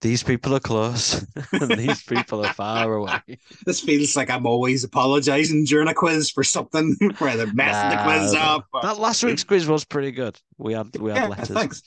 These 0.00 0.24
people 0.24 0.52
are 0.56 0.60
close, 0.60 1.24
and 1.52 1.70
these 1.78 2.02
people 2.02 2.44
are 2.44 2.52
far 2.52 2.92
away. 2.96 3.20
This 3.64 3.80
feels 3.80 4.16
like 4.16 4.30
I'm 4.30 4.46
always 4.46 4.82
apologizing 4.82 5.64
during 5.64 5.86
a 5.86 5.94
quiz 5.94 6.28
for 6.28 6.42
something 6.42 6.96
where 7.18 7.36
they're 7.36 7.52
messing 7.52 7.96
nah, 7.96 8.04
the 8.04 8.18
quiz 8.18 8.34
up. 8.34 8.66
That 8.82 8.98
last 8.98 9.22
week's 9.22 9.44
quiz 9.44 9.68
was 9.68 9.84
pretty 9.84 10.10
good. 10.10 10.36
We 10.58 10.72
had 10.72 10.96
we 10.98 11.12
had 11.12 11.18
yeah, 11.18 11.28
letters. 11.28 11.48
Thanks. 11.50 11.82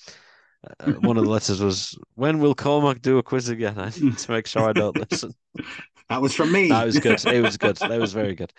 Uh, 0.80 0.94
one 0.94 1.18
of 1.18 1.26
the 1.26 1.30
letters 1.30 1.62
was, 1.62 1.98
"When 2.16 2.40
will 2.40 2.56
Cormac 2.56 3.02
do 3.02 3.18
a 3.18 3.24
quiz 3.24 3.50
again?" 3.50 3.78
I 3.80 3.92
need 4.00 4.18
to 4.18 4.32
make 4.32 4.48
sure 4.48 4.68
I 4.70 4.74
don't 4.74 5.12
listen. 5.12 5.34
That 6.08 6.22
was 6.22 6.36
from 6.36 6.52
me. 6.52 6.70
That 6.70 6.86
was 6.86 7.00
good. 7.00 7.26
It 7.26 7.42
was 7.42 7.58
good. 7.58 7.78
That 7.78 8.00
was 8.00 8.14
very 8.14 8.36
good. 8.42 8.54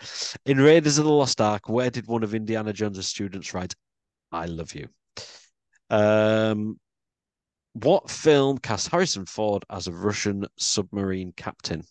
In 0.45 0.57
Raiders 0.57 0.97
of 0.97 1.05
the 1.05 1.11
Lost 1.11 1.39
Ark, 1.39 1.69
where 1.69 1.89
did 1.89 2.05
one 2.05 2.23
of 2.23 2.35
Indiana 2.35 2.73
Jones' 2.73 3.07
students 3.07 3.53
write, 3.53 3.73
"I 4.33 4.47
love 4.47 4.75
you"? 4.75 4.89
Um, 5.89 6.77
what 7.71 8.09
film 8.09 8.57
cast 8.57 8.89
Harrison 8.89 9.25
Ford 9.25 9.63
as 9.69 9.87
a 9.87 9.93
Russian 9.93 10.45
submarine 10.57 11.31
captain? 11.31 11.83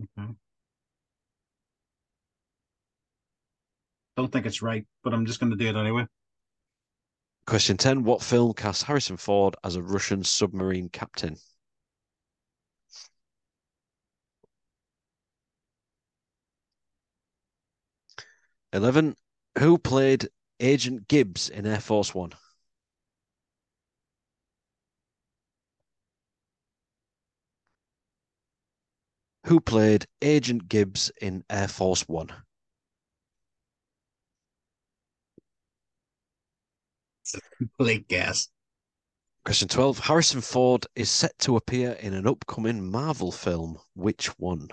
Okay. 0.00 0.34
Don't 4.16 4.32
think 4.32 4.46
it's 4.46 4.62
right, 4.62 4.86
but 5.04 5.12
I'm 5.12 5.26
just 5.26 5.40
going 5.40 5.50
to 5.50 5.56
do 5.56 5.68
it 5.68 5.76
anyway. 5.76 6.06
Question 7.46 7.76
10. 7.76 8.02
What 8.02 8.22
film 8.22 8.54
cast 8.54 8.84
Harrison 8.84 9.16
Ford 9.16 9.54
as 9.62 9.76
a 9.76 9.82
Russian 9.82 10.24
submarine 10.24 10.88
captain? 10.88 11.36
Eleven. 18.72 19.16
Who 19.58 19.78
played 19.78 20.28
Agent 20.60 21.08
Gibbs 21.08 21.48
in 21.48 21.66
Air 21.66 21.80
Force 21.80 22.14
One? 22.14 22.32
Who 29.44 29.60
played 29.60 30.06
Agent 30.20 30.68
Gibbs 30.68 31.12
in 31.20 31.44
Air 31.48 31.68
Force 31.68 32.02
One? 32.08 32.45
complete 37.58 38.08
guess. 38.08 38.48
Question 39.44 39.68
12. 39.68 39.98
Harrison 40.00 40.40
Ford 40.40 40.86
is 40.96 41.10
set 41.10 41.38
to 41.40 41.56
appear 41.56 41.92
in 41.92 42.14
an 42.14 42.26
upcoming 42.26 42.90
Marvel 42.90 43.30
film. 43.30 43.78
Which 43.94 44.26
one? 44.38 44.68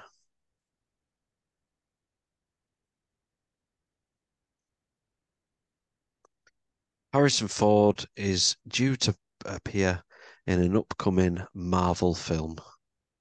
Harrison 7.14 7.48
Ford 7.48 8.06
is 8.16 8.58
due 8.68 8.96
to 8.96 9.16
appear 9.46 10.04
in 10.48 10.60
an 10.60 10.76
upcoming 10.76 11.46
Marvel 11.54 12.16
film. 12.16 12.58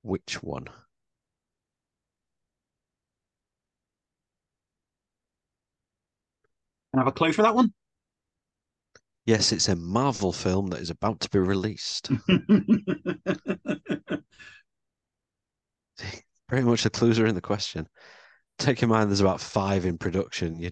Which 0.00 0.42
one? 0.42 0.64
Can 0.64 0.74
I 6.94 6.98
have 7.00 7.06
a 7.06 7.12
clue 7.12 7.34
for 7.34 7.42
that 7.42 7.54
one? 7.54 7.74
Yes, 9.24 9.52
it's 9.52 9.68
a 9.68 9.76
Marvel 9.76 10.32
film 10.32 10.68
that 10.68 10.80
is 10.80 10.90
about 10.90 11.20
to 11.20 11.30
be 11.30 11.38
released. 11.38 12.10
Pretty 16.48 16.66
much 16.66 16.82
the 16.82 16.90
clues 16.90 17.18
are 17.18 17.26
in 17.26 17.34
the 17.34 17.40
question. 17.40 17.88
Take 18.58 18.82
in 18.82 18.88
mind 18.88 19.10
there's 19.10 19.20
about 19.20 19.40
five 19.40 19.86
in 19.86 19.96
production. 19.96 20.58
You 20.58 20.70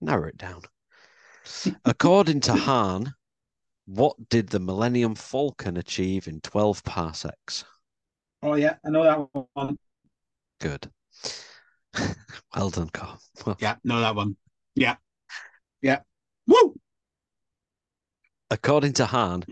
narrow 0.00 0.28
it 0.28 0.38
down. 0.38 0.62
According 1.84 2.40
to 2.40 2.54
Han, 2.54 3.12
what 3.86 4.16
did 4.28 4.48
the 4.48 4.60
Millennium 4.60 5.14
Falcon 5.14 5.76
achieve 5.76 6.28
in 6.28 6.40
12 6.40 6.84
parsecs? 6.84 7.64
oh 8.42 8.54
yeah, 8.54 8.76
I 8.86 8.90
know 8.90 9.02
that 9.02 9.44
one. 9.54 9.76
Good. 10.60 10.90
well 12.54 12.70
done, 12.70 12.90
Carl. 12.90 13.20
Well, 13.44 13.56
Yeah, 13.60 13.76
know 13.84 14.00
that 14.00 14.14
one. 14.14 14.36
Yeah. 14.74 14.96
Yeah. 15.82 16.00
Woo! 16.46 16.74
According 18.50 18.94
to 18.94 19.06
Han, 19.06 19.44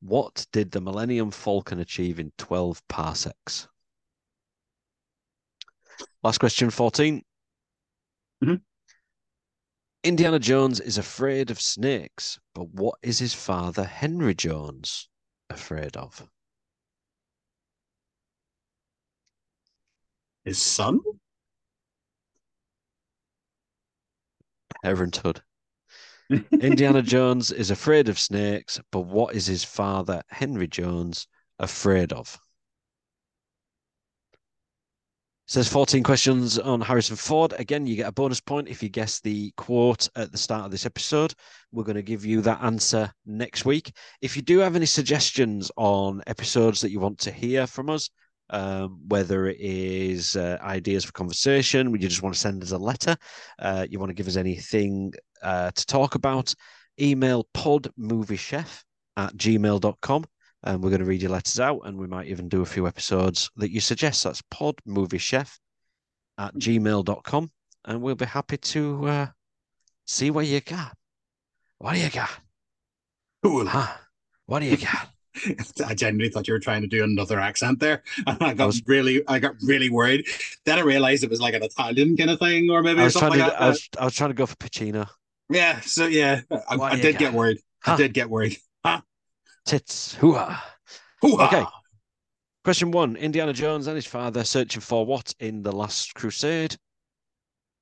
what 0.00 0.46
did 0.52 0.70
the 0.70 0.80
Millennium 0.80 1.30
Falcon 1.30 1.78
achieve 1.78 2.18
in 2.18 2.32
12 2.38 2.86
parsecs? 2.88 3.68
Last 6.22 6.38
question 6.38 6.70
14. 6.70 7.22
Mhm. 8.42 8.62
Indiana 10.04 10.38
Jones 10.38 10.80
is 10.80 10.98
afraid 10.98 11.50
of 11.50 11.60
snakes, 11.60 12.38
but 12.54 12.68
what 12.68 12.98
is 13.02 13.20
his 13.20 13.34
father, 13.34 13.84
Henry 13.84 14.34
Jones, 14.34 15.08
afraid 15.48 15.96
of? 15.96 16.28
His 20.44 20.60
son? 20.60 21.00
Parenthood. 24.82 25.42
Indiana 26.60 27.02
Jones 27.02 27.52
is 27.52 27.70
afraid 27.70 28.08
of 28.08 28.18
snakes, 28.18 28.80
but 28.90 29.00
what 29.00 29.34
is 29.34 29.46
his 29.46 29.64
father, 29.64 30.22
Henry 30.28 30.66
Jones, 30.66 31.26
afraid 31.58 32.12
of? 32.12 32.38
Says 35.46 35.68
14 35.68 36.02
questions 36.02 36.58
on 36.58 36.80
Harrison 36.80 37.16
Ford. 37.16 37.52
Again, 37.58 37.86
you 37.86 37.96
get 37.96 38.08
a 38.08 38.12
bonus 38.12 38.40
point 38.40 38.68
if 38.68 38.82
you 38.82 38.88
guess 38.88 39.20
the 39.20 39.52
quote 39.58 40.08
at 40.16 40.32
the 40.32 40.38
start 40.38 40.64
of 40.64 40.70
this 40.70 40.86
episode. 40.86 41.34
We're 41.72 41.84
going 41.84 41.96
to 41.96 42.02
give 42.02 42.24
you 42.24 42.40
that 42.42 42.62
answer 42.62 43.12
next 43.26 43.66
week. 43.66 43.92
If 44.22 44.34
you 44.34 44.40
do 44.42 44.60
have 44.60 44.76
any 44.76 44.86
suggestions 44.86 45.70
on 45.76 46.22
episodes 46.26 46.80
that 46.80 46.90
you 46.90 47.00
want 47.00 47.18
to 47.18 47.32
hear 47.32 47.66
from 47.66 47.90
us, 47.90 48.08
um, 48.48 49.00
whether 49.08 49.46
it 49.46 49.58
is 49.60 50.36
uh, 50.36 50.58
ideas 50.62 51.04
for 51.04 51.12
conversation, 51.12 51.90
you 51.90 51.98
just 51.98 52.22
want 52.22 52.34
to 52.34 52.40
send 52.40 52.62
us 52.62 52.70
a 52.70 52.78
letter, 52.78 53.16
uh, 53.58 53.86
you 53.90 53.98
want 53.98 54.10
to 54.10 54.14
give 54.14 54.28
us 54.28 54.36
anything 54.36 55.12
uh, 55.42 55.70
to 55.70 55.86
talk 55.86 56.14
about, 56.14 56.54
email 57.00 57.46
podmoviechef 57.54 58.82
at 59.16 59.34
gmail.com 59.36 60.24
and 60.64 60.82
we're 60.82 60.90
going 60.90 61.00
to 61.00 61.06
read 61.06 61.22
your 61.22 61.30
letters 61.30 61.58
out 61.58 61.80
and 61.84 61.98
we 61.98 62.06
might 62.06 62.28
even 62.28 62.48
do 62.48 62.62
a 62.62 62.66
few 62.66 62.86
episodes 62.86 63.50
that 63.56 63.70
you 63.70 63.80
suggest. 63.80 64.24
That's 64.24 64.42
podmoviechef 64.42 65.58
at 66.38 66.54
gmail.com 66.54 67.50
and 67.84 68.02
we'll 68.02 68.14
be 68.14 68.24
happy 68.26 68.56
to 68.56 69.06
uh, 69.06 69.26
see 70.06 70.30
what 70.30 70.46
you 70.46 70.60
got. 70.60 70.96
What 71.78 71.94
do 71.94 72.00
you 72.00 72.10
got? 72.10 72.30
Cool. 73.42 73.66
Huh? 73.66 73.88
What 74.46 74.60
do 74.60 74.66
you 74.66 74.76
got? 74.76 75.08
I 75.86 75.94
genuinely 75.94 76.28
thought 76.30 76.46
you 76.46 76.54
were 76.54 76.60
trying 76.60 76.82
to 76.82 76.86
do 76.86 77.02
another 77.02 77.40
accent 77.40 77.80
there. 77.80 78.02
And 78.26 78.36
I 78.40 78.54
got 78.54 78.64
I 78.64 78.66
was- 78.66 78.82
really 78.86 79.22
I 79.26 79.38
got 79.38 79.54
really 79.62 79.90
worried. 79.90 80.26
Then 80.64 80.78
I 80.78 80.82
realized 80.82 81.24
it 81.24 81.30
was 81.30 81.40
like 81.40 81.54
an 81.54 81.62
Italian 81.62 82.16
kind 82.16 82.30
of 82.30 82.38
thing, 82.38 82.70
or 82.70 82.82
maybe 82.82 83.00
I 83.00 83.04
was 83.04 83.14
something 83.14 83.38
trying 83.40 83.50
to 83.50 83.54
like 83.54 83.60
I 83.60 83.68
was, 83.70 83.88
I 83.98 84.04
was 84.04 84.14
trying 84.14 84.30
to 84.30 84.34
go 84.34 84.46
for 84.46 84.56
Pacino. 84.56 85.08
Yeah, 85.52 85.80
so 85.80 86.06
yeah, 86.06 86.40
I, 86.50 86.76
I 86.76 86.96
did 86.96 87.12
got? 87.14 87.18
get 87.20 87.32
worried. 87.34 87.58
Huh? 87.82 87.92
I 87.92 87.96
did 87.96 88.14
get 88.14 88.30
worried. 88.30 88.56
Huh? 88.84 89.00
Tits. 89.66 90.14
Hoo-ha. 90.16 90.76
Hoo-ha! 91.20 91.46
Okay. 91.46 91.64
Question 92.64 92.90
one 92.90 93.16
Indiana 93.16 93.52
Jones 93.52 93.86
and 93.86 93.96
his 93.96 94.06
father 94.06 94.44
searching 94.44 94.80
for 94.80 95.04
what 95.04 95.34
in 95.40 95.62
The 95.62 95.72
Last 95.72 96.14
Crusade? 96.14 96.76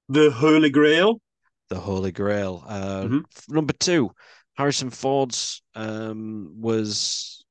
The 0.09 0.31
Holy 0.31 0.71
Grail. 0.71 1.21
The 1.69 1.79
Holy 1.79 2.11
Grail. 2.13 2.65
Uh, 2.67 3.03
Mhm. 3.05 3.25
f- 3.37 3.45
Number 3.49 3.73
two, 3.75 4.11
Harrison 4.55 4.91
Ford's 4.91 5.63
um, 5.75 6.53
was 6.61 7.45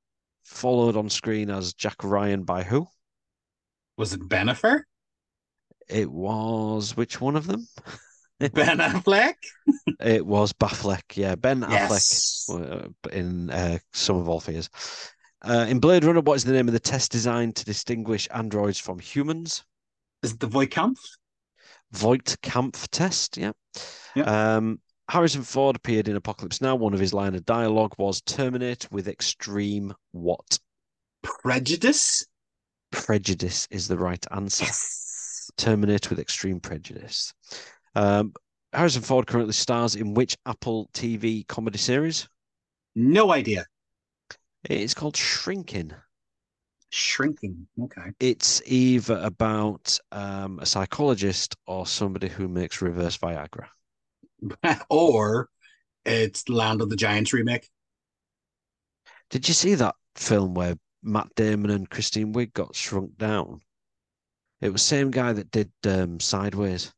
followed 0.43 0.97
on 0.97 1.09
screen 1.09 1.49
as 1.49 1.73
Jack 1.73 2.03
Ryan 2.03 2.43
by 2.43 2.63
who? 2.63 2.87
Was 3.97 4.13
it 4.13 4.21
Bennifer? 4.27 4.81
It 5.87 6.11
was 6.11 6.97
which 6.97 7.21
one 7.21 7.35
of 7.35 7.47
them? 7.47 7.67
Ben 8.53 8.78
Affleck? 8.78 9.36
It 9.99 10.26
was 10.26 10.53
Baffleck. 10.53 11.16
Yeah, 11.16 11.36
Ben 11.36 11.66
Yes. 11.70 12.48
Affleck 12.49 12.86
uh, 12.86 13.10
in 13.10 13.49
uh, 13.49 13.80
Sum 13.94 14.18
of 14.18 14.30
All 14.30 14.40
Fears. 14.40 14.70
Uh, 15.41 15.66
in 15.70 15.80
Blade 15.80 16.03
Runner, 16.03 16.22
what 16.22 16.36
is 16.36 16.44
the 16.44 16.53
name 16.53 16.68
of 16.68 16.74
the 16.74 16.80
test 16.80 17.11
designed 17.11 17.56
to 17.57 17.66
distinguish 17.66 18.28
androids 18.34 18.80
from 18.80 18.99
humans? 18.99 19.64
Is 20.24 20.34
it 20.34 20.40
the 20.40 20.48
Voight-Kampff? 20.48 20.99
Voight 21.91 22.38
Kampff 22.41 22.88
test. 22.90 23.38
Yeah. 23.38 23.52
Yeah. 24.16 24.56
Um, 24.56 24.80
Harrison 25.10 25.41
Ford 25.41 25.76
appeared 25.76 26.07
in 26.07 26.16
Apocalypse 26.16 26.61
Now. 26.61 26.76
One 26.76 26.94
of 26.94 26.99
his 26.99 27.14
line 27.14 27.34
of 27.36 27.45
dialogue 27.45 27.94
was 27.98 28.22
"Terminate 28.22 28.88
with 28.91 29.07
extreme 29.07 29.94
what?" 30.11 30.60
Prejudice? 31.24 32.26
Prejudice 32.91 33.68
is 33.72 33.88
the 33.88 33.98
right 33.98 34.24
answer. 34.32 34.66
Yes. 34.66 35.49
Terminate 35.57 36.10
with 36.10 36.20
extreme 36.20 36.60
prejudice. 36.60 37.34
Um, 37.95 38.34
Harrison 38.74 39.02
Ford 39.02 39.28
currently 39.28 39.53
stars 39.53 39.95
in 39.95 40.14
which 40.14 40.38
Apple 40.45 40.90
TV 40.94 41.48
comedy 41.48 41.78
series? 41.78 42.28
No 42.95 43.32
idea. 43.32 43.66
It's 44.64 44.94
called 44.94 45.16
Shrinking. 45.16 45.94
Shrinking. 46.91 47.68
Okay. 47.82 48.11
It's 48.20 48.61
either 48.66 49.20
about 49.24 49.98
um, 50.11 50.60
a 50.60 50.66
psychologist 50.66 51.56
or 51.68 51.86
somebody 51.86 52.28
who 52.28 52.48
makes 52.48 52.82
reverse 52.82 53.18
Viagra. 53.18 53.68
or 54.90 55.49
it's 56.06 56.49
Land 56.49 56.82
of 56.82 56.90
the 56.90 56.95
Giants 56.95 57.34
remake. 57.34 57.70
Did 59.30 59.48
you 59.48 59.53
see 59.53 59.76
that 59.76 59.95
film 60.16 60.56
where 60.56 60.76
Matt 61.03 61.30
Damon 61.36 61.72
and 61.72 61.90
Christine 61.90 62.34
Wiig 62.34 62.53
got 62.53 62.76
shrunk 62.76 63.18
down? 63.18 63.61
It 64.61 64.74
was 64.74 64.82
same 64.82 65.11
guy 65.11 65.34
that 65.34 65.52
did 65.52 65.72
um, 65.86 66.20
Sideways. 66.20 66.91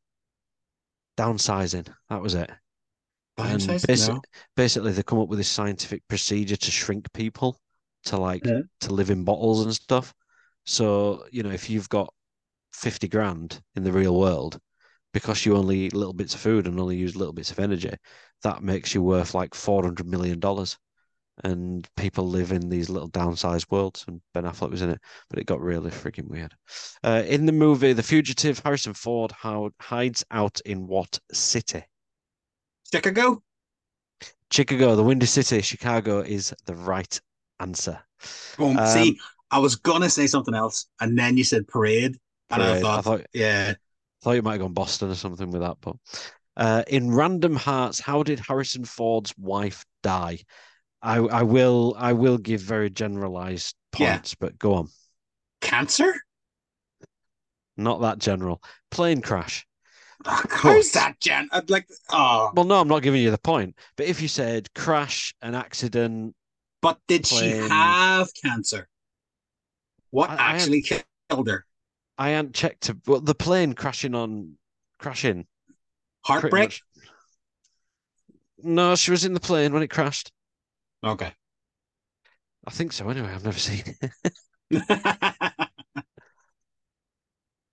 Downsizing. 1.16 1.92
That 2.08 2.22
was 2.22 2.34
it. 2.34 2.50
And 3.38 3.60
basi- 3.60 4.22
basically, 4.56 4.92
they 4.92 5.02
come 5.02 5.18
up 5.18 5.28
with 5.28 5.38
this 5.38 5.48
scientific 5.48 6.06
procedure 6.08 6.56
to 6.56 6.70
shrink 6.70 7.12
people 7.12 7.58
to 8.04 8.16
like 8.16 8.44
Yeah. 8.44 8.60
to 8.80 8.92
live 8.92 9.10
in 9.10 9.24
bottles 9.24 9.64
and 9.64 9.74
stuff. 9.74 10.14
So 10.64 11.26
you 11.32 11.42
know, 11.42 11.50
if 11.50 11.70
you've 11.70 11.88
got 11.88 12.12
fifty 12.72 13.08
grand 13.08 13.62
in 13.74 13.84
the 13.84 13.92
real 13.92 14.18
world, 14.18 14.60
because 15.12 15.44
you 15.46 15.56
only 15.56 15.80
eat 15.80 15.94
little 15.94 16.12
bits 16.12 16.34
of 16.34 16.40
food 16.40 16.66
and 16.66 16.78
only 16.78 16.96
use 16.96 17.16
little 17.16 17.32
bits 17.32 17.50
of 17.50 17.58
energy, 17.58 17.94
that 18.42 18.62
makes 18.62 18.94
you 18.94 19.02
worth 19.02 19.34
like 19.34 19.54
four 19.54 19.82
hundred 19.82 20.06
million 20.06 20.40
dollars. 20.40 20.78
And 21.44 21.88
people 21.96 22.28
live 22.28 22.52
in 22.52 22.68
these 22.68 22.90
little 22.90 23.08
downsized 23.10 23.70
worlds, 23.70 24.04
and 24.06 24.20
Ben 24.34 24.44
Affleck 24.44 24.70
was 24.70 24.82
in 24.82 24.90
it, 24.90 25.00
but 25.30 25.38
it 25.38 25.46
got 25.46 25.60
really 25.62 25.90
freaking 25.90 26.28
weird. 26.28 26.54
Uh, 27.02 27.22
in 27.26 27.46
the 27.46 27.52
movie 27.52 27.94
The 27.94 28.02
Fugitive, 28.02 28.60
Harrison 28.62 28.92
Ford 28.92 29.32
how, 29.32 29.70
hides 29.80 30.22
out 30.30 30.60
in 30.66 30.86
what 30.86 31.18
city? 31.32 31.84
Chicago? 32.92 33.42
Chicago, 34.50 34.94
the 34.94 35.02
Windy 35.02 35.26
City, 35.26 35.62
Chicago 35.62 36.20
is 36.20 36.54
the 36.66 36.74
right 36.74 37.18
answer. 37.60 37.98
Boom. 38.58 38.76
Um, 38.76 38.86
See, 38.86 39.18
I 39.50 39.58
was 39.58 39.76
gonna 39.76 40.10
say 40.10 40.26
something 40.26 40.54
else, 40.54 40.86
and 41.00 41.18
then 41.18 41.36
you 41.38 41.44
said 41.44 41.66
parade, 41.66 42.18
and 42.50 42.62
I 42.62 42.66
Parade. 42.68 42.82
thought, 42.82 42.98
I 42.98 43.02
thought- 43.02 43.26
yeah, 43.32 43.72
I 43.72 43.76
Thought 44.22 44.32
you 44.32 44.42
might 44.42 44.52
have 44.52 44.60
gone 44.60 44.72
Boston 44.74 45.10
or 45.10 45.14
something 45.16 45.50
with 45.50 45.62
that, 45.62 45.78
but 45.80 45.96
uh, 46.56 46.84
in 46.86 47.10
Random 47.12 47.56
Hearts, 47.56 47.98
how 47.98 48.22
did 48.22 48.38
Harrison 48.38 48.84
Ford's 48.84 49.34
wife 49.38 49.84
die? 50.02 50.38
I 51.02 51.16
I 51.16 51.42
will 51.42 51.94
I 51.98 52.12
will 52.12 52.38
give 52.38 52.60
very 52.60 52.90
generalized 52.90 53.74
Yeah. 53.98 54.14
points, 54.16 54.34
but 54.34 54.58
go 54.58 54.74
on. 54.74 54.88
cancer. 55.60 56.14
Not 57.76 58.00
that 58.02 58.18
general. 58.18 58.62
Plane 58.90 59.20
crash. 59.22 59.66
How's 60.24 60.92
that, 60.92 61.18
Jen? 61.20 61.48
I'd 61.52 61.70
like, 61.70 61.88
oh, 62.10 62.50
Well, 62.54 62.64
no, 62.64 62.80
I'm 62.80 62.86
not 62.86 63.02
giving 63.02 63.22
you 63.22 63.30
the 63.32 63.38
point. 63.38 63.76
But 63.96 64.06
if 64.06 64.20
you 64.22 64.28
said 64.28 64.72
crash, 64.74 65.34
an 65.42 65.54
accident, 65.54 66.36
but 66.80 66.98
did 67.08 67.26
she 67.26 67.48
have 67.50 68.28
cancer? 68.34 68.88
What 70.10 70.30
I- 70.30 70.34
I 70.34 70.52
actually 70.52 70.82
killed 70.82 71.48
her? 71.48 71.64
I 72.18 72.30
hadn't 72.30 72.54
checked. 72.54 72.82
To, 72.82 72.98
well, 73.06 73.20
the 73.20 73.34
plane 73.34 73.72
crashing 73.72 74.14
on 74.14 74.58
crashing. 74.98 75.46
Heartbreak. 76.24 76.80
No, 78.62 78.94
she 78.94 79.10
was 79.10 79.24
in 79.24 79.32
the 79.34 79.40
plane 79.40 79.72
when 79.72 79.82
it 79.82 79.88
crashed. 79.90 80.30
Okay. 81.04 81.34
I 82.66 82.70
think 82.70 82.92
so. 82.92 83.08
Anyway, 83.08 83.28
I've 83.32 83.44
never 83.44 83.58
seen 83.58 83.84
it. 83.86 84.10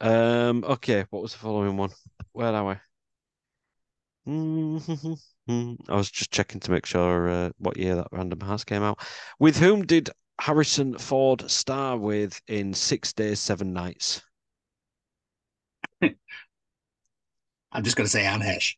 Um, 0.01 0.64
okay, 0.65 1.06
what 1.10 1.22
was 1.22 1.34
the 1.34 1.39
following 1.39 1.77
one? 1.77 1.91
Where 2.31 2.53
are 2.53 2.65
we? 2.65 2.76
Mhm. 4.26 5.77
I 5.89 5.95
was 5.95 6.10
just 6.10 6.31
checking 6.31 6.60
to 6.61 6.72
make 6.72 6.85
sure 6.85 7.27
uh, 7.30 7.49
what 7.57 7.76
year 7.77 7.95
that 7.95 8.07
Random 8.14 8.39
House 8.41 8.64
came 8.64 8.84
out. 8.84 8.99
With 9.39 9.57
whom 9.57 9.85
did 9.85 10.10
Harrison 10.39 10.97
Ford 10.97 11.49
star 11.51 11.97
with 11.97 12.41
in 12.47 12.73
Six 12.73 13.11
Days, 13.14 13.39
Seven 13.41 13.73
Nights? 13.73 14.22
I'm 17.72 17.84
just 17.84 17.95
going 17.95 18.06
to 18.06 18.11
say 18.11 18.26
Anne 18.26 18.41
Heche. 18.41 18.76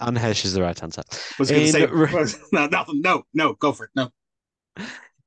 Anne 0.00 0.16
Heche 0.16 0.44
is 0.44 0.54
the 0.54 0.62
right 0.62 0.80
answer. 0.82 1.02
was 1.38 1.50
going 1.50 1.66
to 1.66 1.72
say 1.72 2.34
no, 2.52 2.66
nothing. 2.66 3.00
No, 3.00 3.22
no, 3.34 3.54
go 3.54 3.72
for 3.72 3.84
it. 3.84 3.90
No, 3.94 4.10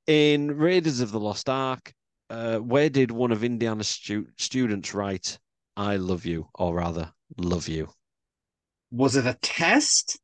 In 0.07 0.57
Raiders 0.57 0.99
of 0.99 1.11
the 1.11 1.19
Lost 1.19 1.49
Ark, 1.49 1.93
uh, 2.29 2.57
where 2.59 2.89
did 2.89 3.11
one 3.11 3.31
of 3.31 3.43
Indiana's 3.43 3.89
stu- 3.89 4.27
students 4.37 4.93
write, 4.93 5.37
I 5.75 5.97
love 5.97 6.25
you, 6.25 6.47
or 6.55 6.75
rather, 6.75 7.11
love 7.37 7.67
you? 7.67 7.89
was 8.91 9.15
it 9.15 9.25
a 9.25 9.37
test? 9.41 10.19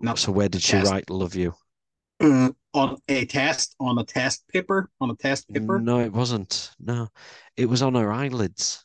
No, 0.00 0.14
So 0.14 0.32
where 0.32 0.48
did 0.48 0.62
she 0.62 0.72
test. 0.72 0.90
write, 0.90 1.10
love 1.10 1.34
you? 1.34 1.54
Uh, 2.20 2.50
on 2.74 2.96
a 3.08 3.24
test 3.26 3.74
on 3.80 3.98
a 3.98 4.04
test 4.04 4.46
paper 4.48 4.90
on 5.00 5.10
a 5.10 5.14
test 5.16 5.48
paper. 5.52 5.78
No, 5.78 6.00
it 6.00 6.12
wasn't. 6.12 6.72
No, 6.80 7.08
it 7.56 7.66
was 7.66 7.82
on 7.82 7.94
her 7.94 8.12
eyelids. 8.12 8.84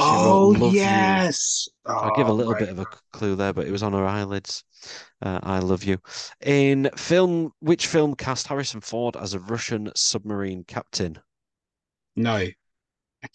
Oh 0.00 0.54
yes. 0.54 1.68
I'll 2.00 2.10
give 2.10 2.28
a 2.28 2.30
Oh, 2.30 2.34
little 2.34 2.54
bit 2.54 2.68
of 2.68 2.78
a 2.78 2.86
clue 3.12 3.34
there, 3.36 3.52
but 3.52 3.66
it 3.66 3.72
was 3.72 3.82
on 3.82 3.92
her 3.92 4.06
eyelids. 4.06 4.64
Uh, 5.20 5.40
I 5.42 5.58
love 5.58 5.84
you. 5.84 5.98
In 6.40 6.90
film, 6.96 7.52
which 7.60 7.86
film 7.86 8.14
cast 8.14 8.46
Harrison 8.46 8.80
Ford 8.80 9.16
as 9.16 9.34
a 9.34 9.40
Russian 9.40 9.90
submarine 9.96 10.64
captain? 10.64 11.18
No, 12.16 12.34
I 12.34 12.54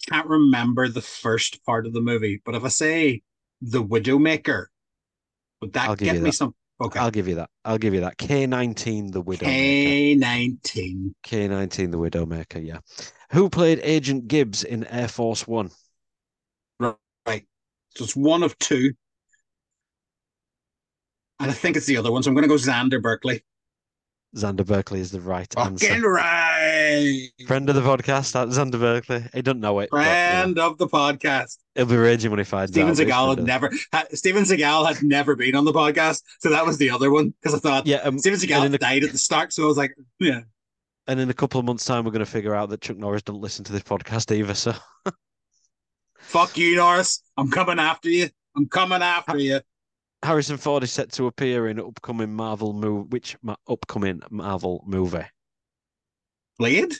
can't 0.08 0.28
remember 0.28 0.88
the 0.88 1.02
first 1.02 1.64
part 1.64 1.86
of 1.86 1.92
the 1.92 2.00
movie, 2.00 2.42
but 2.44 2.54
if 2.54 2.64
I 2.64 2.68
say 2.68 3.22
the 3.62 3.84
Widowmaker, 3.84 4.66
would 5.60 5.72
that 5.74 5.98
get 5.98 6.20
me 6.20 6.20
that. 6.20 6.32
some? 6.32 6.54
Okay. 6.80 7.00
I'll 7.00 7.10
give 7.10 7.28
you 7.28 7.36
that. 7.36 7.50
I'll 7.64 7.78
give 7.78 7.94
you 7.94 8.00
that. 8.00 8.18
K19, 8.18 9.12
the 9.12 9.22
Widowmaker. 9.22 9.44
K 9.44 10.14
nineteen. 10.14 11.14
K19, 11.22 11.90
the 11.90 11.98
Widowmaker, 11.98 12.64
yeah. 12.64 12.78
Who 13.32 13.48
played 13.48 13.80
Agent 13.82 14.28
Gibbs 14.28 14.62
in 14.64 14.84
Air 14.84 15.08
Force 15.08 15.46
One? 15.46 15.70
So 17.96 18.04
it's 18.04 18.16
one 18.16 18.42
of 18.42 18.58
two. 18.58 18.92
And 21.40 21.50
I 21.50 21.54
think 21.54 21.76
it's 21.76 21.86
the 21.86 21.96
other 21.96 22.12
one. 22.12 22.22
So 22.22 22.28
I'm 22.30 22.34
going 22.34 22.42
to 22.42 22.48
go 22.48 22.54
Xander 22.54 23.00
Berkeley. 23.02 23.42
Xander 24.36 24.66
Berkeley 24.66 24.98
is 25.00 25.12
the 25.12 25.20
right 25.20 25.52
Fucking 25.54 25.74
answer. 25.88 26.10
right. 26.10 27.28
Friend 27.46 27.68
of 27.68 27.74
the 27.76 27.82
podcast, 27.82 28.32
Xander 28.52 28.80
Berkeley. 28.80 29.24
He 29.32 29.42
doesn't 29.42 29.60
know 29.60 29.78
it. 29.78 29.90
but, 29.92 29.98
you 29.98 30.04
know, 30.04 30.10
Friend 30.10 30.58
of 30.58 30.78
the 30.78 30.88
podcast. 30.88 31.58
It'll 31.76 31.88
be 31.88 31.96
raging 31.96 32.30
when 32.30 32.38
he 32.40 32.44
finds 32.44 32.72
Steven 32.72 32.90
out. 32.90 32.96
but 32.96 33.06
Seagal 33.06 33.36
had 33.36 33.44
never 33.46 33.70
ha, 33.92 34.04
Steven 34.12 34.42
Seagal 34.44 34.88
had 34.92 35.02
never 35.04 35.36
been 35.36 35.54
on 35.54 35.64
the 35.64 35.72
podcast, 35.72 36.22
so 36.40 36.50
that 36.50 36.64
was 36.66 36.78
the 36.78 36.90
other 36.90 37.10
one 37.12 37.32
because 37.40 37.54
I 37.54 37.58
thought 37.58 37.86
Yeah, 37.86 37.98
um, 37.98 38.18
Steven 38.18 38.38
Seagal 38.38 38.74
a- 38.74 38.78
died 38.78 39.04
at 39.04 39.12
the 39.12 39.18
start, 39.18 39.52
so 39.52 39.62
I 39.64 39.66
was 39.66 39.76
like, 39.76 39.94
yeah, 40.18 40.40
And 41.06 41.20
in 41.20 41.30
a 41.30 41.34
couple 41.34 41.60
of 41.60 41.66
months' 41.66 41.84
time, 41.84 42.04
we're 42.04 42.10
going 42.12 42.24
to 42.24 42.30
figure 42.30 42.54
out 42.56 42.70
that 42.70 42.80
Chuck 42.80 42.96
Norris 42.96 43.22
doesn't 43.22 43.40
listen 43.40 43.64
to 43.66 43.72
this 43.72 43.82
podcast 43.82 44.34
either. 44.34 44.54
So 44.54 44.74
fuck 46.26 46.56
you, 46.58 46.76
Norris. 46.76 47.22
I'm 47.36 47.50
coming 47.50 47.78
after 47.78 48.08
you. 48.08 48.28
I'm 48.56 48.68
coming 48.68 49.02
after 49.02 49.38
you. 49.38 49.60
Harrison 50.22 50.56
Ford 50.56 50.82
is 50.82 50.92
set 50.92 51.12
to 51.12 51.26
appear 51.26 51.68
in 51.68 51.78
upcoming 51.78 52.32
Marvel 52.34 52.72
movie. 52.72 53.08
Which 53.08 53.36
ma- 53.42 53.56
upcoming 53.68 54.22
Marvel 54.30 54.82
movie? 54.86 55.26
Blade. 56.58 56.94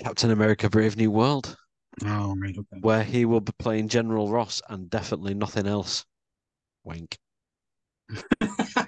Captain 0.00 0.30
America: 0.30 0.68
Brave 0.68 0.96
New 0.96 1.10
World, 1.10 1.56
Oh, 2.04 2.34
right, 2.36 2.56
okay. 2.56 2.80
where 2.80 3.04
he 3.04 3.24
will 3.24 3.40
be 3.40 3.52
playing 3.58 3.88
General 3.88 4.28
Ross 4.28 4.60
and 4.68 4.90
definitely 4.90 5.34
nothing 5.34 5.66
else. 5.66 6.04
Wink. 6.84 7.16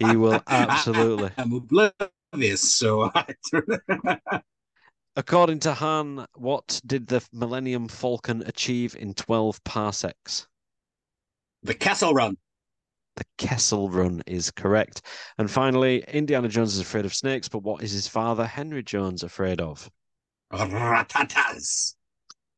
He 0.00 0.16
will 0.16 0.42
absolutely. 0.48 1.30
I'm 1.38 1.52
oblivious, 1.52 2.74
so 2.74 3.10
I 3.14 3.34
According 5.16 5.60
to 5.60 5.74
Han, 5.74 6.26
what 6.34 6.80
did 6.84 7.06
the 7.06 7.24
Millennium 7.32 7.88
Falcon 7.88 8.42
achieve 8.46 8.96
in 8.96 9.14
12 9.14 9.62
parsecs? 9.64 10.48
the 11.64 11.74
Kessel 11.74 12.12
Run. 12.12 12.36
The 13.16 13.24
Kessel 13.38 13.88
Run 13.90 14.22
is 14.26 14.50
correct. 14.50 15.02
And 15.38 15.50
finally, 15.50 16.04
Indiana 16.08 16.48
Jones 16.48 16.74
is 16.74 16.80
afraid 16.80 17.04
of 17.04 17.14
snakes, 17.14 17.48
but 17.48 17.60
what 17.60 17.82
is 17.82 17.92
his 17.92 18.06
father, 18.06 18.46
Henry 18.46 18.82
Jones, 18.82 19.22
afraid 19.22 19.60
of? 19.60 19.90
Ratatas. 20.52 21.94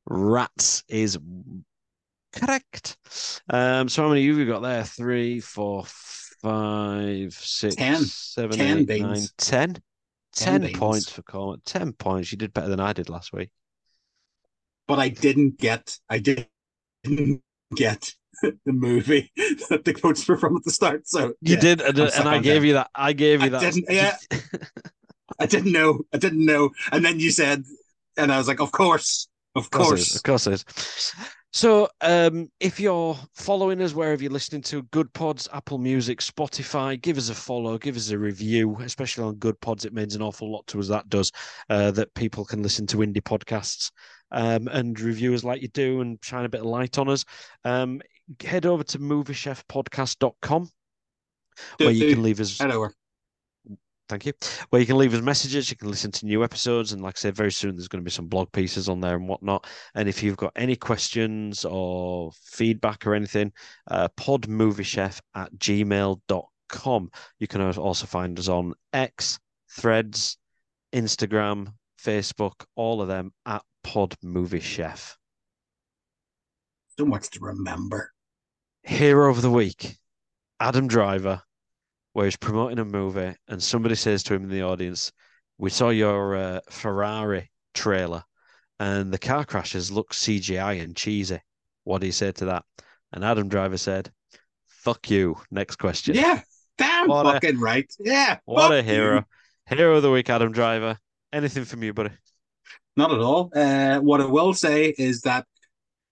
Rats 0.07 0.83
is 0.89 1.19
correct. 2.35 2.97
Um, 3.49 3.89
so 3.89 4.03
how 4.03 4.09
many 4.09 4.27
have 4.27 4.37
you 4.37 4.45
we 4.45 4.51
got 4.51 4.62
there? 4.62 4.85
Three, 4.85 5.41
four, 5.41 5.85
five, 6.43 7.33
six, 7.35 7.77
Ten. 7.77 8.03
seven, 8.05 8.57
Ten 8.59 8.87
eight, 8.91 9.03
nine, 9.03 9.27
ten. 9.37 9.77
Ten 10.37 10.61
beans. 10.63 10.79
points 10.79 11.11
for 11.11 11.23
Cormac. 11.23 11.61
Ten 11.65 11.93
points. 11.93 12.31
You 12.33 12.39
did 12.39 12.53
better 12.53 12.69
than 12.69 12.81
I 12.81 12.93
did 12.93 13.09
last 13.09 13.33
week. 13.33 13.51
But 14.87 14.99
I 14.99 15.09
didn't 15.09 15.59
get. 15.59 15.99
I 16.09 16.19
didn't 16.19 16.49
get 17.75 18.13
the 18.43 18.53
movie 18.67 19.33
that 19.71 19.83
the 19.85 19.95
quotes 19.95 20.27
were 20.29 20.37
from 20.37 20.57
at 20.57 20.65
the 20.65 20.71
start. 20.71 21.09
So 21.09 21.29
You 21.41 21.55
yeah, 21.55 21.61
did, 21.61 21.81
and, 21.81 21.99
and 21.99 22.29
I 22.29 22.39
gave 22.39 22.65
you 22.65 22.75
that. 22.75 22.91
I 22.95 23.13
gave 23.13 23.41
you 23.41 23.47
I 23.47 23.49
that. 23.51 23.61
didn't- 23.61 23.87
yeah. 23.91 24.17
I 25.41 25.47
didn't 25.47 25.73
know. 25.73 26.01
I 26.15 26.19
didn't 26.19 26.45
know. 26.45 26.71
And 26.93 27.05
then 27.05 27.19
you 27.19 27.31
said, 27.31 27.65
and 28.17 28.33
I 28.33 28.39
was 28.39 28.47
like, 28.49 28.61
of 28.61 28.71
course, 28.73 29.29
of 29.55 29.65
Of 29.65 29.71
course, 29.71 30.01
it 30.01 30.07
is, 30.11 30.17
of 30.17 30.23
course 30.23 30.47
it 30.47 30.53
is. 30.55 30.65
So, 31.57 31.89
um, 32.03 32.51
if 32.61 32.78
you're 32.78 33.16
following 33.33 33.81
us 33.81 33.95
wherever 33.95 34.23
you're 34.23 34.31
listening 34.31 34.61
to 34.65 34.83
Goodpods, 34.83 35.49
Apple 35.55 35.78
Music, 35.78 36.19
Spotify, 36.19 37.01
give 37.01 37.16
us 37.16 37.31
a 37.31 37.35
follow, 37.35 37.78
give 37.78 37.97
us 37.97 38.11
a 38.11 38.19
review, 38.19 38.77
especially 38.81 39.24
on 39.24 39.37
Goodpods. 39.37 39.87
It 39.87 39.95
means 39.95 40.15
an 40.15 40.20
awful 40.20 40.53
lot 40.53 40.66
to 40.66 40.81
us. 40.81 40.89
That 40.89 41.09
does 41.09 41.33
uh, 41.70 41.93
that 41.93 42.12
people 42.12 42.45
can 42.45 42.62
listen 42.62 42.87
to 42.89 42.99
indie 42.99 43.23
podcasts 43.23 43.91
um, 44.33 44.69
and 44.69 45.01
review 45.01 45.33
us 45.33 45.45
like 45.45 45.62
you 45.62 45.69
do 45.69 46.03
and 46.03 46.19
shine 46.23 46.45
a 46.45 46.51
bit 46.51 46.61
of 46.61 46.66
light 46.66 46.99
on 46.99 47.09
us. 47.09 47.24
Um, 47.65 48.03
head 48.45 48.66
over 48.66 48.83
to 48.83 48.99
moviechefpodcast.com 48.99 50.69
where 51.78 51.91
you 51.91 52.15
can 52.15 52.23
leave 52.23 52.41
us 52.41 52.61
over. 52.61 52.93
Thank 54.09 54.27
you. 54.27 54.33
Where 54.70 54.81
you 54.81 54.87
can 54.87 54.99
leave 54.99 55.15
us 55.15 55.20
messages, 55.20 55.69
you 55.69 55.77
can 55.77 55.91
listen 55.91 56.12
to 56.12 56.27
new 56.27 56.45
episodes, 56.45 56.93
and 56.93 57.03
like 57.03 57.16
I 57.16 57.20
said, 57.20 57.35
very 57.35 57.51
soon 57.51 57.74
there's 57.74 57.89
going 57.89 58.03
to 58.03 58.05
be 58.05 58.11
some 58.11 58.28
blog 58.28 58.53
pieces 58.53 58.89
on 58.89 59.01
there 59.01 59.16
and 59.16 59.28
whatnot. 59.28 59.66
And 59.95 60.09
if 60.09 60.23
you've 60.23 60.37
got 60.37 60.53
any 60.55 60.77
questions 60.77 61.65
or 61.65 62.31
feedback 62.45 63.07
or 63.07 63.15
anything, 63.15 63.53
uh, 63.91 64.09
podmoviechef 64.16 65.20
at 65.35 65.53
gmail.com. 65.59 67.11
You 67.41 67.47
can 67.49 67.61
also 67.61 68.07
find 68.07 68.39
us 68.39 68.49
on 68.49 68.74
X, 68.93 69.41
Threads, 69.70 70.39
Instagram, 70.95 71.73
Facebook, 72.03 72.65
all 72.77 73.03
of 73.03 73.09
them 73.09 73.33
at 73.45 73.62
Pod 73.83 74.15
Movie 74.23 74.61
Chef. 74.61 75.16
So 76.99 77.05
much 77.05 77.28
to 77.31 77.41
remember. 77.41 78.12
Hero 78.83 79.31
of 79.31 79.43
the 79.43 79.51
Week, 79.51 79.97
Adam 80.61 80.87
Driver, 80.87 81.43
where 82.17 82.25
he's 82.25 82.35
promoting 82.35 82.79
a 82.79 82.85
movie 82.85 83.37
and 83.47 83.63
somebody 83.63 83.95
says 83.95 84.23
to 84.23 84.33
him 84.33 84.45
in 84.45 84.49
the 84.49 84.63
audience, 84.63 85.13
We 85.59 85.69
saw 85.69 85.91
your 85.91 86.35
uh, 86.35 86.61
Ferrari 86.71 87.51
trailer 87.75 88.25
and 88.81 89.13
the 89.13 89.19
car 89.19 89.45
crashes 89.45 89.91
look 89.93 90.15
CGI 90.15 90.83
and 90.83 90.97
cheesy. 90.97 91.43
What 91.85 92.01
do 92.01 92.07
you 92.07 92.13
say 92.13 92.33
to 92.33 92.47
that? 92.47 92.65
And 93.13 93.23
Adam 93.23 93.51
Driver 93.51 93.77
said, 93.77 94.11
Fuck 94.67 95.11
you. 95.11 95.37
Next 95.51 95.77
question. 95.77 96.15
Yeah. 96.15 96.41
Damn 96.79 97.09
What 97.09 97.27
a- 97.27 97.33
fucking 97.33 97.61
right. 97.61 97.93
Yeah. 98.01 98.39
What 98.47 98.73
a 98.73 98.83
hero. 98.83 99.17
you. 99.69 99.77
Hero 99.77 99.97
of 99.97 100.03
the 100.03 100.11
week, 100.11 100.31
Adam 100.31 100.53
Driver. 100.53 100.97
Anything 101.35 101.67
from 101.67 101.83
you, 101.83 101.93
buddy? 101.93 102.13
Not 102.97 103.13
at 103.13 103.19
all. 103.21 103.51
Uh, 103.55 103.99
what 103.99 104.23
I 104.23 104.25
will 104.25 104.55
say 104.55 104.87
is 104.97 105.21
that 105.23 105.45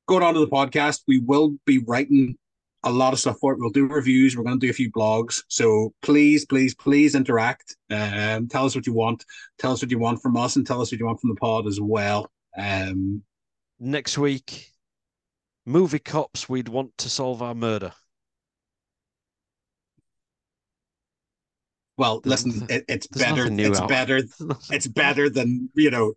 going 0.07 0.23
on 0.23 0.35
to 0.35 0.41
the 0.41 0.49
podcast, 0.49 1.01
we 1.09 1.21
will 1.21 1.55
be 1.65 1.79
writing 1.79 2.37
a 2.85 2.90
lot 2.90 3.12
of 3.12 3.19
stuff 3.20 3.39
for 3.40 3.52
it. 3.52 3.59
We'll 3.59 3.70
do 3.70 3.86
reviews. 3.86 4.36
We're 4.36 4.44
going 4.44 4.59
to 4.61 4.66
do 4.66 4.70
a 4.70 4.74
few 4.74 4.90
blogs. 4.93 5.43
So 5.48 5.93
please, 6.02 6.44
please, 6.47 6.74
please 6.74 7.15
interact. 7.15 7.77
Um, 7.90 8.48
tell 8.48 8.66
us 8.66 8.74
what 8.74 8.86
you 8.86 8.93
want. 8.93 9.24
Tell 9.59 9.73
us 9.73 9.82
what 9.82 9.90
you 9.90 9.98
want 9.98 10.20
from 10.23 10.36
us, 10.36 10.56
and 10.56 10.66
tell 10.66 10.81
us 10.81 10.93
what 10.93 10.98
you 10.98 11.06
want 11.06 11.20
from 11.20 11.31
the 11.31 11.36
pod 11.36 11.66
as 11.66 11.81
well. 11.81 12.31
Um, 12.56 13.23
Next 13.81 14.16
week, 14.16 14.70
movie 15.66 15.98
cops, 15.98 16.48
we'd 16.48 16.69
want 16.69 16.97
to 16.98 17.09
solve 17.11 17.43
our 17.43 17.55
murder. 17.55 17.93
well, 21.97 22.20
listen, 22.24 22.66
it, 22.69 22.85
it's 22.89 23.06
there's 23.09 23.31
better. 23.31 23.47
It's 23.51 23.81
out. 23.81 23.89
better. 23.89 24.23
It's 24.70 24.86
better 24.86 25.31
than 25.31 25.70
you 25.74 25.90
know 25.90 26.15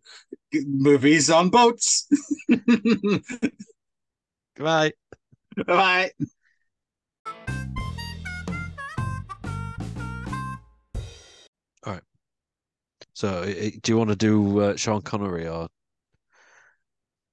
movies 0.53 1.29
on 1.29 1.49
boats. 1.49 2.07
Goodbye. 4.55 4.93
Bye. 5.65 6.11
So, 13.17 13.45
do 13.45 13.91
you 13.91 13.97
want 13.97 14.11
to 14.11 14.15
do 14.15 14.59
uh, 14.61 14.75
Sean 14.75 15.01
Connery 15.01 15.47
or 15.47 15.67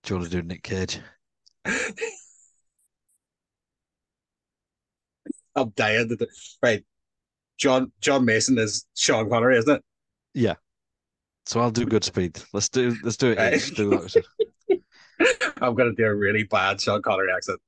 do 0.03 0.15
you 0.15 0.19
want 0.19 0.31
to 0.31 0.41
do 0.41 0.49
Nick 0.49 0.63
Cage? 0.63 0.99
I'm 5.55 5.69
dying. 5.77 6.09
To 6.09 6.17
do- 6.17 6.27
right, 6.63 6.83
John 7.59 7.93
John 8.01 8.25
Mason 8.25 8.57
is 8.57 8.87
Sean 8.97 9.29
Connery, 9.29 9.59
isn't 9.59 9.75
it? 9.77 9.83
Yeah. 10.33 10.55
So 11.45 11.61
I'll 11.61 11.71
do 11.71 11.85
Goodspeed. 11.85 12.43
Let's 12.55 12.71
do 12.71 12.97
let's 13.03 13.19
do 13.19 13.33
it 13.33 13.39
Right. 13.39 13.53
each. 13.53 13.75
Do. 13.75 14.07
I'm 15.61 15.75
gonna 15.75 15.93
do 15.95 16.07
a 16.07 16.15
really 16.15 16.45
bad 16.45 16.81
Sean 16.81 17.03
Connery 17.03 17.31
accent. 17.31 17.61